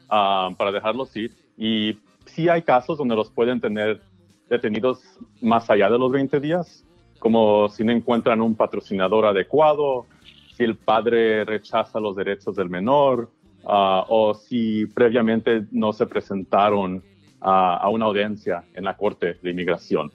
um, 0.10 0.56
para 0.56 0.72
dejarlos 0.72 1.14
ir 1.18 1.32
y 1.58 1.98
sí 2.26 2.48
hay 2.48 2.62
casos 2.62 2.98
donde 2.98 3.16
los 3.16 3.30
pueden 3.30 3.60
tener 3.60 4.02
detenidos 4.50 5.02
más 5.42 5.70
allá 5.70 5.90
de 5.90 5.98
los 6.00 6.12
20 6.12 6.40
días, 6.40 6.86
como 7.20 7.68
si 7.70 7.84
no 7.84 7.92
encuentran 7.92 8.42
un 8.42 8.56
patrocinador 8.56 9.26
adecuado, 9.26 10.06
si 10.56 10.64
el 10.64 10.76
padre 10.78 11.44
rechaza 11.46 12.00
los 12.00 12.16
derechos 12.16 12.56
del 12.56 12.70
menor, 12.70 13.30
ah, 13.66 14.06
o 14.08 14.34
si 14.34 14.86
previamente 14.88 15.66
no 15.72 15.94
se 15.94 16.06
presentaron 16.06 17.04
ah, 17.42 17.78
a 17.82 17.90
una 17.90 18.06
audiencia 18.06 18.64
en 18.74 18.84
la 18.86 18.96
Corte 18.98 19.38
de 19.42 19.50
Inmigración. 19.52 20.12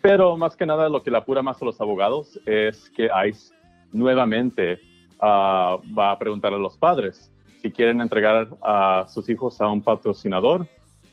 Pero 0.00 0.36
más 0.36 0.56
que 0.56 0.66
nada 0.66 0.88
lo 0.88 1.02
que 1.02 1.10
le 1.10 1.18
apura 1.18 1.42
más 1.42 1.60
a 1.62 1.64
los 1.64 1.80
abogados 1.80 2.40
es 2.46 2.90
que 2.90 3.08
ICE 3.28 3.54
nuevamente 3.92 4.80
ah, 5.20 5.76
va 5.96 6.12
a 6.12 6.18
preguntar 6.18 6.52
a 6.54 6.58
los 6.58 6.76
padres 6.76 7.30
si 7.60 7.70
quieren 7.70 8.00
entregar 8.00 8.48
a 8.62 9.06
sus 9.08 9.28
hijos 9.28 9.60
a 9.60 9.68
un 9.68 9.80
patrocinador 9.82 10.66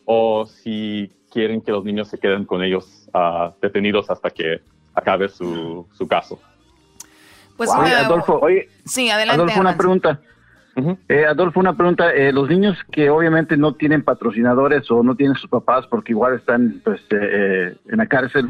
o 0.05 0.47
si 0.47 1.11
quieren 1.31 1.61
que 1.61 1.71
los 1.71 1.83
niños 1.85 2.07
se 2.07 2.17
queden 2.17 2.45
con 2.45 2.63
ellos 2.63 3.07
ah, 3.13 3.53
detenidos 3.61 4.09
hasta 4.09 4.31
que 4.31 4.61
acabe 4.95 5.29
su, 5.29 5.85
su 5.93 6.07
caso. 6.07 6.39
Pues 7.55 7.69
Oye, 7.69 7.81
una- 7.91 7.99
Adolfo, 8.07 8.39
oye, 8.41 8.67
Sí, 8.85 9.09
adelante. 9.11 9.41
Adolfo, 9.43 9.59
una 9.59 9.69
Adams. 9.69 9.77
pregunta. 9.77 10.21
Eh, 11.07 11.25
Adolfo, 11.25 11.59
una 11.59 11.75
pregunta. 11.75 12.13
Eh, 12.13 12.31
los 12.31 12.49
niños 12.49 12.77
que 12.91 13.09
obviamente 13.09 13.57
no 13.57 13.73
tienen 13.75 14.03
patrocinadores 14.03 14.89
o 14.91 15.03
no 15.03 15.15
tienen 15.15 15.35
sus 15.35 15.49
papás 15.49 15.85
porque 15.87 16.11
igual 16.13 16.35
están 16.35 16.81
pues, 16.83 17.01
eh, 17.11 17.75
en 17.87 17.97
la 17.97 18.07
cárcel 18.07 18.47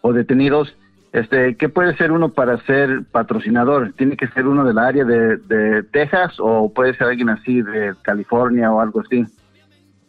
o 0.00 0.12
detenidos, 0.12 0.76
este, 1.12 1.56
¿qué 1.56 1.68
puede 1.68 1.96
ser 1.96 2.10
uno 2.12 2.30
para 2.30 2.58
ser 2.64 3.04
patrocinador? 3.12 3.92
¿Tiene 3.96 4.16
que 4.16 4.28
ser 4.28 4.46
uno 4.46 4.64
del 4.64 4.78
área 4.78 5.04
de, 5.04 5.36
de 5.36 5.82
Texas 5.84 6.34
o 6.38 6.72
puede 6.72 6.94
ser 6.94 7.08
alguien 7.08 7.28
así 7.28 7.62
de 7.62 7.94
California 8.02 8.72
o 8.72 8.80
algo 8.80 9.00
así? 9.00 9.24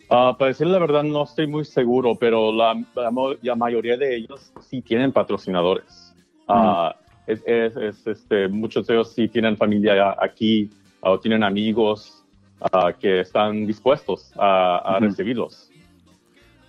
Ah, 0.09 0.35
para 0.37 0.49
decir 0.49 0.67
la 0.67 0.79
verdad, 0.79 1.03
no 1.03 1.23
estoy 1.23 1.47
muy 1.47 1.65
seguro, 1.65 2.15
pero 2.19 2.51
la, 2.51 2.75
la 2.95 3.09
mo- 3.11 3.33
la 3.41 3.55
mayoría 3.55 3.97
de 3.97 4.15
ellos 4.15 4.53
sí 4.61 4.81
tienen 4.81 5.11
patrocinadores. 5.11 6.13
Ah, 6.47 6.95
es, 7.25 7.41
es- 7.45 7.75
es, 7.77 8.07
este, 8.07 8.47
muchos 8.47 8.85
de 8.87 8.93
ellos 8.95 9.13
sí 9.13 9.27
tienen 9.27 9.57
familia 9.57 10.15
aquí 10.21 10.69
o 11.05 11.19
tienen 11.19 11.43
amigos 11.43 12.23
ah, 12.71 12.93
que 12.97 13.19
están 13.19 13.65
dispuestos 13.65 14.31
a, 14.37 14.77
a 14.77 14.99
recibirlos. 14.99 15.69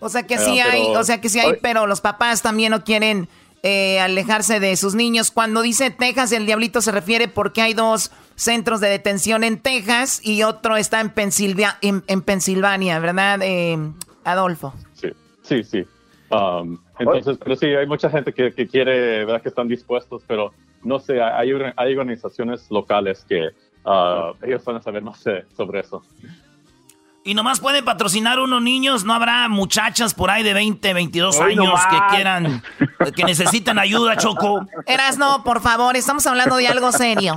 O 0.00 0.08
sea 0.08 0.24
que 0.24 0.34
Ah, 0.34 0.38
sí 0.38 0.60
hay, 0.60 0.82
pero- 0.88 1.00
o 1.00 1.04
sea 1.04 1.20
que 1.20 1.28
sí 1.28 1.38
hay, 1.40 1.54
pero 1.62 1.86
los 1.86 2.00
papás 2.00 2.42
también 2.42 2.70
no 2.72 2.84
quieren 2.84 3.28
eh, 3.62 3.98
alejarse 4.00 4.60
de 4.60 4.76
sus 4.76 4.94
niños. 4.94 5.30
Cuando 5.30 5.62
dice 5.62 5.90
Texas, 5.90 6.32
el 6.32 6.44
diablito 6.44 6.82
se 6.82 6.92
refiere 6.92 7.28
porque 7.28 7.62
hay 7.62 7.72
dos 7.72 8.10
centros 8.34 8.80
de 8.80 8.88
detención 8.88 9.44
en 9.44 9.58
Texas 9.58 10.20
y 10.22 10.42
otro 10.42 10.76
está 10.76 11.00
en, 11.00 11.08
Pensilvania, 11.10 11.78
en, 11.80 12.02
en 12.08 12.20
Pensilvania, 12.20 12.98
¿verdad, 12.98 13.40
eh, 13.42 13.78
Adolfo? 14.24 14.74
Sí, 14.92 15.08
sí, 15.42 15.64
sí. 15.64 15.84
Um, 16.30 16.78
entonces, 16.98 17.38
pero 17.42 17.56
sí, 17.56 17.66
hay 17.66 17.86
mucha 17.86 18.10
gente 18.10 18.34
que, 18.34 18.52
que 18.52 18.66
quiere, 18.66 19.24
¿verdad? 19.24 19.40
Que 19.40 19.48
están 19.48 19.68
dispuestos, 19.68 20.22
pero 20.26 20.52
no 20.82 20.98
sé, 20.98 21.22
hay, 21.22 21.50
hay 21.76 21.92
organizaciones 21.96 22.70
locales 22.70 23.24
que 23.26 23.48
ah, 23.84 24.32
ellos 24.42 24.64
van 24.64 24.76
a 24.76 24.82
saber 24.82 25.02
más 25.02 25.26
eh, 25.26 25.44
sobre 25.56 25.80
eso. 25.80 26.02
Y 27.26 27.32
nomás 27.32 27.58
pueden 27.58 27.86
patrocinar 27.86 28.38
unos 28.38 28.60
niños, 28.60 29.04
no 29.04 29.14
habrá 29.14 29.48
muchachas 29.48 30.12
por 30.12 30.30
ahí 30.30 30.42
de 30.42 30.52
20, 30.52 30.92
22 30.92 31.38
Hoy 31.38 31.52
años 31.52 31.64
nomás. 31.64 31.86
que 31.86 31.98
quieran, 32.14 32.62
que 33.16 33.24
necesitan 33.24 33.78
ayuda, 33.78 34.18
Choco. 34.18 34.66
Eras 34.84 35.16
no, 35.16 35.42
por 35.42 35.62
favor, 35.62 35.96
estamos 35.96 36.26
hablando 36.26 36.56
de 36.56 36.68
algo 36.68 36.92
serio. 36.92 37.34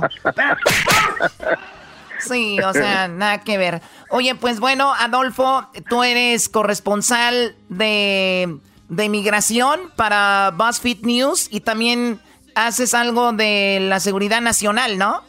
Sí, 2.18 2.58
o 2.60 2.72
sea, 2.72 3.08
nada 3.08 3.40
que 3.40 3.56
ver. 3.56 3.80
Oye, 4.10 4.34
pues 4.34 4.60
bueno, 4.60 4.92
Adolfo, 4.92 5.66
tú 5.88 6.02
eres 6.02 6.48
corresponsal 6.48 7.54
de, 7.68 8.58
de 8.88 9.04
inmigración 9.04 9.80
para 9.96 10.52
BuzzFeed 10.54 11.02
News 11.02 11.48
y 11.50 11.60
también 11.60 12.20
haces 12.54 12.92
algo 12.92 13.32
de 13.32 13.78
la 13.80 14.00
seguridad 14.00 14.40
nacional, 14.40 14.98
¿no? 14.98 15.22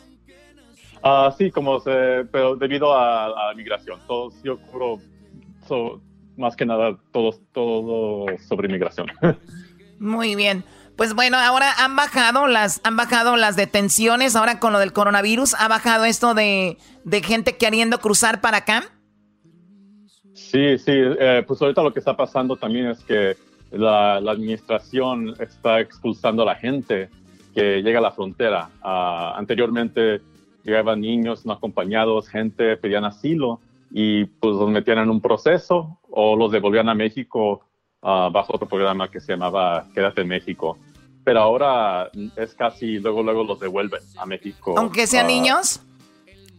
Ah, 1.03 1.34
sí, 1.38 1.49
como 1.51 1.80
se, 1.80 2.26
pero 2.31 2.55
debido 2.55 2.93
a, 2.93 3.26
a 3.26 3.47
la 3.49 3.53
migración, 3.55 3.99
todos, 4.07 4.35
yo 4.43 4.57
cubro 4.59 4.97
so- 5.67 6.01
más 6.38 6.55
que 6.55 6.65
nada 6.65 6.97
todo, 7.11 7.31
todo 7.53 8.26
sobre 8.47 8.67
inmigración. 8.67 9.07
Muy 9.99 10.35
bien. 10.35 10.63
Pues 10.95 11.13
bueno, 11.13 11.38
ahora 11.38 11.71
han 11.77 11.95
bajado 11.95 12.47
las, 12.47 12.81
han 12.84 12.97
bajado 12.97 13.38
las 13.38 13.55
detenciones, 13.55 14.35
ahora 14.35 14.59
con 14.59 14.73
lo 14.73 14.80
del 14.80 14.91
coronavirus, 14.91 15.53
ha 15.55 15.67
bajado 15.69 16.03
esto 16.05 16.34
de, 16.34 16.77
de 17.05 17.21
gente 17.23 17.55
queriendo 17.55 17.99
cruzar 17.99 18.41
para 18.41 18.57
acá. 18.57 18.84
Sí, 20.34 20.77
sí, 20.77 20.91
eh, 20.93 21.43
pues 21.47 21.61
ahorita 21.61 21.84
lo 21.84 21.93
que 21.93 21.99
está 21.99 22.15
pasando 22.15 22.55
también 22.57 22.88
es 22.88 22.99
que 23.03 23.38
la, 23.71 24.19
la 24.19 24.31
administración 24.31 25.35
está 25.39 25.80
expulsando 25.80 26.43
a 26.43 26.45
la 26.47 26.55
gente 26.55 27.09
que 27.53 27.81
llega 27.81 27.99
a 27.99 28.01
la 28.01 28.11
frontera. 28.11 28.69
Ah, 28.81 29.35
anteriormente 29.38 30.21
llegaban 30.64 31.02
niños 31.02 31.45
no 31.45 31.53
acompañados, 31.53 32.27
gente 32.27 32.77
pedían 32.77 33.06
asilo 33.06 33.60
y 33.91 34.26
pues 34.26 34.56
los 34.56 34.69
metían 34.69 34.99
en 34.99 35.10
un 35.10 35.22
proceso 35.22 35.98
o 36.10 36.36
los 36.36 36.52
devolvían 36.52 36.90
a 36.90 36.95
México 36.95 37.61
ah, 38.02 38.30
bajo 38.31 38.56
otro 38.56 38.68
programa 38.68 39.10
que 39.10 39.19
se 39.19 39.34
llamaba 39.34 39.86
Quédate 39.94 40.22
en 40.22 40.27
México. 40.27 40.77
Pero 41.23 41.41
ahora 41.41 42.10
es 42.36 42.53
casi 42.56 42.99
luego, 42.99 43.23
luego 43.23 43.44
los 43.44 43.60
devuelven 43.60 44.02
a 44.18 44.26
México. 44.26 44.73
Aunque 44.77 45.06
sean 45.06 45.26
ah, 45.26 45.30
niños. 45.30 45.81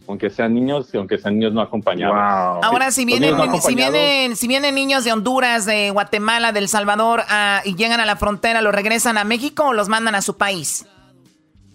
Aunque 0.07 0.29
sean 0.29 0.53
niños 0.53 0.93
y 0.93 0.97
aunque 0.97 1.17
sean 1.17 1.35
niños 1.35 1.53
no 1.53 1.61
acompañados. 1.61 2.15
Ahora, 2.63 2.91
si 2.91 3.05
vienen, 3.05 3.35
niños 3.37 3.47
no 3.47 3.61
si 3.61 3.75
vienen, 3.75 4.35
si 4.35 4.47
vienen 4.47 4.75
niños 4.75 5.03
de 5.03 5.13
Honduras, 5.13 5.65
de 5.65 5.89
Guatemala, 5.91 6.51
de 6.51 6.59
El 6.59 6.67
Salvador 6.67 7.23
ah, 7.29 7.61
y 7.65 7.75
llegan 7.75 7.99
a 7.99 8.05
la 8.05 8.15
frontera, 8.15 8.61
¿los 8.61 8.73
regresan 8.73 9.17
a 9.17 9.23
México 9.23 9.67
o 9.67 9.73
los 9.73 9.89
mandan 9.89 10.15
a 10.15 10.21
su 10.21 10.37
país? 10.37 10.85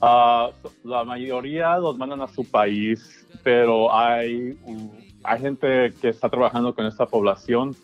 Ah, 0.00 0.50
la 0.84 1.04
mayoría 1.04 1.78
los 1.78 1.96
mandan 1.96 2.20
a 2.20 2.28
su 2.28 2.44
país, 2.50 3.26
pero 3.42 3.94
hay, 3.94 4.58
um, 4.64 4.90
hay 5.24 5.40
gente 5.40 5.92
que 6.00 6.08
está 6.08 6.28
trabajando 6.28 6.74
con 6.74 6.86
esta 6.86 7.06
población 7.06 7.74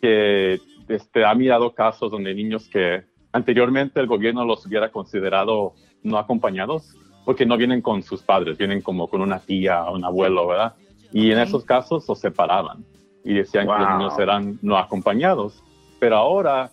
que 0.00 0.60
este, 0.88 1.24
ha 1.24 1.34
mirado 1.34 1.72
casos 1.74 2.10
donde 2.10 2.34
niños 2.34 2.68
que 2.68 3.04
anteriormente 3.32 4.00
el 4.00 4.06
gobierno 4.06 4.44
los 4.44 4.64
hubiera 4.66 4.90
considerado 4.90 5.74
no 6.02 6.18
acompañados, 6.18 6.94
porque 7.24 7.44
no 7.46 7.56
vienen 7.56 7.80
con 7.82 8.02
sus 8.02 8.22
padres, 8.22 8.56
vienen 8.58 8.82
como 8.82 9.08
con 9.08 9.20
una 9.20 9.40
tía 9.40 9.84
o 9.84 9.94
un 9.96 10.04
abuelo, 10.04 10.46
¿verdad? 10.46 10.74
Y 11.12 11.32
en 11.32 11.38
esos 11.38 11.64
casos 11.64 12.06
los 12.08 12.20
separaban 12.20 12.84
y 13.24 13.34
decían 13.34 13.66
que 13.66 13.72
los 13.72 13.88
Wow. 13.88 13.98
niños 13.98 14.18
eran 14.18 14.58
no 14.62 14.76
acompañados, 14.78 15.62
pero 15.98 16.16
ahora 16.16 16.70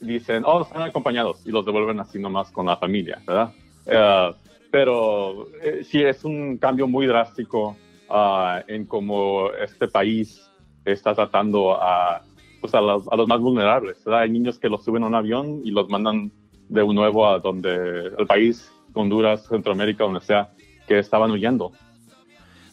dicen, 0.00 0.44
oh, 0.46 0.62
están 0.62 0.82
acompañados 0.82 1.44
y 1.46 1.50
los 1.50 1.64
devuelven 1.64 1.98
así 2.00 2.18
nomás 2.18 2.50
con 2.52 2.66
la 2.66 2.76
familia, 2.76 3.20
¿verdad? 3.26 3.52
Eh, 3.86 4.32
pero 4.70 5.48
eh, 5.62 5.82
sí 5.84 6.02
es 6.02 6.24
un 6.24 6.58
cambio 6.58 6.86
muy 6.86 7.06
drástico 7.06 7.76
ah, 8.08 8.62
en 8.68 8.86
cómo 8.86 9.50
este 9.52 9.88
país 9.88 10.48
está 10.84 11.14
tratando 11.14 11.80
a, 11.80 12.22
pues 12.60 12.74
a, 12.74 12.80
los, 12.80 13.08
a 13.08 13.16
los 13.16 13.26
más 13.26 13.40
vulnerables. 13.40 14.02
¿verdad? 14.04 14.22
Hay 14.22 14.30
niños 14.30 14.58
que 14.58 14.68
los 14.68 14.84
suben 14.84 15.02
a 15.02 15.06
un 15.06 15.14
avión 15.14 15.60
y 15.64 15.70
los 15.70 15.88
mandan 15.88 16.30
de 16.68 16.86
nuevo 16.86 17.26
a 17.26 17.40
donde 17.40 18.12
el 18.16 18.26
país, 18.26 18.70
Honduras, 18.94 19.46
Centroamérica, 19.48 20.04
donde 20.04 20.20
sea, 20.20 20.50
que 20.86 20.98
estaban 20.98 21.30
huyendo. 21.30 21.72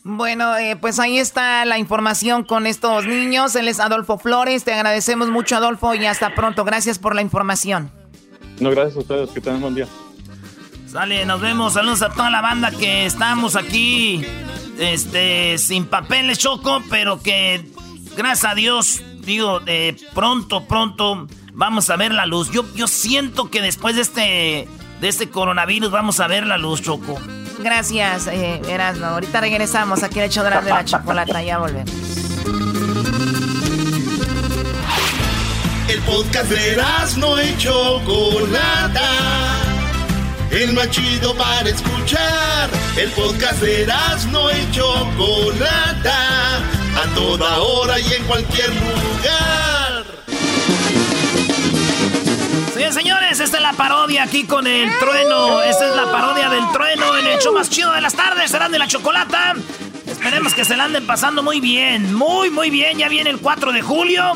Bueno, 0.04 0.56
eh, 0.58 0.78
pues 0.80 1.00
ahí 1.00 1.18
está 1.18 1.66
la 1.66 1.80
información 1.80 2.44
con 2.44 2.66
estos 2.66 3.06
niños. 3.06 3.56
Él 3.56 3.68
es 3.68 3.80
Adolfo 3.82 4.18
Flores. 4.18 4.64
Te 4.64 4.74
agradecemos 4.74 5.30
mucho, 5.30 5.58
Adolfo, 5.58 5.94
y 5.96 6.06
hasta 6.06 6.34
pronto. 6.34 6.64
Gracias 6.64 6.98
por 6.98 7.14
la 7.14 7.22
información. 7.22 7.92
No, 8.62 8.72
gracias 8.72 8.96
a 8.96 9.00
ustedes, 9.00 9.32
que 9.32 9.42
tengan 9.42 9.62
buen 9.62 9.76
día. 9.76 9.88
Sale, 10.88 11.26
nos 11.26 11.42
vemos. 11.42 11.74
Saludos 11.74 12.02
a 12.02 12.10
toda 12.10 12.30
la 12.30 12.42
banda 12.42 12.72
que 12.72 13.06
estamos 13.06 13.56
aquí. 13.56 14.26
Este, 14.80 15.58
sin 15.58 15.86
papeles, 15.86 16.38
Choco, 16.38 16.82
pero 16.90 17.22
que 17.22 17.66
gracias 18.16 18.52
a 18.52 18.56
Dios, 18.56 19.02
digo, 19.22 19.60
eh, 19.66 19.96
pronto, 20.14 20.66
pronto 20.66 21.28
vamos 21.54 21.90
a 21.90 21.96
ver 21.96 22.14
la 22.14 22.26
luz. 22.26 22.52
Yo, 22.52 22.64
yo 22.76 22.88
siento 22.88 23.50
que 23.50 23.62
después 23.62 23.96
de 23.96 24.02
este, 24.04 24.68
de 25.02 25.08
este 25.08 25.30
coronavirus 25.30 25.92
vamos 25.92 26.20
a 26.20 26.28
ver 26.28 26.46
la 26.46 26.58
luz, 26.58 26.82
Choco. 26.84 27.20
Gracias, 27.60 28.28
eh, 28.28 28.62
Erasmo. 28.68 29.08
Ahorita 29.08 29.42
regresamos 29.42 30.04
aquí 30.04 30.20
al 30.20 30.28
hecho 30.28 30.44
de 30.44 30.52
la 30.52 30.86
chocolata. 30.86 31.42
Ya 31.42 31.58
volvemos. 31.58 31.92
El 35.90 36.02
podcast 36.02 36.50
de 36.52 36.78
no 37.18 37.42
y 37.42 37.58
Chocolata. 37.58 39.08
El 40.52 40.74
más 40.74 40.90
chido 40.90 41.36
para 41.36 41.69
escuchar. 41.69 42.69
El 42.95 43.10
podcast 43.11 43.61
de 43.61 43.86
no 44.32 44.49
y 44.49 44.72
Chocolata. 44.72 46.57
A 46.57 47.14
toda 47.14 47.60
hora 47.60 47.99
y 47.99 48.14
en 48.14 48.24
cualquier 48.24 48.69
lugar. 48.69 50.06
Señores, 52.74 52.95
señores, 52.95 53.40
esta 53.40 53.57
es 53.57 53.64
la 53.64 53.74
parodia 53.74 54.24
aquí 54.24 54.45
con 54.45 54.65
el 54.68 54.90
trueno. 54.99 55.61
Esta 55.64 55.90
es 55.90 55.95
la 55.95 56.11
parodia 56.11 56.49
del 56.49 56.72
trueno 56.72 57.18
en 57.18 57.28
el 57.28 57.40
show 57.40 57.53
más 57.53 57.69
chido 57.69 57.91
de 57.91 58.02
las 58.02 58.14
tardes. 58.14 58.49
Serán 58.49 58.72
de 58.72 58.80
la 58.80 58.88
chocolata. 58.88 59.53
Esperemos 60.07 60.53
que 60.53 60.64
se 60.64 60.78
la 60.78 60.86
anden 60.86 61.06
pasando 61.06 61.44
muy 61.44 61.60
bien. 61.60 62.15
Muy, 62.15 62.49
muy 62.49 62.69
bien. 62.69 62.98
Ya 62.98 63.10
viene 63.10 63.30
el 63.30 63.40
4 63.40 63.74
de 63.74 63.82
julio. 63.82 64.34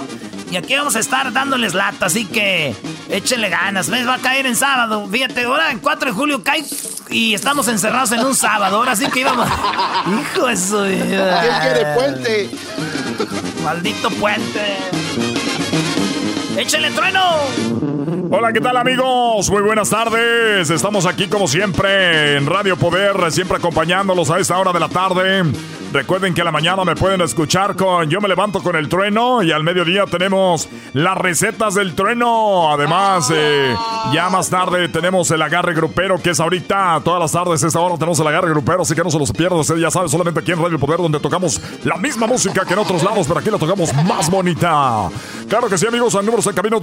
Y 0.51 0.57
aquí 0.57 0.75
vamos 0.75 0.97
a 0.97 0.99
estar 0.99 1.31
dándoles 1.31 1.73
lata. 1.73 2.07
Así 2.07 2.25
que 2.25 2.75
échenle 3.09 3.49
ganas. 3.49 3.89
¿Ves? 3.89 4.05
Va 4.05 4.15
a 4.15 4.19
caer 4.19 4.45
en 4.45 4.57
sábado. 4.57 5.07
Fíjate, 5.09 5.45
ahora 5.45 5.71
el 5.71 5.79
4 5.79 6.09
de 6.09 6.15
julio 6.15 6.43
cae 6.43 6.65
y 7.09 7.33
estamos 7.33 7.69
encerrados 7.69 8.11
en 8.11 8.19
un 8.19 8.35
sábado. 8.35 8.75
Ahora 8.75 8.95
sí 8.97 9.07
que 9.07 9.21
íbamos. 9.21 9.47
Hijo 10.35 10.47
de 10.47 10.57
su 10.57 10.81
vida. 10.81 11.41
¿Quién 11.41 11.73
quiere 11.73 11.93
puente? 11.95 12.49
Maldito 13.63 14.09
puente. 14.11 14.77
¡Échale 16.57 16.91
trueno! 16.91 17.21
Hola, 18.29 18.51
¿qué 18.51 18.59
tal 18.59 18.75
amigos? 18.75 19.49
Muy 19.49 19.61
buenas 19.61 19.89
tardes. 19.89 20.69
Estamos 20.69 21.05
aquí 21.05 21.29
como 21.29 21.47
siempre 21.47 22.35
en 22.35 22.45
Radio 22.45 22.75
Poder, 22.75 23.31
siempre 23.31 23.57
acompañándolos 23.57 24.29
a 24.29 24.39
esta 24.39 24.57
hora 24.57 24.73
de 24.73 24.79
la 24.81 24.89
tarde. 24.89 25.43
Recuerden 25.91 26.33
que 26.33 26.41
a 26.41 26.45
la 26.45 26.51
mañana 26.51 26.85
me 26.85 26.95
pueden 26.95 27.19
escuchar 27.19 27.75
con 27.75 28.09
Yo 28.09 28.21
me 28.21 28.29
levanto 28.29 28.63
con 28.63 28.77
el 28.77 28.87
trueno 28.87 29.43
y 29.43 29.51
al 29.51 29.63
mediodía 29.63 30.05
tenemos 30.05 30.69
las 30.93 31.17
recetas 31.17 31.75
del 31.75 31.95
trueno. 31.95 32.71
Además, 32.71 33.29
eh, 33.33 33.75
ya 34.13 34.29
más 34.29 34.49
tarde 34.49 34.87
tenemos 34.87 35.29
el 35.31 35.41
agarre 35.41 35.73
grupero 35.73 36.21
que 36.21 36.29
es 36.29 36.39
ahorita, 36.39 37.01
todas 37.03 37.19
las 37.19 37.31
tardes, 37.33 37.61
esta 37.61 37.79
hora 37.79 37.95
tenemos 37.95 38.19
el 38.19 38.27
agarre 38.27 38.49
grupero, 38.51 38.83
así 38.83 38.95
que 38.95 39.03
no 39.03 39.11
se 39.11 39.19
los 39.19 39.33
pierdan. 39.33 39.59
Usted 39.59 39.75
ya 39.77 39.91
sabe, 39.91 40.07
solamente 40.07 40.39
aquí 40.39 40.53
en 40.53 40.61
Radio 40.61 40.79
Poder 40.79 40.99
donde 40.99 41.19
tocamos 41.19 41.61
la 41.83 41.97
misma 41.97 42.25
música 42.25 42.63
que 42.65 42.73
en 42.73 42.79
otros 42.79 43.03
lados, 43.03 43.27
pero 43.27 43.39
aquí 43.41 43.51
la 43.51 43.57
tocamos 43.57 43.93
más 44.05 44.29
bonita. 44.29 45.09
Claro 45.49 45.67
que 45.67 45.77
sí, 45.77 45.87
amigos, 45.87 46.15
al 46.15 46.25
número 46.25 46.41
de 46.41 46.53
camino 46.53 46.79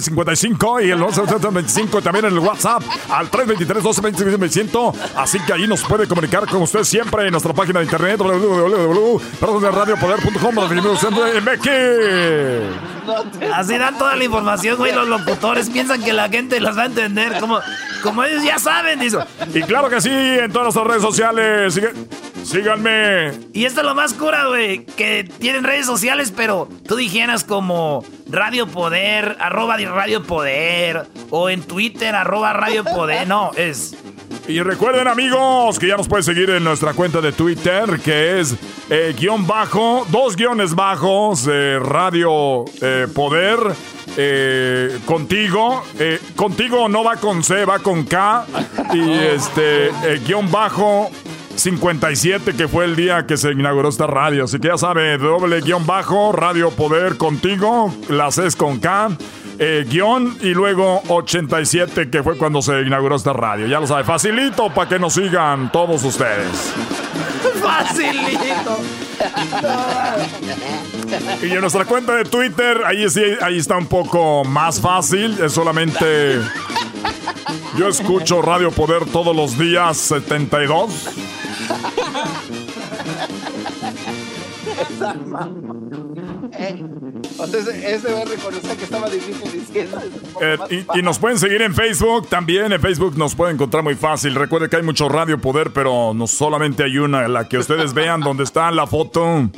55 0.00 0.80
y 0.80 0.90
el 0.90 0.98
25 0.98 2.02
también 2.02 2.26
en 2.26 2.32
el 2.32 2.38
WhatsApp 2.38 2.82
al 3.10 3.30
323 3.30 3.82
12 3.82 4.00
25 4.02 4.94
Así 5.16 5.38
que 5.40 5.52
ahí 5.54 5.66
nos 5.66 5.82
puede 5.82 6.06
comunicar 6.06 6.46
con 6.46 6.62
usted 6.62 6.84
siempre 6.84 7.24
en 7.24 7.30
nuestra 7.30 7.52
página 7.52 7.80
de 7.80 7.86
internet 7.86 8.17
www.radiopoder.com. 8.18 10.54
Así 13.54 13.78
dan 13.78 13.96
toda 13.98 14.16
la 14.16 14.24
información, 14.24 14.76
güey. 14.76 14.94
Los 14.94 15.08
locutores 15.08 15.70
piensan 15.70 16.02
que 16.02 16.12
la 16.12 16.28
gente 16.28 16.60
las 16.60 16.76
va 16.76 16.82
a 16.82 16.86
entender. 16.86 17.38
Como, 17.40 17.58
como 18.02 18.24
ellos 18.24 18.42
ya 18.44 18.58
saben, 18.58 19.00
dice. 19.00 19.18
Y 19.54 19.62
claro 19.62 19.88
que 19.88 20.00
sí, 20.00 20.10
en 20.10 20.52
todas 20.52 20.74
nuestras 20.74 20.86
redes 20.86 21.02
sociales. 21.02 21.74
Sigue- 21.74 21.92
síganme. 22.44 23.32
Y 23.52 23.64
esto 23.64 23.80
es 23.80 23.86
lo 23.86 23.94
más 23.94 24.14
cura, 24.14 24.46
güey. 24.48 24.84
Que 24.84 25.24
tienen 25.38 25.64
redes 25.64 25.86
sociales, 25.86 26.32
pero 26.34 26.68
tú 26.86 26.96
dijeras 26.96 27.44
como 27.44 28.04
Radio 28.30 28.66
Poder, 28.66 29.36
arroba 29.40 29.76
Radio 29.78 30.22
Poder, 30.22 31.06
o 31.30 31.48
en 31.50 31.62
Twitter, 31.62 32.14
arroba 32.14 32.52
Radio 32.52 32.84
Poder. 32.84 33.26
No, 33.26 33.50
es. 33.56 33.96
Y 34.48 34.62
recuerden 34.62 35.06
amigos 35.08 35.78
que 35.78 35.88
ya 35.88 35.98
nos 35.98 36.08
pueden 36.08 36.24
seguir 36.24 36.48
en 36.48 36.64
nuestra 36.64 36.94
cuenta 36.94 37.20
de 37.20 37.32
Twitter 37.32 38.00
que 38.02 38.40
es 38.40 38.56
eh, 38.88 39.14
guion 39.14 39.46
bajo, 39.46 40.06
dos 40.10 40.36
guiones 40.36 40.74
bajos, 40.74 41.46
eh, 41.52 41.78
Radio 41.78 42.64
eh, 42.80 43.06
Poder, 43.14 43.58
eh, 44.16 44.98
contigo, 45.04 45.84
eh, 45.98 46.18
contigo 46.34 46.88
no 46.88 47.04
va 47.04 47.16
con 47.16 47.44
C, 47.44 47.66
va 47.66 47.80
con 47.80 48.04
K 48.04 48.46
y 48.94 49.12
este 49.12 49.90
guion 50.26 50.50
bajo 50.50 51.10
57 51.54 52.56
que 52.56 52.68
fue 52.68 52.86
el 52.86 52.96
día 52.96 53.26
que 53.26 53.36
se 53.36 53.52
inauguró 53.52 53.90
esta 53.90 54.06
radio, 54.06 54.44
así 54.44 54.58
que 54.58 54.68
ya 54.68 54.78
sabe, 54.78 55.18
doble 55.18 55.60
guion 55.60 55.84
bajo, 55.84 56.32
Radio 56.32 56.70
Poder 56.70 57.18
contigo, 57.18 57.94
la 58.08 58.30
C 58.30 58.46
es 58.46 58.56
con 58.56 58.80
K 58.80 59.10
eh, 59.58 59.84
guion 59.88 60.38
y 60.40 60.54
luego 60.54 61.02
87 61.08 62.10
que 62.10 62.22
fue 62.22 62.36
cuando 62.36 62.62
se 62.62 62.80
inauguró 62.82 63.16
esta 63.16 63.32
radio. 63.32 63.66
Ya 63.66 63.80
lo 63.80 63.86
sabe, 63.86 64.04
facilito 64.04 64.70
para 64.70 64.88
que 64.88 64.98
nos 64.98 65.14
sigan 65.14 65.70
todos 65.72 66.04
ustedes. 66.04 66.72
Facilito. 67.60 68.78
Y 71.42 71.50
en 71.50 71.60
nuestra 71.60 71.84
cuenta 71.84 72.14
de 72.14 72.24
Twitter, 72.24 72.82
ahí 72.86 73.08
sí, 73.10 73.22
ahí 73.40 73.58
está 73.58 73.76
un 73.76 73.86
poco 73.86 74.44
más 74.44 74.80
fácil. 74.80 75.38
Es 75.42 75.52
solamente. 75.52 76.40
Yo 77.76 77.88
escucho 77.88 78.42
Radio 78.42 78.70
Poder 78.70 79.06
todos 79.06 79.34
los 79.34 79.58
días 79.58 79.96
72. 79.96 81.08
Eh, 86.52 86.84
o 87.38 87.46
sea, 87.46 87.60
ese, 87.60 87.94
ese 87.94 88.12
va 88.12 88.20
a 88.20 88.24
reconocer 88.24 88.76
que 88.76 88.84
estaba 88.84 89.08
difícil 89.08 89.52
diciendo. 89.52 90.00
Eh, 90.40 90.84
y, 90.94 90.98
y 90.98 91.02
nos 91.02 91.18
pueden 91.18 91.38
seguir 91.38 91.62
en 91.62 91.74
Facebook 91.74 92.28
también. 92.28 92.72
En 92.72 92.80
Facebook 92.80 93.16
nos 93.16 93.34
pueden 93.34 93.56
encontrar 93.56 93.82
muy 93.82 93.94
fácil. 93.94 94.34
Recuerde 94.34 94.68
que 94.68 94.76
hay 94.76 94.82
mucho 94.82 95.08
Radio 95.08 95.38
Poder, 95.38 95.72
pero 95.72 96.12
no 96.14 96.26
solamente 96.26 96.84
hay 96.84 96.98
una, 96.98 97.28
la 97.28 97.48
que 97.48 97.58
ustedes 97.58 97.94
vean 97.94 98.20
donde 98.20 98.44
está 98.44 98.70
la 98.70 98.86
foto, 98.86 99.50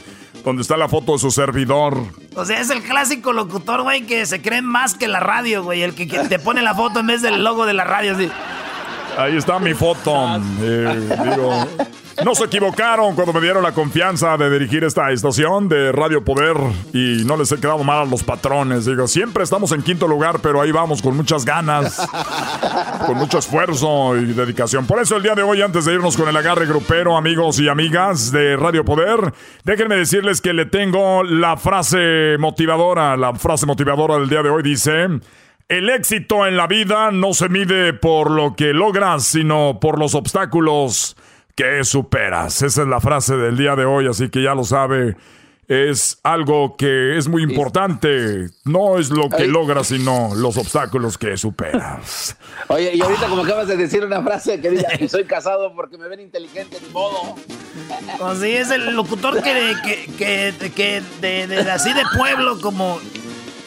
donde 0.44 0.62
está 0.62 0.76
la 0.76 0.88
foto 0.88 1.12
de 1.12 1.18
su 1.18 1.30
servidor. 1.30 1.96
O 2.34 2.44
sea, 2.44 2.60
es 2.60 2.70
el 2.70 2.82
clásico 2.82 3.32
locutor, 3.32 3.82
güey, 3.82 4.02
que 4.06 4.26
se 4.26 4.42
cree 4.42 4.62
más 4.62 4.94
que 4.94 5.08
la 5.08 5.20
radio, 5.20 5.62
güey. 5.62 5.82
El 5.82 5.94
que, 5.94 6.06
que 6.08 6.18
te 6.20 6.38
pone 6.38 6.62
la 6.62 6.74
foto 6.74 7.00
en 7.00 7.06
vez 7.06 7.22
del 7.22 7.42
logo 7.44 7.66
de 7.66 7.74
la 7.74 7.84
radio, 7.84 8.14
así. 8.14 8.30
Ahí 9.20 9.36
está 9.36 9.58
mi 9.58 9.74
foto. 9.74 10.40
Eh, 10.62 11.08
digo, 11.24 11.66
No 12.24 12.34
se 12.34 12.44
equivocaron 12.44 13.14
cuando 13.14 13.32
me 13.32 13.40
dieron 13.40 13.62
la 13.62 13.72
confianza 13.72 14.36
de 14.36 14.50
dirigir 14.50 14.84
esta 14.84 15.10
estación 15.10 15.68
de 15.68 15.90
Radio 15.90 16.22
Poder 16.22 16.56
y 16.92 17.22
no 17.24 17.36
les 17.36 17.50
he 17.52 17.56
quedado 17.56 17.82
mal 17.82 18.00
a 18.00 18.04
los 18.04 18.22
patrones. 18.22 18.84
Digo, 18.84 19.06
siempre 19.06 19.42
estamos 19.42 19.72
en 19.72 19.82
quinto 19.82 20.06
lugar, 20.06 20.40
pero 20.42 20.60
ahí 20.60 20.70
vamos 20.70 21.00
con 21.02 21.16
muchas 21.16 21.44
ganas, 21.44 22.00
con 23.06 23.16
mucho 23.16 23.38
esfuerzo 23.38 24.16
y 24.16 24.32
dedicación. 24.32 24.86
Por 24.86 25.00
eso 25.00 25.16
el 25.16 25.22
día 25.22 25.34
de 25.34 25.42
hoy, 25.42 25.62
antes 25.62 25.86
de 25.86 25.94
irnos 25.94 26.16
con 26.16 26.28
el 26.28 26.36
agarre 26.36 26.66
grupero, 26.66 27.16
amigos 27.16 27.58
y 27.58 27.68
amigas 27.68 28.32
de 28.32 28.56
Radio 28.56 28.84
Poder, 28.84 29.32
déjenme 29.64 29.96
decirles 29.96 30.40
que 30.40 30.52
le 30.52 30.66
tengo 30.66 31.22
la 31.24 31.56
frase 31.56 32.36
motivadora. 32.38 33.16
La 33.16 33.34
frase 33.34 33.64
motivadora 33.66 34.16
del 34.16 34.28
día 34.28 34.42
de 34.42 34.50
hoy 34.50 34.62
dice... 34.62 35.08
El 35.70 35.88
éxito 35.88 36.48
en 36.48 36.56
la 36.56 36.66
vida 36.66 37.12
no 37.12 37.32
se 37.32 37.48
mide 37.48 37.92
por 37.92 38.28
lo 38.32 38.56
que 38.56 38.72
logras, 38.72 39.24
sino 39.24 39.78
por 39.80 40.00
los 40.00 40.16
obstáculos 40.16 41.16
que 41.54 41.84
superas. 41.84 42.60
Esa 42.62 42.82
es 42.82 42.88
la 42.88 42.98
frase 43.00 43.36
del 43.36 43.56
día 43.56 43.76
de 43.76 43.84
hoy, 43.84 44.08
así 44.08 44.30
que 44.30 44.42
ya 44.42 44.52
lo 44.56 44.64
sabe. 44.64 45.16
Es 45.68 46.18
algo 46.24 46.76
que 46.76 47.16
es 47.16 47.28
muy 47.28 47.44
importante. 47.44 48.48
No 48.64 48.98
es 48.98 49.10
lo 49.10 49.28
que 49.28 49.44
Ay. 49.44 49.48
logras, 49.48 49.86
sino 49.86 50.34
los 50.34 50.56
obstáculos 50.56 51.16
que 51.16 51.36
superas. 51.36 52.36
Oye, 52.66 52.92
y 52.96 53.00
ahorita 53.00 53.28
como 53.28 53.42
acabas 53.42 53.68
de 53.68 53.76
decir 53.76 54.04
una 54.04 54.20
frase 54.24 54.60
que 54.60 54.70
diga 54.70 54.88
que 54.98 55.08
soy 55.08 55.22
casado 55.24 55.72
porque 55.76 55.96
me 55.96 56.08
ven 56.08 56.18
inteligente, 56.18 56.78
ni 56.84 56.88
modo. 56.92 57.36
Pues 58.18 58.40
sí, 58.40 58.50
es 58.50 58.70
el 58.72 58.96
locutor 58.96 59.40
que, 59.40 59.54
de- 59.54 59.76
que, 59.82 60.08
que, 60.18 60.70
que 60.72 61.02
de, 61.20 61.46
de- 61.46 61.70
así 61.70 61.92
de 61.92 62.02
pueblo 62.16 62.60
como... 62.60 62.98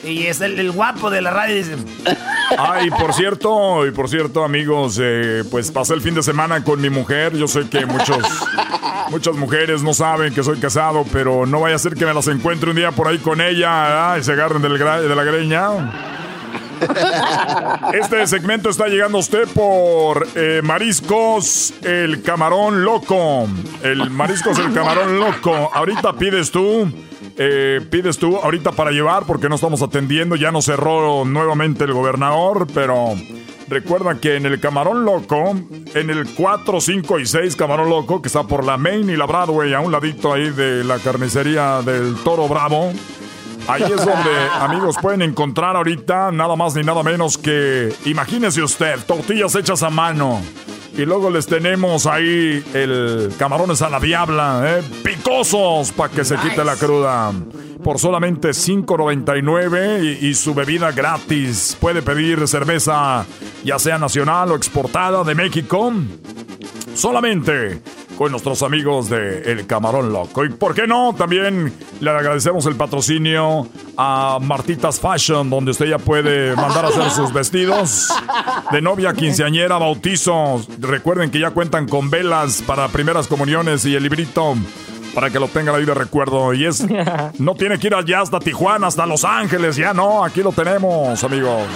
Y 0.03 0.27
es 0.27 0.41
el, 0.41 0.59
el 0.59 0.71
guapo 0.71 1.09
de 1.09 1.21
la 1.21 1.31
radio, 1.31 1.55
dicen. 1.55 1.85
Ah, 2.55 2.83
y 2.85 2.91
por 2.91 3.13
cierto, 3.13 3.87
y 3.87 3.91
por 3.91 4.07
cierto, 4.07 4.43
amigos, 4.43 4.99
eh, 5.01 5.43
pues 5.49 5.71
pasé 5.71 5.95
el 5.95 6.01
fin 6.01 6.13
de 6.13 6.21
semana 6.21 6.63
con 6.63 6.79
mi 6.79 6.89
mujer. 6.91 7.35
Yo 7.35 7.47
sé 7.47 7.67
que 7.67 7.87
muchos, 7.87 8.19
muchas 9.09 9.35
mujeres 9.35 9.81
no 9.81 9.95
saben 9.95 10.35
que 10.35 10.43
soy 10.43 10.59
casado, 10.59 11.03
pero 11.11 11.47
no 11.47 11.61
vaya 11.61 11.77
a 11.77 11.79
ser 11.79 11.95
que 11.95 12.05
me 12.05 12.13
las 12.13 12.27
encuentre 12.27 12.69
un 12.69 12.75
día 12.75 12.91
por 12.91 13.07
ahí 13.07 13.17
con 13.17 13.41
ella 13.41 14.19
y 14.19 14.23
se 14.23 14.33
agarren 14.33 14.61
del 14.61 14.77
de 14.77 15.15
la 15.15 15.23
greña. 15.23 15.71
Este 17.93 18.27
segmento 18.27 18.69
está 18.69 18.87
llegando 18.87 19.17
a 19.17 19.21
usted 19.21 19.47
por 19.53 20.27
eh, 20.35 20.61
Mariscos 20.63 21.73
el 21.81 22.21
Camarón 22.21 22.83
Loco. 22.83 23.47
El 23.81 24.09
Mariscos 24.09 24.59
el 24.59 24.73
Camarón 24.73 25.19
Loco. 25.19 25.71
Ahorita 25.73 26.13
pides 26.13 26.51
tú. 26.51 26.91
Eh, 27.37 27.81
pides 27.89 28.17
tú 28.17 28.37
ahorita 28.37 28.71
para 28.71 28.91
llevar 28.91 29.25
porque 29.25 29.49
no 29.49 29.55
estamos 29.55 29.81
atendiendo. 29.81 30.35
Ya 30.35 30.51
nos 30.51 30.65
cerró 30.65 31.25
nuevamente 31.25 31.83
el 31.83 31.93
gobernador, 31.93 32.67
pero 32.73 33.15
recuerda 33.67 34.19
que 34.19 34.35
en 34.35 34.45
el 34.45 34.59
Camarón 34.59 35.05
Loco, 35.05 35.55
en 35.93 36.09
el 36.09 36.27
4, 36.35 36.79
5 36.79 37.19
y 37.19 37.25
6 37.25 37.55
Camarón 37.55 37.89
Loco, 37.89 38.21
que 38.21 38.27
está 38.27 38.43
por 38.43 38.63
la 38.63 38.77
Main 38.77 39.09
y 39.09 39.15
la 39.15 39.25
Broadway, 39.25 39.73
a 39.73 39.79
un 39.79 39.91
ladito 39.91 40.33
ahí 40.33 40.49
de 40.49 40.83
la 40.83 40.99
carnicería 40.99 41.81
del 41.81 42.15
Toro 42.23 42.47
Bravo. 42.47 42.93
Ahí 43.67 43.83
es 43.83 44.05
donde, 44.05 44.49
amigos, 44.59 44.97
pueden 45.01 45.21
encontrar 45.21 45.75
ahorita 45.75 46.31
nada 46.31 46.55
más 46.55 46.75
ni 46.75 46.83
nada 46.83 47.01
menos 47.01 47.37
que, 47.37 47.93
imagínese 48.05 48.61
usted, 48.61 48.99
tortillas 49.07 49.55
hechas 49.55 49.81
a 49.83 49.89
mano. 49.89 50.41
Y 50.95 51.05
luego 51.05 51.29
les 51.29 51.47
tenemos 51.47 52.05
ahí 52.05 52.63
el 52.73 53.31
camarones 53.37 53.81
a 53.81 53.89
la 53.89 53.99
diabla, 53.99 54.77
¿eh? 54.77 54.83
picosos 55.03 55.91
para 55.91 56.13
que 56.13 56.23
se 56.23 56.35
quite 56.37 56.63
la 56.63 56.75
cruda. 56.75 57.31
Por 57.83 57.99
solamente 57.99 58.49
$5.99 58.49 60.19
y, 60.21 60.27
y 60.27 60.33
su 60.35 60.53
bebida 60.53 60.91
gratis. 60.91 61.75
Puede 61.79 62.01
pedir 62.01 62.47
cerveza, 62.47 63.25
ya 63.63 63.79
sea 63.79 63.97
nacional 63.97 64.51
o 64.51 64.55
exportada 64.55 65.23
de 65.23 65.35
México 65.35 65.91
solamente 66.95 67.81
con 68.17 68.31
nuestros 68.31 68.61
amigos 68.63 69.09
de 69.09 69.51
El 69.51 69.65
Camarón 69.65 70.13
Loco. 70.13 70.45
Y 70.45 70.49
por 70.49 70.73
qué 70.73 70.87
no, 70.87 71.13
también 71.17 71.73
le 71.99 72.09
agradecemos 72.09 72.65
el 72.65 72.75
patrocinio 72.75 73.67
a 73.97 74.39
Martitas 74.41 74.99
Fashion, 74.99 75.49
donde 75.49 75.71
usted 75.71 75.85
ya 75.85 75.97
puede 75.97 76.55
mandar 76.55 76.85
a 76.85 76.87
hacer 76.89 77.09
sus 77.11 77.33
vestidos 77.33 78.09
de 78.71 78.81
novia, 78.81 79.13
quinceañera, 79.13 79.77
bautizos. 79.77 80.67
Recuerden 80.79 81.31
que 81.31 81.39
ya 81.39 81.51
cuentan 81.51 81.87
con 81.87 82.09
velas 82.09 82.63
para 82.65 82.87
primeras 82.87 83.27
comuniones 83.27 83.85
y 83.85 83.95
el 83.95 84.03
librito 84.03 84.55
para 85.13 85.29
que 85.29 85.39
lo 85.39 85.47
tengan 85.47 85.75
ahí 85.75 85.85
de 85.85 85.93
recuerdo. 85.93 86.53
Y 86.53 86.65
es, 86.65 86.85
no 87.39 87.55
tiene 87.55 87.77
que 87.79 87.87
ir 87.87 87.95
allá 87.95 88.21
hasta 88.21 88.39
Tijuana, 88.39 88.87
hasta 88.87 89.05
Los 89.05 89.23
Ángeles, 89.23 89.75
ya 89.75 89.93
no, 89.93 90.23
aquí 90.23 90.41
lo 90.41 90.51
tenemos, 90.51 91.23
amigos. 91.23 91.67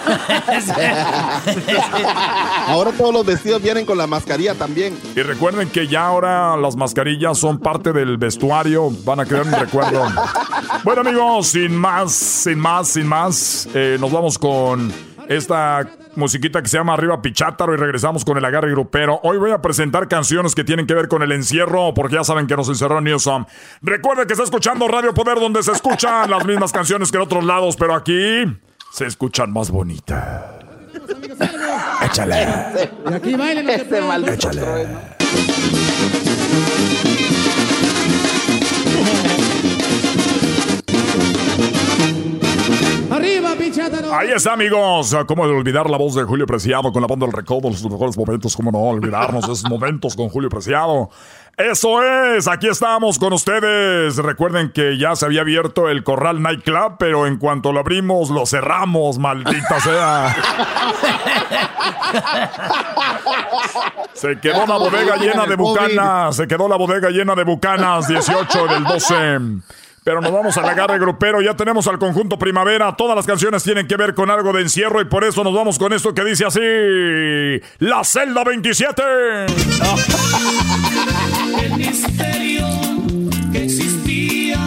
Ahora 2.66 2.92
todos 2.92 3.12
los 3.12 3.26
vestidos 3.26 3.60
vienen 3.62 3.84
con 3.84 3.98
la 3.98 4.06
mascarilla 4.06 4.54
también. 4.54 4.98
Y 5.14 5.20
recuerden 5.22 5.68
que 5.70 5.86
ya 5.86 6.06
ahora 6.06 6.56
las 6.56 6.76
mascarillas 6.76 7.36
son 7.38 7.58
parte 7.58 7.92
del 7.92 8.16
vestuario, 8.16 8.90
van 9.04 9.20
a 9.20 9.26
quedar 9.26 9.46
un 9.46 9.52
recuerdo. 9.52 10.02
Bueno 10.84 11.02
amigos, 11.02 11.48
sin 11.48 11.76
más, 11.76 12.12
sin 12.12 12.58
más, 12.58 12.88
sin 12.88 13.06
más, 13.06 13.68
eh, 13.74 13.98
nos 14.00 14.10
vamos 14.12 14.38
con 14.38 14.90
esta 15.28 15.86
musiquita 16.16 16.62
que 16.62 16.68
se 16.68 16.76
llama 16.76 16.94
Arriba 16.94 17.22
Pichátaro 17.22 17.74
y 17.74 17.76
regresamos 17.76 18.24
con 18.24 18.36
el 18.36 18.44
agarre 18.44 18.70
grupero. 18.70 19.20
Hoy 19.22 19.38
voy 19.38 19.52
a 19.52 19.62
presentar 19.62 20.08
canciones 20.08 20.54
que 20.54 20.64
tienen 20.64 20.86
que 20.86 20.94
ver 20.94 21.08
con 21.08 21.22
el 21.22 21.32
encierro, 21.32 21.94
porque 21.94 22.16
ya 22.16 22.24
saben 22.24 22.46
que 22.46 22.56
nos 22.56 22.68
encerró 22.68 23.00
Newsom. 23.00 23.46
Recuerden 23.82 24.26
que 24.26 24.32
está 24.32 24.44
escuchando 24.44 24.88
Radio 24.88 25.14
Poder, 25.14 25.38
donde 25.38 25.62
se 25.62 25.72
escuchan 25.72 26.30
las 26.30 26.44
mismas 26.44 26.72
canciones 26.72 27.10
que 27.10 27.16
en 27.16 27.22
otros 27.22 27.44
lados, 27.44 27.76
pero 27.76 27.94
aquí 27.94 28.44
se 28.92 29.06
escuchan 29.06 29.52
más 29.52 29.70
bonitas. 29.70 30.44
Échale. 32.04 32.46
Y 33.10 33.14
aquí 33.14 33.34
bailen 33.34 33.66
los 33.66 33.76
Este 33.76 34.00
maldito 34.00 34.32
Échale. 34.32 34.86
Arriba, 43.10 43.54
pichátaro. 43.58 44.14
Ahí 44.14 44.28
está, 44.34 44.52
amigos. 44.52 45.16
¿Cómo 45.26 45.46
de 45.46 45.52
olvidar 45.52 45.90
la 45.90 45.98
voz 45.98 46.14
de 46.14 46.22
Julio 46.22 46.46
Preciado 46.46 46.92
con 46.92 47.02
la 47.02 47.08
banda 47.08 47.26
del 47.26 47.32
recodo? 47.32 47.70
Los 47.70 47.84
mejores 47.84 48.16
momentos. 48.16 48.56
¿Cómo 48.56 48.70
no 48.70 48.78
olvidarnos 48.78 49.46
de 49.46 49.52
esos 49.52 49.68
momentos 49.68 50.14
con 50.14 50.28
Julio 50.28 50.48
Preciado? 50.48 51.10
Eso 51.56 52.02
es, 52.02 52.48
aquí 52.48 52.68
estamos 52.68 53.18
con 53.18 53.32
ustedes. 53.32 54.16
Recuerden 54.16 54.72
que 54.72 54.96
ya 54.96 55.14
se 55.14 55.26
había 55.26 55.42
abierto 55.42 55.88
el 55.90 56.02
Corral 56.04 56.40
Nightclub, 56.42 56.96
pero 56.98 57.26
en 57.26 57.36
cuanto 57.36 57.72
lo 57.72 57.80
abrimos, 57.80 58.30
lo 58.30 58.46
cerramos, 58.46 59.18
maldita 59.18 59.80
sea. 59.80 60.36
Se 64.12 64.38
quedó 64.38 64.66
la 64.66 64.76
bodega 64.76 65.16
llena 65.16 65.46
de 65.46 65.56
bucanas. 65.56 66.36
Se 66.36 66.46
quedó 66.46 66.68
la 66.68 66.76
bodega 66.76 67.10
llena 67.10 67.34
de 67.34 67.44
bucanas 67.44 68.08
18 68.08 68.66
del 68.66 68.84
12. 68.84 69.16
Pero 70.02 70.20
nos 70.22 70.32
vamos 70.32 70.56
al 70.56 70.68
agarre 70.68 70.98
grupero. 70.98 71.42
Ya 71.42 71.54
tenemos 71.54 71.86
al 71.86 71.98
conjunto 71.98 72.38
primavera. 72.38 72.96
Todas 72.96 73.14
las 73.16 73.26
canciones 73.26 73.62
tienen 73.62 73.86
que 73.86 73.96
ver 73.96 74.14
con 74.14 74.30
algo 74.30 74.52
de 74.52 74.62
encierro 74.62 75.00
y 75.00 75.04
por 75.04 75.24
eso 75.24 75.44
nos 75.44 75.54
vamos 75.54 75.78
con 75.78 75.92
esto 75.92 76.14
que 76.14 76.24
dice 76.24 76.46
así: 76.46 76.60
La 77.80 78.02
celda 78.04 78.42
27. 78.44 79.02
El 81.62 81.76
misterio 81.76 82.66
que 83.52 83.64
existía 83.64 84.58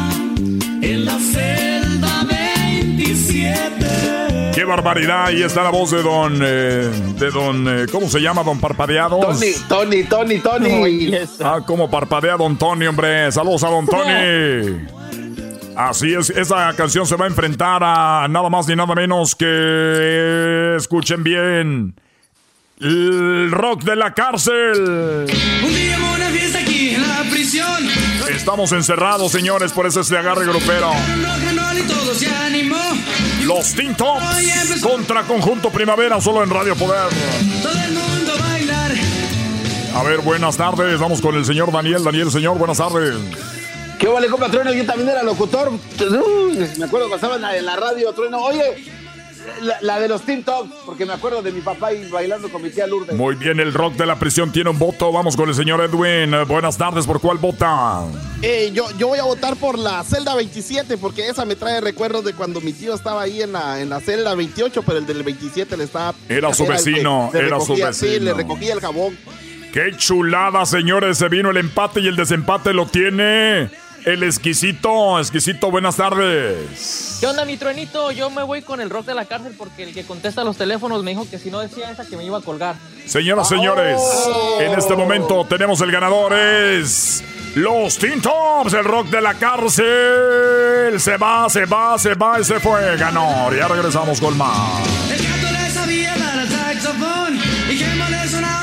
en 0.82 1.06
la 1.06 1.18
celda 1.18 2.24
27. 2.26 4.52
¡Qué 4.54 4.64
barbaridad! 4.66 5.26
Ahí 5.26 5.42
está 5.42 5.64
la 5.64 5.72
voz 5.72 5.90
de 5.92 6.04
don. 6.04 6.40
eh, 6.44 6.90
de 7.18 7.32
don. 7.32 7.68
eh, 7.68 7.86
¿Cómo 7.92 8.08
se 8.08 8.20
llama? 8.20 8.44
Don 8.44 8.60
Parpadeados. 8.60 9.40
Tony, 9.40 9.54
Tony, 9.68 10.04
Tony, 10.04 10.40
Tony. 10.40 11.12
Ah, 11.44 11.60
como 11.66 11.90
parpadea 11.90 12.38
Don 12.38 12.56
Tony, 12.56 12.86
hombre. 12.86 13.32
Saludos 13.32 13.64
a 13.64 13.70
Don 13.70 13.88
Tony. 13.88 14.88
Así 15.76 16.14
es, 16.14 16.30
esa 16.30 16.74
canción 16.76 17.06
se 17.06 17.16
va 17.16 17.26
a 17.26 17.28
enfrentar 17.28 17.82
a 17.84 18.28
nada 18.30 18.50
más 18.50 18.68
ni 18.68 18.76
nada 18.76 18.94
menos 18.96 19.36
que. 19.36 20.76
Escuchen 20.78 21.24
bien. 21.24 21.96
El 22.80 23.52
rock 23.52 23.84
de 23.84 23.96
la 23.96 24.14
cárcel. 24.14 25.28
Un 25.64 25.74
día 25.74 25.98
una 26.16 26.30
fiesta 26.30 26.60
aquí 26.60 26.90
en 26.96 27.02
la 27.02 27.24
prisión. 27.30 27.88
Estamos 28.30 28.72
encerrados, 28.72 29.32
señores, 29.32 29.72
por 29.72 29.86
eso 29.86 30.02
este 30.02 30.18
agarre 30.18 30.46
grupero. 30.46 30.92
Los 33.46 33.74
Teen 33.74 33.96
Tops 33.96 34.82
contra 34.82 35.24
Conjunto 35.24 35.70
Primavera, 35.70 36.20
solo 36.22 36.44
en 36.44 36.50
Radio 36.50 36.76
Poder. 36.76 37.10
Todo 37.62 37.74
el 37.74 37.92
mundo 37.94 38.34
bailar. 38.40 38.92
A 39.96 40.04
ver, 40.04 40.22
buenas 40.22 40.58
tardes. 40.58 41.00
Vamos 41.00 41.22
con 41.22 41.36
el 41.36 41.46
señor 41.46 41.72
Daniel. 41.72 42.04
Daniel, 42.04 42.32
señor, 42.32 42.58
buenas 42.58 42.78
tardes. 42.78 43.16
¿Qué 44.04 44.10
vale, 44.10 44.28
compa 44.28 44.50
Trueno? 44.50 44.74
Yo 44.74 44.86
también 44.86 45.08
era 45.08 45.24
locutor. 45.24 45.70
Uy, 45.72 46.58
me 46.78 46.84
acuerdo 46.86 47.08
cuando 47.08 47.16
estaba 47.16 47.36
en 47.38 47.42
la, 47.42 47.56
en 47.58 47.66
la 47.66 47.78
radio, 47.78 48.12
Trueno. 48.12 48.40
Oye, 48.44 48.84
la, 49.62 49.78
la 49.80 49.98
de 50.02 50.10
los 50.10 50.24
Teen 50.24 50.44
Tops, 50.44 50.70
porque 50.86 51.06
me 51.06 51.14
acuerdo 51.14 51.42
de 51.42 51.54
mi 51.54 51.62
papá 51.62 51.94
y 51.94 52.10
bailando 52.10 52.50
con 52.50 52.62
mi 52.62 52.70
tía 52.70 52.86
Lourdes. 52.86 53.16
Muy 53.16 53.36
bien, 53.36 53.62
el 53.62 53.74
rock 53.74 53.94
de 53.94 54.06
la 54.06 54.20
prisión 54.20 54.52
tiene 54.52 54.70
un 54.72 54.78
voto. 54.78 55.10
Vamos 55.14 55.38
con 55.38 55.48
el 55.48 55.56
señor 55.56 55.80
Edwin. 55.80 56.36
Buenas 56.50 56.78
tardes, 56.78 57.08
¿por 57.08 57.22
cuál 57.22 57.38
vota? 57.38 58.02
Eh, 58.42 58.72
yo, 58.74 58.88
yo 58.98 59.08
voy 59.08 59.20
a 59.20 59.24
votar 59.24 59.56
por 59.56 59.80
la 59.80 60.04
celda 60.04 60.36
27 60.36 60.98
porque 60.98 61.30
esa 61.30 61.46
me 61.46 61.56
trae 61.56 61.80
recuerdos 61.80 62.26
de 62.26 62.34
cuando 62.34 62.60
mi 62.60 62.74
tío 62.74 62.94
estaba 62.96 63.22
ahí 63.22 63.42
en 63.42 63.54
la, 63.54 63.80
en 63.80 63.90
la 63.90 64.02
celda 64.02 64.36
28, 64.36 64.84
pero 64.86 64.98
el 64.98 65.06
del 65.06 65.24
27 65.24 65.78
le 65.78 65.86
estaba... 65.86 66.14
Era 66.28 66.54
su 66.54 66.68
vecino, 66.68 67.32
era 67.34 67.58
su 67.62 67.68
recogía, 67.74 67.94
Sí, 67.94 68.08
vecino. 68.08 68.26
le 68.26 68.34
recogía 68.34 68.74
el 68.74 68.82
jabón. 68.82 69.18
¡Qué 69.72 69.92
chulada, 69.98 70.66
señores! 70.66 71.18
Se 71.18 71.30
vino 71.30 71.50
el 71.52 71.58
empate 71.58 72.02
y 72.02 72.08
el 72.08 72.18
desempate 72.18 72.74
lo 72.74 72.86
tiene 72.86 73.72
el 74.06 74.24
exquisito. 74.24 75.20
Exquisito, 75.20 75.72
buenas 75.72 75.96
tardes. 75.96 77.18
¿Qué 77.20 77.28
onda, 77.28 77.46
mi 77.46 77.58
truenito? 77.58 78.12
Yo 78.12 78.30
me 78.30 78.44
voy 78.44 78.62
con 78.62 78.82
el 78.82 78.90
rock 78.90 79.06
de 79.06 79.16
la 79.16 79.26
cárcel 79.26 79.54
porque 79.58 79.84
el 79.84 79.94
que 79.94 80.04
contesta 80.06 80.44
los 80.44 80.58
teléfonos 80.58 81.04
me 81.04 81.12
dijo 81.12 81.30
que 81.30 81.40
si 81.40 81.50
no 81.50 81.60
decía 81.60 81.92
esa 81.92 82.06
que 82.06 82.18
me 82.18 82.26
iba 82.26 82.38
a 82.38 82.42
colgar. 82.42 82.76
Señoras, 83.06 83.50
señores, 83.50 84.02
en 84.60 84.74
este 84.78 84.96
momento 84.96 85.46
tenemos 85.46 85.82
el 85.82 85.92
ganador 85.92 86.34
es 86.34 87.24
los 87.56 87.98
Teen 87.98 88.22
Tops, 88.22 88.74
el 88.74 88.84
rock 88.84 89.08
de 89.08 89.22
la 89.22 89.34
cárcel. 89.36 91.00
Se 91.00 91.18
va, 91.18 91.50
se 91.50 91.66
va, 91.66 91.98
se 91.98 92.16
va 92.16 92.40
y 92.40 92.44
se 92.44 92.60
fue. 92.60 92.98
Ganó. 92.98 93.52
Ya 93.54 93.68
regresamos 93.68 94.20
con 94.20 94.38
más. 94.38 94.82
El 95.12 95.24
gato 95.24 95.52
le 95.52 95.70
sabía 95.72 96.16
dar 96.18 96.40
al 96.40 96.50
saxofón 96.50 97.40
y 97.70 97.78
qué 97.78 97.96
mal 97.96 98.12
le 98.12 98.28
sonaba. 98.28 98.63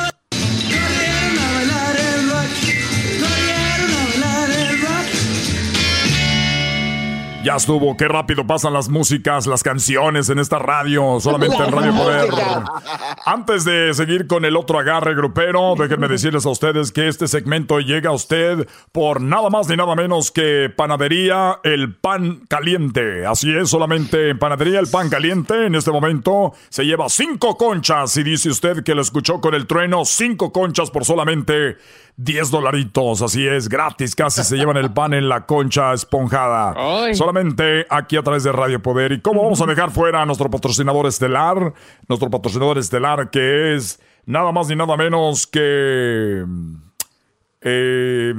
Ya 7.42 7.56
estuvo, 7.56 7.96
qué 7.96 8.06
rápido 8.06 8.46
pasan 8.46 8.74
las 8.74 8.90
músicas, 8.90 9.46
las 9.46 9.62
canciones 9.62 10.28
en 10.28 10.38
esta 10.38 10.58
radio, 10.58 11.18
solamente 11.20 11.56
en 11.56 11.72
Radio 11.72 11.94
Poder. 11.94 12.28
Antes 13.24 13.64
de 13.64 13.94
seguir 13.94 14.26
con 14.26 14.44
el 14.44 14.58
otro 14.58 14.78
agarre 14.78 15.14
grupero, 15.14 15.74
déjenme 15.74 16.06
decirles 16.08 16.44
a 16.44 16.50
ustedes 16.50 16.92
que 16.92 17.08
este 17.08 17.28
segmento 17.28 17.80
llega 17.80 18.10
a 18.10 18.12
usted 18.12 18.68
por 18.92 19.22
nada 19.22 19.48
más 19.48 19.68
ni 19.68 19.76
nada 19.76 19.96
menos 19.96 20.30
que 20.30 20.70
Panadería 20.76 21.60
El 21.64 21.94
Pan 21.94 22.42
Caliente. 22.46 23.24
Así 23.24 23.50
es, 23.50 23.70
solamente 23.70 24.28
en 24.28 24.38
Panadería 24.38 24.78
El 24.78 24.88
Pan 24.88 25.08
Caliente 25.08 25.64
en 25.64 25.74
este 25.74 25.90
momento 25.90 26.52
se 26.68 26.84
lleva 26.84 27.08
cinco 27.08 27.56
conchas 27.56 28.18
y 28.18 28.22
dice 28.22 28.50
usted 28.50 28.84
que 28.84 28.94
lo 28.94 29.00
escuchó 29.00 29.40
con 29.40 29.54
el 29.54 29.66
trueno, 29.66 30.04
cinco 30.04 30.52
conchas 30.52 30.90
por 30.90 31.06
solamente 31.06 31.78
10 32.22 32.50
dolaritos, 32.50 33.22
así 33.22 33.46
es, 33.46 33.70
gratis, 33.70 34.14
casi 34.14 34.44
se 34.44 34.58
llevan 34.58 34.76
el 34.76 34.92
pan 34.92 35.14
en 35.14 35.26
la 35.26 35.46
concha 35.46 35.94
esponjada. 35.94 36.74
Solamente 37.31 37.86
aquí 37.89 38.16
a 38.16 38.24
través 38.24 38.43
de 38.43 38.51
Radio 38.51 38.82
Poder. 38.82 39.12
¿Y 39.12 39.20
cómo 39.20 39.44
vamos 39.44 39.61
a 39.62 39.66
dejar 39.66 39.93
fuera 39.93 40.20
a 40.20 40.27
nuestro 40.27 40.51
patrocinador 40.51 41.07
estelar? 41.07 41.74
Nuestro 42.09 42.28
patrocinador 42.28 42.77
estelar 42.77 43.31
que 43.31 43.77
es 43.77 44.01
nada 44.27 44.51
más 44.51 44.66
ni 44.66 44.74
nada 44.74 44.97
menos 44.97 45.47
que... 45.47 46.44
eh, 47.61 48.35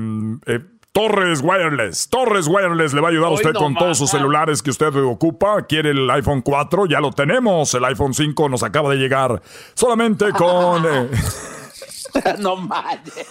eh, 0.45 0.59
Torres 0.91 1.39
Wireless. 1.41 2.09
Torres 2.09 2.47
Wireless 2.49 2.93
le 2.93 2.99
va 2.99 3.07
a 3.07 3.11
ayudar 3.11 3.29
a 3.29 3.35
usted 3.35 3.53
no 3.53 3.59
con 3.61 3.75
todos 3.75 3.97
sus 3.97 4.11
más. 4.11 4.19
celulares 4.21 4.61
que 4.61 4.71
usted 4.71 4.93
ocupa. 5.05 5.65
Quiere 5.67 5.91
el 5.91 6.11
iPhone 6.11 6.41
4, 6.41 6.85
ya 6.87 6.99
lo 6.99 7.11
tenemos. 7.13 7.73
El 7.73 7.85
iPhone 7.85 8.13
5 8.13 8.49
nos 8.49 8.61
acaba 8.61 8.89
de 8.89 8.97
llegar. 8.97 9.41
Solamente 9.73 10.33
con... 10.33 10.85
eh, 10.85 11.09
no 12.39 12.57
manches. 12.57 13.25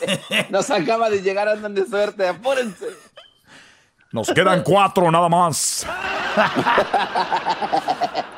Nos 0.48 0.70
acaba 0.70 1.10
de 1.10 1.20
llegar, 1.20 1.48
andan 1.48 1.74
de 1.74 1.84
suerte, 1.84 2.26
apúrense. 2.26 2.86
Nos 4.12 4.28
quedan 4.32 4.62
cuatro 4.64 5.08
nada 5.10 5.28
más. 5.28 5.86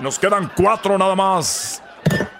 Nos 0.00 0.18
quedan 0.18 0.52
cuatro 0.54 0.98
nada 0.98 1.14
más. 1.14 1.82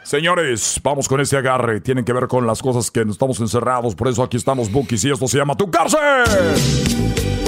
Señores, 0.02 0.78
vamos 0.82 1.08
con 1.08 1.18
este 1.18 1.38
agarre. 1.38 1.80
Tienen 1.80 2.04
que 2.04 2.12
ver 2.12 2.28
con 2.28 2.46
las 2.46 2.60
cosas 2.60 2.90
que 2.90 3.00
estamos 3.00 3.40
encerrados. 3.40 3.94
Por 3.94 4.08
eso 4.08 4.22
aquí 4.22 4.36
estamos, 4.36 4.70
Bookies, 4.70 5.04
y 5.04 5.12
esto 5.12 5.26
se 5.28 5.38
llama 5.38 5.56
Tu 5.56 5.70
Cárcel. 5.70 5.98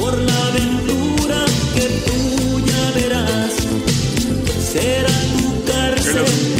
Por 0.01 0.16
la 0.16 0.47
aventura 0.47 1.44
que 1.74 2.02
tú 2.06 2.61
ya 2.61 2.90
verás, 2.94 3.52
será 4.59 5.09
tu 5.36 5.65
cárcel 5.70 6.53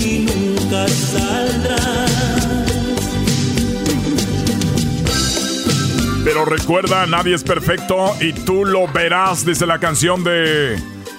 Pero 6.35 6.47
recuerda, 6.47 7.07
nadie 7.07 7.33
es 7.37 7.45
perfecto 7.45 8.13
y 8.21 8.33
tú 8.33 8.65
lo 8.65 8.89
verás, 8.89 9.47
dice 9.47 9.67
la 9.67 9.79
canción 9.79 10.25
de 10.25 10.77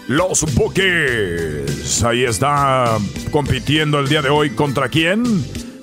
Los 0.09 0.43
Bookies. 0.55 2.03
Ahí 2.03 2.25
está 2.25 2.97
compitiendo 3.31 3.97
el 3.99 4.09
día 4.09 4.21
de 4.21 4.27
hoy. 4.27 4.49
¿Contra 4.49 4.89
quién? 4.89 5.23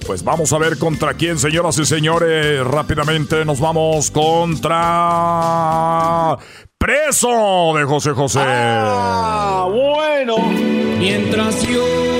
Pues 0.06 0.22
vamos 0.22 0.52
a 0.52 0.58
ver 0.58 0.76
contra 0.76 1.14
quién, 1.14 1.38
señoras 1.38 1.78
y 1.78 1.86
señores. 1.86 2.62
Rápidamente 2.62 3.42
nos 3.46 3.58
vamos 3.58 4.10
contra 4.10 4.76
Preso 6.76 7.72
de 7.74 7.84
José 7.84 8.10
José. 8.10 8.40
Ah, 8.42 9.66
bueno. 9.72 10.36
Mientras 10.98 11.66
yo 11.66 12.11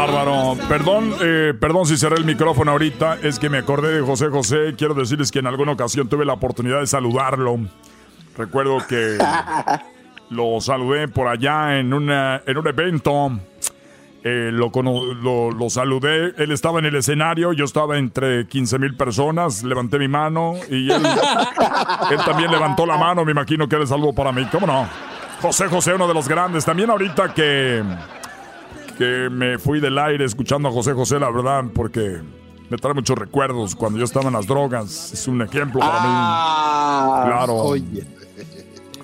bárbaro. 0.00 0.56
Perdón, 0.68 1.14
eh, 1.20 1.52
perdón 1.58 1.86
si 1.86 1.96
cerré 1.96 2.16
el 2.16 2.24
micrófono 2.24 2.70
ahorita. 2.72 3.18
Es 3.22 3.38
que 3.38 3.50
me 3.50 3.58
acordé 3.58 3.92
de 3.92 4.00
José 4.00 4.28
José. 4.28 4.74
Quiero 4.76 4.94
decirles 4.94 5.30
que 5.30 5.40
en 5.40 5.46
alguna 5.46 5.72
ocasión 5.72 6.08
tuve 6.08 6.24
la 6.24 6.32
oportunidad 6.32 6.80
de 6.80 6.86
saludarlo. 6.86 7.58
Recuerdo 8.36 8.78
que 8.88 9.18
lo 10.30 10.60
saludé 10.60 11.08
por 11.08 11.28
allá 11.28 11.78
en, 11.78 11.92
una, 11.92 12.42
en 12.46 12.56
un 12.56 12.66
evento. 12.66 13.32
Eh, 14.22 14.50
lo, 14.52 14.70
lo, 15.22 15.50
lo 15.50 15.70
saludé. 15.70 16.34
Él 16.36 16.52
estaba 16.52 16.78
en 16.78 16.86
el 16.86 16.96
escenario. 16.96 17.52
Yo 17.52 17.64
estaba 17.66 17.98
entre 17.98 18.46
15 18.46 18.78
mil 18.78 18.96
personas. 18.96 19.62
Levanté 19.62 19.98
mi 19.98 20.08
mano 20.08 20.54
y 20.70 20.90
él, 20.90 21.02
él 22.10 22.18
también 22.24 22.50
levantó 22.50 22.86
la 22.86 22.96
mano. 22.96 23.24
Me 23.24 23.32
imagino 23.32 23.68
que 23.68 23.74
era 23.76 23.82
el 23.82 23.88
saludo 23.88 24.14
para 24.14 24.32
mí. 24.32 24.46
¿Cómo 24.50 24.66
no? 24.66 24.88
José 25.42 25.68
José, 25.68 25.94
uno 25.94 26.08
de 26.08 26.14
los 26.14 26.28
grandes. 26.28 26.64
También 26.64 26.90
ahorita 26.90 27.34
que 27.34 27.82
que 29.00 29.30
me 29.30 29.58
fui 29.58 29.80
del 29.80 29.96
aire 29.98 30.26
escuchando 30.26 30.68
a 30.68 30.72
José 30.72 30.92
José, 30.92 31.18
la 31.18 31.30
verdad, 31.30 31.64
porque 31.74 32.20
me 32.68 32.76
trae 32.76 32.92
muchos 32.92 33.16
recuerdos 33.16 33.74
cuando 33.74 33.98
yo 33.98 34.04
estaba 34.04 34.26
en 34.26 34.34
las 34.34 34.46
drogas. 34.46 35.12
Es 35.14 35.26
un 35.26 35.40
ejemplo 35.40 35.80
para 35.80 35.92
Ah, 36.02 37.22
mí. 37.24 37.30
Claro. 37.32 37.54
oye. 37.56 38.04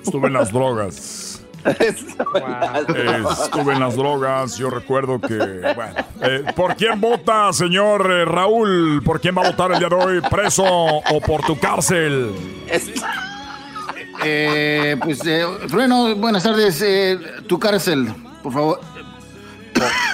Estuve 0.04 0.26
en 0.28 0.34
las 0.34 0.52
drogas. 0.52 1.22
Eh, 1.66 3.24
estuve 3.42 3.72
en 3.72 3.80
las 3.80 3.96
drogas. 3.96 4.56
Yo 4.56 4.70
recuerdo 4.70 5.18
que, 5.20 5.36
bueno. 5.74 5.94
eh, 6.22 6.44
¿Por 6.54 6.76
quién 6.76 7.00
vota, 7.00 7.52
señor 7.52 8.08
eh, 8.08 8.24
Raúl? 8.24 9.02
¿Por 9.04 9.20
quién 9.20 9.34
va 9.36 9.42
a 9.42 9.50
votar 9.50 9.72
el 9.72 9.80
día 9.80 9.88
de 9.88 9.94
hoy? 9.96 10.20
¿Preso 10.30 10.62
o 10.64 11.20
por 11.26 11.40
tu 11.42 11.58
cárcel? 11.58 12.30
Eh, 14.24 14.96
pues, 15.02 15.20
eh, 15.26 15.44
Trueno, 15.68 16.14
buenas 16.16 16.42
tardes. 16.44 16.80
eh, 16.82 17.18
tu 17.48 17.58
cárcel, 17.58 18.12
por 18.44 18.52
favor. 18.52 18.80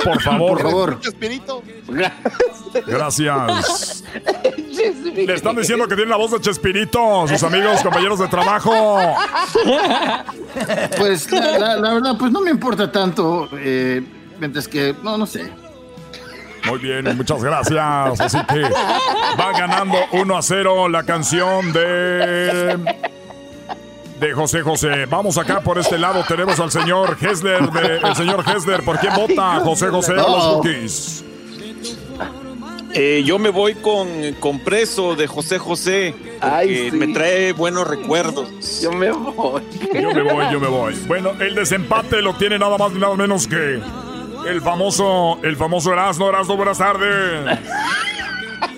Por 0.05 0.21
favor. 0.23 0.49
Por 0.51 0.63
favor. 0.63 1.01
Chespirito. 1.01 1.63
Gracias. 2.87 4.05
Le 5.15 5.35
están 5.35 5.57
diciendo 5.57 5.87
que 5.87 5.95
tiene 5.95 6.11
la 6.11 6.17
voz 6.17 6.31
de 6.33 6.41
Chespirito, 6.41 7.27
sus 7.29 7.43
amigos, 7.43 7.83
compañeros 7.83 8.19
de 8.19 8.29
trabajo. 8.29 8.99
Pues 10.99 11.31
la, 11.31 11.59
la- 11.59 11.77
la 11.77 11.95
verdad, 11.95 12.17
pues 12.19 12.31
no 12.33 12.41
me 12.41 12.51
importa 12.51 12.91
tanto. 12.91 13.49
Eh, 13.55 14.03
mientras 14.41 14.69
que, 14.69 14.95
no, 15.03 15.17
no 15.19 15.27
sé. 15.27 15.51
Muy 16.67 16.79
bien, 16.79 17.17
muchas 17.17 17.43
gracias. 17.43 18.21
Así 18.21 18.39
que 18.47 18.63
va 18.63 19.53
ganando 19.59 19.99
1 20.13 20.37
a 20.37 20.43
0 20.43 20.89
la 20.89 21.03
canción 21.03 21.73
de. 21.73 22.79
De 24.23 24.33
José 24.33 24.63
José. 24.63 25.07
Vamos 25.07 25.37
acá 25.37 25.61
por 25.61 25.79
este 25.79 25.99
lado. 25.99 26.25
Tenemos 26.29 26.59
al 26.61 26.71
señor 26.71 27.17
Hesler. 27.21 27.69
de- 27.73 27.97
el 28.09 28.15
señor 28.15 28.45
Hesler, 28.49 28.85
¿por 28.85 28.99
quién 29.01 29.13
vota? 29.17 29.59
José 29.65 29.89
José 29.89 30.13
o 30.13 30.17
los 30.17 30.45
cookies. 30.55 31.25
Eh, 32.95 33.23
yo 33.27 33.39
me 33.41 33.49
voy 33.49 33.75
con, 33.75 34.09
con 34.39 34.61
preso 34.61 35.17
de 35.17 35.27
José 35.27 35.59
José. 35.59 36.15
Porque 36.17 36.39
Ay, 36.41 36.91
sí. 36.91 36.97
me 36.97 37.09
trae 37.09 37.53
buenos 37.53 37.89
recuerdos. 37.89 38.49
Yo 38.81 38.93
me 38.93 39.11
voy. 39.11 39.63
Yo 39.93 40.13
me 40.15 40.23
voy, 40.23 40.45
yo 40.53 40.61
me 40.61 40.69
voy. 40.69 40.95
Bueno, 41.09 41.33
el 41.41 41.55
desempate 41.57 42.23
lo 42.23 42.35
tiene 42.35 42.59
nada 42.61 42.79
más 42.79 42.93
ni 42.93 43.01
nada 43.01 43.17
menos 43.17 43.49
que 43.49 43.81
el 44.47 44.61
famoso, 44.63 45.41
el 45.43 45.57
famoso 45.57 45.93
Erasmo. 45.93 46.29
Erasmo, 46.29 46.57
buenas 46.57 46.79
tardes. 46.79 47.59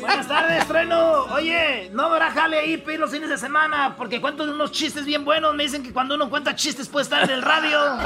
Buenas 0.04 0.28
tardes, 0.28 0.66
Trueno. 0.68 1.24
Oye, 1.32 1.88
no 1.92 2.04
habrá 2.04 2.30
jale 2.30 2.58
ahí 2.58 2.76
pedir 2.76 3.00
los 3.00 3.10
fines 3.10 3.30
de 3.30 3.38
semana, 3.38 3.94
porque 3.96 4.20
cuento 4.20 4.44
unos 4.44 4.70
chistes 4.70 5.06
bien 5.06 5.24
buenos. 5.24 5.54
Me 5.54 5.62
dicen 5.62 5.82
que 5.82 5.92
cuando 5.92 6.14
uno 6.14 6.28
cuenta 6.28 6.54
chistes 6.54 6.88
puede 6.88 7.04
estar 7.04 7.24
en 7.24 7.30
el 7.30 7.42
radio. 7.42 7.78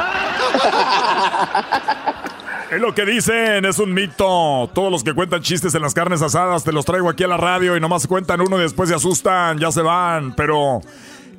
Es 2.70 2.78
lo 2.78 2.94
que 2.94 3.06
dicen, 3.06 3.64
es 3.64 3.78
un 3.78 3.94
mito. 3.94 4.68
Todos 4.74 4.92
los 4.92 5.02
que 5.02 5.14
cuentan 5.14 5.40
chistes 5.40 5.74
en 5.74 5.80
las 5.80 5.94
carnes 5.94 6.20
asadas 6.20 6.64
te 6.64 6.70
los 6.70 6.84
traigo 6.84 7.08
aquí 7.08 7.24
a 7.24 7.26
la 7.26 7.38
radio 7.38 7.74
y 7.74 7.80
nomás 7.80 8.06
cuentan 8.06 8.42
uno 8.42 8.58
y 8.58 8.60
después 8.60 8.90
se 8.90 8.94
asustan, 8.94 9.56
ya 9.58 9.72
se 9.72 9.80
van. 9.80 10.36
Pero 10.36 10.82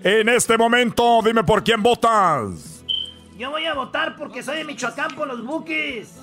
en 0.03 0.27
este 0.27 0.57
momento, 0.57 1.19
dime 1.23 1.44
por 1.44 1.64
quién 1.64 1.84
votas. 1.84 2.84
Yo 3.38 3.52
voy 3.52 3.64
a 3.65 3.76
votar 3.76 4.15
porque 4.15 4.41
soy 4.41 4.57
de 4.57 4.64
Michoacán 4.64 5.15
por 5.15 5.27
los 5.27 5.45
Bookies. 5.45 6.15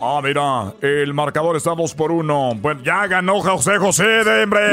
Ah, 0.00 0.20
mira, 0.22 0.74
el 0.82 1.14
marcador 1.14 1.56
está 1.56 1.70
2 1.74 1.94
por 1.94 2.12
1. 2.12 2.52
Bueno, 2.56 2.82
ya 2.82 3.06
ganó 3.06 3.40
José 3.40 3.78
José 3.78 4.04
de 4.04 4.42
hombre. 4.44 4.72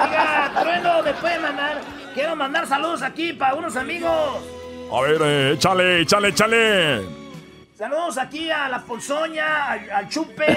Oiga, 0.00 0.50
Trueno, 0.60 1.02
¿me 1.02 1.12
puede 1.14 1.38
mandar? 1.38 1.80
Quiero 2.14 2.34
mandar 2.36 2.66
saludos 2.66 3.02
aquí 3.02 3.32
para 3.34 3.54
unos 3.54 3.76
amigos. 3.76 4.10
A 4.92 5.00
ver, 5.02 5.20
eh, 5.22 5.52
échale, 5.54 6.00
échale, 6.02 6.28
échale. 6.28 7.02
Saludos 7.76 8.16
aquí 8.18 8.50
a 8.50 8.68
la 8.68 8.80
Ponzoña, 8.82 9.66
al, 9.72 9.90
al 9.90 10.08
Chupe, 10.08 10.56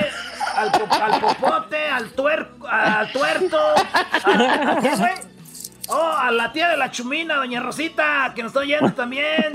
al, 0.56 0.72
po- 0.72 0.88
al 1.02 1.20
Popote, 1.20 1.88
al, 1.90 2.10
tuerco, 2.12 2.68
al 2.68 3.12
Tuerto. 3.12 3.58
¿A, 4.24 4.78
güey? 4.82 5.14
Oh, 5.88 6.12
a 6.18 6.32
la 6.32 6.52
tía 6.52 6.70
de 6.70 6.78
la 6.78 6.90
Chumina, 6.92 7.36
doña 7.36 7.60
Rosita, 7.62 8.32
que 8.36 8.44
nos 8.44 8.50
está 8.52 8.60
oyendo 8.62 8.92
también. 8.94 9.52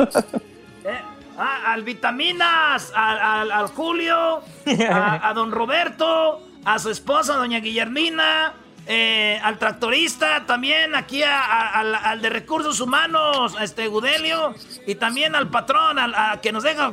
Eh, 0.84 1.00
ah, 1.40 1.72
al 1.72 1.82
Vitaminas, 1.82 2.92
al, 2.94 3.50
al- 3.50 3.66
Julio, 3.68 4.42
a, 4.90 5.32
don 5.34 5.50
Roberto, 5.50 6.46
a 6.64 6.78
su 6.78 6.90
esposa, 6.90 7.34
doña 7.36 7.58
Guillermina, 7.60 8.52
eh, 8.86 9.38
al 9.42 9.58
tractorista, 9.58 10.46
también 10.46 10.94
aquí 10.96 11.22
al, 11.22 12.20
de 12.22 12.28
recursos 12.30 12.80
humanos, 12.80 13.54
este 13.60 13.86
Gudelio, 13.88 14.54
y 14.86 14.94
también 14.96 15.34
al 15.34 15.48
patrón, 15.48 15.98
al, 15.98 16.40
que 16.40 16.50
nos 16.52 16.64
deja 16.64 16.92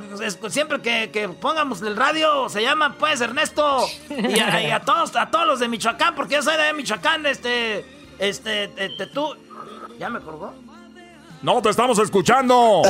siempre 0.49 0.81
que, 0.81 1.29
pongamos 1.41 1.81
el 1.81 1.95
radio, 1.95 2.49
se 2.49 2.61
llama 2.61 2.95
pues 2.99 3.19
Ernesto, 3.21 3.87
y 4.09 4.39
a, 4.39 4.61
y 4.61 4.71
a 4.71 4.79
todos, 4.81 5.15
a 5.15 5.29
todos 5.31 5.47
los 5.47 5.59
de 5.59 5.67
Michoacán, 5.69 6.13
porque 6.15 6.35
yo 6.35 6.43
soy 6.43 6.57
de 6.57 6.73
Michoacán, 6.73 7.25
este, 7.25 7.85
este, 8.19 8.71
este, 8.77 9.07
tú, 9.07 9.35
¿ya 9.97 10.09
me 10.09 10.19
colgó? 10.19 10.53
No, 11.41 11.61
te 11.61 11.69
estamos 11.69 11.97
escuchando. 11.99 12.81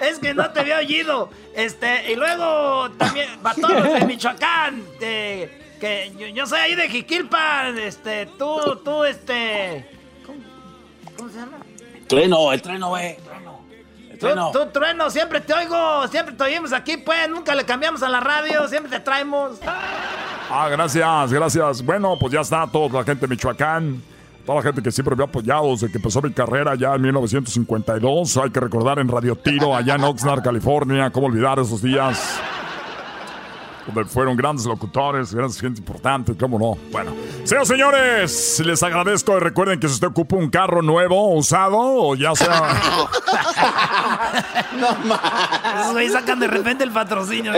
es 0.00 0.18
que 0.18 0.34
no 0.34 0.50
te 0.50 0.60
había 0.60 0.78
oído. 0.78 1.30
Este, 1.54 2.12
y 2.12 2.16
luego 2.16 2.90
también, 2.92 3.28
para 3.42 3.54
todos 3.56 3.82
de 3.82 4.04
Michoacán, 4.06 4.82
de- 5.00 5.66
que 5.80 6.12
yo, 6.18 6.26
yo 6.28 6.46
soy 6.46 6.58
ahí 6.60 6.74
de 6.74 6.88
Jiquilpan, 6.88 7.78
este, 7.78 8.26
tú, 8.38 8.58
tú, 8.84 9.04
este. 9.04 9.88
¿Cómo, 10.26 10.38
cómo 11.16 11.28
se 11.30 11.38
llama? 11.38 11.58
Trueno, 12.08 12.52
el 12.52 12.62
trueno, 12.62 12.88
güey. 12.88 13.16
El 14.10 14.18
Tú, 14.18 14.26
trueno. 14.26 14.50
tú, 14.50 14.66
Trueno, 14.72 15.10
siempre 15.10 15.40
te 15.40 15.52
oigo, 15.52 16.08
siempre 16.08 16.34
te 16.34 16.42
oímos 16.42 16.72
aquí, 16.72 16.96
pues, 16.96 17.28
nunca 17.28 17.54
le 17.54 17.64
cambiamos 17.64 18.02
a 18.02 18.08
la 18.08 18.18
radio, 18.18 18.66
siempre 18.66 18.90
te 18.90 18.98
traemos. 18.98 19.58
Ah, 20.50 20.68
gracias, 20.70 21.32
gracias. 21.32 21.84
Bueno, 21.84 22.16
pues 22.18 22.32
ya 22.32 22.40
está 22.40 22.66
toda 22.66 22.88
la 23.00 23.04
gente 23.04 23.26
de 23.26 23.28
Michoacán. 23.28 24.02
Toda 24.48 24.60
la 24.60 24.62
gente 24.62 24.80
que 24.80 24.90
siempre 24.90 25.14
me 25.14 25.24
ha 25.24 25.26
apoyado 25.26 25.72
desde 25.72 25.90
que 25.90 25.98
empezó 25.98 26.22
mi 26.22 26.32
carrera 26.32 26.74
ya 26.74 26.94
en 26.94 27.02
1952. 27.02 28.38
Hay 28.38 28.48
que 28.48 28.60
recordar 28.60 28.98
en 28.98 29.06
Radio 29.06 29.36
Tiro, 29.36 29.76
allá 29.76 29.96
en 29.96 30.04
Oxnard, 30.04 30.42
California. 30.42 31.10
¿Cómo 31.10 31.26
olvidar 31.26 31.58
esos 31.58 31.82
días? 31.82 32.40
Donde 33.92 34.04
fueron 34.10 34.36
grandes 34.36 34.66
locutores, 34.66 35.34
grandes 35.34 35.60
gente 35.60 35.80
importante, 35.80 36.36
¿cómo 36.36 36.58
no? 36.58 36.78
Bueno, 36.92 37.12
señores, 37.44 37.68
señores, 37.68 38.62
les 38.64 38.82
agradezco 38.82 39.36
y 39.36 39.40
recuerden 39.40 39.80
que 39.80 39.88
si 39.88 39.94
usted 39.94 40.08
ocupa 40.08 40.36
un 40.36 40.50
carro 40.50 40.82
nuevo, 40.82 41.34
usado, 41.34 41.78
o 41.78 42.14
ya 42.14 42.34
sea... 42.34 43.08
Esos 45.80 45.92
güeyes 45.92 46.12
sacan 46.12 46.38
de 46.38 46.46
repente 46.46 46.84
el 46.84 46.92
patrocinio. 46.92 47.52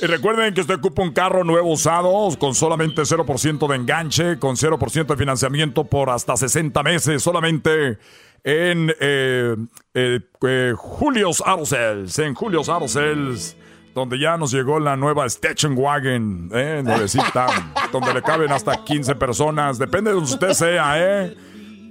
Y 0.00 0.06
recuerden 0.06 0.54
que 0.54 0.60
usted 0.60 0.76
ocupa 0.76 1.02
un 1.02 1.12
carro 1.12 1.44
nuevo 1.44 1.72
usado 1.72 2.28
con 2.38 2.54
solamente 2.54 3.02
0% 3.02 3.68
de 3.68 3.76
enganche, 3.76 4.38
con 4.38 4.56
0% 4.56 5.06
de 5.06 5.16
financiamiento 5.16 5.84
por 5.84 6.10
hasta 6.10 6.36
60 6.36 6.82
meses, 6.82 7.22
solamente 7.22 7.98
en 8.42 8.94
eh, 9.00 9.56
eh, 9.94 10.20
eh, 10.46 10.72
Julio's 10.76 11.42
Auto 11.44 11.66
Sales, 11.66 12.18
en 12.18 12.34
Julio's 12.34 12.68
Auto 12.68 12.88
Sales, 12.88 13.56
donde 13.94 14.18
ya 14.18 14.36
nos 14.36 14.50
llegó 14.50 14.80
la 14.80 14.96
nueva 14.96 15.24
Station 15.26 15.74
Wagon, 15.76 16.50
eh, 16.52 16.82
nuevecita, 16.84 17.46
donde 17.92 18.12
le 18.12 18.22
caben 18.22 18.50
hasta 18.50 18.84
15 18.84 19.14
personas, 19.14 19.78
depende 19.78 20.10
de 20.10 20.16
donde 20.16 20.30
usted 20.30 20.52
sea, 20.52 20.94
eh. 20.96 21.36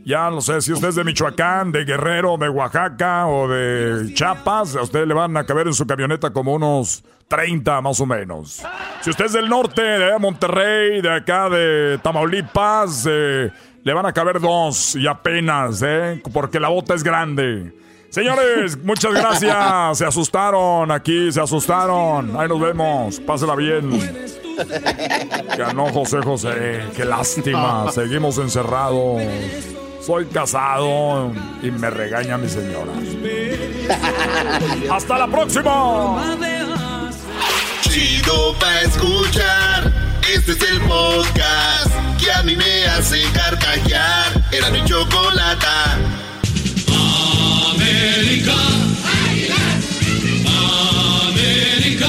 Ya 0.05 0.29
no 0.29 0.41
sé 0.41 0.61
si 0.61 0.73
usted 0.73 0.89
es 0.89 0.95
de 0.95 1.03
Michoacán, 1.05 1.71
de 1.71 1.85
Guerrero, 1.85 2.35
de 2.35 2.49
Oaxaca 2.49 3.25
o 3.25 3.47
de 3.47 4.13
Chiapas, 4.13 4.75
a 4.75 4.81
usted 4.81 5.07
le 5.07 5.13
van 5.13 5.37
a 5.37 5.45
caber 5.45 5.67
en 5.67 5.73
su 5.73 5.87
camioneta 5.87 6.31
como 6.31 6.53
unos 6.53 7.05
30 7.29 7.79
más 7.79 8.01
o 8.01 8.05
menos. 8.05 8.61
Si 8.99 9.09
usted 9.09 9.25
es 9.25 9.31
del 9.33 9.47
norte, 9.47 9.81
de 9.81 10.19
Monterrey, 10.19 11.01
de 11.01 11.09
acá 11.09 11.47
de 11.47 11.99
Tamaulipas, 12.03 13.07
eh, 13.09 13.49
le 13.81 13.93
van 13.93 14.05
a 14.05 14.11
caber 14.11 14.41
dos 14.41 14.95
y 14.95 15.07
apenas, 15.07 15.81
¿eh? 15.81 16.21
Porque 16.33 16.59
la 16.59 16.67
bota 16.67 16.95
es 16.95 17.03
grande. 17.03 17.73
Señores, 18.13 18.77
muchas 18.83 19.11
gracias. 19.11 19.97
Se 19.97 20.05
asustaron 20.05 20.91
aquí, 20.91 21.31
se 21.31 21.41
asustaron. 21.41 22.39
Ahí 22.39 22.47
nos 22.47 22.61
vemos. 22.61 23.19
Pásela 23.21 23.55
bien. 23.55 23.89
Ganó 25.57 25.91
José 25.91 26.19
José. 26.23 26.83
Qué 26.95 27.05
lástima. 27.05 27.91
Seguimos 27.91 28.37
encerrados. 28.37 29.19
Soy 30.05 30.27
casado 30.27 31.31
y 31.63 31.71
me 31.71 31.89
regaña 31.89 32.37
mi 32.37 32.49
señora. 32.49 32.91
¡Hasta 34.91 35.17
la 35.17 35.27
próxima! 35.27 36.35
Chido 37.81 38.53
pa' 38.59 38.81
escuchar. 38.81 39.91
Este 40.31 40.51
es 40.51 40.61
el 40.61 40.81
podcast 40.81 41.91
que 42.23 42.31
a 42.31 42.43
mí 42.43 42.55
me 42.55 42.85
hace 42.85 43.23
carcajear. 43.33 44.33
Era 44.51 44.69
mi 44.69 44.83
chocolata. 44.85 45.97
América. 48.03 48.51
América. 51.29 52.07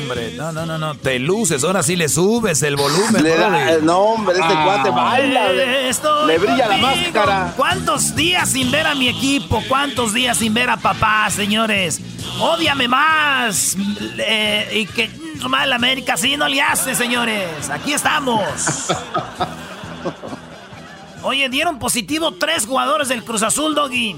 Hombre, 0.00 0.32
no, 0.36 0.52
no, 0.52 0.64
no, 0.64 0.78
no, 0.78 0.94
te 0.94 1.18
luces, 1.18 1.62
ahora 1.64 1.82
sí 1.82 1.94
le 1.94 2.08
subes 2.08 2.62
el 2.62 2.76
volumen. 2.76 3.22
Le 3.22 3.36
da- 3.36 3.78
no, 3.82 3.98
hombre, 4.00 4.36
este 4.40 4.54
cuate 4.54 4.88
baila, 4.90 5.52
le- 5.52 5.88
Estoy 5.90 6.28
le 6.28 6.38
brilla 6.38 6.66
la 6.68 6.76
máscara. 6.78 7.52
¿Cuántos 7.56 8.14
días 8.16 8.48
sin 8.50 8.70
ver 8.70 8.86
a 8.86 8.94
mi 8.94 9.08
equipo? 9.08 9.62
¿Cuántos 9.68 10.14
días 10.14 10.38
sin 10.38 10.54
ver 10.54 10.70
a 10.70 10.78
papá, 10.78 11.28
señores? 11.30 12.00
Ódiame 12.40 12.88
más. 12.88 13.76
Eh, 14.18 14.68
y 14.80 14.86
que 14.86 15.08
mm, 15.08 15.46
mal 15.46 15.70
América 15.74 16.16
sí 16.16 16.38
no 16.38 16.48
le 16.48 16.62
hace, 16.62 16.94
señores. 16.94 17.68
Aquí 17.70 17.92
estamos. 17.92 18.42
Oye, 21.22 21.48
dieron 21.48 21.78
positivo 21.78 22.32
tres 22.32 22.66
jugadores 22.66 23.08
del 23.08 23.24
Cruz 23.24 23.42
Azul, 23.42 23.74
Doggy. 23.74 24.16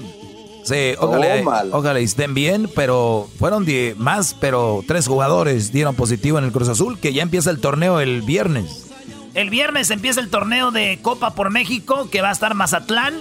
Sí, 0.63 0.93
ojalá, 0.99 1.65
ojalá 1.71 1.99
estén 1.99 2.33
bien, 2.35 2.69
pero 2.75 3.27
fueron 3.39 3.65
die- 3.65 3.95
más, 3.97 4.35
pero 4.39 4.83
tres 4.87 5.07
jugadores 5.07 5.71
dieron 5.71 5.95
positivo 5.95 6.37
en 6.37 6.43
el 6.45 6.51
Cruz 6.51 6.69
Azul, 6.69 6.99
que 6.99 7.13
ya 7.13 7.23
empieza 7.23 7.49
el 7.49 7.59
torneo 7.59 7.99
el 7.99 8.21
viernes. 8.21 8.85
El 9.33 9.49
viernes 9.49 9.89
empieza 9.89 10.19
el 10.19 10.29
torneo 10.29 10.69
de 10.71 10.99
Copa 11.01 11.31
por 11.33 11.49
México, 11.49 12.09
que 12.11 12.21
va 12.21 12.29
a 12.29 12.33
estar 12.33 12.53
Mazatlán, 12.53 13.15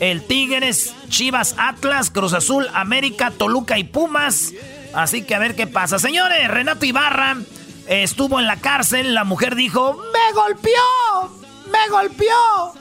el 0.00 0.22
Tigres, 0.22 0.94
Chivas, 1.10 1.56
Atlas, 1.58 2.10
Cruz 2.10 2.32
Azul, 2.32 2.66
América, 2.72 3.32
Toluca 3.36 3.78
y 3.78 3.84
Pumas. 3.84 4.52
Así 4.94 5.22
que 5.22 5.34
a 5.34 5.38
ver 5.40 5.56
qué 5.56 5.66
pasa. 5.66 5.98
Señores, 5.98 6.48
Renato 6.48 6.86
Ibarra 6.86 7.36
estuvo 7.88 8.38
en 8.40 8.46
la 8.46 8.56
cárcel. 8.56 9.12
La 9.14 9.24
mujer 9.24 9.56
dijo, 9.56 9.94
me 9.94 10.32
golpeó, 10.34 11.30
me 11.70 11.90
golpeó. 11.90 12.72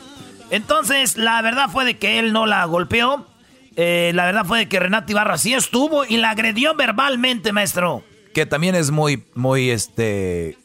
Entonces, 0.50 1.18
la 1.18 1.42
verdad 1.42 1.70
fue 1.70 1.86
de 1.86 1.98
que 1.98 2.20
él 2.20 2.34
no 2.34 2.46
la 2.46 2.64
golpeó. 2.66 3.26
Eh, 3.76 4.12
la 4.16 4.26
verdad 4.26 4.46
fue 4.46 4.60
de 4.60 4.70
que 4.70 4.80
Renato 4.80 5.12
Ibarra 5.12 5.38
sí 5.38 5.54
estuvo 5.54 6.06
y 6.06 6.18
la 6.18 6.32
agredió 6.32 6.76
verbalmente, 6.76 7.52
maestro. 7.52 8.04
Que 8.34 8.46
también 8.46 8.76
es 8.76 8.92
muy, 8.92 9.24
muy, 9.36 9.70
este, 9.70 10.58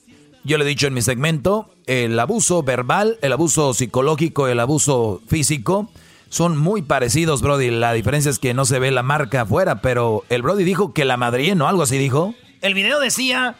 yo 0.44 0.56
le 0.58 0.64
he 0.64 0.68
dicho 0.68 0.86
en 0.86 0.94
mi 0.94 1.02
segmento, 1.02 1.74
el 1.86 2.18
abuso 2.18 2.62
verbal, 2.62 3.18
el 3.22 3.32
abuso 3.32 3.74
psicológico, 3.74 4.48
el 4.48 4.60
abuso 4.60 5.20
físico, 5.28 5.90
son 6.28 6.56
muy 6.56 6.80
parecidos, 6.80 7.42
Brody. 7.42 7.70
La 7.70 7.92
diferencia 7.92 8.30
es 8.30 8.38
que 8.38 8.54
no 8.54 8.64
se 8.64 8.78
ve 8.78 8.90
la 8.90 9.02
marca 9.02 9.42
afuera, 9.42 9.82
pero 9.82 10.24
el 10.30 10.40
Brody 10.40 10.64
dijo 10.64 10.94
que 10.94 11.04
la 11.04 11.18
madre, 11.18 11.54
¿no? 11.54 11.68
Algo 11.68 11.82
así 11.82 11.98
dijo. 11.98 12.34
El 12.62 12.72
video 12.72 13.00
decía, 13.00 13.56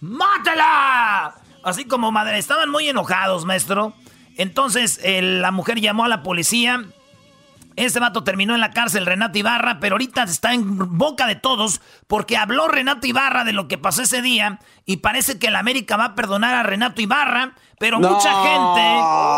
¡mátala! 0.00 1.34
Así 1.62 1.84
como 1.84 2.12
madre, 2.12 2.38
estaban 2.38 2.70
muy 2.70 2.88
enojados, 2.88 3.44
maestro. 3.44 3.94
Entonces 4.36 5.00
el- 5.02 5.40
la 5.42 5.50
mujer 5.50 5.80
llamó 5.80 6.04
a 6.04 6.08
la 6.08 6.22
policía. 6.22 6.84
Este 7.76 7.98
vato 7.98 8.22
terminó 8.22 8.54
en 8.54 8.60
la 8.60 8.70
cárcel, 8.70 9.04
Renato 9.04 9.36
Ibarra, 9.38 9.80
pero 9.80 9.94
ahorita 9.94 10.22
está 10.24 10.52
en 10.54 10.96
boca 10.96 11.26
de 11.26 11.34
todos 11.34 11.80
porque 12.06 12.36
habló 12.36 12.68
Renato 12.68 13.06
Ibarra 13.06 13.42
de 13.44 13.52
lo 13.52 13.66
que 13.66 13.78
pasó 13.78 14.02
ese 14.02 14.22
día 14.22 14.60
y 14.86 14.98
parece 14.98 15.38
que 15.40 15.50
la 15.50 15.58
América 15.58 15.96
va 15.96 16.04
a 16.04 16.14
perdonar 16.14 16.54
a 16.54 16.62
Renato 16.62 17.02
Ibarra, 17.02 17.54
pero 17.80 17.98
No. 17.98 18.10
mucha 18.10 18.30
gente 18.42 18.80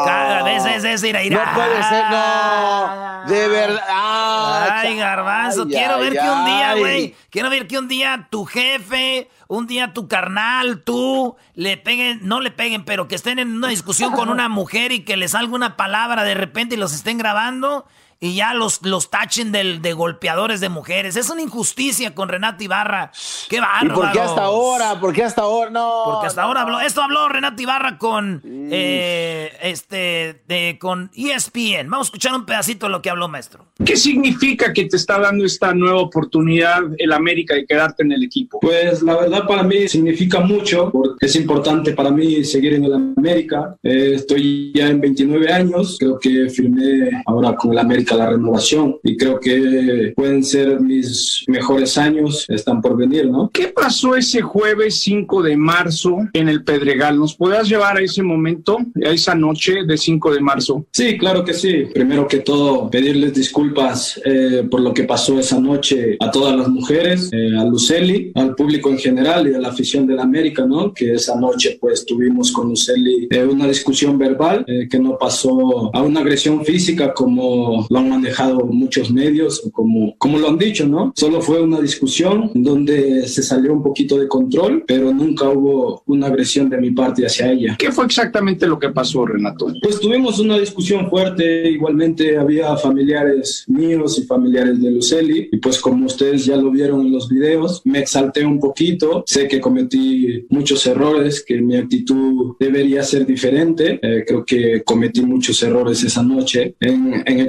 cada 0.04 0.42
vez 0.42 0.64
es 0.66 0.82
decir, 0.82 1.14
No 1.32 1.40
puede 1.54 1.82
ser, 1.84 2.04
no. 2.10 3.22
De 3.26 3.48
verdad. 3.48 3.82
Ah, 3.88 4.80
Ay, 4.82 4.96
garbanzo, 4.96 5.62
ay, 5.62 5.68
quiero 5.70 5.94
ay, 5.96 6.00
ver 6.02 6.12
que 6.12 6.30
un 6.30 6.44
día, 6.44 6.74
güey, 6.74 7.14
quiero 7.30 7.48
ver 7.50 7.66
que 7.66 7.78
un 7.78 7.88
día 7.88 8.28
tu 8.30 8.44
jefe, 8.44 9.30
un 9.48 9.66
día 9.66 9.92
tu 9.94 10.08
carnal, 10.08 10.82
tú, 10.84 11.36
le 11.54 11.76
peguen, 11.78 12.20
no 12.22 12.40
le 12.40 12.50
peguen, 12.50 12.84
pero 12.84 13.08
que 13.08 13.14
estén 13.14 13.38
en 13.38 13.56
una 13.56 13.68
discusión 13.68 14.12
con 14.12 14.28
una 14.28 14.48
mujer 14.50 14.92
y 14.92 15.04
que 15.04 15.16
le 15.16 15.26
salga 15.28 15.54
una 15.54 15.76
palabra 15.76 16.22
de 16.24 16.34
repente 16.34 16.74
y 16.74 16.78
los 16.78 16.92
estén 16.92 17.16
grabando 17.18 17.86
y 18.18 18.34
ya 18.34 18.54
los, 18.54 18.80
los 18.82 19.10
tachen 19.10 19.52
del, 19.52 19.82
de 19.82 19.92
golpeadores 19.92 20.60
de 20.60 20.68
mujeres. 20.68 21.16
Es 21.16 21.28
una 21.28 21.42
injusticia 21.42 22.14
con 22.14 22.28
Renato 22.28 22.64
Ibarra. 22.64 23.12
¡Qué 23.48 23.60
bárbaro! 23.60 23.86
¿Y 23.86 23.96
por 23.96 24.12
qué 24.12 24.20
hasta 24.20 24.42
ahora? 24.42 25.00
¿Por 25.00 25.12
qué 25.12 25.22
hasta 25.24 25.42
ahora? 25.42 25.70
No. 25.70 26.02
Porque 26.06 26.26
hasta 26.28 26.42
ahora 26.42 26.62
habló. 26.62 26.80
Esto 26.80 27.02
habló 27.02 27.28
Renato 27.28 27.62
Ibarra 27.62 27.98
con 27.98 28.42
eh, 28.44 29.52
este 29.62 30.42
de, 30.48 30.78
con 30.80 31.10
ESPN. 31.14 31.90
Vamos 31.90 32.06
a 32.06 32.08
escuchar 32.08 32.34
un 32.34 32.46
pedacito 32.46 32.86
de 32.86 32.92
lo 32.92 33.02
que 33.02 33.10
habló 33.10 33.28
maestro. 33.28 33.66
¿Qué 33.84 33.96
significa 33.96 34.72
que 34.72 34.86
te 34.86 34.96
está 34.96 35.18
dando 35.18 35.44
esta 35.44 35.74
nueva 35.74 35.98
oportunidad 35.98 36.82
el 36.98 37.12
América 37.12 37.54
de 37.54 37.66
quedarte 37.66 38.02
en 38.02 38.12
el 38.12 38.24
equipo? 38.24 38.60
Pues 38.60 39.02
la 39.02 39.16
verdad 39.16 39.46
para 39.46 39.62
mí 39.62 39.88
significa 39.88 40.40
mucho, 40.40 40.90
porque 40.90 41.26
es 41.26 41.36
importante 41.36 41.92
para 41.92 42.10
mí 42.10 42.44
seguir 42.44 42.74
en 42.74 42.84
el 42.84 42.94
América. 42.94 43.76
Eh, 43.82 44.12
estoy 44.14 44.72
ya 44.74 44.88
en 44.88 45.00
29 45.00 45.52
años, 45.52 45.96
creo 45.98 46.18
que 46.18 46.48
firmé 46.48 47.22
ahora 47.26 47.54
con 47.54 47.72
el 47.72 47.78
América 47.78 48.05
la 48.14 48.30
renovación 48.30 48.96
y 49.02 49.16
creo 49.16 49.40
que 49.40 50.12
pueden 50.14 50.44
ser 50.44 50.80
mis 50.80 51.44
mejores 51.48 51.98
años, 51.98 52.44
están 52.48 52.80
por 52.80 52.96
venir, 52.96 53.28
¿no? 53.28 53.50
¿Qué 53.52 53.68
pasó 53.68 54.16
ese 54.16 54.42
jueves 54.42 55.00
5 55.00 55.42
de 55.42 55.56
marzo 55.56 56.18
en 56.32 56.48
el 56.48 56.64
Pedregal? 56.64 57.18
¿Nos 57.18 57.34
podías 57.34 57.68
llevar 57.68 57.96
a 57.96 58.00
ese 58.00 58.22
momento, 58.22 58.78
a 59.04 59.08
esa 59.10 59.34
noche 59.34 59.84
de 59.84 59.96
5 59.96 60.34
de 60.34 60.40
marzo? 60.40 60.86
Sí, 60.92 61.18
claro 61.18 61.44
que 61.44 61.54
sí. 61.54 61.86
Primero 61.92 62.26
que 62.28 62.38
todo, 62.38 62.90
pedirles 62.90 63.34
disculpas 63.34 64.20
eh, 64.24 64.66
por 64.70 64.80
lo 64.80 64.92
que 64.92 65.04
pasó 65.04 65.38
esa 65.38 65.58
noche 65.58 66.16
a 66.20 66.30
todas 66.30 66.56
las 66.56 66.68
mujeres, 66.68 67.30
eh, 67.32 67.56
a 67.58 67.64
Luceli, 67.64 68.32
al 68.34 68.54
público 68.54 68.90
en 68.90 68.98
general 68.98 69.48
y 69.48 69.54
a 69.54 69.58
la 69.58 69.68
afición 69.68 70.06
del 70.06 70.20
América, 70.20 70.64
¿no? 70.66 70.92
Que 70.92 71.14
esa 71.14 71.36
noche 71.36 71.78
pues 71.80 72.04
tuvimos 72.04 72.52
con 72.52 72.68
Luceli 72.68 73.28
eh, 73.30 73.44
una 73.44 73.66
discusión 73.66 74.18
verbal 74.18 74.64
que 74.66 74.98
no 74.98 75.16
pasó 75.18 75.90
a 75.94 76.02
una 76.02 76.20
agresión 76.20 76.64
física 76.64 77.12
como 77.12 77.86
lo 77.96 78.00
han 78.00 78.08
manejado 78.10 78.66
muchos 78.66 79.10
medios, 79.10 79.62
como, 79.72 80.14
como 80.18 80.38
lo 80.38 80.48
han 80.48 80.58
dicho, 80.58 80.86
¿no? 80.86 81.12
Solo 81.16 81.40
fue 81.40 81.62
una 81.62 81.80
discusión 81.80 82.50
donde 82.54 83.26
se 83.26 83.42
salió 83.42 83.72
un 83.72 83.82
poquito 83.82 84.18
de 84.18 84.28
control, 84.28 84.84
pero 84.86 85.12
nunca 85.12 85.48
hubo 85.48 86.02
una 86.06 86.26
agresión 86.26 86.68
de 86.68 86.78
mi 86.78 86.90
parte 86.90 87.24
hacia 87.24 87.50
ella. 87.50 87.76
¿Qué 87.78 87.90
fue 87.90 88.04
exactamente 88.04 88.66
lo 88.66 88.78
que 88.78 88.90
pasó, 88.90 89.24
Renato? 89.24 89.72
Pues 89.82 90.00
tuvimos 90.00 90.38
una 90.38 90.58
discusión 90.58 91.08
fuerte, 91.08 91.70
igualmente 91.70 92.36
había 92.36 92.76
familiares 92.76 93.64
míos 93.68 94.18
y 94.18 94.26
familiares 94.26 94.80
de 94.80 94.90
Luceli, 94.90 95.48
y 95.50 95.56
pues 95.56 95.80
como 95.80 96.06
ustedes 96.06 96.44
ya 96.44 96.56
lo 96.56 96.70
vieron 96.70 97.06
en 97.06 97.12
los 97.12 97.28
videos, 97.28 97.80
me 97.84 98.00
exalté 98.00 98.44
un 98.44 98.60
poquito, 98.60 99.24
sé 99.26 99.48
que 99.48 99.60
cometí 99.60 100.46
muchos 100.50 100.86
errores, 100.86 101.42
que 101.46 101.60
mi 101.60 101.76
actitud 101.76 102.56
debería 102.60 103.02
ser 103.02 103.24
diferente, 103.24 103.98
eh, 104.02 104.24
creo 104.26 104.44
que 104.44 104.82
cometí 104.84 105.22
muchos 105.22 105.62
errores 105.62 106.02
esa 106.02 106.22
noche 106.22 106.74
en, 106.80 107.22
en 107.24 107.40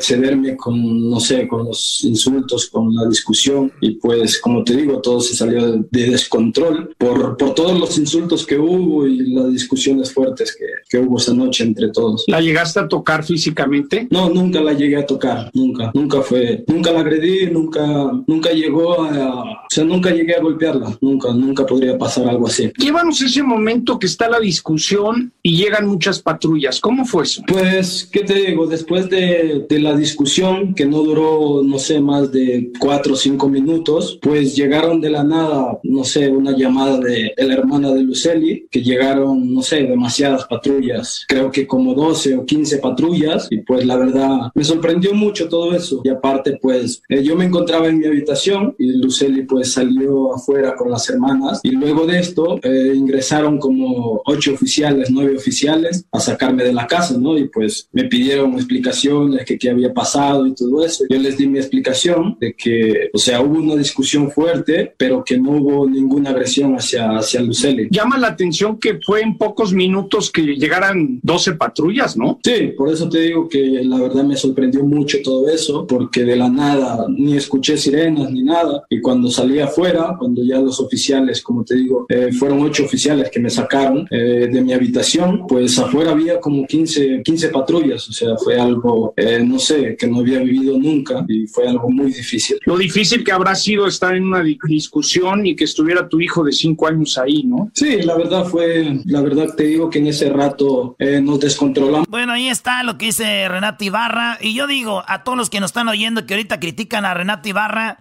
con, 0.57 1.09
no 1.09 1.19
sé, 1.19 1.47
con 1.47 1.65
los 1.65 2.03
insultos, 2.03 2.67
con 2.67 2.93
la 2.93 3.07
discusión, 3.07 3.71
y 3.81 3.91
pues 3.91 4.39
como 4.39 4.63
te 4.63 4.75
digo, 4.75 4.99
todo 5.01 5.19
se 5.19 5.35
salió 5.35 5.71
de, 5.71 5.85
de 5.91 6.11
descontrol 6.11 6.95
por, 6.97 7.37
por 7.37 7.53
todos 7.53 7.79
los 7.79 7.97
insultos 7.97 8.45
que 8.45 8.57
hubo 8.57 9.07
y 9.07 9.33
las 9.33 9.51
discusiones 9.51 10.13
fuertes 10.13 10.55
que, 10.57 10.65
que 10.89 10.97
hubo 11.03 11.17
esa 11.17 11.33
noche 11.33 11.63
entre 11.63 11.89
todos. 11.89 12.23
¿La 12.27 12.41
llegaste 12.41 12.79
a 12.79 12.87
tocar 12.87 13.23
físicamente? 13.23 14.07
No, 14.11 14.29
nunca 14.29 14.61
la 14.61 14.73
llegué 14.73 14.97
a 14.97 15.05
tocar, 15.05 15.49
nunca, 15.53 15.91
nunca 15.93 16.21
fue, 16.21 16.63
nunca 16.67 16.91
la 16.91 17.01
agredí, 17.01 17.49
nunca, 17.51 18.11
nunca 18.27 18.51
llegó 18.51 19.03
a, 19.03 19.43
o 19.43 19.67
sea, 19.69 19.83
nunca 19.83 20.11
llegué 20.11 20.35
a 20.35 20.41
golpearla, 20.41 20.97
nunca, 21.01 21.33
nunca 21.33 21.65
podría 21.65 21.97
pasar 21.97 22.27
algo 22.27 22.47
así. 22.47 22.71
Llévanos 22.77 23.21
ese 23.21 23.43
momento 23.43 23.99
que 23.99 24.07
está 24.07 24.29
la 24.29 24.39
discusión 24.39 25.31
y 25.41 25.57
llegan 25.57 25.87
muchas 25.87 26.21
patrullas, 26.21 26.79
¿cómo 26.79 27.05
fue 27.05 27.23
eso? 27.23 27.43
Pues, 27.47 28.07
¿qué 28.11 28.21
te 28.21 28.33
digo? 28.33 28.67
Después 28.67 29.09
de, 29.09 29.65
de 29.67 29.79
la 29.79 29.95
discusión, 29.95 30.26
que 30.75 30.85
no 30.85 31.03
duró, 31.03 31.63
no 31.63 31.79
sé, 31.79 32.01
más 32.01 32.31
de 32.31 32.71
cuatro 32.79 33.13
o 33.13 33.15
cinco 33.15 33.47
minutos, 33.47 34.19
pues 34.21 34.55
llegaron 34.55 34.99
de 34.99 35.09
la 35.09 35.23
nada, 35.23 35.79
no 35.83 36.03
sé, 36.03 36.29
una 36.29 36.51
llamada 36.55 36.99
de 36.99 37.33
la 37.37 37.53
hermana 37.53 37.91
de 37.93 38.01
Luceli, 38.01 38.67
que 38.69 38.83
llegaron, 38.83 39.53
no 39.53 39.61
sé, 39.61 39.83
demasiadas 39.83 40.45
patrullas, 40.45 41.25
creo 41.27 41.49
que 41.49 41.65
como 41.65 41.93
12 41.93 42.35
o 42.35 42.45
15 42.45 42.77
patrullas, 42.79 43.47
y 43.49 43.59
pues 43.59 43.85
la 43.85 43.95
verdad 43.95 44.51
me 44.53 44.63
sorprendió 44.63 45.13
mucho 45.13 45.47
todo 45.47 45.73
eso. 45.73 46.01
Y 46.03 46.09
aparte, 46.09 46.59
pues 46.61 47.01
eh, 47.07 47.23
yo 47.23 47.35
me 47.35 47.45
encontraba 47.45 47.87
en 47.87 47.99
mi 47.99 48.05
habitación 48.05 48.75
y 48.77 48.97
Luceli 48.97 49.43
pues 49.43 49.71
salió 49.71 50.35
afuera 50.35 50.75
con 50.75 50.91
las 50.91 51.09
hermanas, 51.09 51.61
y 51.63 51.71
luego 51.71 52.05
de 52.05 52.19
esto 52.19 52.59
eh, 52.63 52.93
ingresaron 52.93 53.59
como 53.59 54.21
ocho 54.25 54.53
oficiales, 54.53 55.09
nueve 55.09 55.37
oficiales 55.37 56.05
a 56.11 56.19
sacarme 56.19 56.63
de 56.63 56.73
la 56.73 56.85
casa, 56.85 57.17
¿no? 57.17 57.37
Y 57.37 57.47
pues 57.47 57.87
me 57.93 58.03
pidieron 58.03 58.53
explicaciones, 58.55 59.45
que 59.45 59.57
qué 59.57 59.69
había 59.69 59.93
pasado 59.93 60.16
y 60.45 60.53
todo 60.53 60.83
eso. 60.83 61.05
Yo 61.09 61.19
les 61.19 61.37
di 61.37 61.47
mi 61.47 61.59
explicación 61.59 62.37
de 62.39 62.53
que, 62.53 63.09
o 63.13 63.17
sea, 63.17 63.41
hubo 63.41 63.59
una 63.59 63.75
discusión 63.75 64.31
fuerte, 64.31 64.93
pero 64.97 65.23
que 65.23 65.37
no 65.37 65.51
hubo 65.51 65.89
ninguna 65.89 66.31
agresión 66.31 66.75
hacia, 66.75 67.17
hacia 67.17 67.41
Luceli. 67.41 67.87
Llama 67.91 68.17
la 68.17 68.27
atención 68.27 68.77
que 68.77 68.99
fue 69.05 69.21
en 69.21 69.37
pocos 69.37 69.73
minutos 69.73 70.31
que 70.31 70.41
llegaran 70.41 71.19
12 71.23 71.53
patrullas, 71.53 72.17
¿no? 72.17 72.39
Sí, 72.43 72.73
por 72.77 72.91
eso 72.91 73.09
te 73.09 73.19
digo 73.21 73.47
que 73.47 73.81
la 73.83 73.99
verdad 73.99 74.23
me 74.23 74.35
sorprendió 74.35 74.83
mucho 74.83 75.17
todo 75.23 75.47
eso, 75.49 75.85
porque 75.87 76.23
de 76.23 76.35
la 76.35 76.49
nada 76.49 77.05
ni 77.09 77.35
escuché 77.35 77.77
sirenas 77.77 78.31
ni 78.31 78.43
nada. 78.43 78.83
Y 78.89 79.01
cuando 79.01 79.29
salí 79.29 79.59
afuera, 79.59 80.15
cuando 80.17 80.43
ya 80.43 80.59
los 80.59 80.79
oficiales, 80.79 81.41
como 81.41 81.63
te 81.63 81.75
digo, 81.75 82.05
eh, 82.09 82.29
fueron 82.31 82.61
ocho 82.61 82.85
oficiales 82.85 83.29
que 83.29 83.39
me 83.39 83.49
sacaron 83.49 84.07
eh, 84.11 84.47
de 84.51 84.61
mi 84.61 84.73
habitación, 84.73 85.45
pues 85.47 85.77
afuera 85.79 86.11
había 86.11 86.39
como 86.39 86.65
15, 86.65 87.21
15 87.23 87.49
patrullas. 87.49 88.07
O 88.09 88.13
sea, 88.13 88.37
fue 88.37 88.59
algo, 88.59 89.13
eh, 89.15 89.43
no 89.43 89.59
sé, 89.59 89.95
que 89.97 90.06
no 90.09 90.19
había 90.19 90.39
vivido 90.39 90.77
nunca 90.77 91.25
y 91.27 91.47
fue 91.47 91.67
algo 91.67 91.89
muy 91.89 92.07
difícil. 92.11 92.57
Lo 92.65 92.77
difícil 92.77 93.23
que 93.23 93.31
habrá 93.31 93.55
sido 93.55 93.87
estar 93.87 94.15
en 94.15 94.23
una 94.25 94.41
di- 94.41 94.57
discusión 94.67 95.45
y 95.45 95.55
que 95.55 95.63
estuviera 95.65 96.07
tu 96.07 96.19
hijo 96.21 96.43
de 96.43 96.51
cinco 96.51 96.87
años 96.87 97.17
ahí, 97.17 97.43
¿no? 97.43 97.69
Sí, 97.73 98.01
la 98.03 98.15
verdad 98.15 98.45
fue, 98.45 98.99
la 99.05 99.21
verdad 99.21 99.53
te 99.55 99.63
digo 99.63 99.89
que 99.89 99.99
en 99.99 100.07
ese 100.07 100.29
rato 100.29 100.95
eh, 100.99 101.19
nos 101.21 101.39
descontrolamos. 101.39 102.07
Bueno, 102.09 102.33
ahí 102.33 102.47
está 102.47 102.83
lo 102.83 102.97
que 102.97 103.07
dice 103.07 103.47
Renato 103.47 103.83
Ibarra. 103.83 104.37
Y 104.41 104.53
yo 104.53 104.67
digo 104.67 105.03
a 105.07 105.23
todos 105.23 105.37
los 105.37 105.49
que 105.49 105.59
nos 105.59 105.69
están 105.69 105.87
oyendo 105.87 106.25
que 106.25 106.33
ahorita 106.33 106.59
critican 106.59 107.05
a 107.05 107.13
Renato 107.13 107.49
Ibarra. 107.49 107.99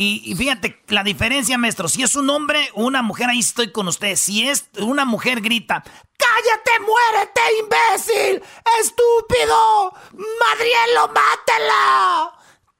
Y, 0.00 0.22
y 0.24 0.34
fíjate, 0.34 0.82
la 0.88 1.04
diferencia, 1.04 1.58
maestro, 1.58 1.86
si 1.86 2.02
es 2.02 2.16
un 2.16 2.30
hombre 2.30 2.70
o 2.72 2.84
una 2.86 3.02
mujer, 3.02 3.28
ahí 3.28 3.40
estoy 3.40 3.70
con 3.70 3.86
ustedes. 3.86 4.18
Si 4.18 4.48
es 4.48 4.70
una 4.78 5.04
mujer, 5.04 5.42
grita, 5.42 5.84
¡Cállate, 6.16 6.70
muérete, 6.80 7.40
imbécil! 7.60 8.42
¡Estúpido! 8.80 9.92
¡Madrielo, 10.12 11.08
mátela! 11.08 12.32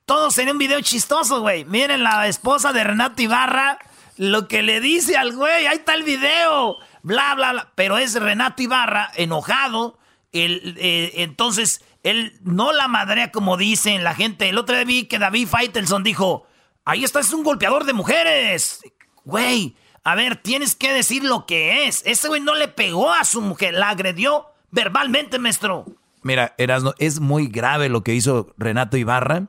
Todo 0.07 0.31
sería 0.31 0.55
un 0.55 0.59
video 0.59 0.81
chistoso, 0.81 1.43
güey. 1.43 1.67
Miren 1.67 2.03
la 2.03 2.27
esposa 2.27 2.73
de 2.73 2.85
Renato 2.85 3.21
Ibarra, 3.21 3.79
lo 4.17 4.49
que 4.49 4.63
le 4.63 4.81
dice 4.81 5.19
al 5.19 5.37
güey, 5.37 5.67
ahí 5.67 5.77
está 5.77 5.93
el 5.93 6.05
video. 6.05 6.79
Bla, 7.03 7.35
bla, 7.35 7.53
bla. 7.53 7.73
Pero 7.75 7.99
es 7.99 8.15
Renato 8.15 8.63
Ibarra 8.63 9.11
enojado. 9.15 9.99
El, 10.33 10.75
eh, 10.79 11.13
entonces, 11.17 11.85
él 12.03 12.39
no 12.45 12.73
la 12.73 12.89
madrea 12.89 13.31
como 13.31 13.59
dicen 13.59 14.05
la 14.05 14.15
gente. 14.15 14.49
El 14.49 14.57
otro 14.57 14.75
día 14.75 14.87
vi 14.87 15.05
que 15.05 15.19
David 15.19 15.49
Faitelson 15.49 16.03
dijo, 16.03 16.47
ahí 16.91 17.05
está, 17.05 17.21
es 17.21 17.33
un 17.33 17.43
golpeador 17.45 17.85
de 17.85 17.93
mujeres. 17.93 18.81
Güey, 19.25 19.77
a 20.05 20.15
ver, 20.15 20.37
tienes 20.37 20.75
que 20.75 20.93
decir 20.93 21.25
lo 21.25 21.47
que 21.47 21.87
es. 21.87 22.03
Ese 22.05 22.29
güey 22.29 22.41
no 22.41 22.55
le 22.55 22.69
pegó 22.69 23.13
a 23.13 23.25
su 23.25 23.41
mujer, 23.41 23.75
la 23.75 23.91
agredió 23.91 24.47
verbalmente, 24.71 25.39
maestro. 25.39 25.85
Mira, 26.23 26.55
Erasno, 26.59 26.95
es 26.99 27.21
muy 27.21 27.47
grave 27.49 27.89
lo 27.89 28.03
que 28.03 28.15
hizo 28.15 28.53
Renato 28.59 28.97
Ibarra. 28.97 29.49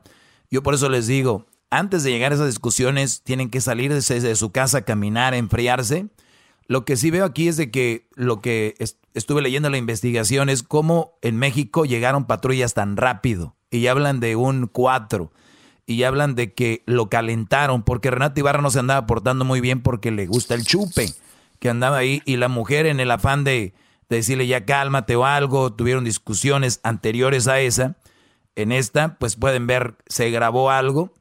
Yo 0.49 0.63
por 0.63 0.73
eso 0.73 0.89
les 0.89 1.07
digo, 1.07 1.45
antes 1.69 2.03
de 2.03 2.11
llegar 2.11 2.31
a 2.31 2.35
esas 2.35 2.47
discusiones, 2.47 3.21
tienen 3.23 3.49
que 3.49 3.61
salir 3.61 3.93
de, 3.93 4.35
su 4.35 4.51
casa, 4.51 4.83
caminar, 4.83 5.33
enfriarse. 5.33 6.07
Lo 6.67 6.85
que 6.85 6.95
sí 6.95 7.11
veo 7.11 7.25
aquí 7.25 7.47
es 7.47 7.57
de 7.57 7.71
que 7.71 8.07
lo 8.15 8.39
que 8.41 8.75
est- 8.79 8.97
estuve 9.13 9.41
leyendo 9.41 9.67
en 9.67 9.73
la 9.73 9.77
investigación 9.77 10.49
es 10.49 10.63
cómo 10.63 11.17
en 11.21 11.37
México 11.37 11.85
llegaron 11.85 12.25
patrullas 12.25 12.73
tan 12.73 12.95
rápido. 12.97 13.55
Y 13.69 13.87
hablan 13.87 14.19
de 14.19 14.35
un 14.35 14.67
4. 14.67 15.31
Y 15.85 16.03
hablan 16.03 16.35
de 16.35 16.53
que 16.53 16.83
lo 16.85 17.09
calentaron 17.09 17.83
porque 17.83 18.11
Renato 18.11 18.39
Ibarra 18.39 18.61
no 18.61 18.71
se 18.71 18.79
andaba 18.79 19.05
portando 19.07 19.45
muy 19.45 19.61
bien 19.61 19.81
porque 19.81 20.11
le 20.11 20.27
gusta 20.27 20.53
el 20.53 20.63
chupe. 20.63 21.09
Que 21.59 21.69
andaba 21.69 21.97
ahí 21.97 22.21
y 22.25 22.37
la 22.37 22.47
mujer 22.47 22.85
en 22.85 22.99
el 22.99 23.11
afán 23.11 23.43
de, 23.43 23.73
de 24.09 24.15
decirle 24.17 24.47
ya 24.47 24.65
cálmate 24.65 25.15
o 25.15 25.25
algo, 25.25 25.73
tuvieron 25.73 26.03
discusiones 26.03 26.79
anteriores 26.83 27.47
a 27.47 27.59
esa. 27.59 27.97
En 28.55 28.71
esta, 28.71 29.17
pues 29.17 29.35
pueden 29.35 29.67
ver, 29.67 29.95
se 30.07 30.29
grabó 30.29 30.71
algo. 30.71 31.13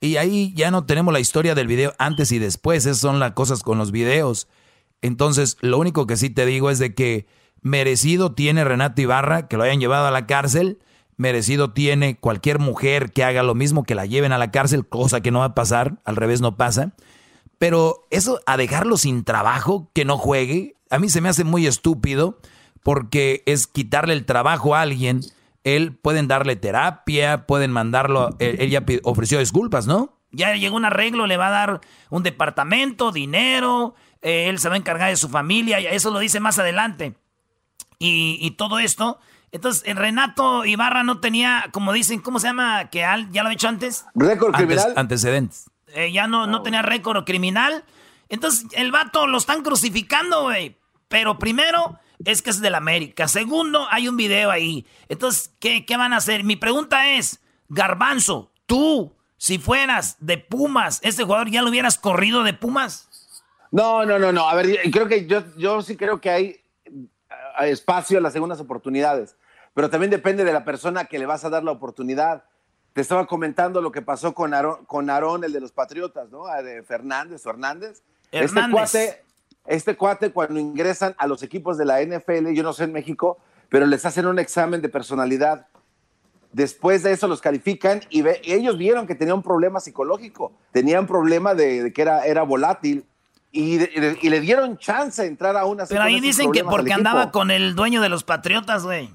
Y 0.00 0.16
ahí 0.16 0.52
ya 0.54 0.70
no 0.70 0.84
tenemos 0.84 1.12
la 1.14 1.20
historia 1.20 1.54
del 1.54 1.66
video 1.66 1.94
antes 1.98 2.30
y 2.32 2.38
después. 2.38 2.84
Esas 2.84 2.98
son 2.98 3.18
las 3.18 3.32
cosas 3.32 3.62
con 3.62 3.78
los 3.78 3.90
videos. 3.90 4.48
Entonces, 5.00 5.56
lo 5.60 5.78
único 5.78 6.06
que 6.06 6.16
sí 6.16 6.30
te 6.30 6.44
digo 6.44 6.70
es 6.70 6.78
de 6.78 6.94
que 6.94 7.26
merecido 7.62 8.34
tiene 8.34 8.64
Renato 8.64 9.00
Ibarra 9.00 9.48
que 9.48 9.56
lo 9.56 9.62
hayan 9.62 9.80
llevado 9.80 10.06
a 10.06 10.10
la 10.10 10.26
cárcel. 10.26 10.78
Merecido 11.16 11.72
tiene 11.72 12.16
cualquier 12.16 12.58
mujer 12.58 13.12
que 13.12 13.24
haga 13.24 13.42
lo 13.42 13.54
mismo, 13.54 13.84
que 13.84 13.94
la 13.94 14.06
lleven 14.06 14.32
a 14.32 14.38
la 14.38 14.50
cárcel, 14.50 14.86
cosa 14.86 15.20
que 15.20 15.30
no 15.30 15.40
va 15.40 15.46
a 15.46 15.54
pasar, 15.54 15.98
al 16.04 16.16
revés 16.16 16.40
no 16.40 16.56
pasa. 16.56 16.92
Pero 17.58 18.06
eso 18.10 18.40
a 18.46 18.56
dejarlo 18.56 18.96
sin 18.96 19.24
trabajo, 19.24 19.90
que 19.94 20.04
no 20.04 20.18
juegue, 20.18 20.76
a 20.90 20.98
mí 20.98 21.08
se 21.08 21.20
me 21.20 21.28
hace 21.28 21.44
muy 21.44 21.66
estúpido 21.66 22.38
porque 22.82 23.42
es 23.46 23.66
quitarle 23.66 24.12
el 24.12 24.26
trabajo 24.26 24.74
a 24.74 24.82
alguien 24.82 25.20
él 25.64 25.96
pueden 25.96 26.28
darle 26.28 26.56
terapia, 26.56 27.46
pueden 27.46 27.72
mandarlo, 27.72 28.36
él, 28.38 28.70
ya 28.70 28.84
ofreció 29.02 29.38
disculpas, 29.38 29.86
¿no? 29.86 30.18
Ya 30.30 30.54
llegó 30.54 30.76
un 30.76 30.84
arreglo, 30.84 31.26
le 31.26 31.38
va 31.38 31.48
a 31.48 31.50
dar 31.50 31.80
un 32.10 32.22
departamento, 32.22 33.12
dinero, 33.12 33.94
eh, 34.20 34.48
él 34.48 34.58
se 34.58 34.68
va 34.68 34.74
a 34.74 34.78
encargar 34.78 35.08
de 35.08 35.16
su 35.16 35.28
familia, 35.28 35.78
eso 35.78 36.10
lo 36.10 36.18
dice 36.18 36.38
más 36.38 36.58
adelante. 36.58 37.14
Y, 37.98 38.50
todo 38.58 38.80
esto, 38.80 39.18
entonces 39.54 39.94
Renato 39.94 40.64
Ibarra 40.64 41.04
no 41.04 41.20
tenía, 41.20 41.66
como 41.70 41.92
dicen, 41.92 42.20
¿cómo 42.20 42.40
se 42.40 42.48
llama? 42.48 42.90
Que 42.90 43.06
ya 43.30 43.42
lo 43.44 43.48
he 43.48 43.52
dicho 43.52 43.68
antes. 43.68 44.04
Récord 44.16 44.52
criminal. 44.52 44.92
antecedentes. 44.96 45.70
Eh, 45.94 46.10
ya 46.10 46.26
no, 46.26 46.48
no 46.48 46.62
tenía 46.62 46.82
récord 46.82 47.24
criminal. 47.24 47.84
Entonces 48.28 48.66
el 48.72 48.90
vato 48.90 49.28
lo 49.28 49.38
están 49.38 49.62
crucificando, 49.62 50.42
güey. 50.42 50.76
Pero 51.06 51.38
primero 51.38 52.00
es 52.24 52.42
que 52.42 52.50
es 52.50 52.60
del 52.60 52.74
América. 52.74 53.28
Segundo, 53.28 53.86
hay 53.92 54.08
un 54.08 54.16
video 54.16 54.50
ahí. 54.50 54.84
Entonces, 55.08 55.54
¿qué, 55.60 55.86
¿qué 55.86 55.96
van 55.96 56.12
a 56.12 56.16
hacer? 56.16 56.42
Mi 56.42 56.56
pregunta 56.56 57.10
es, 57.10 57.40
Garbanzo, 57.68 58.50
tú, 58.66 59.14
si 59.36 59.60
fueras 59.60 60.16
de 60.18 60.36
Pumas, 60.38 60.98
¿este 61.04 61.22
jugador 61.22 61.48
ya 61.48 61.62
lo 61.62 61.70
hubieras 61.70 61.96
corrido 61.96 62.42
de 62.42 62.54
Pumas? 62.54 63.08
No, 63.70 64.04
no, 64.04 64.18
no, 64.18 64.32
no. 64.32 64.48
A 64.48 64.56
ver, 64.56 64.90
creo 64.90 65.06
que 65.06 65.26
yo, 65.26 65.44
yo 65.56 65.80
sí 65.80 65.96
creo 65.96 66.20
que 66.20 66.30
hay, 66.30 66.56
espacio 67.62 68.18
a 68.18 68.20
las 68.20 68.32
segundas 68.32 68.58
oportunidades. 68.58 69.36
Pero 69.74 69.90
también 69.90 70.10
depende 70.10 70.44
de 70.44 70.52
la 70.52 70.64
persona 70.64 71.04
que 71.04 71.18
le 71.18 71.26
vas 71.26 71.44
a 71.44 71.50
dar 71.50 71.64
la 71.64 71.72
oportunidad. 71.72 72.44
Te 72.92 73.00
estaba 73.00 73.26
comentando 73.26 73.82
lo 73.82 73.90
que 73.90 74.02
pasó 74.02 74.32
con 74.34 74.54
Aarón, 74.54 74.84
con 74.86 75.10
el 75.44 75.52
de 75.52 75.60
los 75.60 75.72
Patriotas, 75.72 76.30
¿no? 76.30 76.46
De 76.62 76.82
Fernández 76.84 77.44
o 77.44 77.50
Hernández. 77.50 78.02
Este 78.30 78.60
cuate, 78.70 79.24
este 79.66 79.96
cuate, 79.96 80.30
cuando 80.30 80.60
ingresan 80.60 81.14
a 81.18 81.26
los 81.26 81.42
equipos 81.42 81.76
de 81.76 81.84
la 81.84 82.00
NFL, 82.00 82.52
yo 82.52 82.62
no 82.62 82.72
sé 82.72 82.84
en 82.84 82.92
México, 82.92 83.38
pero 83.68 83.86
les 83.86 84.06
hacen 84.06 84.26
un 84.26 84.38
examen 84.38 84.80
de 84.80 84.88
personalidad. 84.88 85.66
Después 86.52 87.02
de 87.02 87.10
eso 87.10 87.26
los 87.26 87.40
califican 87.40 88.00
y, 88.10 88.24
ellos 88.44 88.78
vieron 88.78 89.08
que 89.08 89.16
tenía 89.16 89.34
un 89.34 89.42
problema 89.42 89.80
psicológico, 89.80 90.52
tenía 90.70 91.00
un 91.00 91.08
problema 91.08 91.54
de, 91.54 91.92
que 91.92 92.02
era, 92.02 92.24
era 92.26 92.44
volátil. 92.44 93.04
Y, 93.50 93.78
le 93.78 94.40
dieron 94.40 94.78
chance 94.78 95.22
de 95.22 95.28
entrar 95.28 95.56
a 95.56 95.64
una. 95.64 95.86
Pero 95.86 96.02
ahí 96.02 96.20
dicen 96.20 96.52
que 96.52 96.62
porque 96.64 96.92
andaba 96.92 97.32
con 97.32 97.50
el 97.50 97.74
dueño 97.74 98.00
de 98.00 98.08
los 98.08 98.22
Patriotas, 98.22 98.84
güey. 98.84 99.10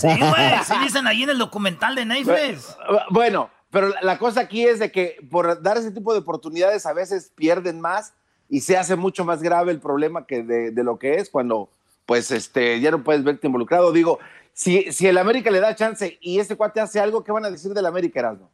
Sí, 0.00 0.08
güey, 0.08 0.64
sí 0.64 0.74
dicen 0.82 1.06
ahí 1.06 1.22
en 1.22 1.30
el 1.30 1.38
documental 1.38 1.94
de 1.94 2.04
Netflix. 2.04 2.76
Bueno, 3.10 3.50
pero 3.70 3.92
la 4.02 4.18
cosa 4.18 4.40
aquí 4.40 4.64
es 4.64 4.78
de 4.78 4.90
que 4.90 5.16
por 5.30 5.62
dar 5.62 5.76
ese 5.76 5.90
tipo 5.90 6.12
de 6.12 6.20
oportunidades 6.20 6.86
a 6.86 6.92
veces 6.92 7.32
pierden 7.34 7.80
más 7.80 8.14
y 8.48 8.60
se 8.60 8.76
hace 8.76 8.96
mucho 8.96 9.24
más 9.24 9.42
grave 9.42 9.72
el 9.72 9.80
problema 9.80 10.26
que 10.26 10.42
de, 10.42 10.84
lo 10.84 10.98
que 10.98 11.16
es 11.16 11.28
cuando 11.28 11.70
pues 12.06 12.30
este 12.30 12.80
ya 12.80 12.90
no 12.90 13.04
puedes 13.04 13.24
verte 13.24 13.46
involucrado. 13.46 13.92
Digo, 13.92 14.18
si, 14.54 14.90
si 14.92 15.06
el 15.06 15.18
América 15.18 15.50
le 15.50 15.60
da 15.60 15.74
chance 15.74 16.18
y 16.20 16.38
ese 16.38 16.56
cuate 16.56 16.80
hace 16.80 17.00
algo, 17.00 17.22
¿qué 17.22 17.32
van 17.32 17.44
a 17.44 17.50
decir 17.50 17.72
del 17.74 17.86
América, 17.86 18.20
Erasmo? 18.20 18.50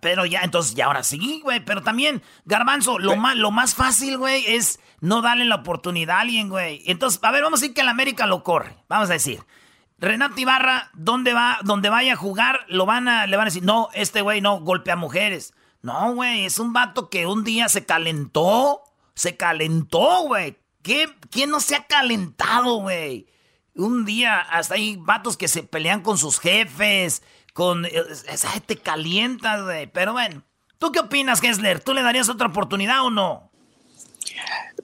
Pero 0.00 0.26
ya, 0.26 0.40
entonces, 0.42 0.74
ya 0.74 0.86
ahora 0.86 1.02
sí, 1.02 1.40
güey. 1.42 1.64
Pero 1.64 1.82
también, 1.82 2.22
Garbanzo, 2.44 2.98
lo, 2.98 3.16
más, 3.16 3.36
lo 3.36 3.50
más 3.50 3.74
fácil, 3.74 4.18
güey, 4.18 4.44
es 4.46 4.80
no 5.00 5.22
darle 5.22 5.44
la 5.44 5.56
oportunidad 5.56 6.16
a 6.16 6.20
alguien, 6.20 6.48
güey. 6.48 6.82
Entonces, 6.86 7.20
a 7.22 7.30
ver, 7.30 7.42
vamos 7.42 7.60
a 7.60 7.62
decir 7.62 7.74
que 7.74 7.80
el 7.80 7.88
América 7.88 8.26
lo 8.26 8.42
corre. 8.42 8.76
Vamos 8.88 9.08
a 9.08 9.14
decir. 9.14 9.40
Renato 9.98 10.40
Ibarra, 10.40 10.90
¿dónde 10.94 11.32
va? 11.32 11.58
Donde 11.64 11.88
vaya 11.88 12.12
a 12.12 12.16
jugar, 12.16 12.60
lo 12.68 12.86
van 12.86 13.08
a, 13.08 13.26
le 13.26 13.36
van 13.36 13.46
a 13.46 13.50
decir, 13.50 13.64
no, 13.64 13.88
este 13.94 14.22
güey 14.22 14.40
no 14.40 14.60
golpea 14.60 14.94
mujeres. 14.94 15.54
No, 15.82 16.14
güey, 16.14 16.44
es 16.44 16.58
un 16.58 16.72
vato 16.72 17.10
que 17.10 17.26
un 17.26 17.44
día 17.44 17.68
se 17.68 17.84
calentó. 17.84 18.82
Se 19.14 19.36
calentó, 19.36 20.22
güey. 20.22 20.56
¿Quién 20.82 21.50
no 21.50 21.60
se 21.60 21.74
ha 21.74 21.86
calentado, 21.86 22.76
güey? 22.76 23.26
Un 23.74 24.04
día 24.04 24.38
hasta 24.38 24.74
hay 24.74 24.96
vatos 24.96 25.36
que 25.36 25.48
se 25.48 25.62
pelean 25.64 26.02
con 26.02 26.16
sus 26.18 26.38
jefes, 26.38 27.22
con... 27.52 27.84
Esa 27.84 28.60
te 28.60 28.76
calientas, 28.76 29.64
güey. 29.64 29.88
Pero 29.88 30.12
bueno, 30.12 30.44
¿tú 30.78 30.92
qué 30.92 31.00
opinas, 31.00 31.40
Gessler? 31.40 31.80
¿Tú 31.80 31.94
le 31.94 32.02
darías 32.02 32.28
otra 32.28 32.46
oportunidad 32.46 33.04
o 33.04 33.10
no? 33.10 33.50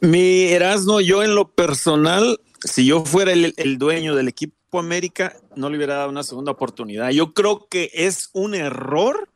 Mi 0.01 0.45
Erasmo, 0.47 1.01
yo 1.01 1.23
en 1.23 1.37
lo 1.37 1.49
personal, 1.53 2.41
si 2.61 2.87
yo 2.87 3.05
fuera 3.05 3.33
el 3.33 3.79
dueño 3.79 4.17
del 4.17 4.29
equipo 4.29 4.64
América, 4.79 5.37
no 5.57 5.71
le 5.71 5.77
hubiera 5.77 5.97
dado 5.97 6.11
una 6.11 6.23
segunda 6.23 6.53
oportunidad. 6.53 7.11
Yo 7.11 7.35
creo 7.35 7.67
que 7.69 7.91
es 7.95 8.31
un 8.33 8.55
error 8.55 9.29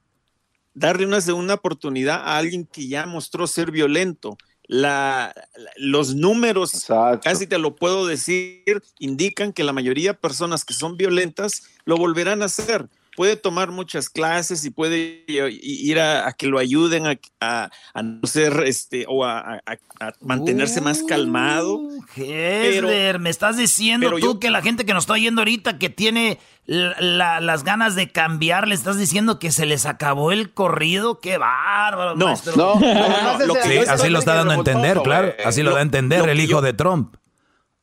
darle 0.75 1.07
una 1.07 1.21
segunda 1.21 1.55
oportunidad 1.55 2.17
a 2.17 2.39
alguien 2.39 2.67
que 2.67 2.87
ya 2.89 3.07
mostró 3.07 3.47
ser 3.47 3.71
violento. 3.71 4.37
La, 4.65 5.35
los 5.77 6.15
números, 6.15 6.87
casi 7.23 7.47
te 7.47 7.59
lo 7.59 7.75
puedo 7.75 8.07
decir, 8.07 8.83
indican 8.99 9.53
que 9.53 9.65
la 9.65 9.73
mayoría 9.73 10.13
de 10.13 10.19
personas 10.19 10.65
que 10.65 10.75
son 10.75 10.97
violentas 10.99 11.63
lo 11.85 11.97
volverán 11.97 12.43
a 12.43 12.47
hacer 12.47 12.89
puede 13.19 13.35
tomar 13.35 13.73
muchas 13.73 14.09
clases 14.09 14.65
y 14.65 14.71
puede 14.71 15.25
ir 15.27 15.99
a, 15.99 16.33
que 16.35 16.47
lo 16.47 16.61
ayuden 16.61 17.19
a, 17.41 17.69
no 18.01 18.29
ser 18.29 18.63
este 18.65 19.07
o 19.09 19.25
a, 19.25 19.61
mantenerse 20.21 20.81
más 20.81 21.03
calmado. 21.03 21.81
Hesler, 22.15 23.19
me 23.19 23.31
estás 23.31 23.57
diciendo 23.57 24.09
tú 24.21 24.39
que 24.39 24.51
la 24.53 24.63
gente 24.63 24.87
que 24.87 24.95
nos 24.95 25.03
está 25.03 25.15
oyendo 25.15 25.41
ahorita 25.41 25.79
que 25.79 25.91
tiene 25.91 26.39
las 26.67 27.65
ganas 27.65 27.97
de 27.97 28.09
cambiar, 28.13 28.69
le 28.69 28.77
estás 28.77 28.97
diciendo 28.97 29.41
que 29.41 29.51
se 29.51 29.67
les 29.67 29.85
acabó 29.85 30.31
el 30.31 30.53
corrido, 30.53 31.19
qué 31.19 31.39
bárbaro. 31.39 32.15
No, 32.15 32.37
no, 32.55 32.75
así 33.89 34.11
lo 34.11 34.21
está 34.21 34.37
dando 34.37 34.53
a 34.53 34.57
entender, 34.59 35.03
claro, 35.03 35.35
así 35.45 35.65
lo, 35.65 35.73
da 35.73 35.81
a 35.81 35.83
entender 35.83 36.29
el 36.29 36.39
hijo 36.39 36.63
de 36.63 36.73
Trump. 36.73 37.17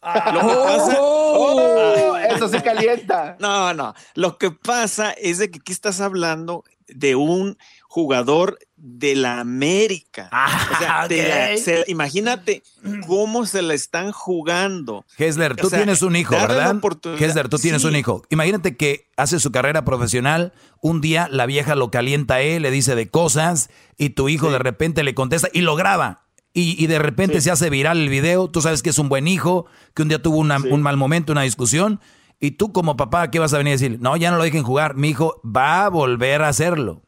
Lo 0.02 0.40
que 0.40 0.56
pasa, 0.56 0.96
oh, 1.00 2.05
eso 2.28 2.48
se 2.50 2.62
calienta. 2.62 3.38
No, 3.46 3.74
no. 3.74 3.94
Lo 4.16 4.38
que 4.38 4.52
pasa 4.52 5.12
es 5.12 5.38
de 5.38 5.52
que 5.52 5.60
aquí 5.60 5.72
estás 5.72 6.02
hablando 6.02 6.64
de 6.88 7.16
un 7.16 7.58
jugador 7.88 8.60
de 8.76 9.16
la 9.16 9.40
América. 9.40 10.30
Ah, 10.32 11.08
imagínate 11.88 12.62
cómo 13.08 13.46
se 13.46 13.62
la 13.62 13.74
están 13.74 14.12
jugando. 14.12 15.06
Hesler, 15.18 15.56
tú 15.56 15.70
tienes 15.70 16.02
un 16.02 16.16
hijo, 16.16 16.36
¿verdad? 16.36 16.76
Hesler, 17.18 17.50
tú 17.50 17.58
tienes 17.58 17.84
un 17.84 17.96
hijo. 17.96 18.24
Imagínate 18.30 18.76
que 18.76 19.10
hace 19.16 19.40
su 19.40 19.52
carrera 19.52 19.86
profesional, 19.86 20.54
un 20.82 21.02
día 21.02 21.28
la 21.32 21.46
vieja 21.46 21.76
lo 21.76 21.90
calienta 21.90 22.36
a 22.36 22.42
él, 22.42 22.64
le 22.64 22.72
dice 22.72 22.96
de 22.96 23.10
cosas 23.10 23.70
y 23.98 24.10
tu 24.10 24.30
hijo 24.30 24.52
de 24.52 24.60
repente 24.60 25.04
le 25.04 25.16
contesta 25.16 25.48
y 25.54 25.62
lo 25.62 25.76
graba 25.76 26.25
y, 26.58 26.88
de 26.88 27.00
repente 27.00 27.42
se 27.42 27.52
hace 27.52 27.70
viral 27.70 28.00
el 28.00 28.08
video, 28.08 28.50
tú 28.50 28.62
sabes 28.62 28.82
que 28.82 28.90
es 28.90 28.98
un 28.98 29.10
buen 29.10 29.28
hijo, 29.28 29.66
que 29.94 30.04
un 30.04 30.08
día 30.08 30.22
tuvo 30.22 30.38
un 30.38 30.82
mal 30.82 30.96
momento, 30.96 31.34
una 31.34 31.42
discusión, 31.42 32.00
y 32.40 32.52
tú 32.52 32.72
como 32.72 32.96
papá, 32.96 33.30
¿qué 33.30 33.40
vas 33.40 33.54
a 33.54 33.58
venir 33.58 33.72
a 33.72 33.76
decir? 33.76 33.98
No, 34.00 34.16
ya 34.16 34.32
no 34.32 34.38
lo 34.38 34.44
dejen 34.44 34.64
jugar, 34.64 34.96
mi 34.96 35.10
hijo 35.10 35.42
va 35.44 35.86
a 35.86 35.90
volver 35.90 36.42
a 36.42 36.48
hacerlo. 36.48 37.02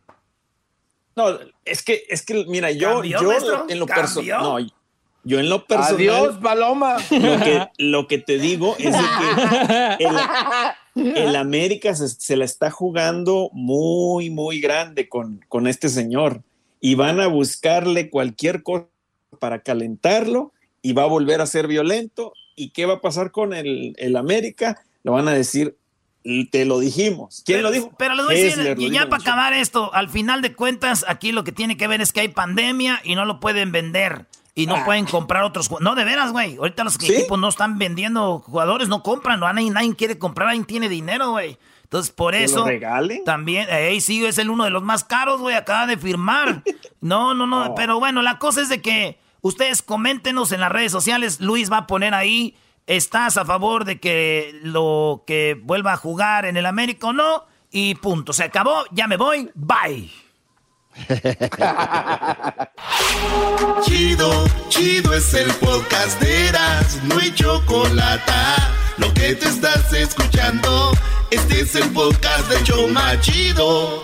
No, 1.16 1.30
es 1.64 1.82
que, 1.82 2.04
es 2.10 2.26
que, 2.26 2.46
mira, 2.48 2.72
yo, 2.72 3.06
yo 3.06 3.20
en 3.70 3.80
lo 3.80 3.86
personal, 3.86 4.44
no, 4.44 4.60
yo 5.24 5.40
en 5.40 5.50
lo 5.50 5.66
personal. 5.66 5.96
Adiós, 5.96 6.38
Paloma. 6.44 6.98
Lo 7.10 7.40
que, 7.40 7.68
lo 7.78 8.08
que 8.08 8.18
te 8.18 8.40
digo 8.40 8.76
es 8.78 8.96
que 9.98 10.06
el, 10.96 11.36
América 11.38 11.96
se, 11.96 12.36
la 12.36 12.44
está 12.44 12.70
jugando 12.70 13.50
muy, 13.54 14.30
muy 14.30 14.60
grande 14.60 15.08
con, 15.08 15.40
con 15.48 15.68
este 15.68 15.88
señor 15.88 16.44
y 16.82 16.96
van 16.96 17.22
a 17.22 17.28
buscarle 17.28 18.10
cualquier 18.10 18.62
cosa 18.62 18.88
para 19.38 19.60
calentarlo 19.60 20.54
y 20.82 20.94
va 20.94 21.04
a 21.04 21.08
volver 21.08 21.42
a 21.42 21.46
ser 21.46 21.68
violento. 21.68 22.34
¿Y 22.56 22.70
qué 22.70 22.86
va 22.86 22.96
a 22.96 23.02
pasar 23.02 23.32
con 23.32 23.54
el, 23.54 23.94
el 23.98 24.16
América? 24.16 24.84
Lo 25.04 25.14
van 25.14 25.28
a 25.28 25.34
decir, 25.34 25.78
te 26.52 26.66
lo 26.66 26.80
dijimos. 26.80 27.44
¿Quién 27.46 27.64
lo 27.64 27.72
dijo? 27.72 27.92
Pero 27.98 28.16
les 28.16 28.26
voy 28.26 28.36
a 28.36 28.44
decir, 28.44 28.76
y 28.78 28.92
ya 28.92 29.08
para 29.08 29.22
acabar 29.22 29.54
esto, 29.54 29.94
al 29.94 30.10
final 30.10 30.42
de 30.42 30.54
cuentas, 30.54 31.06
aquí 31.08 31.32
lo 31.32 31.44
que 31.44 31.52
tiene 31.52 31.78
que 31.78 31.88
ver 31.88 32.02
es 32.02 32.12
que 32.12 32.22
hay 32.22 32.28
pandemia 32.28 33.00
y 33.04 33.16
no 33.16 33.26
lo 33.26 33.40
pueden 33.40 33.72
vender. 33.72 34.26
Y 34.54 34.66
no 34.66 34.78
ah. 34.78 34.86
pueden 34.86 35.06
comprar 35.06 35.44
otros 35.44 35.70
No, 35.82 35.94
de 35.94 36.04
veras, 36.04 36.32
güey. 36.32 36.58
Ahorita 36.58 36.84
los 36.84 36.96
equipos 36.96 37.38
no 37.38 37.48
están 37.48 37.78
vendiendo 37.78 38.40
jugadores, 38.40 38.90
no 38.90 39.04
compran. 39.04 39.40
No, 39.40 39.54
nadie, 39.54 39.70
nadie 39.70 39.96
quiere 39.96 40.18
comprar, 40.18 40.48
nadie 40.48 40.64
tiene 40.64 40.90
dinero, 40.90 41.30
güey. 41.30 41.60
Entonces, 41.84 42.12
por 42.12 42.34
eso. 42.34 42.66
También, 43.24 43.68
hey, 43.70 44.02
sí, 44.02 44.26
es 44.26 44.40
el 44.40 44.50
uno 44.50 44.64
de 44.64 44.72
los 44.72 44.82
más 44.82 45.04
caros, 45.04 45.40
güey. 45.40 45.56
Acaba 45.56 45.86
de 45.88 45.98
firmar. 45.98 46.64
No, 47.00 47.36
no, 47.36 47.46
no. 47.46 47.76
Pero 47.76 48.00
bueno, 48.00 48.24
la 48.24 48.40
cosa 48.40 48.60
es 48.60 48.70
de 48.70 48.82
que 48.82 49.20
ustedes 49.48 49.82
coméntenos 49.82 50.52
en 50.52 50.62
las 50.62 50.72
redes 50.72 50.92
sociales. 50.92 51.40
Luis 51.40 51.72
va 51.72 51.78
a 51.78 51.88
poner 51.88 52.14
ahí. 52.14 52.56
¿Estás 52.86 53.38
a 53.38 53.46
favor 53.46 53.86
de 53.86 54.00
que 54.00 54.60
lo 54.64 55.24
que 55.28 55.60
vuelva 55.62 55.94
a 55.94 55.98
jugar 55.98 56.46
en 56.46 56.58
el 56.58 56.66
América 56.66 57.08
o 57.08 57.14
no? 57.14 57.46
Y 57.72 57.96
punto. 57.96 58.34
Se 58.34 58.44
acabó. 58.44 58.86
Ya 58.92 59.08
me 59.08 59.18
voy. 59.18 59.52
Bye. 59.56 60.12
chido, 63.84 64.46
chido 64.70 65.14
es 65.14 65.34
el 65.34 65.52
podcast 65.56 66.20
de 66.22 66.48
Eras. 66.48 67.04
No 67.04 67.20
hay 67.20 67.32
chocolate 67.34 68.32
lo 68.98 69.14
que 69.14 69.36
te 69.36 69.48
estás 69.48 69.94
escuchando, 69.94 70.92
este 71.30 71.62
es 71.62 71.76
el 71.76 71.90
podcast 71.92 72.50
de 72.50 72.64
Choma 72.64 73.20
Chido. 73.22 74.04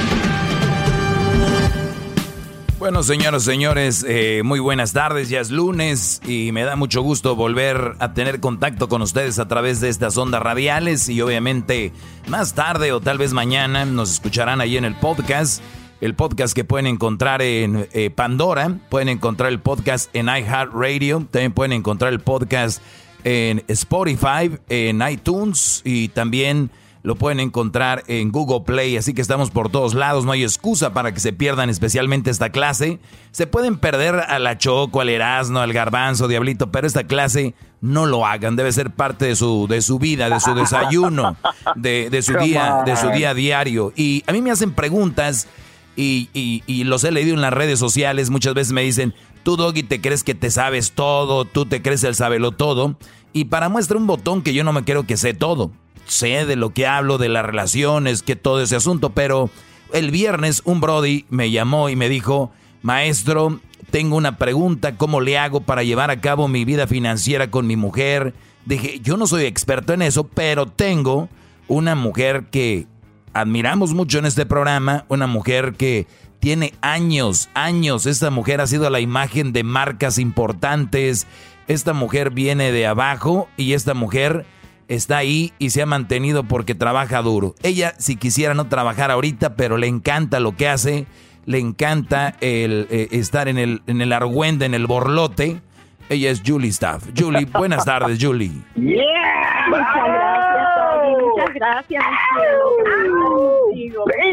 Bueno, 2.81 3.03
señoras 3.03 3.43
señores, 3.43 4.03
eh, 4.09 4.41
muy 4.43 4.59
buenas 4.59 4.91
tardes. 4.91 5.29
Ya 5.29 5.39
es 5.39 5.51
lunes 5.51 6.19
y 6.25 6.51
me 6.51 6.63
da 6.63 6.75
mucho 6.75 7.03
gusto 7.03 7.35
volver 7.35 7.93
a 7.99 8.15
tener 8.15 8.39
contacto 8.39 8.89
con 8.89 9.03
ustedes 9.03 9.37
a 9.37 9.47
través 9.47 9.81
de 9.81 9.89
estas 9.89 10.17
ondas 10.17 10.41
radiales 10.41 11.07
y 11.07 11.21
obviamente 11.21 11.91
más 12.27 12.55
tarde 12.55 12.91
o 12.91 12.99
tal 12.99 13.19
vez 13.19 13.33
mañana 13.33 13.85
nos 13.85 14.13
escucharán 14.13 14.61
ahí 14.61 14.77
en 14.77 14.85
el 14.85 14.95
podcast. 14.95 15.61
El 16.01 16.15
podcast 16.15 16.55
que 16.55 16.63
pueden 16.63 16.87
encontrar 16.87 17.43
en 17.43 17.87
eh, 17.93 18.09
Pandora, 18.09 18.79
pueden 18.89 19.09
encontrar 19.09 19.51
el 19.51 19.59
podcast 19.59 20.09
en 20.15 20.25
iHeartRadio, 20.25 21.27
también 21.29 21.51
pueden 21.51 21.73
encontrar 21.73 22.11
el 22.11 22.19
podcast 22.19 22.81
en 23.23 23.63
Spotify, 23.67 24.57
en 24.69 25.07
iTunes 25.07 25.83
y 25.85 26.07
también 26.07 26.71
lo 27.03 27.15
pueden 27.15 27.39
encontrar 27.39 28.03
en 28.07 28.31
Google 28.31 28.61
Play, 28.61 28.97
así 28.97 29.13
que 29.13 29.21
estamos 29.21 29.49
por 29.49 29.69
todos 29.69 29.93
lados, 29.93 30.25
no 30.25 30.31
hay 30.31 30.43
excusa 30.43 30.93
para 30.93 31.13
que 31.13 31.19
se 31.19 31.33
pierdan 31.33 31.69
especialmente 31.69 32.29
esta 32.29 32.51
clase. 32.51 32.99
Se 33.31 33.47
pueden 33.47 33.77
perder 33.77 34.15
a 34.15 34.37
la 34.39 34.57
Choco, 34.57 35.01
al 35.01 35.09
Erasmo, 35.09 35.59
al 35.59 35.73
Garbanzo, 35.73 36.27
Diablito, 36.27 36.71
pero 36.71 36.85
esta 36.85 37.05
clase 37.05 37.55
no 37.81 38.05
lo 38.05 38.25
hagan, 38.25 38.55
debe 38.55 38.71
ser 38.71 38.91
parte 38.91 39.25
de 39.25 39.35
su, 39.35 39.67
de 39.67 39.81
su 39.81 39.97
vida, 39.97 40.29
de 40.29 40.39
su 40.39 40.53
desayuno, 40.53 41.35
de, 41.75 42.21
su 42.21 42.37
día, 42.37 42.83
de 42.85 42.95
su 42.95 43.09
día 43.09 43.33
diario. 43.33 43.91
Y 43.95 44.23
a 44.27 44.31
mí 44.31 44.41
me 44.41 44.51
hacen 44.51 44.71
preguntas 44.71 45.47
y, 45.95 46.29
y 46.33 46.83
los 46.83 47.03
he 47.03 47.11
leído 47.11 47.33
en 47.33 47.41
las 47.41 47.53
redes 47.53 47.79
sociales, 47.79 48.29
muchas 48.29 48.53
veces 48.53 48.73
me 48.73 48.83
dicen, 48.83 49.15
tú 49.43 49.57
Doggy 49.57 49.81
te 49.83 50.01
crees 50.01 50.23
que 50.23 50.35
te 50.35 50.51
sabes 50.51 50.91
todo, 50.91 51.45
tú 51.45 51.65
te 51.65 51.81
crees 51.81 52.03
el 52.03 52.13
sabelo 52.13 52.51
todo. 52.51 52.95
Y 53.33 53.45
para 53.45 53.69
muestra 53.69 53.97
un 53.97 54.07
botón 54.07 54.43
que 54.43 54.53
yo 54.53 54.63
no 54.63 54.73
me 54.73 54.83
quiero 54.83 55.07
que 55.07 55.17
sé 55.17 55.33
todo 55.33 55.71
sé 56.11 56.45
de 56.45 56.55
lo 56.55 56.71
que 56.71 56.87
hablo, 56.87 57.17
de 57.17 57.29
las 57.29 57.45
relaciones, 57.45 58.23
que 58.23 58.35
todo 58.35 58.61
ese 58.61 58.75
asunto, 58.75 59.11
pero 59.11 59.49
el 59.93 60.11
viernes 60.11 60.61
un 60.65 60.81
Brody 60.81 61.25
me 61.29 61.51
llamó 61.51 61.89
y 61.89 61.95
me 61.95 62.09
dijo, 62.09 62.51
maestro, 62.81 63.59
tengo 63.89 64.15
una 64.15 64.37
pregunta, 64.37 64.97
¿cómo 64.97 65.21
le 65.21 65.37
hago 65.37 65.61
para 65.61 65.83
llevar 65.83 66.11
a 66.11 66.21
cabo 66.21 66.47
mi 66.47 66.65
vida 66.65 66.87
financiera 66.87 67.51
con 67.51 67.67
mi 67.67 67.75
mujer? 67.75 68.33
Dije, 68.65 68.99
yo 69.01 69.17
no 69.17 69.27
soy 69.27 69.45
experto 69.45 69.93
en 69.93 70.01
eso, 70.01 70.25
pero 70.27 70.67
tengo 70.67 71.29
una 71.67 71.95
mujer 71.95 72.45
que 72.51 72.87
admiramos 73.33 73.93
mucho 73.93 74.19
en 74.19 74.25
este 74.25 74.45
programa, 74.45 75.05
una 75.07 75.27
mujer 75.27 75.73
que 75.73 76.07
tiene 76.39 76.73
años, 76.81 77.49
años, 77.53 78.05
esta 78.05 78.29
mujer 78.29 78.61
ha 78.61 78.67
sido 78.67 78.89
la 78.89 78.99
imagen 78.99 79.53
de 79.53 79.63
marcas 79.63 80.17
importantes, 80.17 81.27
esta 81.67 81.93
mujer 81.93 82.31
viene 82.31 82.71
de 82.71 82.87
abajo 82.87 83.47
y 83.57 83.73
esta 83.73 83.93
mujer 83.93 84.45
está 84.91 85.17
ahí 85.17 85.53
y 85.57 85.69
se 85.69 85.81
ha 85.81 85.85
mantenido 85.85 86.43
porque 86.43 86.75
trabaja 86.75 87.21
duro. 87.21 87.55
Ella, 87.63 87.93
si 87.97 88.17
quisiera 88.17 88.53
no 88.53 88.67
trabajar 88.67 89.09
ahorita, 89.09 89.55
pero 89.55 89.77
le 89.77 89.87
encanta 89.87 90.41
lo 90.41 90.57
que 90.57 90.67
hace, 90.67 91.05
le 91.45 91.59
encanta 91.59 92.35
el 92.41 92.87
eh, 92.91 93.07
estar 93.11 93.47
en 93.47 93.57
el, 93.57 93.81
en 93.87 94.01
el 94.01 94.11
argüende, 94.11 94.65
en 94.65 94.73
el 94.73 94.87
borlote. 94.87 95.61
Ella 96.09 96.29
es 96.29 96.43
Julie 96.45 96.69
Staff. 96.69 97.05
Julie, 97.17 97.45
buenas 97.57 97.85
tardes, 97.85 98.17
Julie. 98.21 98.51
Yeah. 98.75 99.67
Muchas 99.69 99.95
gracias, 100.03 100.83
Muchas 101.21 101.55
gracias, 101.55 102.03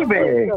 Baby. 0.08 0.50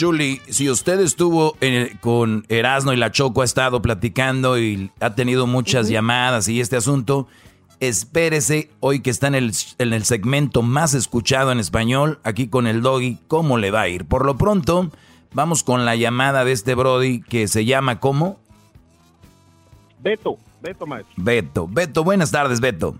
Julie, 0.00 0.40
si 0.48 0.70
usted 0.70 1.00
estuvo 1.00 1.54
con 2.00 2.46
Erasmo 2.48 2.94
y 2.94 2.96
la 2.96 3.12
Choco, 3.12 3.42
ha 3.42 3.44
estado 3.44 3.82
platicando 3.82 4.58
y 4.58 4.90
ha 5.00 5.14
tenido 5.14 5.46
muchas 5.46 5.90
llamadas 5.90 6.48
y 6.48 6.62
este 6.62 6.76
asunto, 6.76 7.28
espérese 7.82 8.70
hoy 8.78 9.00
que 9.00 9.10
está 9.10 9.26
en 9.26 9.34
el, 9.34 9.52
en 9.78 9.92
el 9.92 10.04
segmento 10.04 10.62
más 10.62 10.94
escuchado 10.94 11.50
en 11.50 11.58
español, 11.58 12.20
aquí 12.22 12.46
con 12.46 12.68
el 12.68 12.80
doggy, 12.80 13.18
cómo 13.26 13.58
le 13.58 13.72
va 13.72 13.80
a 13.82 13.88
ir. 13.88 14.04
Por 14.04 14.24
lo 14.24 14.38
pronto, 14.38 14.88
vamos 15.34 15.64
con 15.64 15.84
la 15.84 15.96
llamada 15.96 16.44
de 16.44 16.52
este 16.52 16.76
Brody 16.76 17.22
que 17.22 17.48
se 17.48 17.64
llama 17.64 17.98
¿cómo? 17.98 18.38
Beto, 19.98 20.38
Beto 20.60 20.86
maestro. 20.86 21.12
Beto, 21.16 21.68
Beto, 21.68 22.04
buenas 22.04 22.30
tardes 22.30 22.60
Beto. 22.60 22.94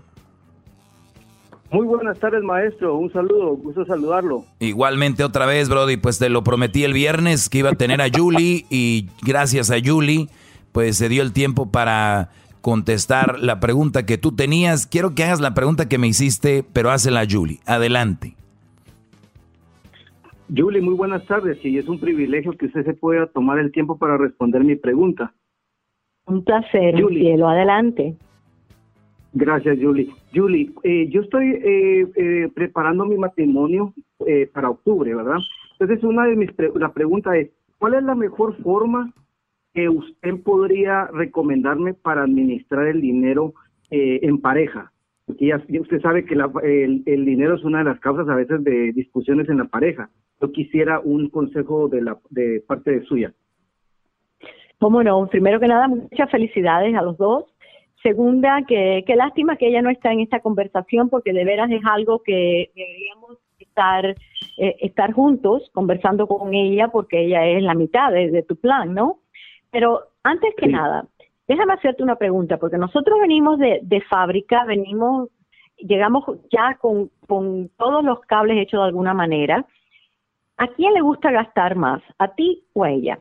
Muy 1.71 1.87
buenas 1.87 2.19
tardes 2.19 2.43
maestro, 2.43 2.97
un 2.97 3.11
saludo, 3.13 3.55
gusto 3.55 3.85
saludarlo. 3.85 4.43
Igualmente 4.59 5.23
otra 5.23 5.45
vez 5.45 5.69
Brody, 5.69 5.95
pues 5.95 6.19
te 6.19 6.27
lo 6.27 6.43
prometí 6.43 6.83
el 6.83 6.91
viernes 6.91 7.47
que 7.47 7.59
iba 7.59 7.69
a 7.69 7.75
tener 7.75 8.01
a 8.01 8.09
Julie 8.13 8.65
y 8.69 9.07
gracias 9.21 9.71
a 9.71 9.77
Julie 9.81 10.27
pues 10.73 10.97
se 10.97 11.07
dio 11.07 11.21
el 11.21 11.31
tiempo 11.31 11.71
para 11.71 12.31
contestar 12.63 13.39
la 13.41 13.59
pregunta 13.59 14.05
que 14.05 14.17
tú 14.17 14.31
tenías. 14.31 14.87
Quiero 14.87 15.13
que 15.13 15.25
hagas 15.25 15.41
la 15.41 15.53
pregunta 15.53 15.89
que 15.89 15.97
me 15.97 16.07
hiciste, 16.07 16.63
pero 16.71 16.91
hazla 16.91 17.27
Julie. 17.29 17.59
Adelante. 17.65 18.35
Julie, 20.55 20.81
muy 20.81 20.93
buenas 20.93 21.25
tardes 21.25 21.57
y 21.65 21.77
es 21.77 21.87
un 21.89 21.99
privilegio 21.99 22.53
que 22.53 22.67
usted 22.67 22.85
se 22.85 22.93
pueda 22.93 23.27
tomar 23.27 23.59
el 23.59 23.71
tiempo 23.73 23.97
para 23.97 24.17
responder 24.17 24.63
mi 24.63 24.77
pregunta. 24.77 25.33
Un 26.25 26.43
placer, 26.45 27.01
Julie. 27.01 27.23
cielo, 27.23 27.49
adelante. 27.49 28.15
Gracias, 29.33 29.77
Julie. 29.81 30.09
Julie, 30.33 30.71
eh, 30.83 31.09
yo 31.09 31.21
estoy 31.21 31.49
eh, 31.49 32.07
eh, 32.15 32.49
preparando 32.55 33.05
mi 33.05 33.17
matrimonio 33.17 33.93
para 34.53 34.69
octubre, 34.69 35.13
¿verdad? 35.13 35.39
Entonces, 35.77 36.01
una 36.05 36.25
de 36.27 36.37
mis 36.37 36.49
la 36.75 36.93
pregunta 36.93 37.35
es, 37.35 37.49
¿cuál 37.77 37.95
es 37.95 38.03
la 38.03 38.15
mejor 38.15 38.55
forma 38.63 39.11
que 39.73 39.89
usted 39.89 40.41
podría 40.43 41.07
recomendarme 41.07 41.93
para 41.93 42.23
administrar 42.23 42.87
el 42.87 43.01
dinero 43.01 43.53
eh, 43.89 44.19
en 44.21 44.39
pareja? 44.39 44.91
Porque 45.25 45.47
ya, 45.47 45.63
usted 45.79 46.01
sabe 46.01 46.25
que 46.25 46.35
el, 46.35 47.25
dinero 47.25 47.55
es 47.55 47.63
una 47.63 47.79
de 47.79 47.85
las 47.85 47.99
causas 47.99 48.27
a 48.27 48.35
veces 48.35 48.63
de 48.63 48.91
discusiones 48.91 49.49
en 49.49 49.57
la 49.57 49.65
pareja. 49.65 50.09
Yo 50.41 50.51
quisiera 50.51 50.99
un 50.99 51.29
consejo 51.29 51.87
de, 51.87 52.01
la, 52.01 52.17
de 52.29 52.61
parte 52.67 52.91
de 52.91 53.05
suya. 53.05 53.33
Cómo 54.79 55.01
no, 55.01 55.27
primero 55.27 55.61
que 55.61 55.67
nada, 55.67 55.87
muchas 55.87 56.29
felicidades 56.29 56.93
a 56.95 57.01
los 57.01 57.17
dos. 57.17 57.45
Segunda, 58.01 58.65
que 58.67 59.05
qué 59.07 59.15
lástima 59.15 59.55
que 59.55 59.67
ella 59.69 59.81
no 59.81 59.89
está 59.89 60.11
en 60.11 60.19
esta 60.19 60.41
conversación 60.41 61.09
porque 61.09 61.31
de 61.31 61.45
veras 61.45 61.71
es 61.71 61.81
algo 61.85 62.21
que 62.21 62.69
deberíamos 62.75 63.37
estar, 63.59 64.05
eh, 64.57 64.75
estar 64.81 65.13
juntos 65.13 65.71
conversando 65.73 66.27
con 66.27 66.53
ella 66.53 66.89
porque 66.89 67.25
ella 67.25 67.45
es 67.45 67.63
la 67.63 67.75
mitad 67.75 68.11
de 68.11 68.43
tu 68.43 68.57
plan, 68.57 68.93
¿no? 68.93 69.22
Pero 69.73 70.01
antes 70.21 70.53
que 70.55 70.67
nada, 70.67 71.07
déjame 71.47 71.73
hacerte 71.73 72.03
una 72.03 72.15
pregunta, 72.15 72.57
porque 72.57 72.77
nosotros 72.77 73.19
venimos 73.19 73.57
de, 73.57 74.03
fábrica, 74.07 74.65
venimos, 74.65 75.29
llegamos 75.77 76.23
ya 76.51 76.77
con, 76.77 77.09
todos 77.27 78.05
los 78.05 78.21
cables 78.21 78.59
hechos 78.59 78.81
de 78.81 78.85
alguna 78.85 79.15
manera. 79.15 79.65
¿A 80.57 80.67
quién 80.67 80.93
le 80.93 81.01
gusta 81.01 81.31
gastar 81.31 81.75
más? 81.75 82.03
¿A 82.19 82.27
ti 82.27 82.63
o 82.73 82.83
a 82.83 82.91
ella? 82.91 83.19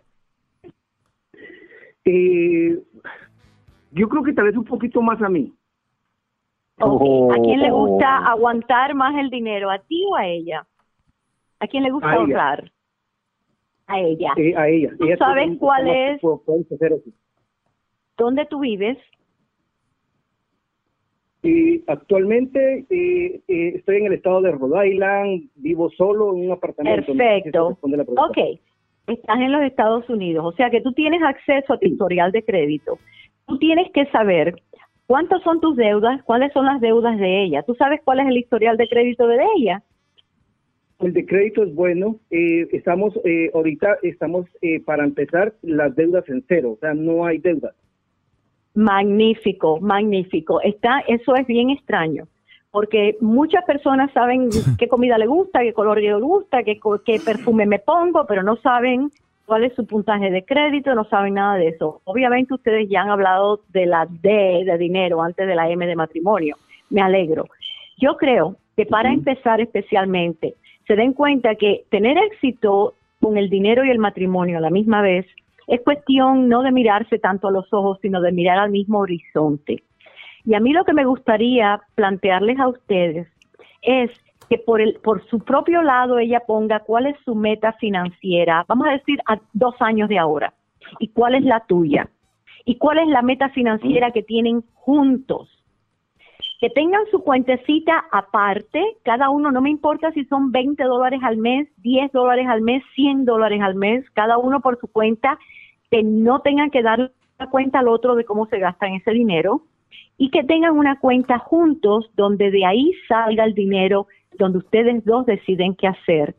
Eh, 2.05 2.79
yo 3.93 4.09
creo 4.11 4.23
que 4.23 4.35
tal 4.35 4.45
vez 4.45 4.57
un 4.57 4.66
poquito 4.66 5.01
más 5.01 5.23
a 5.23 5.31
mí. 5.31 5.55
¿A 6.77 7.41
quién 7.43 7.61
le 7.61 7.70
gusta 7.70 8.24
oh. 8.24 8.29
aguantar 8.29 8.95
más 8.95 9.16
el 9.16 9.31
dinero? 9.31 9.70
¿A 9.70 9.79
ti 9.79 10.05
o 10.07 10.16
a 10.16 10.27
ella? 10.27 10.66
¿A 11.61 11.66
quién 11.66 11.83
le 11.83 11.91
gusta 11.91 12.12
ahorrar? 12.12 12.70
A 13.87 14.01
ella. 14.01 14.33
a 14.57 14.69
ella. 14.69 14.91
¿Tú 14.99 15.07
sabes 15.19 15.59
cuál 15.59 15.89
es? 15.89 16.21
¿Dónde 18.17 18.47
tú 18.47 18.61
vives? 18.61 18.99
Y 21.43 21.83
actualmente 21.89 22.87
eh, 22.89 23.43
eh, 23.49 23.73
estoy 23.75 23.97
en 23.97 24.07
el 24.07 24.13
estado 24.13 24.43
de 24.43 24.53
Rhode 24.53 24.89
Island, 24.89 25.51
vivo 25.57 25.91
solo 25.91 26.37
en 26.37 26.47
un 26.47 26.53
apartamento. 26.53 27.13
Perfecto. 27.13 27.79
ok, 27.83 28.39
estás 29.09 29.41
en 29.41 29.51
los 29.51 29.63
Estados 29.63 30.09
Unidos, 30.09 30.45
o 30.45 30.53
sea 30.53 30.71
que 30.71 30.81
tú 30.81 30.93
tienes 30.93 31.21
acceso 31.21 31.73
a 31.73 31.79
tu 31.79 31.87
historial 31.89 32.31
de 32.31 32.45
crédito. 32.45 32.99
Tú 33.47 33.59
tienes 33.59 33.91
que 33.91 34.07
saber 34.07 34.55
cuántas 35.09 35.43
son 35.43 35.61
tus 35.61 35.75
deudas, 35.77 36.23
cuáles 36.23 36.53
son 36.53 36.65
las 36.65 36.81
deudas 36.81 37.19
de 37.19 37.43
ella. 37.43 37.65
¿Tú 37.65 37.75
sabes 37.75 38.01
cuál 38.05 38.21
es 38.21 38.29
el 38.29 38.39
historial 38.39 38.77
de 38.77 38.89
crédito 38.89 39.27
de 39.27 39.45
ella? 39.57 39.83
El 41.01 41.12
de 41.12 41.27
crédito 41.27 41.62
es 41.64 41.74
bueno. 41.74 42.16
Eh, 42.31 42.69
estamos 42.73 43.19
eh, 43.24 43.51
ahorita 43.55 43.98
estamos 44.02 44.47
eh, 44.60 44.81
para 44.81 45.05
empezar 45.05 45.52
las 45.62 45.94
deudas 45.97 46.28
en 46.28 46.44
cero, 46.47 46.73
o 46.73 46.78
sea, 46.78 46.94
no 46.94 47.27
hay 47.27 47.39
deudas. 47.39 47.74
Magnífico, 48.74 49.81
magnífico. 49.81 50.60
Está, 50.62 51.01
eso 51.09 51.35
es 51.35 51.47
bien 51.47 51.70
extraño, 51.70 52.28
porque 52.70 53.16
muchas 53.20 53.64
personas 53.64 54.12
saben 54.12 54.48
qué 54.78 54.89
comida 54.89 55.19
le 55.19 55.27
gusta, 55.27 55.60
qué 55.60 55.73
color 55.73 56.01
le 56.01 56.14
gusta, 56.14 56.62
qué, 56.62 56.78
qué 57.05 57.20
perfume 57.20 57.66
me 57.66 57.78
pongo, 57.81 58.24
pero 58.27 58.43
no 58.43 58.56
saben 58.56 59.10
cuál 59.44 59.64
es 59.64 59.74
su 59.74 59.86
puntaje 59.86 60.31
de 60.31 60.44
crédito, 60.44 60.94
no 60.94 61.05
saben 61.05 61.35
nada 61.35 61.56
de 61.56 61.69
eso. 61.69 62.01
Obviamente 62.05 62.55
ustedes 62.55 62.89
ya 62.89 63.02
han 63.02 63.10
hablado 63.10 63.60
de 63.69 63.86
la 63.86 64.06
D 64.06 64.62
de 64.64 64.78
dinero 64.78 65.20
antes 65.20 65.47
de 65.47 65.55
la 65.55 65.69
M 65.69 65.86
de 65.86 65.97
matrimonio. 65.97 66.56
Me 66.89 67.02
alegro. 67.02 67.48
Yo 67.98 68.16
creo 68.16 68.56
que 68.77 68.86
para 68.86 69.12
empezar 69.12 69.60
especialmente, 69.60 70.55
se 70.87 70.97
den 70.97 71.13
cuenta 71.13 71.55
que 71.55 71.85
tener 71.91 72.19
éxito 72.19 72.95
con 73.21 73.37
el 73.37 73.49
dinero 73.51 73.85
y 73.85 73.91
el 73.91 73.99
matrimonio 73.99 74.59
a 74.59 74.61
la 74.61 74.71
misma 74.71 75.01
vez, 75.01 75.27
es 75.69 75.81
cuestión 75.83 76.49
no 76.49 76.63
de 76.63 76.73
mirarse 76.73 77.19
tanto 77.19 77.49
a 77.49 77.53
los 77.53 77.73
ojos, 77.73 77.99
sino 78.03 78.21
de 78.21 78.33
mirar 78.33 78.59
al 78.59 78.71
mismo 78.71 78.99
horizonte. 78.99 79.83
Y 80.45 80.55
a 80.55 80.61
mí 80.61 80.73
lo 80.73 80.85
que 80.85 80.93
me 80.93 81.05
gustaría 81.05 81.81
plantearles 81.95 82.59
a 82.59 82.69
ustedes 82.69 83.29
es 83.81 84.11
que 84.49 84.59
por, 84.59 84.81
el, 84.81 84.99
por 85.03 85.25
su 85.29 85.39
propio 85.39 85.83
lado 85.83 86.19
ella 86.19 86.41
ponga 86.47 86.81
cuál 86.81 87.07
es 87.07 87.17
su 87.25 87.35
meta 87.35 87.73
financiera, 87.75 88.65
vamos 88.69 88.89
a 88.89 88.93
decir 88.93 89.21
a 89.27 89.39
dos 89.53 89.75
años 89.81 90.09
de 90.09 90.19
ahora, 90.19 90.53
y 90.99 91.09
cuál 91.09 91.37
es 91.37 91.45
la 91.45 91.61
tuya, 91.61 92.09
y 92.65 92.77
cuál 92.77 92.99
es 92.99 93.09
la 93.09 93.23
meta 93.23 93.49
financiera 93.51 94.11
que 94.11 94.23
tienen 94.23 94.63
juntos. 94.75 95.49
Que 96.62 96.70
tengan 96.70 97.05
su 97.10 97.24
cuentecita 97.24 98.05
aparte, 98.12 98.80
cada 99.02 99.30
uno, 99.30 99.51
no 99.51 99.60
me 99.60 99.68
importa 99.68 100.12
si 100.12 100.24
son 100.26 100.52
20 100.52 100.84
dólares 100.84 101.18
al 101.24 101.36
mes, 101.36 101.66
10 101.78 102.12
dólares 102.12 102.47
al 102.48 102.60
mes, 102.60 102.84
100 102.94 103.24
dólares 103.24 103.60
al 103.60 103.74
mes, 103.74 104.09
cada 104.10 104.39
uno 104.39 104.60
por 104.60 104.78
su 104.78 104.86
cuenta, 104.86 105.40
que 105.90 106.05
no 106.05 106.39
tengan 106.39 106.70
que 106.70 106.84
dar 106.84 107.10
cuenta 107.51 107.80
al 107.80 107.89
otro 107.89 108.14
de 108.14 108.24
cómo 108.24 108.47
se 108.47 108.60
gastan 108.60 108.93
ese 108.93 109.10
dinero 109.10 109.62
y 110.16 110.30
que 110.30 110.44
tengan 110.44 110.78
una 110.78 111.01
cuenta 111.01 111.40
juntos 111.40 112.09
donde 112.14 112.52
de 112.52 112.64
ahí 112.64 112.93
salga 113.09 113.43
el 113.43 113.55
dinero, 113.55 114.06
donde 114.39 114.59
ustedes 114.59 115.05
dos 115.05 115.26
deciden 115.26 115.74
qué 115.74 115.89
hacer. 115.89 116.36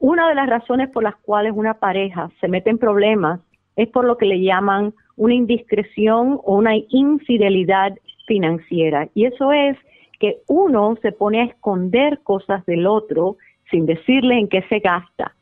Una 0.00 0.28
de 0.28 0.34
las 0.34 0.48
razones 0.48 0.90
por 0.90 1.04
las 1.04 1.14
cuales 1.14 1.52
una 1.54 1.74
pareja 1.74 2.28
se 2.40 2.48
mete 2.48 2.70
en 2.70 2.78
problemas 2.78 3.40
es 3.76 3.86
por 3.86 4.04
lo 4.04 4.18
que 4.18 4.26
le 4.26 4.42
llaman 4.42 4.94
una 5.14 5.34
indiscreción 5.34 6.40
o 6.42 6.56
una 6.56 6.72
infidelidad 6.88 7.94
financiera. 8.28 9.08
Y 9.14 9.24
eso 9.24 9.52
es 9.52 9.76
que 10.20 10.38
uno 10.46 10.96
se 11.02 11.10
pone 11.10 11.40
a 11.40 11.44
esconder 11.44 12.20
cosas 12.22 12.64
del 12.66 12.86
otro 12.86 13.36
sin 13.70 13.86
decirle 13.86 14.38
en 14.38 14.48
qué 14.48 14.62
se 14.68 14.78
gasta. 14.78 15.34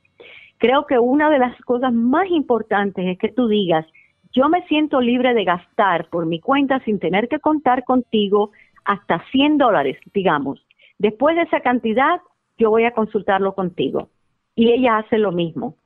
Creo 0.58 0.86
que 0.86 0.98
una 0.98 1.28
de 1.28 1.38
las 1.38 1.58
cosas 1.62 1.92
más 1.92 2.30
importantes 2.30 3.04
es 3.06 3.18
que 3.18 3.28
tú 3.28 3.48
digas, 3.48 3.86
yo 4.32 4.48
me 4.48 4.66
siento 4.66 5.00
libre 5.00 5.34
de 5.34 5.44
gastar 5.44 6.08
por 6.08 6.26
mi 6.26 6.40
cuenta 6.40 6.80
sin 6.80 6.98
tener 6.98 7.28
que 7.28 7.40
contar 7.40 7.84
contigo 7.84 8.50
hasta 8.84 9.22
100 9.30 9.58
dólares, 9.58 9.98
digamos. 10.14 10.64
Después 10.98 11.36
de 11.36 11.42
esa 11.42 11.60
cantidad, 11.60 12.20
yo 12.58 12.70
voy 12.70 12.84
a 12.84 12.92
consultarlo 12.92 13.54
contigo. 13.54 14.08
Y 14.54 14.72
ella 14.72 14.98
hace 14.98 15.18
lo 15.18 15.32
mismo. 15.32 15.76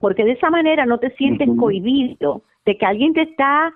Porque 0.00 0.24
de 0.24 0.32
esa 0.32 0.48
manera 0.48 0.86
no 0.86 0.98
te 0.98 1.10
sientes 1.16 1.48
cohibido 1.58 2.42
de 2.64 2.78
que 2.78 2.86
alguien 2.86 3.12
te 3.12 3.22
está 3.22 3.72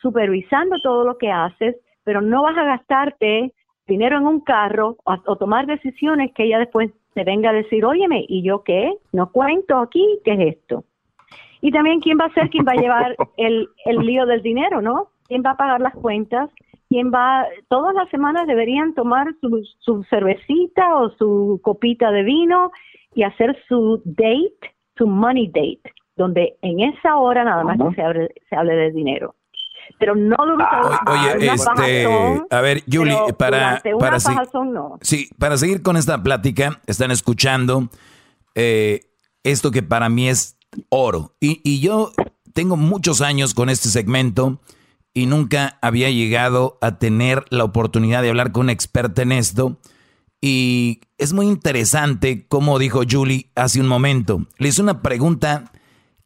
supervisando 0.00 0.76
todo 0.82 1.04
lo 1.04 1.18
que 1.18 1.30
haces 1.30 1.76
pero 2.06 2.20
no 2.20 2.44
vas 2.44 2.56
a 2.56 2.62
gastarte 2.62 3.52
dinero 3.88 4.18
en 4.18 4.26
un 4.26 4.40
carro 4.40 4.96
o, 5.04 5.36
tomar 5.36 5.66
decisiones 5.66 6.32
que 6.34 6.44
ella 6.44 6.60
después 6.60 6.92
te 7.14 7.24
venga 7.24 7.50
a 7.50 7.52
decir, 7.52 7.84
óyeme, 7.84 8.24
¿y 8.28 8.44
yo 8.44 8.62
qué? 8.62 8.92
No 9.12 9.32
cuento 9.32 9.76
aquí, 9.78 10.20
¿qué 10.24 10.34
es 10.34 10.56
esto? 10.56 10.84
Y 11.60 11.72
también 11.72 11.98
quién 11.98 12.16
va 12.16 12.26
a 12.26 12.32
ser 12.32 12.48
quien 12.48 12.64
va 12.64 12.72
a 12.72 12.80
llevar 12.80 13.16
el, 13.36 13.68
el 13.84 13.96
lío 13.98 14.24
del 14.24 14.40
dinero, 14.40 14.80
¿no? 14.80 15.08
¿Quién 15.26 15.42
va 15.44 15.50
a 15.50 15.56
pagar 15.56 15.80
las 15.80 15.94
cuentas? 15.94 16.48
¿Quién 16.88 17.10
va? 17.12 17.44
Todas 17.68 17.92
las 17.92 18.08
semanas 18.10 18.46
deberían 18.46 18.94
tomar 18.94 19.26
su, 19.40 19.64
su 19.80 20.04
cervecita 20.04 20.94
o 20.94 21.10
su 21.10 21.60
copita 21.60 22.12
de 22.12 22.22
vino 22.22 22.70
y 23.16 23.24
hacer 23.24 23.58
su 23.66 24.00
date, 24.04 24.76
su 24.96 25.08
money 25.08 25.48
date, 25.48 25.92
donde 26.14 26.54
en 26.62 26.82
esa 26.82 27.16
hora 27.16 27.42
nada 27.42 27.64
más 27.64 27.78
que 27.78 27.96
se 27.96 28.02
hable, 28.02 28.28
se 28.48 28.54
hable 28.54 28.76
de 28.76 28.92
dinero 28.92 29.34
pero 29.98 30.14
no 30.14 30.36
ah, 30.60 31.00
Oye, 31.06 31.50
este, 31.52 32.06
a 32.50 32.60
ver, 32.60 32.82
Julie, 32.90 33.16
para, 33.38 33.82
para, 33.98 34.18
sí, 35.00 35.30
para 35.38 35.56
seguir 35.56 35.82
con 35.82 35.96
esta 35.96 36.22
plática, 36.22 36.80
están 36.86 37.10
escuchando 37.10 37.88
eh, 38.54 39.10
esto 39.42 39.70
que 39.70 39.82
para 39.82 40.08
mí 40.08 40.28
es 40.28 40.56
oro. 40.88 41.34
Y, 41.40 41.60
y 41.64 41.80
yo 41.80 42.12
tengo 42.52 42.76
muchos 42.76 43.20
años 43.20 43.54
con 43.54 43.68
este 43.70 43.88
segmento 43.88 44.60
y 45.14 45.26
nunca 45.26 45.78
había 45.80 46.10
llegado 46.10 46.78
a 46.82 46.98
tener 46.98 47.44
la 47.50 47.64
oportunidad 47.64 48.22
de 48.22 48.28
hablar 48.28 48.52
con 48.52 48.66
un 48.66 48.70
experta 48.70 49.22
en 49.22 49.32
esto. 49.32 49.78
Y 50.40 51.00
es 51.16 51.32
muy 51.32 51.46
interesante, 51.46 52.46
como 52.46 52.78
dijo 52.78 53.00
Julie 53.08 53.50
hace 53.54 53.80
un 53.80 53.88
momento. 53.88 54.46
Le 54.58 54.68
hice 54.68 54.82
una 54.82 55.00
pregunta 55.00 55.72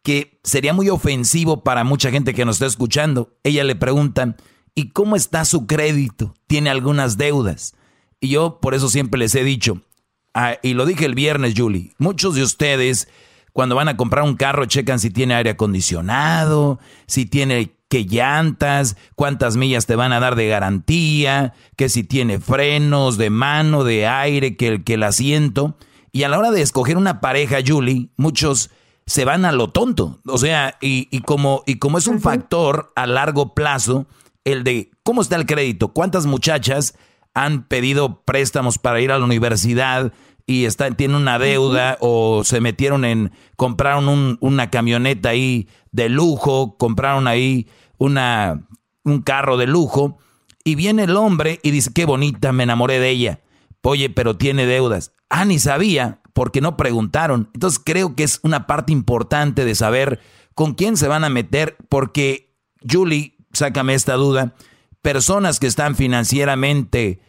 que 0.02 0.40
sería 0.44 0.72
muy 0.72 0.88
ofensivo 0.88 1.62
para 1.62 1.84
mucha 1.84 2.10
gente 2.10 2.34
que 2.34 2.44
nos 2.44 2.56
está 2.56 2.66
escuchando. 2.66 3.36
Ella 3.44 3.64
le 3.64 3.76
preguntan, 3.76 4.36
¿y 4.74 4.90
cómo 4.90 5.16
está 5.16 5.44
su 5.44 5.66
crédito? 5.66 6.34
¿Tiene 6.46 6.70
algunas 6.70 7.16
deudas? 7.18 7.74
Y 8.20 8.28
yo 8.28 8.60
por 8.60 8.74
eso 8.74 8.88
siempre 8.88 9.18
les 9.18 9.34
he 9.34 9.44
dicho, 9.44 9.82
ah, 10.34 10.54
y 10.62 10.74
lo 10.74 10.86
dije 10.86 11.04
el 11.04 11.14
viernes, 11.14 11.54
Julie, 11.56 11.94
muchos 11.98 12.34
de 12.34 12.42
ustedes 12.42 13.08
cuando 13.52 13.74
van 13.74 13.88
a 13.88 13.96
comprar 13.96 14.24
un 14.24 14.36
carro 14.36 14.64
checan 14.66 15.00
si 15.00 15.10
tiene 15.10 15.34
aire 15.34 15.50
acondicionado, 15.50 16.78
si 17.06 17.26
tiene 17.26 17.74
qué 17.88 18.04
llantas, 18.04 18.96
cuántas 19.16 19.56
millas 19.56 19.86
te 19.86 19.96
van 19.96 20.12
a 20.12 20.20
dar 20.20 20.36
de 20.36 20.46
garantía, 20.46 21.54
que 21.76 21.88
si 21.88 22.04
tiene 22.04 22.38
frenos 22.38 23.18
de 23.18 23.30
mano, 23.30 23.82
de 23.82 24.06
aire, 24.06 24.56
que 24.56 24.68
el, 24.68 24.84
que 24.84 24.94
el 24.94 25.02
asiento. 25.02 25.76
Y 26.12 26.22
a 26.22 26.28
la 26.28 26.38
hora 26.38 26.52
de 26.52 26.62
escoger 26.62 26.96
una 26.96 27.20
pareja, 27.20 27.58
Julie, 27.66 28.10
muchos 28.16 28.70
se 29.06 29.24
van 29.24 29.44
a 29.44 29.52
lo 29.52 29.70
tonto. 29.70 30.20
O 30.26 30.38
sea, 30.38 30.76
y, 30.80 31.08
y 31.10 31.20
como, 31.20 31.62
y 31.66 31.76
como 31.76 31.98
es 31.98 32.06
un 32.06 32.20
factor 32.20 32.92
a 32.96 33.06
largo 33.06 33.54
plazo, 33.54 34.06
el 34.44 34.64
de 34.64 34.90
cómo 35.02 35.22
está 35.22 35.36
el 35.36 35.46
crédito, 35.46 35.88
cuántas 35.88 36.26
muchachas 36.26 36.94
han 37.34 37.66
pedido 37.66 38.22
préstamos 38.22 38.78
para 38.78 39.00
ir 39.00 39.12
a 39.12 39.18
la 39.18 39.24
universidad 39.24 40.12
y 40.46 40.64
está, 40.64 40.90
tienen 40.90 41.16
una 41.16 41.38
deuda 41.38 41.96
o 42.00 42.42
se 42.44 42.60
metieron 42.60 43.04
en, 43.04 43.32
compraron 43.56 44.36
una 44.40 44.70
camioneta 44.70 45.30
ahí 45.30 45.68
de 45.92 46.08
lujo, 46.08 46.76
compraron 46.76 47.28
ahí 47.28 47.68
una, 47.98 48.66
un 49.04 49.22
carro 49.22 49.56
de 49.56 49.66
lujo 49.66 50.18
y 50.64 50.74
viene 50.74 51.04
el 51.04 51.16
hombre 51.16 51.60
y 51.62 51.70
dice, 51.70 51.92
qué 51.94 52.04
bonita, 52.04 52.52
me 52.52 52.64
enamoré 52.64 52.98
de 52.98 53.10
ella. 53.10 53.40
Oye, 53.82 54.10
pero 54.10 54.36
tiene 54.36 54.66
deudas. 54.66 55.12
Ah, 55.28 55.44
ni 55.44 55.58
sabía 55.58 56.19
porque 56.32 56.60
no 56.60 56.76
preguntaron. 56.76 57.50
Entonces 57.54 57.80
creo 57.84 58.14
que 58.14 58.24
es 58.24 58.40
una 58.42 58.66
parte 58.66 58.92
importante 58.92 59.64
de 59.64 59.74
saber 59.74 60.20
con 60.54 60.74
quién 60.74 60.96
se 60.96 61.08
van 61.08 61.24
a 61.24 61.28
meter, 61.28 61.76
porque 61.88 62.54
Julie, 62.88 63.36
sácame 63.52 63.94
esta 63.94 64.14
duda, 64.14 64.54
personas 65.02 65.60
que 65.60 65.66
están 65.66 65.94
financieramente, 65.94 67.20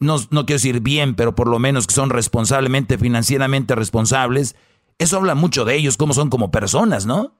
no, 0.00 0.16
no 0.30 0.46
quiero 0.46 0.56
decir 0.58 0.80
bien, 0.80 1.14
pero 1.14 1.34
por 1.34 1.48
lo 1.48 1.58
menos 1.58 1.86
que 1.86 1.94
son 1.94 2.10
responsablemente, 2.10 2.98
financieramente 2.98 3.74
responsables, 3.74 4.56
eso 4.98 5.16
habla 5.16 5.34
mucho 5.34 5.64
de 5.64 5.76
ellos, 5.76 5.96
cómo 5.96 6.12
son 6.12 6.30
como 6.30 6.50
personas, 6.50 7.06
¿no? 7.06 7.32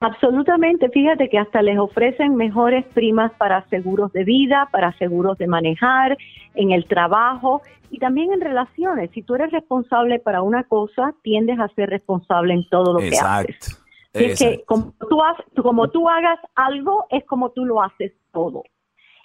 Absolutamente, 0.00 0.90
fíjate 0.90 1.30
que 1.30 1.38
hasta 1.38 1.62
les 1.62 1.78
ofrecen 1.78 2.36
mejores 2.36 2.84
primas 2.92 3.32
para 3.38 3.66
seguros 3.70 4.12
de 4.12 4.24
vida, 4.24 4.68
para 4.70 4.92
seguros 4.98 5.38
de 5.38 5.46
manejar, 5.46 6.18
en 6.54 6.70
el 6.70 6.84
trabajo 6.86 7.62
y 7.96 7.98
también 7.98 8.30
en 8.30 8.42
relaciones. 8.42 9.10
Si 9.12 9.22
tú 9.22 9.36
eres 9.36 9.50
responsable 9.52 10.18
para 10.18 10.42
una 10.42 10.64
cosa, 10.64 11.14
tiendes 11.22 11.58
a 11.58 11.68
ser 11.68 11.88
responsable 11.88 12.52
en 12.52 12.68
todo 12.68 12.92
lo 12.92 12.98
que 12.98 13.16
haces. 13.18 13.82
Es 14.12 14.38
que 14.38 14.64
como 14.66 14.92
tú, 15.00 15.18
como 15.62 15.88
tú 15.88 16.06
hagas 16.06 16.38
algo, 16.54 17.06
es 17.08 17.24
como 17.24 17.52
tú 17.52 17.64
lo 17.64 17.82
haces 17.82 18.12
todo. 18.32 18.64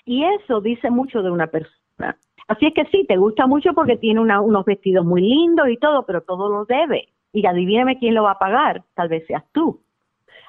Y 0.06 0.24
eso 0.24 0.62
dice 0.62 0.90
mucho 0.90 1.22
de 1.22 1.32
una 1.32 1.48
persona. 1.48 2.18
Así 2.48 2.68
es 2.68 2.74
que 2.74 2.86
sí, 2.86 3.06
te 3.10 3.18
gusta 3.18 3.46
mucho 3.46 3.74
porque 3.74 3.98
tiene 3.98 4.22
unos 4.22 4.64
vestidos 4.64 5.06
muy 5.06 5.22
lindos 5.22 5.68
y 5.68 5.76
todo, 5.76 6.06
pero 6.06 6.22
todo 6.22 6.48
lo 6.48 6.64
debe. 6.64 7.10
Y 7.34 7.46
adivíname 7.46 8.00
quién 8.00 8.16
lo 8.16 8.24
va 8.24 8.32
a 8.32 8.40
pagar, 8.40 8.84
tal 8.94 9.10
vez 9.10 9.28
seas 9.28 9.44
tú. 9.52 9.82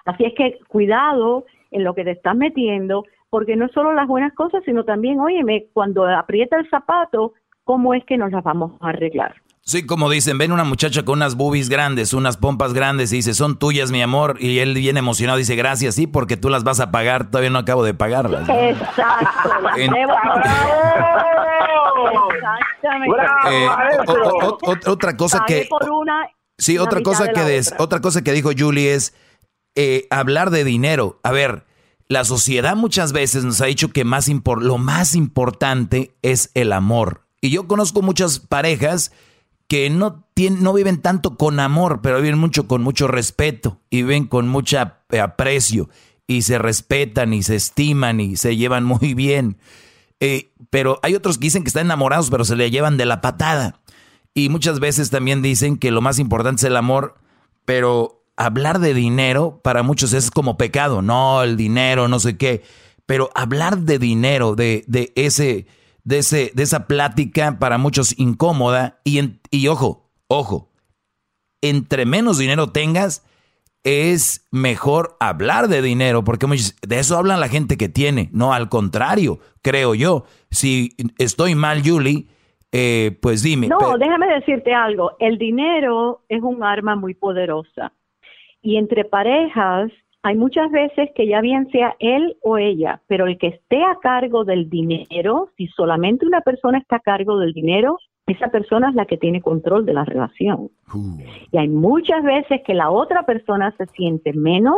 Así 0.04 0.24
es 0.24 0.34
que 0.34 0.60
cuidado 0.68 1.44
en 1.72 1.82
lo 1.82 1.96
que 1.96 2.04
te 2.04 2.12
estás 2.12 2.36
metiendo, 2.36 3.04
porque 3.30 3.56
no 3.56 3.66
solo 3.70 3.92
las 3.94 4.06
buenas 4.06 4.32
cosas, 4.34 4.62
sino 4.64 4.84
también, 4.84 5.18
óyeme, 5.18 5.66
cuando 5.72 6.06
aprieta 6.06 6.56
el 6.56 6.70
zapato, 6.70 7.32
¿cómo 7.64 7.94
es 7.94 8.04
que 8.06 8.16
nos 8.16 8.32
las 8.32 8.44
vamos 8.44 8.72
a 8.80 8.88
arreglar? 8.90 9.34
Sí, 9.64 9.86
como 9.86 10.10
dicen, 10.10 10.38
ven 10.38 10.50
una 10.50 10.64
muchacha 10.64 11.04
con 11.04 11.20
unas 11.20 11.36
boobies 11.36 11.68
grandes, 11.68 12.14
unas 12.14 12.36
pompas 12.36 12.72
grandes 12.72 13.12
y 13.12 13.16
dice, 13.16 13.32
son 13.32 13.58
tuyas, 13.58 13.92
mi 13.92 14.02
amor. 14.02 14.36
Y 14.40 14.58
él 14.58 14.74
viene 14.74 14.98
emocionado 14.98 15.38
dice, 15.38 15.54
gracias, 15.54 15.94
sí, 15.94 16.08
porque 16.08 16.36
tú 16.36 16.48
las 16.48 16.64
vas 16.64 16.80
a 16.80 16.90
pagar, 16.90 17.30
todavía 17.30 17.50
no 17.50 17.60
acabo 17.60 17.84
de 17.84 17.94
pagarlas. 17.94 18.48
Exacto. 18.48 19.50
otra 24.88 25.16
cosa 25.16 25.44
que... 25.46 25.68
sí, 26.58 26.78
otra 26.78 27.00
cosa 27.02 27.28
que, 27.28 27.60
otra 27.78 28.00
cosa 28.00 28.24
que 28.24 28.32
dijo 28.32 28.50
Julie 28.58 28.94
es, 28.94 29.14
eh, 29.76 30.08
hablar 30.10 30.50
de 30.50 30.64
dinero. 30.64 31.20
A 31.22 31.30
ver, 31.30 31.66
la 32.08 32.24
sociedad 32.24 32.74
muchas 32.74 33.12
veces 33.12 33.44
nos 33.44 33.60
ha 33.60 33.66
dicho 33.66 33.92
que 33.92 34.04
más 34.04 34.28
lo 34.28 34.78
más 34.78 35.14
importante 35.14 36.16
es 36.22 36.50
el 36.54 36.72
amor. 36.72 37.21
Y 37.42 37.50
yo 37.50 37.66
conozco 37.66 38.00
muchas 38.00 38.38
parejas 38.38 39.12
que 39.66 39.90
no, 39.90 40.24
no 40.36 40.72
viven 40.72 41.02
tanto 41.02 41.36
con 41.36 41.58
amor, 41.58 42.00
pero 42.02 42.20
viven 42.20 42.38
mucho 42.38 42.68
con 42.68 42.82
mucho 42.82 43.08
respeto 43.08 43.80
y 43.90 44.02
viven 44.02 44.26
con 44.26 44.48
mucho 44.48 44.78
aprecio 44.78 45.90
y 46.28 46.42
se 46.42 46.58
respetan 46.58 47.34
y 47.34 47.42
se 47.42 47.56
estiman 47.56 48.20
y 48.20 48.36
se 48.36 48.56
llevan 48.56 48.84
muy 48.84 49.14
bien. 49.14 49.58
Eh, 50.20 50.52
pero 50.70 51.00
hay 51.02 51.16
otros 51.16 51.36
que 51.36 51.46
dicen 51.46 51.64
que 51.64 51.68
están 51.68 51.86
enamorados, 51.86 52.30
pero 52.30 52.44
se 52.44 52.54
le 52.54 52.70
llevan 52.70 52.96
de 52.96 53.06
la 53.06 53.20
patada. 53.20 53.80
Y 54.34 54.48
muchas 54.48 54.78
veces 54.78 55.10
también 55.10 55.42
dicen 55.42 55.76
que 55.78 55.90
lo 55.90 56.00
más 56.00 56.20
importante 56.20 56.60
es 56.60 56.64
el 56.64 56.76
amor, 56.76 57.16
pero 57.64 58.24
hablar 58.36 58.78
de 58.78 58.94
dinero 58.94 59.60
para 59.64 59.82
muchos 59.82 60.12
es 60.12 60.30
como 60.30 60.56
pecado, 60.56 61.02
no, 61.02 61.42
el 61.42 61.56
dinero, 61.56 62.06
no 62.06 62.20
sé 62.20 62.36
qué, 62.36 62.62
pero 63.04 63.30
hablar 63.34 63.80
de 63.80 63.98
dinero, 63.98 64.54
de, 64.54 64.84
de 64.86 65.12
ese, 65.16 65.66
de 66.04 66.18
ese, 66.18 66.52
de 66.54 66.62
esa 66.62 66.86
plática 66.86 67.58
para 67.58 67.78
muchos 67.78 68.18
incómoda 68.18 69.00
y, 69.04 69.20
y 69.50 69.68
ojo, 69.68 70.10
ojo, 70.28 70.70
entre 71.60 72.06
menos 72.06 72.38
dinero 72.38 72.68
tengas, 72.70 73.26
es 73.84 74.46
mejor 74.52 75.16
hablar 75.20 75.68
de 75.68 75.82
dinero, 75.82 76.22
porque 76.24 76.46
de 76.46 76.98
eso 76.98 77.16
habla 77.16 77.36
la 77.36 77.48
gente 77.48 77.76
que 77.76 77.88
tiene, 77.88 78.30
no 78.32 78.52
al 78.52 78.68
contrario, 78.68 79.40
creo 79.60 79.94
yo. 79.94 80.24
Si 80.50 80.94
estoy 81.18 81.54
mal, 81.54 81.82
Julie, 81.84 82.26
eh, 82.70 83.18
pues 83.20 83.42
dime. 83.42 83.68
No, 83.68 83.98
déjame 83.98 84.26
decirte 84.28 84.72
algo, 84.72 85.12
el 85.18 85.38
dinero 85.38 86.22
es 86.28 86.42
un 86.42 86.62
arma 86.62 86.96
muy 86.96 87.14
poderosa 87.14 87.92
y 88.60 88.76
entre 88.76 89.04
parejas 89.04 89.90
hay 90.22 90.36
muchas 90.36 90.70
veces 90.70 91.10
que 91.14 91.26
ya 91.26 91.40
bien 91.40 91.68
sea 91.70 91.96
él 91.98 92.36
o 92.42 92.56
ella, 92.56 93.00
pero 93.08 93.26
el 93.26 93.38
que 93.38 93.48
esté 93.48 93.82
a 93.82 93.96
cargo 94.00 94.44
del 94.44 94.70
dinero, 94.70 95.48
si 95.56 95.66
solamente 95.68 96.26
una 96.26 96.42
persona 96.42 96.78
está 96.78 96.96
a 96.96 97.00
cargo 97.00 97.38
del 97.38 97.52
dinero, 97.52 97.98
esa 98.26 98.48
persona 98.48 98.90
es 98.90 98.94
la 98.94 99.06
que 99.06 99.16
tiene 99.16 99.42
control 99.42 99.84
de 99.84 99.94
la 99.94 100.04
relación. 100.04 100.70
Uh. 100.94 101.18
Y 101.50 101.58
hay 101.58 101.68
muchas 101.68 102.22
veces 102.22 102.60
que 102.64 102.74
la 102.74 102.90
otra 102.90 103.24
persona 103.26 103.74
se 103.76 103.86
siente 103.86 104.32
menos 104.32 104.76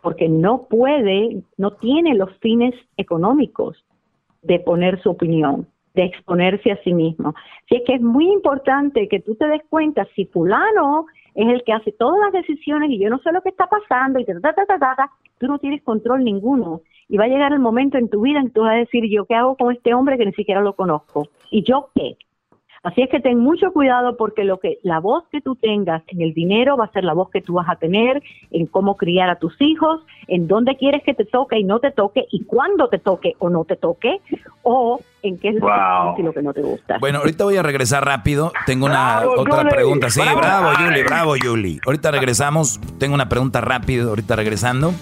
porque 0.00 0.28
no 0.28 0.66
puede, 0.68 1.42
no 1.56 1.70
tiene 1.74 2.16
los 2.16 2.36
fines 2.38 2.74
económicos 2.96 3.84
de 4.42 4.58
poner 4.58 5.00
su 5.00 5.10
opinión, 5.10 5.68
de 5.94 6.06
exponerse 6.06 6.72
a 6.72 6.82
sí 6.82 6.92
mismo. 6.92 7.34
Así 7.66 7.76
es 7.76 7.82
que 7.86 7.94
es 7.94 8.02
muy 8.02 8.32
importante 8.32 9.06
que 9.06 9.20
tú 9.20 9.36
te 9.36 9.46
des 9.46 9.62
cuenta 9.70 10.08
si 10.16 10.24
fulano 10.24 11.06
es 11.34 11.48
el 11.48 11.62
que 11.64 11.72
hace 11.72 11.92
todas 11.92 12.20
las 12.20 12.32
decisiones 12.32 12.90
y 12.90 12.98
yo 12.98 13.08
no 13.10 13.18
sé 13.18 13.32
lo 13.32 13.40
que 13.42 13.48
está 13.48 13.66
pasando 13.66 14.18
y 14.18 14.24
ta, 14.24 14.34
ta, 14.40 14.52
ta, 14.54 14.78
ta, 14.78 15.10
tú 15.38 15.46
no 15.46 15.58
tienes 15.58 15.82
control 15.82 16.24
ninguno. 16.24 16.82
Y 17.08 17.18
va 17.18 17.24
a 17.24 17.28
llegar 17.28 17.52
el 17.52 17.58
momento 17.58 17.98
en 17.98 18.08
tu 18.08 18.22
vida 18.22 18.38
en 18.38 18.46
que 18.46 18.52
tú 18.52 18.62
vas 18.62 18.72
a 18.72 18.78
decir, 18.78 19.04
¿yo 19.10 19.26
qué 19.26 19.34
hago 19.34 19.56
con 19.56 19.72
este 19.72 19.92
hombre 19.92 20.16
que 20.16 20.26
ni 20.26 20.32
siquiera 20.32 20.62
lo 20.62 20.74
conozco? 20.74 21.28
¿Y 21.50 21.62
yo 21.62 21.90
qué? 21.94 22.16
Así 22.82 23.00
es 23.00 23.08
que 23.10 23.20
ten 23.20 23.38
mucho 23.38 23.72
cuidado 23.72 24.16
porque 24.16 24.42
lo 24.42 24.58
que 24.58 24.78
la 24.82 24.98
voz 24.98 25.22
que 25.30 25.40
tú 25.40 25.54
tengas 25.54 26.02
en 26.08 26.20
el 26.20 26.34
dinero 26.34 26.76
va 26.76 26.86
a 26.86 26.90
ser 26.90 27.04
la 27.04 27.12
voz 27.12 27.30
que 27.30 27.40
tú 27.40 27.54
vas 27.54 27.68
a 27.68 27.76
tener 27.76 28.20
en 28.50 28.66
cómo 28.66 28.96
criar 28.96 29.30
a 29.30 29.36
tus 29.36 29.54
hijos, 29.60 30.00
en 30.26 30.48
dónde 30.48 30.76
quieres 30.76 31.04
que 31.04 31.14
te 31.14 31.24
toque 31.24 31.60
y 31.60 31.64
no 31.64 31.78
te 31.78 31.92
toque 31.92 32.26
y 32.32 32.42
cuándo 32.44 32.88
te 32.88 32.98
toque 32.98 33.34
o 33.38 33.50
no 33.50 33.64
te 33.64 33.76
toque 33.76 34.20
o 34.64 35.00
en 35.22 35.38
qué 35.38 35.50
es 35.50 35.54
lo, 35.54 36.32
que 36.34 36.42
no 36.42 36.52
te 36.52 36.62
gusta. 36.62 36.98
Bueno, 36.98 37.18
ahorita 37.18 37.44
voy 37.44 37.56
a 37.56 37.62
regresar 37.62 38.04
rápido. 38.04 38.52
Tengo 38.66 38.86
una 38.86 39.22
otra 39.28 39.68
pregunta. 39.68 40.10
Sí, 40.10 40.20
bravo, 40.20 40.72
Yuli, 40.80 41.04
bravo 41.04 41.36
Yuli. 41.36 41.78
Ahorita 41.86 42.10
regresamos. 42.10 42.80
Tengo 42.98 43.14
una 43.14 43.28
pregunta 43.28 43.60
rápido. 43.60 44.08
Ahorita 44.08 44.34
regresando. 44.34 44.92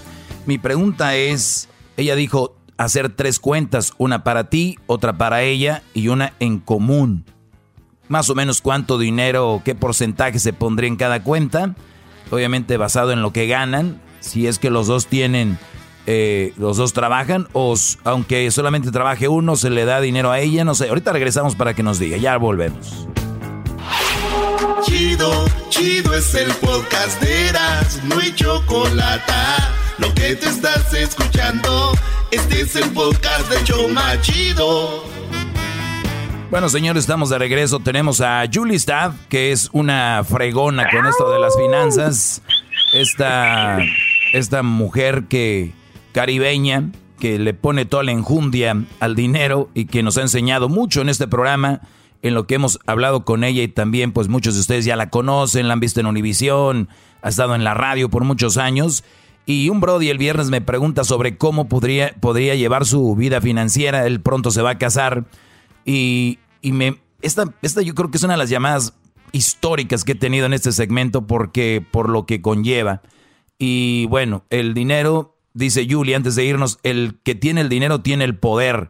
Mi 0.45 0.59
pregunta 0.59 1.15
es, 1.15 1.67
ella 1.97 2.15
dijo 2.15 2.57
hacer 2.77 3.09
tres 3.15 3.39
cuentas, 3.39 3.95
una 3.97 4.23
para 4.23 4.49
ti, 4.49 4.77
otra 4.85 5.13
para 5.13 5.41
ella 5.41 5.81
y 5.95 6.09
una 6.09 6.33
en 6.39 6.59
común 6.59 7.25
más 8.11 8.29
o 8.29 8.35
menos 8.35 8.61
cuánto 8.61 8.97
dinero, 8.97 9.61
qué 9.63 9.73
porcentaje 9.73 10.37
se 10.37 10.51
pondría 10.51 10.89
en 10.89 10.97
cada 10.97 11.23
cuenta, 11.23 11.75
obviamente 12.29 12.75
basado 12.75 13.13
en 13.13 13.21
lo 13.21 13.31
que 13.31 13.47
ganan, 13.47 14.01
si 14.19 14.47
es 14.47 14.59
que 14.59 14.69
los 14.69 14.85
dos 14.85 15.07
tienen, 15.07 15.57
eh, 16.07 16.53
los 16.57 16.75
dos 16.75 16.91
trabajan, 16.91 17.47
o 17.53 17.73
aunque 18.03 18.51
solamente 18.51 18.91
trabaje 18.91 19.29
uno, 19.29 19.55
se 19.55 19.69
le 19.69 19.85
da 19.85 20.01
dinero 20.01 20.29
a 20.29 20.39
ella, 20.39 20.65
no 20.65 20.75
sé, 20.75 20.89
ahorita 20.89 21.13
regresamos 21.13 21.55
para 21.55 21.73
que 21.73 21.83
nos 21.83 21.99
diga, 21.99 22.17
ya 22.17 22.35
volvemos. 22.35 23.07
Chido, 24.83 25.45
chido 25.69 26.13
es 26.13 26.35
el 26.35 26.51
podcast 26.55 27.21
de 27.21 27.47
Eras, 27.47 28.01
no 28.03 28.19
hay 28.19 28.35
chocolate, 28.35 29.33
lo 29.99 30.13
que 30.13 30.35
te 30.35 30.49
estás 30.49 30.93
escuchando, 30.93 31.93
este 32.31 32.61
es 32.61 32.75
el 32.75 32.89
podcast 32.89 33.49
de 33.49 33.63
Choma 33.63 34.19
Chido. 34.21 35.20
Bueno, 36.51 36.67
señores, 36.67 37.03
estamos 37.03 37.29
de 37.29 37.39
regreso. 37.39 37.79
Tenemos 37.79 38.19
a 38.19 38.43
Julie 38.53 38.75
Staff, 38.75 39.15
que 39.29 39.53
es 39.53 39.69
una 39.71 40.21
fregona 40.25 40.85
con 40.91 41.05
esto 41.05 41.31
de 41.31 41.39
las 41.39 41.55
finanzas. 41.55 42.41
Esta, 42.93 43.77
esta 44.33 44.61
mujer 44.61 45.27
que 45.29 45.71
caribeña, 46.11 46.91
que 47.21 47.39
le 47.39 47.53
pone 47.53 47.85
toda 47.85 48.03
la 48.03 48.11
enjundia 48.11 48.83
al 48.99 49.15
dinero 49.15 49.69
y 49.73 49.85
que 49.85 50.03
nos 50.03 50.17
ha 50.17 50.23
enseñado 50.23 50.67
mucho 50.67 50.99
en 50.99 51.07
este 51.07 51.25
programa, 51.25 51.79
en 52.21 52.33
lo 52.33 52.47
que 52.47 52.55
hemos 52.55 52.79
hablado 52.85 53.23
con 53.23 53.45
ella 53.45 53.63
y 53.63 53.69
también 53.69 54.11
pues 54.11 54.27
muchos 54.27 54.55
de 54.55 54.59
ustedes 54.59 54.83
ya 54.83 54.97
la 54.97 55.09
conocen, 55.09 55.69
la 55.69 55.75
han 55.75 55.79
visto 55.79 56.01
en 56.01 56.05
Univisión, 56.05 56.89
ha 57.21 57.29
estado 57.29 57.55
en 57.55 57.63
la 57.63 57.75
radio 57.75 58.09
por 58.09 58.25
muchos 58.25 58.57
años. 58.57 59.05
Y 59.45 59.69
un 59.69 59.79
Brody 59.79 60.09
el 60.09 60.17
viernes 60.17 60.49
me 60.49 60.59
pregunta 60.59 61.05
sobre 61.05 61.37
cómo 61.37 61.69
podría, 61.69 62.13
podría 62.19 62.55
llevar 62.55 62.85
su 62.85 63.15
vida 63.15 63.39
financiera. 63.39 64.05
Él 64.05 64.19
pronto 64.19 64.51
se 64.51 64.61
va 64.61 64.71
a 64.71 64.77
casar 64.77 65.23
y, 65.85 66.39
me, 66.63 66.99
esta, 67.21 67.53
esta 67.61 67.81
yo 67.81 67.95
creo 67.95 68.11
que 68.11 68.17
es 68.17 68.23
una 68.23 68.33
de 68.33 68.39
las 68.39 68.49
llamadas 68.49 68.93
históricas 69.31 70.03
que 70.03 70.13
he 70.13 70.15
tenido 70.15 70.45
en 70.45 70.53
este 70.53 70.71
segmento 70.71 71.27
porque 71.27 71.85
por 71.89 72.09
lo 72.09 72.25
que 72.25 72.41
conlleva. 72.41 73.01
Y 73.57 74.05
bueno, 74.07 74.43
el 74.49 74.73
dinero, 74.73 75.37
dice 75.53 75.87
Julie 75.89 76.15
antes 76.15 76.35
de 76.35 76.45
irnos, 76.45 76.79
el 76.83 77.19
que 77.23 77.35
tiene 77.35 77.61
el 77.61 77.69
dinero 77.69 78.01
tiene 78.01 78.23
el 78.23 78.37
poder. 78.37 78.89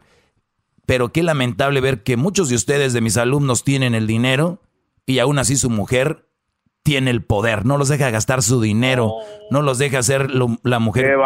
Pero 0.86 1.12
qué 1.12 1.22
lamentable 1.22 1.80
ver 1.80 2.02
que 2.02 2.16
muchos 2.16 2.48
de 2.48 2.56
ustedes, 2.56 2.92
de 2.92 3.00
mis 3.00 3.16
alumnos, 3.16 3.64
tienen 3.64 3.94
el 3.94 4.06
dinero 4.06 4.60
y 5.06 5.18
aún 5.18 5.38
así 5.38 5.56
su 5.56 5.70
mujer 5.70 6.28
tiene 6.82 7.12
el 7.12 7.22
poder, 7.22 7.64
no 7.64 7.78
los 7.78 7.88
deja 7.88 8.10
gastar 8.10 8.42
su 8.42 8.60
dinero, 8.60 9.14
no 9.50 9.62
los 9.62 9.78
deja 9.78 10.00
hacer 10.00 10.30
la 10.30 10.78
mujer 10.80 11.16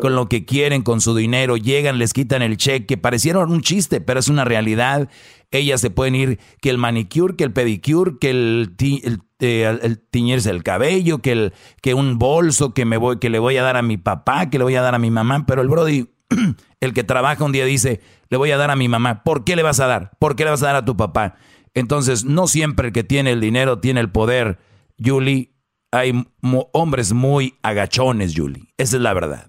con 0.00 0.16
lo 0.16 0.28
que 0.28 0.44
quieren 0.44 0.82
con 0.82 1.00
su 1.00 1.14
dinero, 1.14 1.56
llegan, 1.56 1.98
les 1.98 2.12
quitan 2.12 2.42
el 2.42 2.56
cheque, 2.56 2.96
parecieron 2.96 3.52
un 3.52 3.60
chiste, 3.60 4.00
pero 4.00 4.18
es 4.18 4.28
una 4.28 4.44
realidad. 4.44 5.08
Ellas 5.52 5.80
se 5.80 5.90
pueden 5.90 6.16
ir 6.16 6.40
que 6.60 6.70
el 6.70 6.78
manicure, 6.78 7.36
que 7.36 7.44
el 7.44 7.52
pedicure, 7.52 8.14
que 8.20 8.30
el, 8.30 8.74
el, 8.80 9.20
eh, 9.38 9.78
el, 9.80 9.98
tiñerse 9.98 10.50
el 10.50 10.64
cabello, 10.64 11.18
que, 11.18 11.32
el, 11.32 11.52
que 11.82 11.94
un 11.94 12.18
bolso 12.18 12.74
que, 12.74 12.84
me 12.84 12.96
voy, 12.96 13.20
que 13.20 13.30
le 13.30 13.38
voy 13.38 13.56
a 13.56 13.62
dar 13.62 13.76
a 13.76 13.82
mi 13.82 13.96
papá, 13.98 14.50
que 14.50 14.58
le 14.58 14.64
voy 14.64 14.74
a 14.74 14.82
dar 14.82 14.96
a 14.96 14.98
mi 14.98 15.12
mamá, 15.12 15.44
pero 15.46 15.62
el 15.62 15.68
Brody, 15.68 16.08
el 16.80 16.92
que 16.92 17.04
trabaja 17.04 17.44
un 17.44 17.52
día 17.52 17.64
dice, 17.64 18.00
le 18.28 18.36
voy 18.38 18.50
a 18.50 18.56
dar 18.56 18.72
a 18.72 18.76
mi 18.76 18.88
mamá, 18.88 19.22
¿por 19.22 19.44
qué 19.44 19.54
le 19.54 19.62
vas 19.62 19.78
a 19.78 19.86
dar? 19.86 20.10
¿Por 20.18 20.34
qué 20.34 20.44
le 20.44 20.50
vas 20.50 20.64
a 20.64 20.66
dar 20.66 20.76
a 20.76 20.84
tu 20.84 20.96
papá? 20.96 21.36
Entonces, 21.74 22.24
no 22.24 22.48
siempre 22.48 22.88
el 22.88 22.92
que 22.92 23.04
tiene 23.04 23.30
el 23.30 23.40
dinero 23.40 23.78
tiene 23.78 24.00
el 24.00 24.10
poder 24.10 24.58
Julie, 25.02 25.50
hay 25.92 26.12
hombres 26.72 27.12
muy 27.12 27.54
agachones, 27.62 28.34
Julie. 28.36 28.64
Esa 28.76 28.96
es 28.96 29.02
la 29.02 29.14
verdad. 29.14 29.46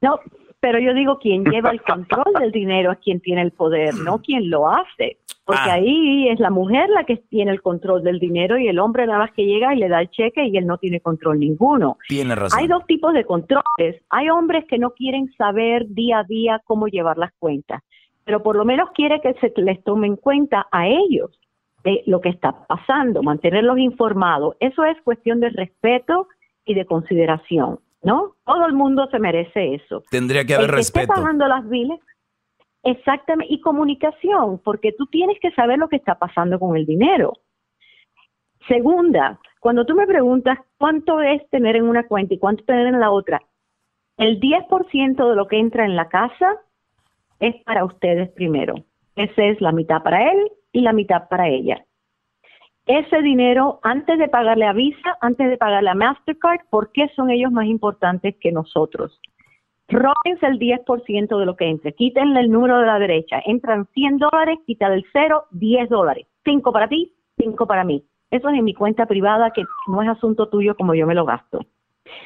No, 0.00 0.18
pero 0.60 0.78
yo 0.78 0.94
digo 0.94 1.18
quien 1.18 1.44
lleva 1.44 1.70
el 1.70 1.82
control 1.82 2.32
del 2.38 2.52
dinero 2.52 2.92
es 2.92 2.98
quien 2.98 3.20
tiene 3.20 3.42
el 3.42 3.52
poder, 3.52 3.94
no 3.94 4.18
quien 4.18 4.50
lo 4.50 4.68
hace. 4.68 5.18
Porque 5.44 5.70
ah. 5.70 5.74
ahí 5.74 6.28
es 6.28 6.38
la 6.38 6.50
mujer 6.50 6.88
la 6.90 7.04
que 7.04 7.16
tiene 7.16 7.50
el 7.50 7.62
control 7.62 8.04
del 8.04 8.18
dinero 8.18 8.58
y 8.58 8.68
el 8.68 8.78
hombre 8.78 9.06
nada 9.06 9.20
más 9.20 9.32
que 9.32 9.44
llega 9.44 9.74
y 9.74 9.78
le 9.78 9.88
da 9.88 10.00
el 10.00 10.10
cheque 10.10 10.44
y 10.44 10.56
él 10.56 10.66
no 10.66 10.78
tiene 10.78 11.00
control 11.00 11.40
ninguno. 11.40 11.96
Tiene 12.08 12.34
razón. 12.34 12.58
Hay 12.58 12.68
dos 12.68 12.86
tipos 12.86 13.14
de 13.14 13.24
controles. 13.24 14.02
Hay 14.10 14.28
hombres 14.28 14.64
que 14.68 14.78
no 14.78 14.90
quieren 14.90 15.32
saber 15.36 15.88
día 15.88 16.20
a 16.20 16.24
día 16.24 16.60
cómo 16.64 16.86
llevar 16.86 17.18
las 17.18 17.32
cuentas, 17.38 17.82
pero 18.24 18.42
por 18.42 18.54
lo 18.54 18.64
menos 18.64 18.90
quiere 18.94 19.20
que 19.20 19.34
se 19.40 19.52
les 19.60 19.82
tome 19.82 20.06
en 20.06 20.16
cuenta 20.16 20.66
a 20.70 20.86
ellos 20.86 21.39
de 21.84 22.02
lo 22.06 22.20
que 22.20 22.28
está 22.28 22.66
pasando, 22.66 23.22
mantenerlos 23.22 23.78
informados. 23.78 24.56
Eso 24.60 24.84
es 24.84 25.00
cuestión 25.02 25.40
de 25.40 25.50
respeto 25.50 26.28
y 26.64 26.74
de 26.74 26.84
consideración, 26.84 27.80
¿no? 28.02 28.34
Todo 28.44 28.66
el 28.66 28.74
mundo 28.74 29.08
se 29.10 29.18
merece 29.18 29.74
eso. 29.74 30.02
Tendría 30.10 30.44
que 30.44 30.54
haber 30.54 30.66
el 30.66 30.70
que 30.70 30.76
respeto. 30.76 31.12
Esté 31.12 31.22
pagando 31.22 31.46
las 31.46 31.68
biles, 31.68 32.00
exactamente, 32.82 33.52
y 33.52 33.60
comunicación, 33.60 34.60
porque 34.64 34.92
tú 34.92 35.06
tienes 35.06 35.38
que 35.40 35.52
saber 35.52 35.78
lo 35.78 35.88
que 35.88 35.96
está 35.96 36.16
pasando 36.16 36.58
con 36.58 36.76
el 36.76 36.86
dinero. 36.86 37.32
Segunda, 38.68 39.40
cuando 39.58 39.86
tú 39.86 39.94
me 39.94 40.06
preguntas 40.06 40.58
cuánto 40.78 41.20
es 41.20 41.48
tener 41.50 41.76
en 41.76 41.84
una 41.84 42.06
cuenta 42.06 42.34
y 42.34 42.38
cuánto 42.38 42.64
tener 42.64 42.86
en 42.86 43.00
la 43.00 43.10
otra, 43.10 43.40
el 44.18 44.38
10% 44.38 45.28
de 45.28 45.34
lo 45.34 45.48
que 45.48 45.58
entra 45.58 45.86
en 45.86 45.96
la 45.96 46.08
casa 46.08 46.58
es 47.38 47.56
para 47.64 47.84
ustedes 47.84 48.28
primero. 48.32 48.74
Esa 49.16 49.44
es 49.44 49.60
la 49.62 49.72
mitad 49.72 50.02
para 50.02 50.30
él 50.30 50.52
y 50.72 50.80
la 50.80 50.92
mitad 50.92 51.28
para 51.28 51.48
ella. 51.48 51.84
Ese 52.86 53.22
dinero, 53.22 53.78
antes 53.82 54.18
de 54.18 54.28
pagarle 54.28 54.66
a 54.66 54.72
Visa, 54.72 55.16
antes 55.20 55.48
de 55.48 55.56
pagarle 55.56 55.90
a 55.90 55.94
Mastercard, 55.94 56.60
¿por 56.70 56.90
qué 56.92 57.08
son 57.14 57.30
ellos 57.30 57.52
más 57.52 57.66
importantes 57.66 58.34
que 58.40 58.50
nosotros? 58.50 59.20
Róbense 59.88 60.46
el 60.46 60.58
10% 60.58 61.38
de 61.38 61.46
lo 61.46 61.56
que 61.56 61.68
entre, 61.68 61.92
quítenle 61.92 62.40
el 62.40 62.50
número 62.50 62.78
de 62.78 62.86
la 62.86 62.98
derecha, 62.98 63.40
entran 63.44 63.86
100 63.92 64.18
dólares, 64.18 64.58
quita 64.66 64.88
del 64.88 65.04
cero 65.12 65.44
10 65.50 65.88
dólares, 65.88 66.26
5 66.44 66.72
para 66.72 66.88
ti, 66.88 67.12
5 67.38 67.66
para 67.66 67.84
mí. 67.84 68.04
Eso 68.30 68.48
es 68.48 68.58
en 68.58 68.64
mi 68.64 68.74
cuenta 68.74 69.06
privada 69.06 69.50
que 69.50 69.64
no 69.88 70.02
es 70.02 70.08
asunto 70.08 70.48
tuyo 70.48 70.76
como 70.76 70.94
yo 70.94 71.06
me 71.06 71.14
lo 71.14 71.24
gasto. 71.24 71.60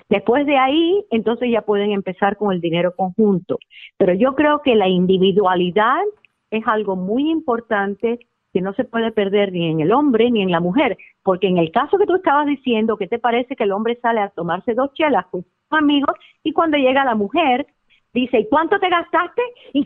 Después 0.09 0.47
de 0.47 0.57
ahí, 0.57 1.05
entonces 1.11 1.51
ya 1.51 1.63
pueden 1.63 1.93
empezar 1.93 2.37
con 2.37 2.53
el 2.53 2.61
dinero 2.61 2.95
conjunto. 2.95 3.59
Pero 3.97 4.15
yo 4.15 4.35
creo 4.35 4.61
que 4.63 4.75
la 4.75 4.89
individualidad 4.89 6.03
es 6.51 6.67
algo 6.67 6.97
muy 6.97 7.31
importante 7.31 8.19
que 8.55 8.61
no 8.61 8.73
se 8.75 8.85
puede 8.85 9.11
perder 9.11 9.51
ni 9.51 9.69
en 9.69 9.81
el 9.81 9.93
hombre 9.93 10.31
ni 10.31 10.41
en 10.41 10.53
la 10.53 10.61
mujer, 10.61 10.97
porque 11.25 11.49
en 11.49 11.59
el 11.59 11.73
caso 11.73 11.99
que 11.99 12.07
tú 12.07 12.15
estabas 12.15 12.47
diciendo, 12.47 12.97
¿qué 12.97 13.09
te 13.09 13.19
parece 13.19 13.57
que 13.57 13.65
el 13.65 13.73
hombre 13.73 13.99
sale 14.01 14.21
a 14.21 14.29
tomarse 14.29 14.75
dos 14.75 14.93
chelas 14.95 15.27
con 15.27 15.43
sus 15.43 15.79
amigos 15.79 16.15
y 16.45 16.53
cuando 16.53 16.79
llega 16.79 17.05
la 17.05 17.17
mujer 17.17 17.67
dice, 18.15 18.39
¿y 18.39 18.49
cuánto 18.49 18.79
te 18.79 18.89
gastaste? 18.89 19.43
Y 19.73 19.85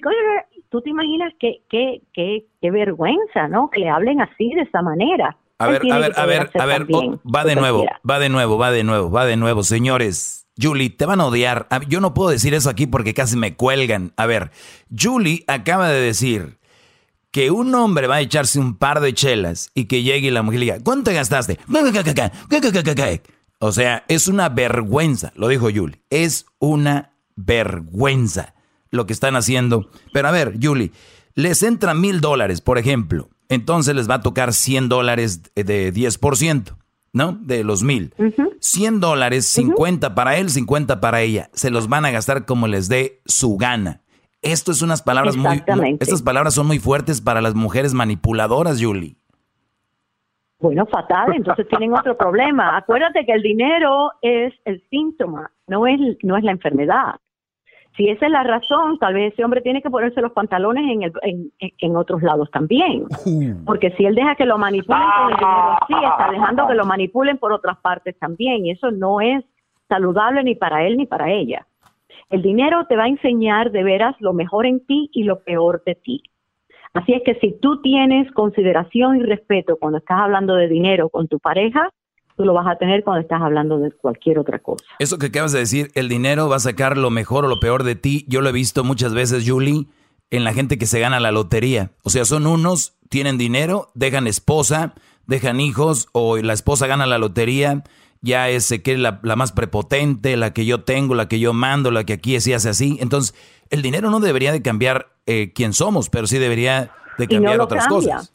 tú 0.68 0.82
te 0.82 0.90
imaginas 0.90 1.32
qué, 1.40 1.62
qué, 1.70 2.02
qué, 2.12 2.44
qué 2.60 2.70
vergüenza, 2.70 3.48
¿no? 3.48 3.70
Que 3.70 3.80
le 3.80 3.88
hablen 3.88 4.20
así, 4.20 4.50
de 4.50 4.62
esa 4.62 4.82
manera. 4.82 5.34
A 5.58 5.70
Él 5.70 5.78
ver, 5.80 5.92
a 5.92 5.98
ver, 5.98 6.12
a 6.14 6.26
ver, 6.26 6.50
a 6.60 6.66
ver, 6.66 6.86
oh, 6.92 7.18
va 7.24 7.44
de 7.44 7.56
nuevo, 7.56 7.86
va 8.08 8.18
de 8.18 8.28
nuevo, 8.28 8.58
va 8.58 8.70
de 8.70 8.84
nuevo, 8.84 9.10
va 9.10 9.24
de 9.24 9.38
nuevo, 9.38 9.62
señores. 9.62 10.46
Julie, 10.60 10.90
te 10.90 11.06
van 11.06 11.20
a 11.20 11.26
odiar. 11.26 11.68
Yo 11.88 12.00
no 12.00 12.12
puedo 12.12 12.28
decir 12.28 12.52
eso 12.52 12.68
aquí 12.68 12.86
porque 12.86 13.14
casi 13.14 13.38
me 13.38 13.56
cuelgan. 13.56 14.12
A 14.18 14.26
ver, 14.26 14.50
Julie 14.94 15.44
acaba 15.46 15.88
de 15.88 16.00
decir 16.00 16.57
que 17.30 17.50
un 17.50 17.74
hombre 17.74 18.06
va 18.06 18.16
a 18.16 18.20
echarse 18.20 18.58
un 18.58 18.76
par 18.76 19.00
de 19.00 19.14
chelas 19.14 19.70
y 19.74 19.84
que 19.84 20.02
llegue 20.02 20.28
y 20.28 20.30
la 20.30 20.42
mujer 20.42 20.60
le 20.60 20.66
diga, 20.66 20.80
¿cuánto 20.82 21.12
gastaste? 21.12 21.58
O 23.60 23.72
sea, 23.72 24.04
es 24.08 24.28
una 24.28 24.48
vergüenza, 24.48 25.32
lo 25.34 25.48
dijo 25.48 25.68
Julie, 25.74 26.00
es 26.10 26.46
una 26.58 27.12
vergüenza 27.36 28.54
lo 28.90 29.06
que 29.06 29.12
están 29.12 29.36
haciendo. 29.36 29.90
Pero 30.12 30.28
a 30.28 30.32
ver, 30.32 30.58
Julie, 30.62 30.92
les 31.34 31.62
entran 31.62 32.00
mil 32.00 32.20
dólares, 32.20 32.60
por 32.60 32.78
ejemplo, 32.78 33.28
entonces 33.48 33.94
les 33.94 34.08
va 34.08 34.14
a 34.14 34.22
tocar 34.22 34.52
100 34.52 34.88
dólares 34.88 35.42
de 35.54 35.92
10%, 35.92 36.76
¿no? 37.12 37.32
De 37.40 37.64
los 37.64 37.82
mil. 37.82 38.14
100 38.60 39.00
dólares, 39.00 39.46
50 39.46 40.14
para 40.14 40.36
él, 40.36 40.50
50 40.50 41.00
para 41.00 41.22
ella. 41.22 41.50
Se 41.54 41.70
los 41.70 41.88
van 41.88 42.04
a 42.04 42.10
gastar 42.10 42.44
como 42.44 42.68
les 42.68 42.88
dé 42.88 43.22
su 43.24 43.56
gana. 43.56 44.02
Esto 44.42 44.70
es 44.72 44.82
unas 44.82 45.02
palabras 45.02 45.36
muy, 45.36 45.46
estas 46.00 46.22
palabras 46.22 46.54
son 46.54 46.66
muy 46.66 46.78
fuertes 46.78 47.20
para 47.20 47.40
las 47.40 47.54
mujeres 47.54 47.92
manipuladoras, 47.94 48.78
Julie. 48.82 49.16
Bueno, 50.60 50.86
fatal, 50.86 51.34
entonces 51.34 51.66
tienen 51.70 51.92
otro 51.94 52.16
problema. 52.16 52.76
Acuérdate 52.76 53.24
que 53.24 53.32
el 53.32 53.42
dinero 53.42 54.10
es 54.22 54.52
el 54.64 54.82
síntoma, 54.90 55.50
no 55.66 55.86
es, 55.86 55.98
no 56.22 56.36
es 56.36 56.44
la 56.44 56.52
enfermedad. 56.52 57.16
Si 57.96 58.08
esa 58.08 58.26
es 58.26 58.32
la 58.32 58.44
razón, 58.44 58.96
tal 59.00 59.14
vez 59.14 59.32
ese 59.32 59.44
hombre 59.44 59.60
tiene 59.60 59.82
que 59.82 59.90
ponerse 59.90 60.20
los 60.20 60.30
pantalones 60.30 60.84
en, 60.88 61.02
el- 61.02 61.12
en, 61.22 61.52
en- 61.58 61.72
en 61.78 61.96
otros 61.96 62.22
lados 62.22 62.48
también. 62.52 63.06
Porque 63.66 63.90
si 63.96 64.04
él 64.04 64.14
deja 64.14 64.36
que 64.36 64.46
lo 64.46 64.56
manipulen 64.56 65.02
con 65.02 65.30
el 65.32 65.36
dinero 65.36 65.72
así, 65.82 65.94
está 65.94 66.30
dejando 66.30 66.68
que 66.68 66.74
lo 66.74 66.84
manipulen 66.86 67.38
por 67.38 67.52
otras 67.52 67.76
partes 67.78 68.16
también. 68.20 68.66
Y 68.66 68.70
eso 68.70 68.92
no 68.92 69.20
es 69.20 69.44
saludable 69.88 70.44
ni 70.44 70.54
para 70.54 70.86
él 70.86 70.96
ni 70.96 71.06
para 71.06 71.32
ella. 71.32 71.66
El 72.30 72.42
dinero 72.42 72.84
te 72.88 72.96
va 72.96 73.04
a 73.04 73.08
enseñar 73.08 73.70
de 73.70 73.82
veras 73.82 74.14
lo 74.20 74.32
mejor 74.32 74.66
en 74.66 74.84
ti 74.84 75.08
y 75.12 75.24
lo 75.24 75.42
peor 75.44 75.82
de 75.86 75.94
ti. 75.94 76.22
Así 76.94 77.12
es 77.12 77.22
que 77.24 77.34
si 77.40 77.58
tú 77.58 77.80
tienes 77.80 78.30
consideración 78.32 79.16
y 79.16 79.22
respeto 79.22 79.76
cuando 79.76 79.98
estás 79.98 80.18
hablando 80.20 80.54
de 80.54 80.68
dinero 80.68 81.08
con 81.08 81.28
tu 81.28 81.38
pareja, 81.38 81.90
tú 82.36 82.44
lo 82.44 82.54
vas 82.54 82.66
a 82.66 82.76
tener 82.76 83.02
cuando 83.02 83.22
estás 83.22 83.40
hablando 83.42 83.78
de 83.78 83.92
cualquier 83.92 84.38
otra 84.38 84.58
cosa. 84.58 84.84
Eso 84.98 85.18
que 85.18 85.26
acabas 85.26 85.52
de 85.52 85.58
decir, 85.60 85.90
el 85.94 86.08
dinero 86.08 86.48
va 86.48 86.56
a 86.56 86.60
sacar 86.60 86.96
lo 86.96 87.10
mejor 87.10 87.44
o 87.44 87.48
lo 87.48 87.60
peor 87.60 87.82
de 87.82 87.96
ti. 87.96 88.24
Yo 88.28 88.40
lo 88.40 88.48
he 88.48 88.52
visto 88.52 88.84
muchas 88.84 89.12
veces, 89.14 89.48
Julie, 89.48 89.86
en 90.30 90.44
la 90.44 90.52
gente 90.52 90.78
que 90.78 90.86
se 90.86 91.00
gana 91.00 91.20
la 91.20 91.32
lotería. 91.32 91.90
O 92.04 92.10
sea, 92.10 92.24
son 92.24 92.46
unos, 92.46 92.96
tienen 93.08 93.38
dinero, 93.38 93.88
dejan 93.94 94.26
esposa, 94.26 94.94
dejan 95.26 95.60
hijos, 95.60 96.08
o 96.12 96.36
la 96.38 96.52
esposa 96.52 96.86
gana 96.86 97.06
la 97.06 97.18
lotería, 97.18 97.82
ya 98.20 98.48
es 98.48 98.80
que 98.82 98.92
es 98.92 98.98
la, 98.98 99.20
la 99.22 99.36
más 99.36 99.52
prepotente, 99.52 100.36
la 100.36 100.52
que 100.52 100.66
yo 100.66 100.82
tengo, 100.82 101.14
la 101.14 101.28
que 101.28 101.38
yo 101.38 101.52
mando, 101.52 101.90
la 101.90 102.04
que 102.04 102.14
aquí 102.14 102.38
se 102.40 102.54
hace 102.54 102.68
así. 102.68 102.98
Entonces, 103.00 103.34
el 103.70 103.82
dinero 103.82 104.10
no 104.10 104.20
debería 104.20 104.52
de 104.52 104.62
cambiar 104.62 105.06
eh, 105.26 105.52
quién 105.54 105.72
somos, 105.72 106.10
pero 106.10 106.26
sí 106.26 106.38
debería 106.38 106.90
de 107.18 107.24
Y 107.24 107.26
no 107.26 107.34
cambiar 107.34 107.60
otras 107.60 107.86
cambia. 107.86 108.16
cosas. 108.16 108.34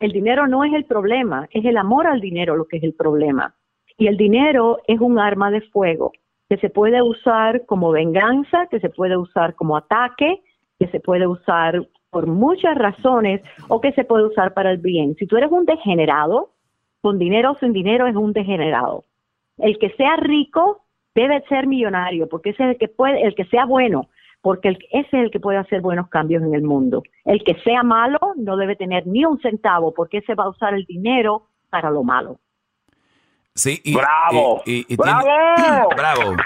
El 0.00 0.12
dinero 0.12 0.46
no 0.46 0.64
es 0.64 0.72
el 0.74 0.84
problema, 0.84 1.48
es 1.52 1.64
el 1.64 1.76
amor 1.76 2.06
al 2.06 2.20
dinero 2.20 2.56
lo 2.56 2.66
que 2.66 2.78
es 2.78 2.82
el 2.82 2.94
problema. 2.94 3.54
Y 3.96 4.08
el 4.08 4.16
dinero 4.16 4.78
es 4.86 5.00
un 5.00 5.18
arma 5.18 5.50
de 5.50 5.60
fuego 5.60 6.12
que 6.48 6.58
se 6.58 6.68
puede 6.68 7.00
usar 7.00 7.64
como 7.66 7.90
venganza, 7.90 8.66
que 8.70 8.80
se 8.80 8.90
puede 8.90 9.16
usar 9.16 9.54
como 9.54 9.76
ataque, 9.76 10.42
que 10.78 10.88
se 10.88 11.00
puede 11.00 11.26
usar 11.26 11.88
por 12.10 12.26
muchas 12.26 12.76
razones 12.76 13.40
o 13.68 13.80
que 13.80 13.92
se 13.92 14.04
puede 14.04 14.26
usar 14.26 14.52
para 14.52 14.70
el 14.70 14.78
bien. 14.78 15.14
Si 15.18 15.26
tú 15.26 15.36
eres 15.36 15.50
un 15.50 15.64
degenerado, 15.64 16.50
con 17.04 17.18
dinero 17.18 17.52
o 17.52 17.58
sin 17.58 17.74
dinero 17.74 18.06
es 18.06 18.16
un 18.16 18.32
degenerado. 18.32 19.04
El 19.58 19.78
que 19.78 19.90
sea 19.90 20.16
rico 20.16 20.86
debe 21.14 21.44
ser 21.50 21.66
millonario, 21.66 22.30
porque 22.30 22.50
ese 22.50 22.64
es 22.64 22.70
el 22.70 22.78
que 22.78 22.88
puede, 22.88 23.20
el 23.26 23.34
que 23.34 23.44
sea 23.44 23.66
bueno, 23.66 24.08
porque 24.40 24.68
el- 24.68 24.78
ese 24.90 25.06
es 25.18 25.24
el 25.24 25.30
que 25.30 25.38
puede 25.38 25.58
hacer 25.58 25.82
buenos 25.82 26.08
cambios 26.08 26.42
en 26.42 26.54
el 26.54 26.62
mundo. 26.62 27.02
El 27.26 27.44
que 27.44 27.56
sea 27.62 27.82
malo 27.82 28.18
no 28.36 28.56
debe 28.56 28.74
tener 28.74 29.06
ni 29.06 29.26
un 29.26 29.38
centavo, 29.42 29.92
porque 29.92 30.18
ese 30.18 30.34
va 30.34 30.44
a 30.44 30.48
usar 30.48 30.72
el 30.72 30.86
dinero 30.86 31.48
para 31.68 31.90
lo 31.90 32.02
malo. 32.04 32.38
Sí, 33.54 33.80
y, 33.84 33.94
¡Bravo! 33.94 34.62
y- 34.64 34.78
y- 34.80 34.86
y 34.88 34.96
¡Bravo! 34.96 35.20
tiene- 35.56 35.80
bravo. 35.96 36.36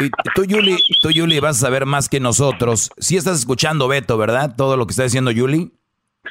Y 0.00 0.10
tú, 0.34 0.44
Yuli, 0.44 0.76
tú, 1.02 1.10
Yuli, 1.10 1.38
vas 1.38 1.62
a 1.62 1.66
saber 1.66 1.86
más 1.86 2.08
que 2.08 2.18
nosotros. 2.18 2.90
Si 2.98 3.16
estás 3.16 3.38
escuchando, 3.38 3.86
Beto, 3.86 4.18
¿verdad? 4.18 4.54
Todo 4.56 4.76
lo 4.76 4.86
que 4.86 4.90
está 4.90 5.04
diciendo 5.04 5.30
Yuli. 5.30 5.70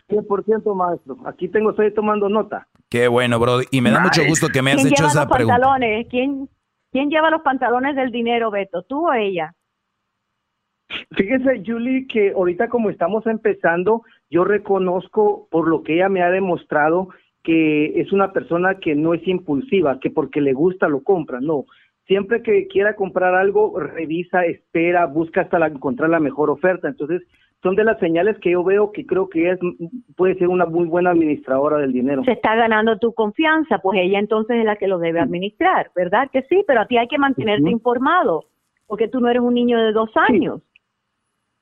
100% 0.09 0.75
maestro. 0.75 1.17
Aquí 1.25 1.47
tengo, 1.47 1.69
estoy 1.71 1.93
tomando 1.93 2.27
nota. 2.27 2.67
Qué 2.89 3.07
bueno, 3.07 3.39
bro. 3.39 3.59
Y 3.71 3.81
me 3.81 3.91
da 3.91 3.99
mucho 3.99 4.25
gusto 4.27 4.47
que 4.51 4.61
me 4.61 4.71
has 4.71 4.77
¿Quién 4.77 4.87
hecho 4.87 5.03
lleva 5.03 5.09
esa 5.11 5.25
los 5.25 5.31
pregunta. 5.33 5.55
pantalones? 5.59 6.07
¿Quién, 6.09 6.49
¿Quién 6.91 7.09
lleva 7.09 7.29
los 7.29 7.41
pantalones 7.41 7.95
del 7.95 8.11
dinero, 8.11 8.49
Beto? 8.51 8.81
¿Tú 8.83 9.07
o 9.07 9.13
ella? 9.13 9.53
Fíjese, 11.15 11.61
Julie, 11.65 12.07
que 12.07 12.31
ahorita 12.31 12.67
como 12.69 12.89
estamos 12.89 13.25
empezando, 13.27 14.01
yo 14.29 14.43
reconozco 14.43 15.47
por 15.51 15.67
lo 15.67 15.83
que 15.83 15.95
ella 15.95 16.09
me 16.09 16.23
ha 16.23 16.31
demostrado 16.31 17.09
que 17.43 17.99
es 18.01 18.11
una 18.11 18.33
persona 18.33 18.79
que 18.79 18.95
no 18.95 19.13
es 19.13 19.25
impulsiva, 19.27 19.99
que 19.99 20.09
porque 20.09 20.41
le 20.41 20.53
gusta 20.53 20.87
lo 20.89 21.03
compra, 21.03 21.39
no. 21.39 21.65
Siempre 22.05 22.41
que 22.41 22.67
quiera 22.67 22.95
comprar 22.95 23.35
algo, 23.35 23.79
revisa, 23.79 24.45
espera, 24.45 25.05
busca 25.05 25.41
hasta 25.41 25.59
la- 25.59 25.67
encontrar 25.67 26.09
la 26.09 26.19
mejor 26.19 26.49
oferta. 26.49 26.87
Entonces, 26.87 27.21
son 27.61 27.75
de 27.75 27.83
las 27.83 27.99
señales 27.99 28.37
que 28.39 28.51
yo 28.51 28.63
veo 28.63 28.91
que 28.93 29.05
creo 29.05 29.27
que 29.29 29.51
es, 29.51 29.59
puede 30.15 30.35
ser 30.35 30.47
una 30.47 30.65
muy 30.65 30.87
buena 30.87 31.11
administradora 31.11 31.77
del 31.77 31.91
dinero. 31.91 32.23
Se 32.23 32.31
está 32.31 32.55
ganando 32.55 32.97
tu 32.99 33.13
confianza, 33.13 33.79
pues 33.79 33.99
ella 34.01 34.17
entonces 34.19 34.57
es 34.59 34.65
la 34.65 34.77
que 34.77 34.87
lo 34.87 34.97
debe 34.97 35.19
administrar, 35.19 35.91
¿verdad 35.95 36.29
que 36.31 36.43
sí? 36.43 36.63
Pero 36.65 36.81
a 36.81 36.85
ti 36.87 36.97
hay 36.97 37.07
que 37.07 37.17
mantenerte 37.17 37.69
informado, 37.69 38.45
porque 38.87 39.07
tú 39.09 39.19
no 39.19 39.27
eres 39.29 39.41
un 39.41 39.53
niño 39.55 39.77
de 39.77 39.91
dos 39.91 40.09
años. 40.15 40.61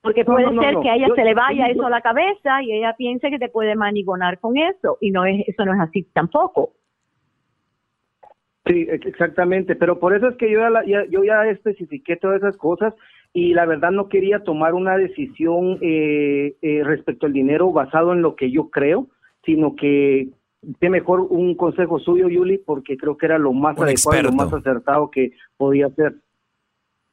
Porque 0.03 0.23
No, 0.23 0.33
puede 0.33 0.45
no, 0.45 0.51
no, 0.51 0.61
ser 0.61 0.75
que 0.81 0.89
a 0.91 0.95
ella 0.95 1.07
Yo- 1.07 1.15
se 1.15 1.23
le 1.23 1.33
vaya 1.33 1.67
yo- 1.67 1.73
eso 1.73 1.85
a 1.87 1.89
la 1.89 2.01
cabeza 2.01 2.61
y 2.61 2.71
ella 2.73 2.93
piense 2.95 3.31
que 3.31 3.39
te 3.39 3.49
puede 3.49 3.75
manigonar 3.75 4.39
con 4.39 4.55
eso, 4.55 4.99
y 5.01 5.09
no 5.11 5.25
es 5.25 5.47
eso 5.47 5.65
no 5.65 5.73
es 5.73 5.79
así 5.79 6.03
tampoco. 6.13 6.73
Sí, 8.67 8.85
ex- 8.89 9.05
exactamente, 9.05 9.75
pero 9.75 9.97
por 9.99 10.13
eso 10.13 10.27
es 10.27 10.35
que 10.37 10.51
yo 10.51 10.59
ya, 10.59 10.69
la- 10.69 10.85
ya- 10.85 11.05
yo 11.09 11.23
ya 11.23 11.45
especifiqué 11.47 12.17
todas 12.17 12.37
esas 12.37 12.55
cosas 12.57 12.93
y 13.37 13.53
la 13.53 13.67
verdad 13.67 13.91
no 13.91 14.09
quería 14.09 14.39
tomar 14.39 14.73
una 14.73 14.97
decisión 14.97 15.77
eh, 15.81 16.55
eh, 16.59 16.81
respecto 16.83 17.27
al 17.27 17.33
dinero 17.33 17.71
basado 17.71 18.11
en 18.11 18.23
lo 18.23 18.35
que 18.35 18.49
yo 18.49 18.71
creo, 18.71 19.09
sino 19.45 19.75
que 19.75 20.29
de 20.63 20.89
mejor 20.89 21.19
un 21.19 21.53
consejo 21.53 21.99
suyo, 21.99 22.29
Yuli, 22.29 22.57
porque 22.57 22.97
creo 22.97 23.15
que 23.15 23.27
era 23.27 23.37
lo 23.37 23.53
más 23.53 23.77
Un 23.77 23.83
adecuado, 23.83 24.19
y 24.19 24.23
lo 24.23 24.29
experto. 24.29 24.43
más 24.43 24.53
acertado 24.59 25.11
que 25.11 25.33
podía 25.55 25.85
hacer. 25.85 26.15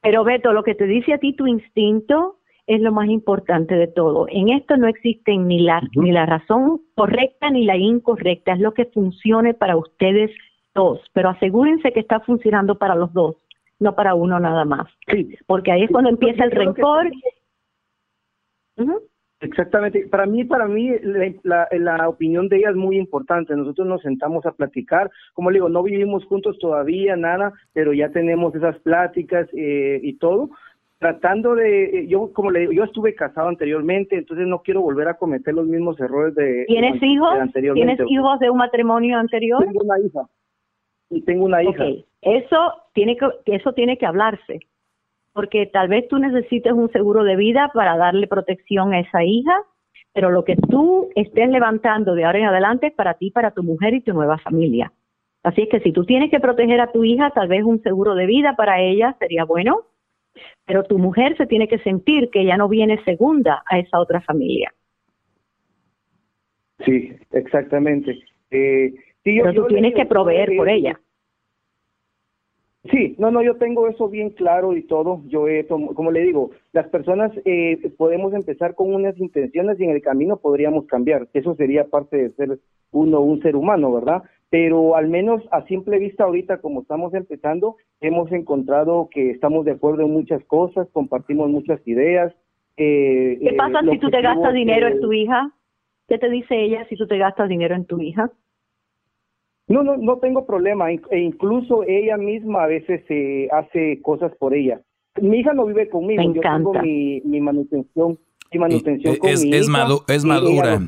Pero 0.01 0.23
Beto, 0.23 0.51
lo 0.51 0.63
que 0.63 0.73
te 0.73 0.87
dice 0.87 1.13
a 1.13 1.19
ti 1.19 1.33
tu 1.33 1.45
instinto 1.45 2.39
es 2.65 2.81
lo 2.81 2.91
más 2.91 3.07
importante 3.07 3.75
de 3.75 3.85
todo. 3.85 4.25
En 4.27 4.49
esto 4.49 4.77
no 4.77 4.87
existe 4.87 5.37
ni 5.37 5.59
la, 5.59 5.79
ni 5.95 6.11
la 6.11 6.25
razón 6.25 6.81
correcta 6.95 7.51
ni 7.51 7.65
la 7.65 7.77
incorrecta, 7.77 8.53
es 8.53 8.59
lo 8.61 8.73
que 8.73 8.85
funcione 8.85 9.53
para 9.53 9.77
ustedes 9.77 10.31
dos, 10.73 10.99
pero 11.13 11.29
asegúrense 11.29 11.93
que 11.93 11.99
está 11.99 12.19
funcionando 12.21 12.79
para 12.79 12.95
los 12.95 13.13
dos, 13.13 13.35
no 13.79 13.95
para 13.95 14.15
uno 14.15 14.39
nada 14.39 14.65
más. 14.65 14.87
Porque 15.47 15.71
ahí 15.71 15.83
es 15.83 15.91
cuando 15.91 16.09
empieza 16.09 16.43
el 16.43 16.51
que- 16.51 16.55
rencor. 16.57 17.09
Exactamente. 19.41 20.07
Para 20.07 20.25
mí, 20.25 20.43
para 20.45 20.67
mí, 20.67 20.91
la, 21.03 21.33
la- 21.43 21.67
la 21.97 22.09
opinión 22.09 22.47
de 22.47 22.57
ella 22.57 22.69
es 22.69 22.75
muy 22.75 22.97
importante. 22.97 23.55
Nosotros 23.55 23.85
nos 23.87 24.01
sentamos 24.01 24.45
a 24.45 24.53
platicar. 24.53 25.11
Como 25.33 25.51
le 25.51 25.57
digo, 25.57 25.69
no 25.69 25.83
vivimos 25.83 26.25
juntos 26.25 26.57
todavía, 26.59 27.15
nada, 27.15 27.53
pero 27.73 27.93
ya 27.93 28.09
tenemos 28.09 28.55
esas 28.55 28.79
pláticas 28.79 29.47
eh, 29.53 29.99
y 30.01 30.17
todo. 30.17 30.49
Tratando 30.97 31.53
de, 31.55 31.83
eh, 31.99 32.07
yo 32.07 32.31
como 32.33 32.49
le 32.49 32.61
digo, 32.61 32.71
yo 32.71 32.85
estuve 32.85 33.13
casado 33.13 33.49
anteriormente, 33.49 34.15
entonces 34.17 34.47
no 34.47 34.61
quiero 34.61 34.81
volver 34.81 35.09
a 35.09 35.15
cometer 35.15 35.53
los 35.53 35.67
mismos 35.67 35.99
errores 35.99 36.33
de, 36.35 36.63
¿Tienes 36.67 36.99
de 37.01 37.07
hijos? 37.07 37.33
anteriormente. 37.37 37.95
¿Tienes 37.97 38.11
hijos 38.11 38.39
de 38.39 38.49
un 38.49 38.57
matrimonio 38.57 39.17
anterior? 39.17 39.63
Tengo 39.63 39.81
una 39.83 39.99
hija. 39.99 40.21
Y 41.09 41.21
tengo 41.21 41.45
una 41.45 41.63
hija. 41.63 41.85
Eso 42.21 42.73
tiene 42.93 43.15
que 43.17 43.27
eso 43.45 43.73
tiene 43.73 43.97
que 43.97 44.05
hablarse, 44.05 44.59
porque 45.33 45.67
tal 45.67 45.87
vez 45.87 46.07
tú 46.07 46.17
necesites 46.17 46.73
un 46.73 46.91
seguro 46.91 47.23
de 47.23 47.35
vida 47.35 47.69
para 47.73 47.97
darle 47.97 48.27
protección 48.27 48.93
a 48.93 48.99
esa 48.99 49.23
hija, 49.23 49.55
pero 50.13 50.31
lo 50.31 50.43
que 50.43 50.55
tú 50.55 51.09
estés 51.15 51.49
levantando 51.49 52.15
de 52.15 52.25
ahora 52.25 52.39
en 52.39 52.45
adelante 52.45 52.87
es 52.87 52.93
para 52.93 53.15
ti, 53.15 53.31
para 53.31 53.51
tu 53.51 53.63
mujer 53.63 53.93
y 53.93 54.01
tu 54.01 54.13
nueva 54.13 54.37
familia. 54.39 54.91
Así 55.43 55.61
es 55.61 55.69
que 55.69 55.79
si 55.81 55.91
tú 55.91 56.05
tienes 56.05 56.31
que 56.31 56.39
proteger 56.39 56.81
a 56.81 56.91
tu 56.91 57.03
hija, 57.03 57.29
tal 57.29 57.47
vez 57.47 57.63
un 57.63 57.79
seguro 57.83 58.15
de 58.15 58.25
vida 58.25 58.55
para 58.55 58.81
ella 58.81 59.15
sería 59.19 59.45
bueno, 59.45 59.81
pero 60.65 60.83
tu 60.83 60.97
mujer 60.97 61.37
se 61.37 61.45
tiene 61.45 61.67
que 61.67 61.77
sentir 61.79 62.29
que 62.31 62.41
ella 62.41 62.57
no 62.57 62.67
viene 62.67 63.03
segunda 63.03 63.63
a 63.69 63.77
esa 63.77 63.99
otra 63.99 64.21
familia. 64.21 64.73
Sí, 66.83 67.11
exactamente. 67.31 68.17
Eh, 68.51 68.93
sí, 69.25 69.35
yo- 69.35 69.43
Pero 69.43 69.63
tú 69.63 69.67
tienes 69.67 69.93
que 69.93 70.05
proveer 70.05 70.51
eh, 70.51 70.57
por 70.57 70.69
ella. 70.69 70.99
Sí, 72.91 73.15
no, 73.17 73.31
no, 73.31 73.41
yo 73.41 73.55
tengo 73.55 73.87
eso 73.87 74.07
bien 74.09 74.29
claro 74.29 74.75
y 74.75 74.83
todo. 74.83 75.23
Yo 75.25 75.47
he, 75.47 75.65
como 75.65 76.11
le 76.11 76.21
digo, 76.21 76.51
las 76.71 76.87
personas 76.89 77.31
eh, 77.43 77.91
podemos 77.97 78.33
empezar 78.33 78.75
con 78.75 78.93
unas 78.93 79.17
intenciones 79.17 79.79
y 79.79 79.85
en 79.85 79.89
el 79.89 80.01
camino 80.03 80.37
podríamos 80.37 80.85
cambiar. 80.85 81.27
Eso 81.33 81.55
sería 81.55 81.85
parte 81.85 82.15
de 82.17 82.29
ser 82.31 82.59
uno 82.91 83.21
un 83.21 83.41
ser 83.41 83.55
humano, 83.55 83.91
¿verdad? 83.91 84.23
Pero 84.51 84.95
al 84.95 85.07
menos 85.07 85.41
a 85.51 85.65
simple 85.65 85.97
vista 85.97 86.25
ahorita, 86.25 86.61
como 86.61 86.81
estamos 86.81 87.13
empezando, 87.15 87.75
hemos 88.01 88.31
encontrado 88.31 89.09
que 89.11 89.31
estamos 89.31 89.65
de 89.65 89.71
acuerdo 89.71 90.03
en 90.03 90.11
muchas 90.11 90.43
cosas, 90.45 90.87
compartimos 90.91 91.49
muchas 91.49 91.85
ideas. 91.87 92.33
eh, 92.77 93.37
¿Qué 93.41 93.49
eh, 93.49 93.55
pasa 93.57 93.81
lo 93.81 93.93
si 93.93 93.99
tú 93.99 94.11
te 94.11 94.21
gastas 94.21 94.53
dinero 94.53 94.87
en 94.87 95.01
tu 95.01 95.11
hija? 95.11 95.51
¿Qué 96.07 96.19
te 96.19 96.29
dice 96.29 96.61
ella 96.61 96.85
si 96.87 96.95
tú 96.95 97.07
te 97.07 97.17
gastas 97.17 97.49
dinero 97.49 97.73
en 97.73 97.85
tu 97.85 97.99
hija? 97.99 98.29
No, 99.67 99.83
no, 99.83 99.97
no 99.97 100.17
tengo 100.19 100.45
problema. 100.45 100.91
E 100.91 101.19
incluso 101.19 101.83
ella 101.87 102.17
misma 102.17 102.63
a 102.63 102.67
veces 102.67 103.01
eh, 103.09 103.47
hace 103.51 103.99
cosas 104.01 104.31
por 104.39 104.53
ella. 104.53 104.81
Mi 105.21 105.39
hija 105.39 105.53
no 105.53 105.65
vive 105.65 105.89
conmigo. 105.89 106.21
Me 106.21 106.27
Yo 106.35 106.41
tengo 106.41 106.71
encanta. 106.71 106.81
mi, 106.83 107.21
mi 107.21 107.41
manutención, 107.41 108.19
mi 108.51 108.59
manutención 108.59 109.15
con 109.15 109.29
Es, 109.29 109.43
mi 109.43 109.55
es, 109.55 109.67
hija, 109.67 109.71
madu- 109.87 110.03
es 110.07 110.23
madura. 110.25 110.79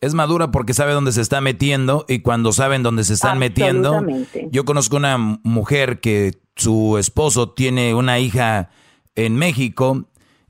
Es 0.00 0.14
madura 0.14 0.50
porque 0.50 0.72
sabe 0.72 0.92
dónde 0.92 1.12
se 1.12 1.20
está 1.20 1.40
metiendo 1.40 2.04
y 2.08 2.20
cuando 2.20 2.52
saben 2.52 2.82
dónde 2.82 3.04
se 3.04 3.14
están 3.14 3.38
metiendo. 3.38 3.88
Absolutamente. 3.94 4.48
Yo 4.50 4.64
conozco 4.64 4.96
una 4.96 5.18
mujer 5.42 6.00
que 6.00 6.30
su 6.56 6.96
esposo 6.98 7.50
tiene 7.50 7.94
una 7.94 8.18
hija 8.18 8.70
en 9.14 9.36
México 9.36 10.04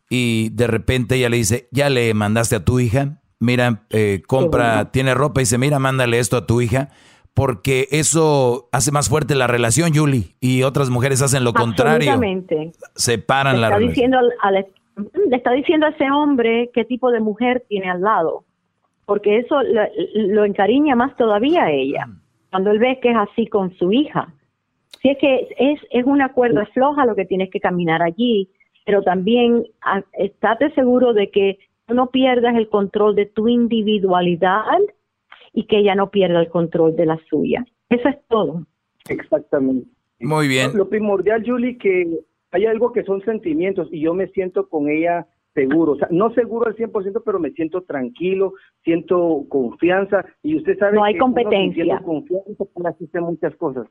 y 0.08 0.50
de 0.50 0.66
repente 0.66 1.16
ella 1.16 1.30
le 1.30 1.38
dice, 1.38 1.68
ya 1.72 1.88
le 1.90 2.12
mandaste 2.14 2.54
a 2.56 2.64
tu 2.64 2.78
hija, 2.80 3.22
mira, 3.40 3.86
eh, 3.90 4.20
compra, 4.28 4.74
bueno. 4.74 4.90
tiene 4.90 5.14
ropa 5.14 5.40
y 5.40 5.42
dice, 5.42 5.58
mira, 5.58 5.78
mándale 5.78 6.18
esto 6.18 6.36
a 6.36 6.46
tu 6.46 6.60
hija. 6.60 6.90
Porque 7.34 7.88
eso 7.90 8.68
hace 8.72 8.92
más 8.92 9.08
fuerte 9.08 9.34
la 9.34 9.46
relación, 9.46 9.94
Julie. 9.94 10.34
Y 10.40 10.64
otras 10.64 10.90
mujeres 10.90 11.22
hacen 11.22 11.44
lo 11.44 11.52
contrario. 11.54 12.12
Separan 12.94 13.60
la 13.60 13.68
relación. 13.70 13.88
diciendo 13.94 14.18
al- 14.18 14.32
al- 14.56 14.66
le 15.30 15.36
está 15.36 15.52
diciendo 15.52 15.86
a 15.86 15.90
ese 15.90 16.10
hombre 16.10 16.70
qué 16.74 16.84
tipo 16.84 17.10
de 17.10 17.20
mujer 17.20 17.64
tiene 17.68 17.90
al 17.90 18.02
lado. 18.02 18.44
Porque 19.06 19.38
eso 19.38 19.62
lo, 19.62 19.82
lo 20.14 20.44
encariña 20.44 20.94
más 20.94 21.16
todavía 21.16 21.64
a 21.64 21.70
ella. 21.72 22.06
Cuando 22.50 22.70
él 22.70 22.78
ve 22.78 23.00
que 23.00 23.10
es 23.10 23.16
así 23.16 23.46
con 23.46 23.74
su 23.78 23.92
hija. 23.92 24.28
Si 25.00 25.08
es 25.08 25.18
que 25.18 25.48
es, 25.58 25.80
es 25.90 26.04
una 26.04 26.32
cuerda 26.32 26.66
floja 26.74 27.06
lo 27.06 27.14
que 27.16 27.24
tienes 27.24 27.50
que 27.50 27.60
caminar 27.60 28.02
allí, 28.02 28.50
pero 28.84 29.02
también 29.02 29.64
ah, 29.80 30.02
estate 30.12 30.70
seguro 30.74 31.14
de 31.14 31.30
que 31.30 31.58
no 31.88 32.08
pierdas 32.10 32.54
el 32.56 32.68
control 32.68 33.14
de 33.16 33.26
tu 33.26 33.48
individualidad 33.48 34.60
y 35.52 35.66
que 35.66 35.78
ella 35.78 35.94
no 35.94 36.10
pierda 36.10 36.40
el 36.40 36.48
control 36.48 36.96
de 36.96 37.06
la 37.06 37.18
suya. 37.28 37.64
Eso 37.88 38.08
es 38.08 38.16
todo. 38.28 38.66
Exactamente. 39.08 39.88
Muy 40.20 40.48
bien. 40.48 40.70
Lo 40.76 40.88
primordial, 40.88 41.42
Julie, 41.44 41.76
que 41.78 42.20
hay 42.52 42.66
algo 42.66 42.92
que 42.92 43.02
son 43.04 43.22
sentimientos 43.24 43.88
y 43.90 44.00
yo 44.00 44.14
me 44.14 44.28
siento 44.28 44.68
con 44.68 44.88
ella 44.88 45.26
seguro. 45.54 45.92
O 45.92 45.96
sea, 45.96 46.08
no 46.10 46.32
seguro 46.34 46.68
al 46.68 46.76
100%, 46.76 47.22
pero 47.24 47.38
me 47.38 47.50
siento 47.50 47.82
tranquilo, 47.82 48.54
siento 48.84 49.44
confianza 49.48 50.24
y 50.42 50.56
usted 50.56 50.78
sabe 50.78 50.94
No 50.94 51.04
hay 51.04 51.14
que 51.14 51.20
competencia. 51.20 52.00
confianza 52.04 52.64
para 52.74 52.90
hacer 52.90 53.20
muchas 53.20 53.54
cosas. 53.56 53.86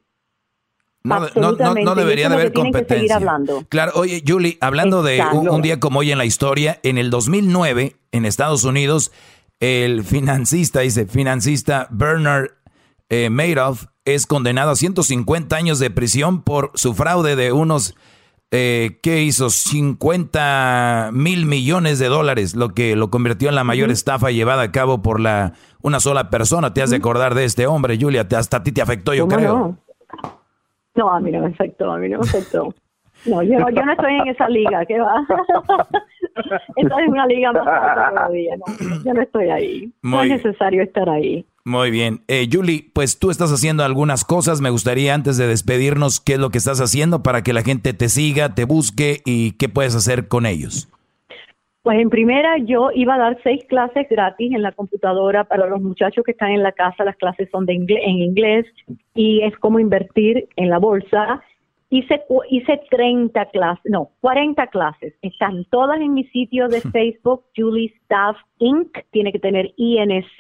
No, 1.03 1.19
no, 1.35 1.53
no, 1.53 1.73
no 1.73 1.95
debería 1.95 2.29
de 2.29 2.35
haber 2.35 2.47
que 2.51 2.53
que 2.53 2.61
competencia. 2.61 3.15
hablando. 3.15 3.63
Claro, 3.69 3.91
oye, 3.95 4.21
Julie, 4.25 4.57
hablando 4.61 5.01
de 5.01 5.19
un 5.33 5.61
día 5.63 5.79
como 5.79 5.99
hoy 5.99 6.11
en 6.11 6.19
la 6.19 6.25
historia, 6.25 6.79
en 6.83 6.99
el 6.99 7.09
2009, 7.09 7.95
en 8.11 8.25
Estados 8.25 8.63
Unidos, 8.65 9.11
el 9.61 10.03
financista, 10.03 10.81
dice, 10.81 11.05
financista 11.05 11.87
Bernard 11.89 12.49
eh, 13.09 13.29
Madoff 13.29 13.85
es 14.03 14.25
condenado 14.27 14.71
a 14.71 14.75
150 14.75 15.55
años 15.55 15.79
de 15.79 15.89
prisión 15.91 16.41
por 16.41 16.71
su 16.73 16.93
fraude 16.93 17.35
de 17.35 17.51
unos, 17.53 17.95
eh, 18.51 18.99
¿qué 19.03 19.21
hizo? 19.21 19.49
50 19.49 21.11
mil 21.13 21.45
millones 21.45 21.99
de 21.99 22.07
dólares, 22.07 22.55
lo 22.55 22.69
que 22.73 22.95
lo 22.95 23.09
convirtió 23.09 23.47
en 23.49 23.55
la 23.55 23.63
mayor 23.63 23.91
estafa 23.91 24.31
llevada 24.31 24.63
a 24.63 24.71
cabo 24.71 25.01
por 25.01 25.19
la 25.19 25.53
una 25.81 25.99
sola 25.99 26.29
persona. 26.29 26.73
Te 26.73 26.81
has 26.81 26.89
de 26.89 26.97
acordar 26.97 27.35
de 27.35 27.45
este 27.45 27.67
hombre, 27.67 27.97
Julia, 27.99 28.27
te- 28.27 28.35
hasta 28.35 28.57
a 28.57 28.63
ti 28.63 28.71
te 28.71 28.81
afectó, 28.81 29.13
yo 29.13 29.25
¿Cómo 29.27 29.37
creo. 29.37 29.53
no? 29.55 29.77
No, 30.95 31.09
a 31.09 31.19
mí 31.21 31.31
no 31.31 31.39
me 31.41 31.47
afectó, 31.49 31.91
a 31.91 31.97
mí 31.97 32.09
no 32.09 32.19
me 32.19 32.27
afectó. 32.27 32.73
No, 33.23 33.43
yo, 33.43 33.51
yo 33.51 33.85
no 33.85 33.91
estoy 33.91 34.15
en 34.15 34.27
esa 34.29 34.49
liga, 34.49 34.83
¿qué 34.87 34.99
va? 34.99 35.13
Esa 36.35 37.01
es 37.01 37.07
una 37.07 37.25
liga 37.25 37.51
más 37.51 37.67
alta 37.67 38.09
todavía, 38.09 38.55
no, 38.57 39.03
yo 39.05 39.13
no 39.13 39.21
estoy 39.21 39.49
ahí. 39.49 39.91
no 40.01 40.17
Muy- 40.17 40.31
es 40.31 40.43
necesario 40.43 40.83
estar 40.83 41.09
ahí. 41.09 41.45
Muy 41.63 41.91
bien. 41.91 42.21
Eh, 42.27 42.47
Julie, 42.51 42.89
pues 42.93 43.19
tú 43.19 43.29
estás 43.29 43.51
haciendo 43.51 43.83
algunas 43.83 44.25
cosas. 44.25 44.61
Me 44.61 44.71
gustaría 44.71 45.13
antes 45.13 45.37
de 45.37 45.45
despedirnos, 45.45 46.19
¿qué 46.19 46.33
es 46.33 46.39
lo 46.39 46.49
que 46.49 46.57
estás 46.57 46.81
haciendo 46.81 47.21
para 47.21 47.43
que 47.43 47.53
la 47.53 47.61
gente 47.61 47.93
te 47.93 48.09
siga, 48.09 48.55
te 48.55 48.65
busque 48.65 49.21
y 49.25 49.51
qué 49.57 49.69
puedes 49.69 49.95
hacer 49.95 50.27
con 50.27 50.47
ellos? 50.47 50.87
Pues 51.83 51.99
en 51.99 52.09
primera 52.09 52.57
yo 52.59 52.89
iba 52.93 53.15
a 53.15 53.17
dar 53.19 53.37
seis 53.43 53.63
clases 53.67 54.07
gratis 54.09 54.51
en 54.53 54.61
la 54.63 54.71
computadora 54.71 55.43
para 55.43 55.67
los 55.67 55.81
muchachos 55.81 56.23
que 56.23 56.31
están 56.31 56.51
en 56.51 56.63
la 56.63 56.71
casa. 56.71 57.03
Las 57.03 57.15
clases 57.17 57.47
son 57.51 57.65
de 57.67 57.73
ingle- 57.73 58.01
en 58.03 58.17
inglés 58.19 58.65
y 59.13 59.41
es 59.43 59.55
como 59.57 59.79
invertir 59.79 60.47
en 60.55 60.69
la 60.69 60.77
bolsa. 60.79 61.41
Hice, 61.93 62.21
hice 62.49 62.81
30 62.89 63.45
clases, 63.47 63.91
no, 63.91 64.11
40 64.21 64.67
clases. 64.67 65.13
Están 65.21 65.65
todas 65.65 65.99
en 65.99 66.13
mi 66.13 66.23
sitio 66.23 66.69
de 66.69 66.79
Facebook, 66.79 67.43
Julie 67.53 67.93
Staff 68.03 68.37
Inc. 68.59 68.97
Tiene 69.11 69.33
que 69.33 69.39
tener 69.39 69.73
INC, 69.75 70.39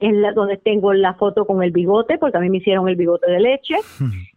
en 0.00 0.22
la, 0.22 0.32
donde 0.32 0.56
tengo 0.56 0.92
la 0.92 1.14
foto 1.14 1.46
con 1.46 1.62
el 1.62 1.70
bigote, 1.70 2.18
porque 2.18 2.36
a 2.36 2.40
mí 2.40 2.50
me 2.50 2.58
hicieron 2.58 2.88
el 2.88 2.96
bigote 2.96 3.30
de 3.30 3.38
leche. 3.38 3.76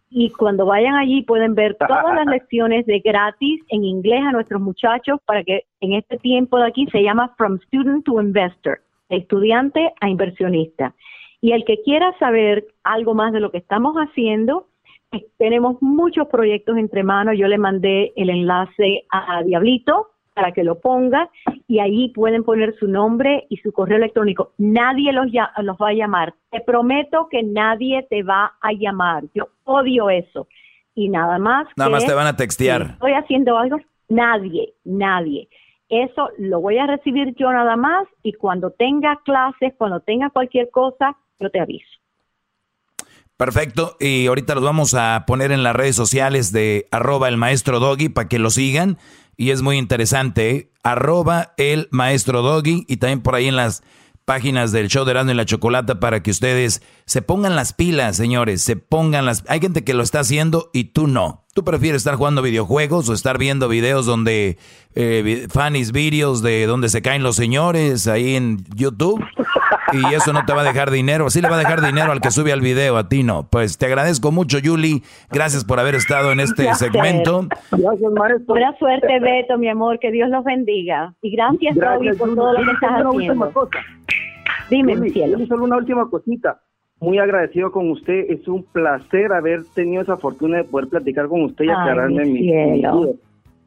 Y 0.08 0.30
cuando 0.30 0.66
vayan 0.66 0.94
allí 0.94 1.22
pueden 1.22 1.56
ver 1.56 1.74
todas 1.76 2.14
las 2.14 2.26
lecciones 2.32 2.86
de 2.86 3.00
gratis 3.00 3.60
en 3.68 3.84
inglés 3.84 4.22
a 4.24 4.30
nuestros 4.30 4.60
muchachos 4.60 5.18
para 5.26 5.42
que 5.42 5.64
en 5.80 5.94
este 5.94 6.16
tiempo 6.18 6.58
de 6.58 6.68
aquí 6.68 6.86
se 6.92 7.02
llama 7.02 7.34
From 7.36 7.58
Student 7.66 8.04
to 8.04 8.20
Investor, 8.20 8.80
de 9.08 9.16
estudiante 9.16 9.92
a 10.00 10.08
inversionista. 10.08 10.94
Y 11.40 11.52
el 11.52 11.64
que 11.64 11.82
quiera 11.82 12.16
saber 12.18 12.66
algo 12.84 13.14
más 13.14 13.32
de 13.32 13.40
lo 13.40 13.50
que 13.50 13.58
estamos 13.58 13.96
haciendo, 13.96 14.66
tenemos 15.38 15.80
muchos 15.80 16.28
proyectos 16.28 16.76
entre 16.76 17.02
manos. 17.02 17.34
Yo 17.38 17.46
le 17.48 17.58
mandé 17.58 18.12
el 18.16 18.30
enlace 18.30 19.04
a 19.10 19.42
Diablito 19.42 20.08
para 20.34 20.52
que 20.52 20.62
lo 20.64 20.78
ponga 20.80 21.28
y 21.66 21.80
ahí 21.80 22.10
pueden 22.10 22.44
poner 22.44 22.74
su 22.78 22.86
nombre 22.88 23.46
y 23.50 23.56
su 23.58 23.72
correo 23.72 23.96
electrónico. 23.98 24.52
Nadie 24.58 25.12
los, 25.12 25.30
ya- 25.32 25.50
los 25.62 25.76
va 25.76 25.88
a 25.88 25.92
llamar. 25.94 26.34
Te 26.50 26.60
prometo 26.60 27.28
que 27.30 27.42
nadie 27.42 28.06
te 28.08 28.22
va 28.22 28.52
a 28.60 28.72
llamar. 28.72 29.24
Yo 29.34 29.48
odio 29.64 30.08
eso. 30.10 30.46
Y 30.94 31.08
nada 31.08 31.38
más. 31.38 31.66
Nada 31.76 31.90
más 31.90 32.06
te 32.06 32.14
van 32.14 32.26
a 32.26 32.36
textear. 32.36 32.86
si 32.86 32.92
estoy 32.92 33.12
haciendo 33.12 33.58
algo, 33.58 33.78
nadie, 34.08 34.72
nadie. 34.84 35.48
Eso 35.88 36.30
lo 36.38 36.60
voy 36.60 36.78
a 36.78 36.86
recibir 36.86 37.34
yo 37.34 37.50
nada 37.52 37.74
más 37.76 38.06
y 38.22 38.32
cuando 38.34 38.70
tenga 38.70 39.20
clases, 39.24 39.74
cuando 39.76 40.00
tenga 40.00 40.30
cualquier 40.30 40.70
cosa, 40.70 41.16
yo 41.40 41.50
te 41.50 41.58
aviso. 41.60 41.99
Perfecto. 43.40 43.96
Y 43.98 44.26
ahorita 44.26 44.54
los 44.54 44.62
vamos 44.62 44.92
a 44.92 45.24
poner 45.26 45.50
en 45.50 45.62
las 45.62 45.74
redes 45.74 45.96
sociales 45.96 46.52
de 46.52 46.86
arroba 46.90 47.26
el 47.26 47.38
maestro 47.38 47.80
Doggy 47.80 48.10
para 48.10 48.28
que 48.28 48.38
lo 48.38 48.50
sigan. 48.50 48.98
Y 49.34 49.48
es 49.48 49.62
muy 49.62 49.78
interesante, 49.78 50.50
¿eh? 50.50 50.70
arroba 50.82 51.54
el 51.56 51.88
maestro 51.90 52.42
Doggy 52.42 52.84
y 52.86 52.98
también 52.98 53.22
por 53.22 53.34
ahí 53.34 53.48
en 53.48 53.56
las 53.56 53.82
páginas 54.26 54.72
del 54.72 54.88
show 54.88 55.06
de 55.06 55.12
Erasmo 55.12 55.30
y 55.30 55.36
la 55.36 55.46
Chocolata 55.46 55.98
para 56.00 56.22
que 56.22 56.30
ustedes 56.30 56.82
se 57.06 57.22
pongan 57.22 57.56
las 57.56 57.72
pilas, 57.72 58.14
señores, 58.14 58.60
se 58.60 58.76
pongan 58.76 59.24
las... 59.24 59.42
Hay 59.48 59.60
gente 59.60 59.84
que 59.84 59.94
lo 59.94 60.02
está 60.02 60.20
haciendo 60.20 60.68
y 60.74 60.92
tú 60.92 61.06
no. 61.06 61.46
Tú 61.52 61.64
prefieres 61.64 62.00
estar 62.02 62.14
jugando 62.14 62.42
videojuegos 62.42 63.08
o 63.08 63.12
estar 63.12 63.38
viendo 63.38 63.68
videos 63.68 64.06
donde... 64.06 64.56
Eh, 64.94 65.46
funnies 65.50 65.92
videos 65.92 66.42
de 66.42 66.66
donde 66.66 66.88
se 66.88 67.00
caen 67.00 67.22
los 67.22 67.36
señores 67.36 68.08
ahí 68.08 68.34
en 68.34 68.58
YouTube 68.74 69.24
y 69.92 70.14
eso 70.14 70.32
no 70.32 70.44
te 70.44 70.52
va 70.52 70.62
a 70.62 70.64
dejar 70.64 70.90
dinero. 70.90 71.30
Sí 71.30 71.40
le 71.40 71.48
va 71.48 71.56
a 71.56 71.58
dejar 71.58 71.80
dinero 71.80 72.12
al 72.12 72.20
que 72.20 72.30
sube 72.30 72.52
al 72.52 72.60
video, 72.60 72.96
a 72.96 73.08
ti 73.08 73.22
no. 73.22 73.46
Pues 73.48 73.78
te 73.78 73.86
agradezco 73.86 74.32
mucho, 74.32 74.58
Julie. 74.62 75.02
Gracias 75.30 75.64
por 75.64 75.78
haber 75.80 75.94
estado 75.94 76.32
en 76.32 76.40
este 76.40 76.64
Gracias. 76.64 76.90
segmento. 76.90 77.46
Gracias, 77.70 78.12
maestro. 78.12 78.44
Buena 78.46 78.76
suerte, 78.78 79.20
Beto, 79.20 79.58
mi 79.58 79.68
amor, 79.68 79.98
que 80.00 80.10
Dios 80.10 80.28
los 80.28 80.44
bendiga. 80.44 81.14
Y 81.22 81.30
gracias, 81.36 81.76
Gracias, 81.76 81.98
Toby, 81.98 82.16
por 82.16 82.34
todo 82.34 82.52
lo 82.52 82.64
que 82.64 82.72
estás 82.72 82.90
haciendo. 82.92 83.52
Dime, 84.70 84.96
mi 84.96 85.10
cielo. 85.10 85.38
Solo 85.46 85.64
una 85.64 85.76
última 85.76 86.08
cosita. 86.08 86.60
Muy 87.00 87.18
agradecido 87.18 87.72
con 87.72 87.90
usted. 87.90 88.26
Es 88.28 88.46
un 88.46 88.62
placer 88.62 89.32
haber 89.32 89.64
tenido 89.74 90.02
esa 90.02 90.16
fortuna 90.16 90.58
de 90.58 90.64
poder 90.64 90.88
platicar 90.88 91.28
con 91.28 91.42
usted 91.42 91.64
y 91.64 91.68
Ay, 91.68 91.74
aclararme 91.74 92.24
mi 92.24 92.40
mi, 92.42 92.82
dudas. 92.82 93.16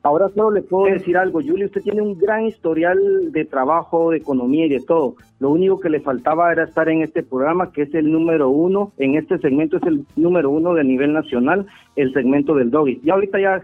Ahora 0.05 0.27
solo 0.35 0.51
le 0.51 0.61
puedo 0.61 0.93
decir 0.93 1.15
algo, 1.15 1.39
Julie, 1.41 1.63
usted 1.63 1.81
tiene 1.81 2.01
un 2.01 2.17
gran 2.17 2.45
historial 2.45 3.31
de 3.31 3.45
trabajo, 3.45 4.11
de 4.11 4.17
economía 4.17 4.65
y 4.65 4.69
de 4.69 4.81
todo. 4.81 5.15
Lo 5.39 5.49
único 5.49 5.79
que 5.79 5.89
le 5.89 6.01
faltaba 6.01 6.51
era 6.51 6.65
estar 6.65 6.89
en 6.89 7.01
este 7.01 7.23
programa, 7.23 7.71
que 7.71 7.83
es 7.83 7.93
el 7.95 8.11
número 8.11 8.49
uno, 8.49 8.91
en 8.97 9.15
este 9.15 9.37
segmento 9.37 9.77
es 9.77 9.83
el 9.83 10.05
número 10.17 10.49
uno 10.49 10.73
de 10.73 10.83
nivel 10.83 11.13
nacional, 11.13 11.67
el 11.95 12.11
segmento 12.11 12.53
del 12.53 12.69
doggy. 12.69 12.99
Y 13.01 13.11
ahorita 13.11 13.39
ya 13.39 13.63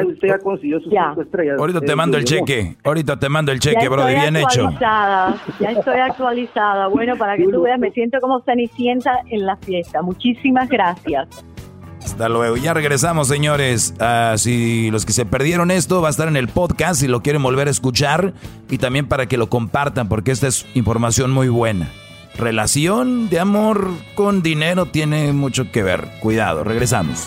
Ya 0.00 0.06
usted 0.06 0.28
ya 0.28 0.38
consiguió 0.38 0.80
sus 0.80 0.90
cinco 0.90 1.22
estrellas. 1.22 1.56
Ahorita 1.58 1.80
te 1.80 1.94
mando 1.96 2.16
el 2.18 2.24
cheque. 2.24 2.76
Ahorita 2.84 3.18
te 3.18 3.28
mando 3.28 3.52
el 3.52 3.60
cheque, 3.60 3.82
ya 3.84 3.88
bro. 3.88 4.00
estoy 4.06 4.20
Bien 4.20 4.36
hecho. 4.36 4.66
actualizada, 4.66 5.36
Ya 5.60 5.70
estoy 5.70 5.98
actualizada. 6.00 6.88
Bueno, 6.88 7.16
para 7.16 7.36
que 7.36 7.44
tú 7.44 7.62
veas, 7.62 7.78
me 7.78 7.90
siento 7.90 8.18
como 8.20 8.40
Cenicienta 8.42 9.12
en 9.30 9.46
la 9.46 9.56
fiesta. 9.56 10.02
Muchísimas 10.02 10.68
gracias. 10.68 11.28
Hasta 12.04 12.28
luego. 12.28 12.56
Ya 12.56 12.74
regresamos, 12.74 13.28
señores. 13.28 13.94
Ah, 13.98 14.34
si 14.36 14.90
los 14.90 15.06
que 15.06 15.12
se 15.12 15.24
perdieron 15.24 15.70
esto 15.70 16.02
va 16.02 16.08
a 16.08 16.10
estar 16.10 16.28
en 16.28 16.36
el 16.36 16.48
podcast 16.48 17.00
si 17.00 17.08
lo 17.08 17.22
quieren 17.22 17.42
volver 17.42 17.68
a 17.68 17.70
escuchar 17.70 18.34
y 18.68 18.78
también 18.78 19.06
para 19.08 19.26
que 19.26 19.36
lo 19.38 19.48
compartan 19.48 20.08
porque 20.08 20.30
esta 20.30 20.46
es 20.48 20.66
información 20.74 21.30
muy 21.30 21.48
buena. 21.48 21.88
Relación 22.36 23.30
de 23.30 23.40
amor 23.40 23.88
con 24.16 24.42
dinero 24.42 24.86
tiene 24.86 25.32
mucho 25.32 25.70
que 25.70 25.82
ver. 25.82 26.08
Cuidado, 26.20 26.62
regresamos. 26.64 27.26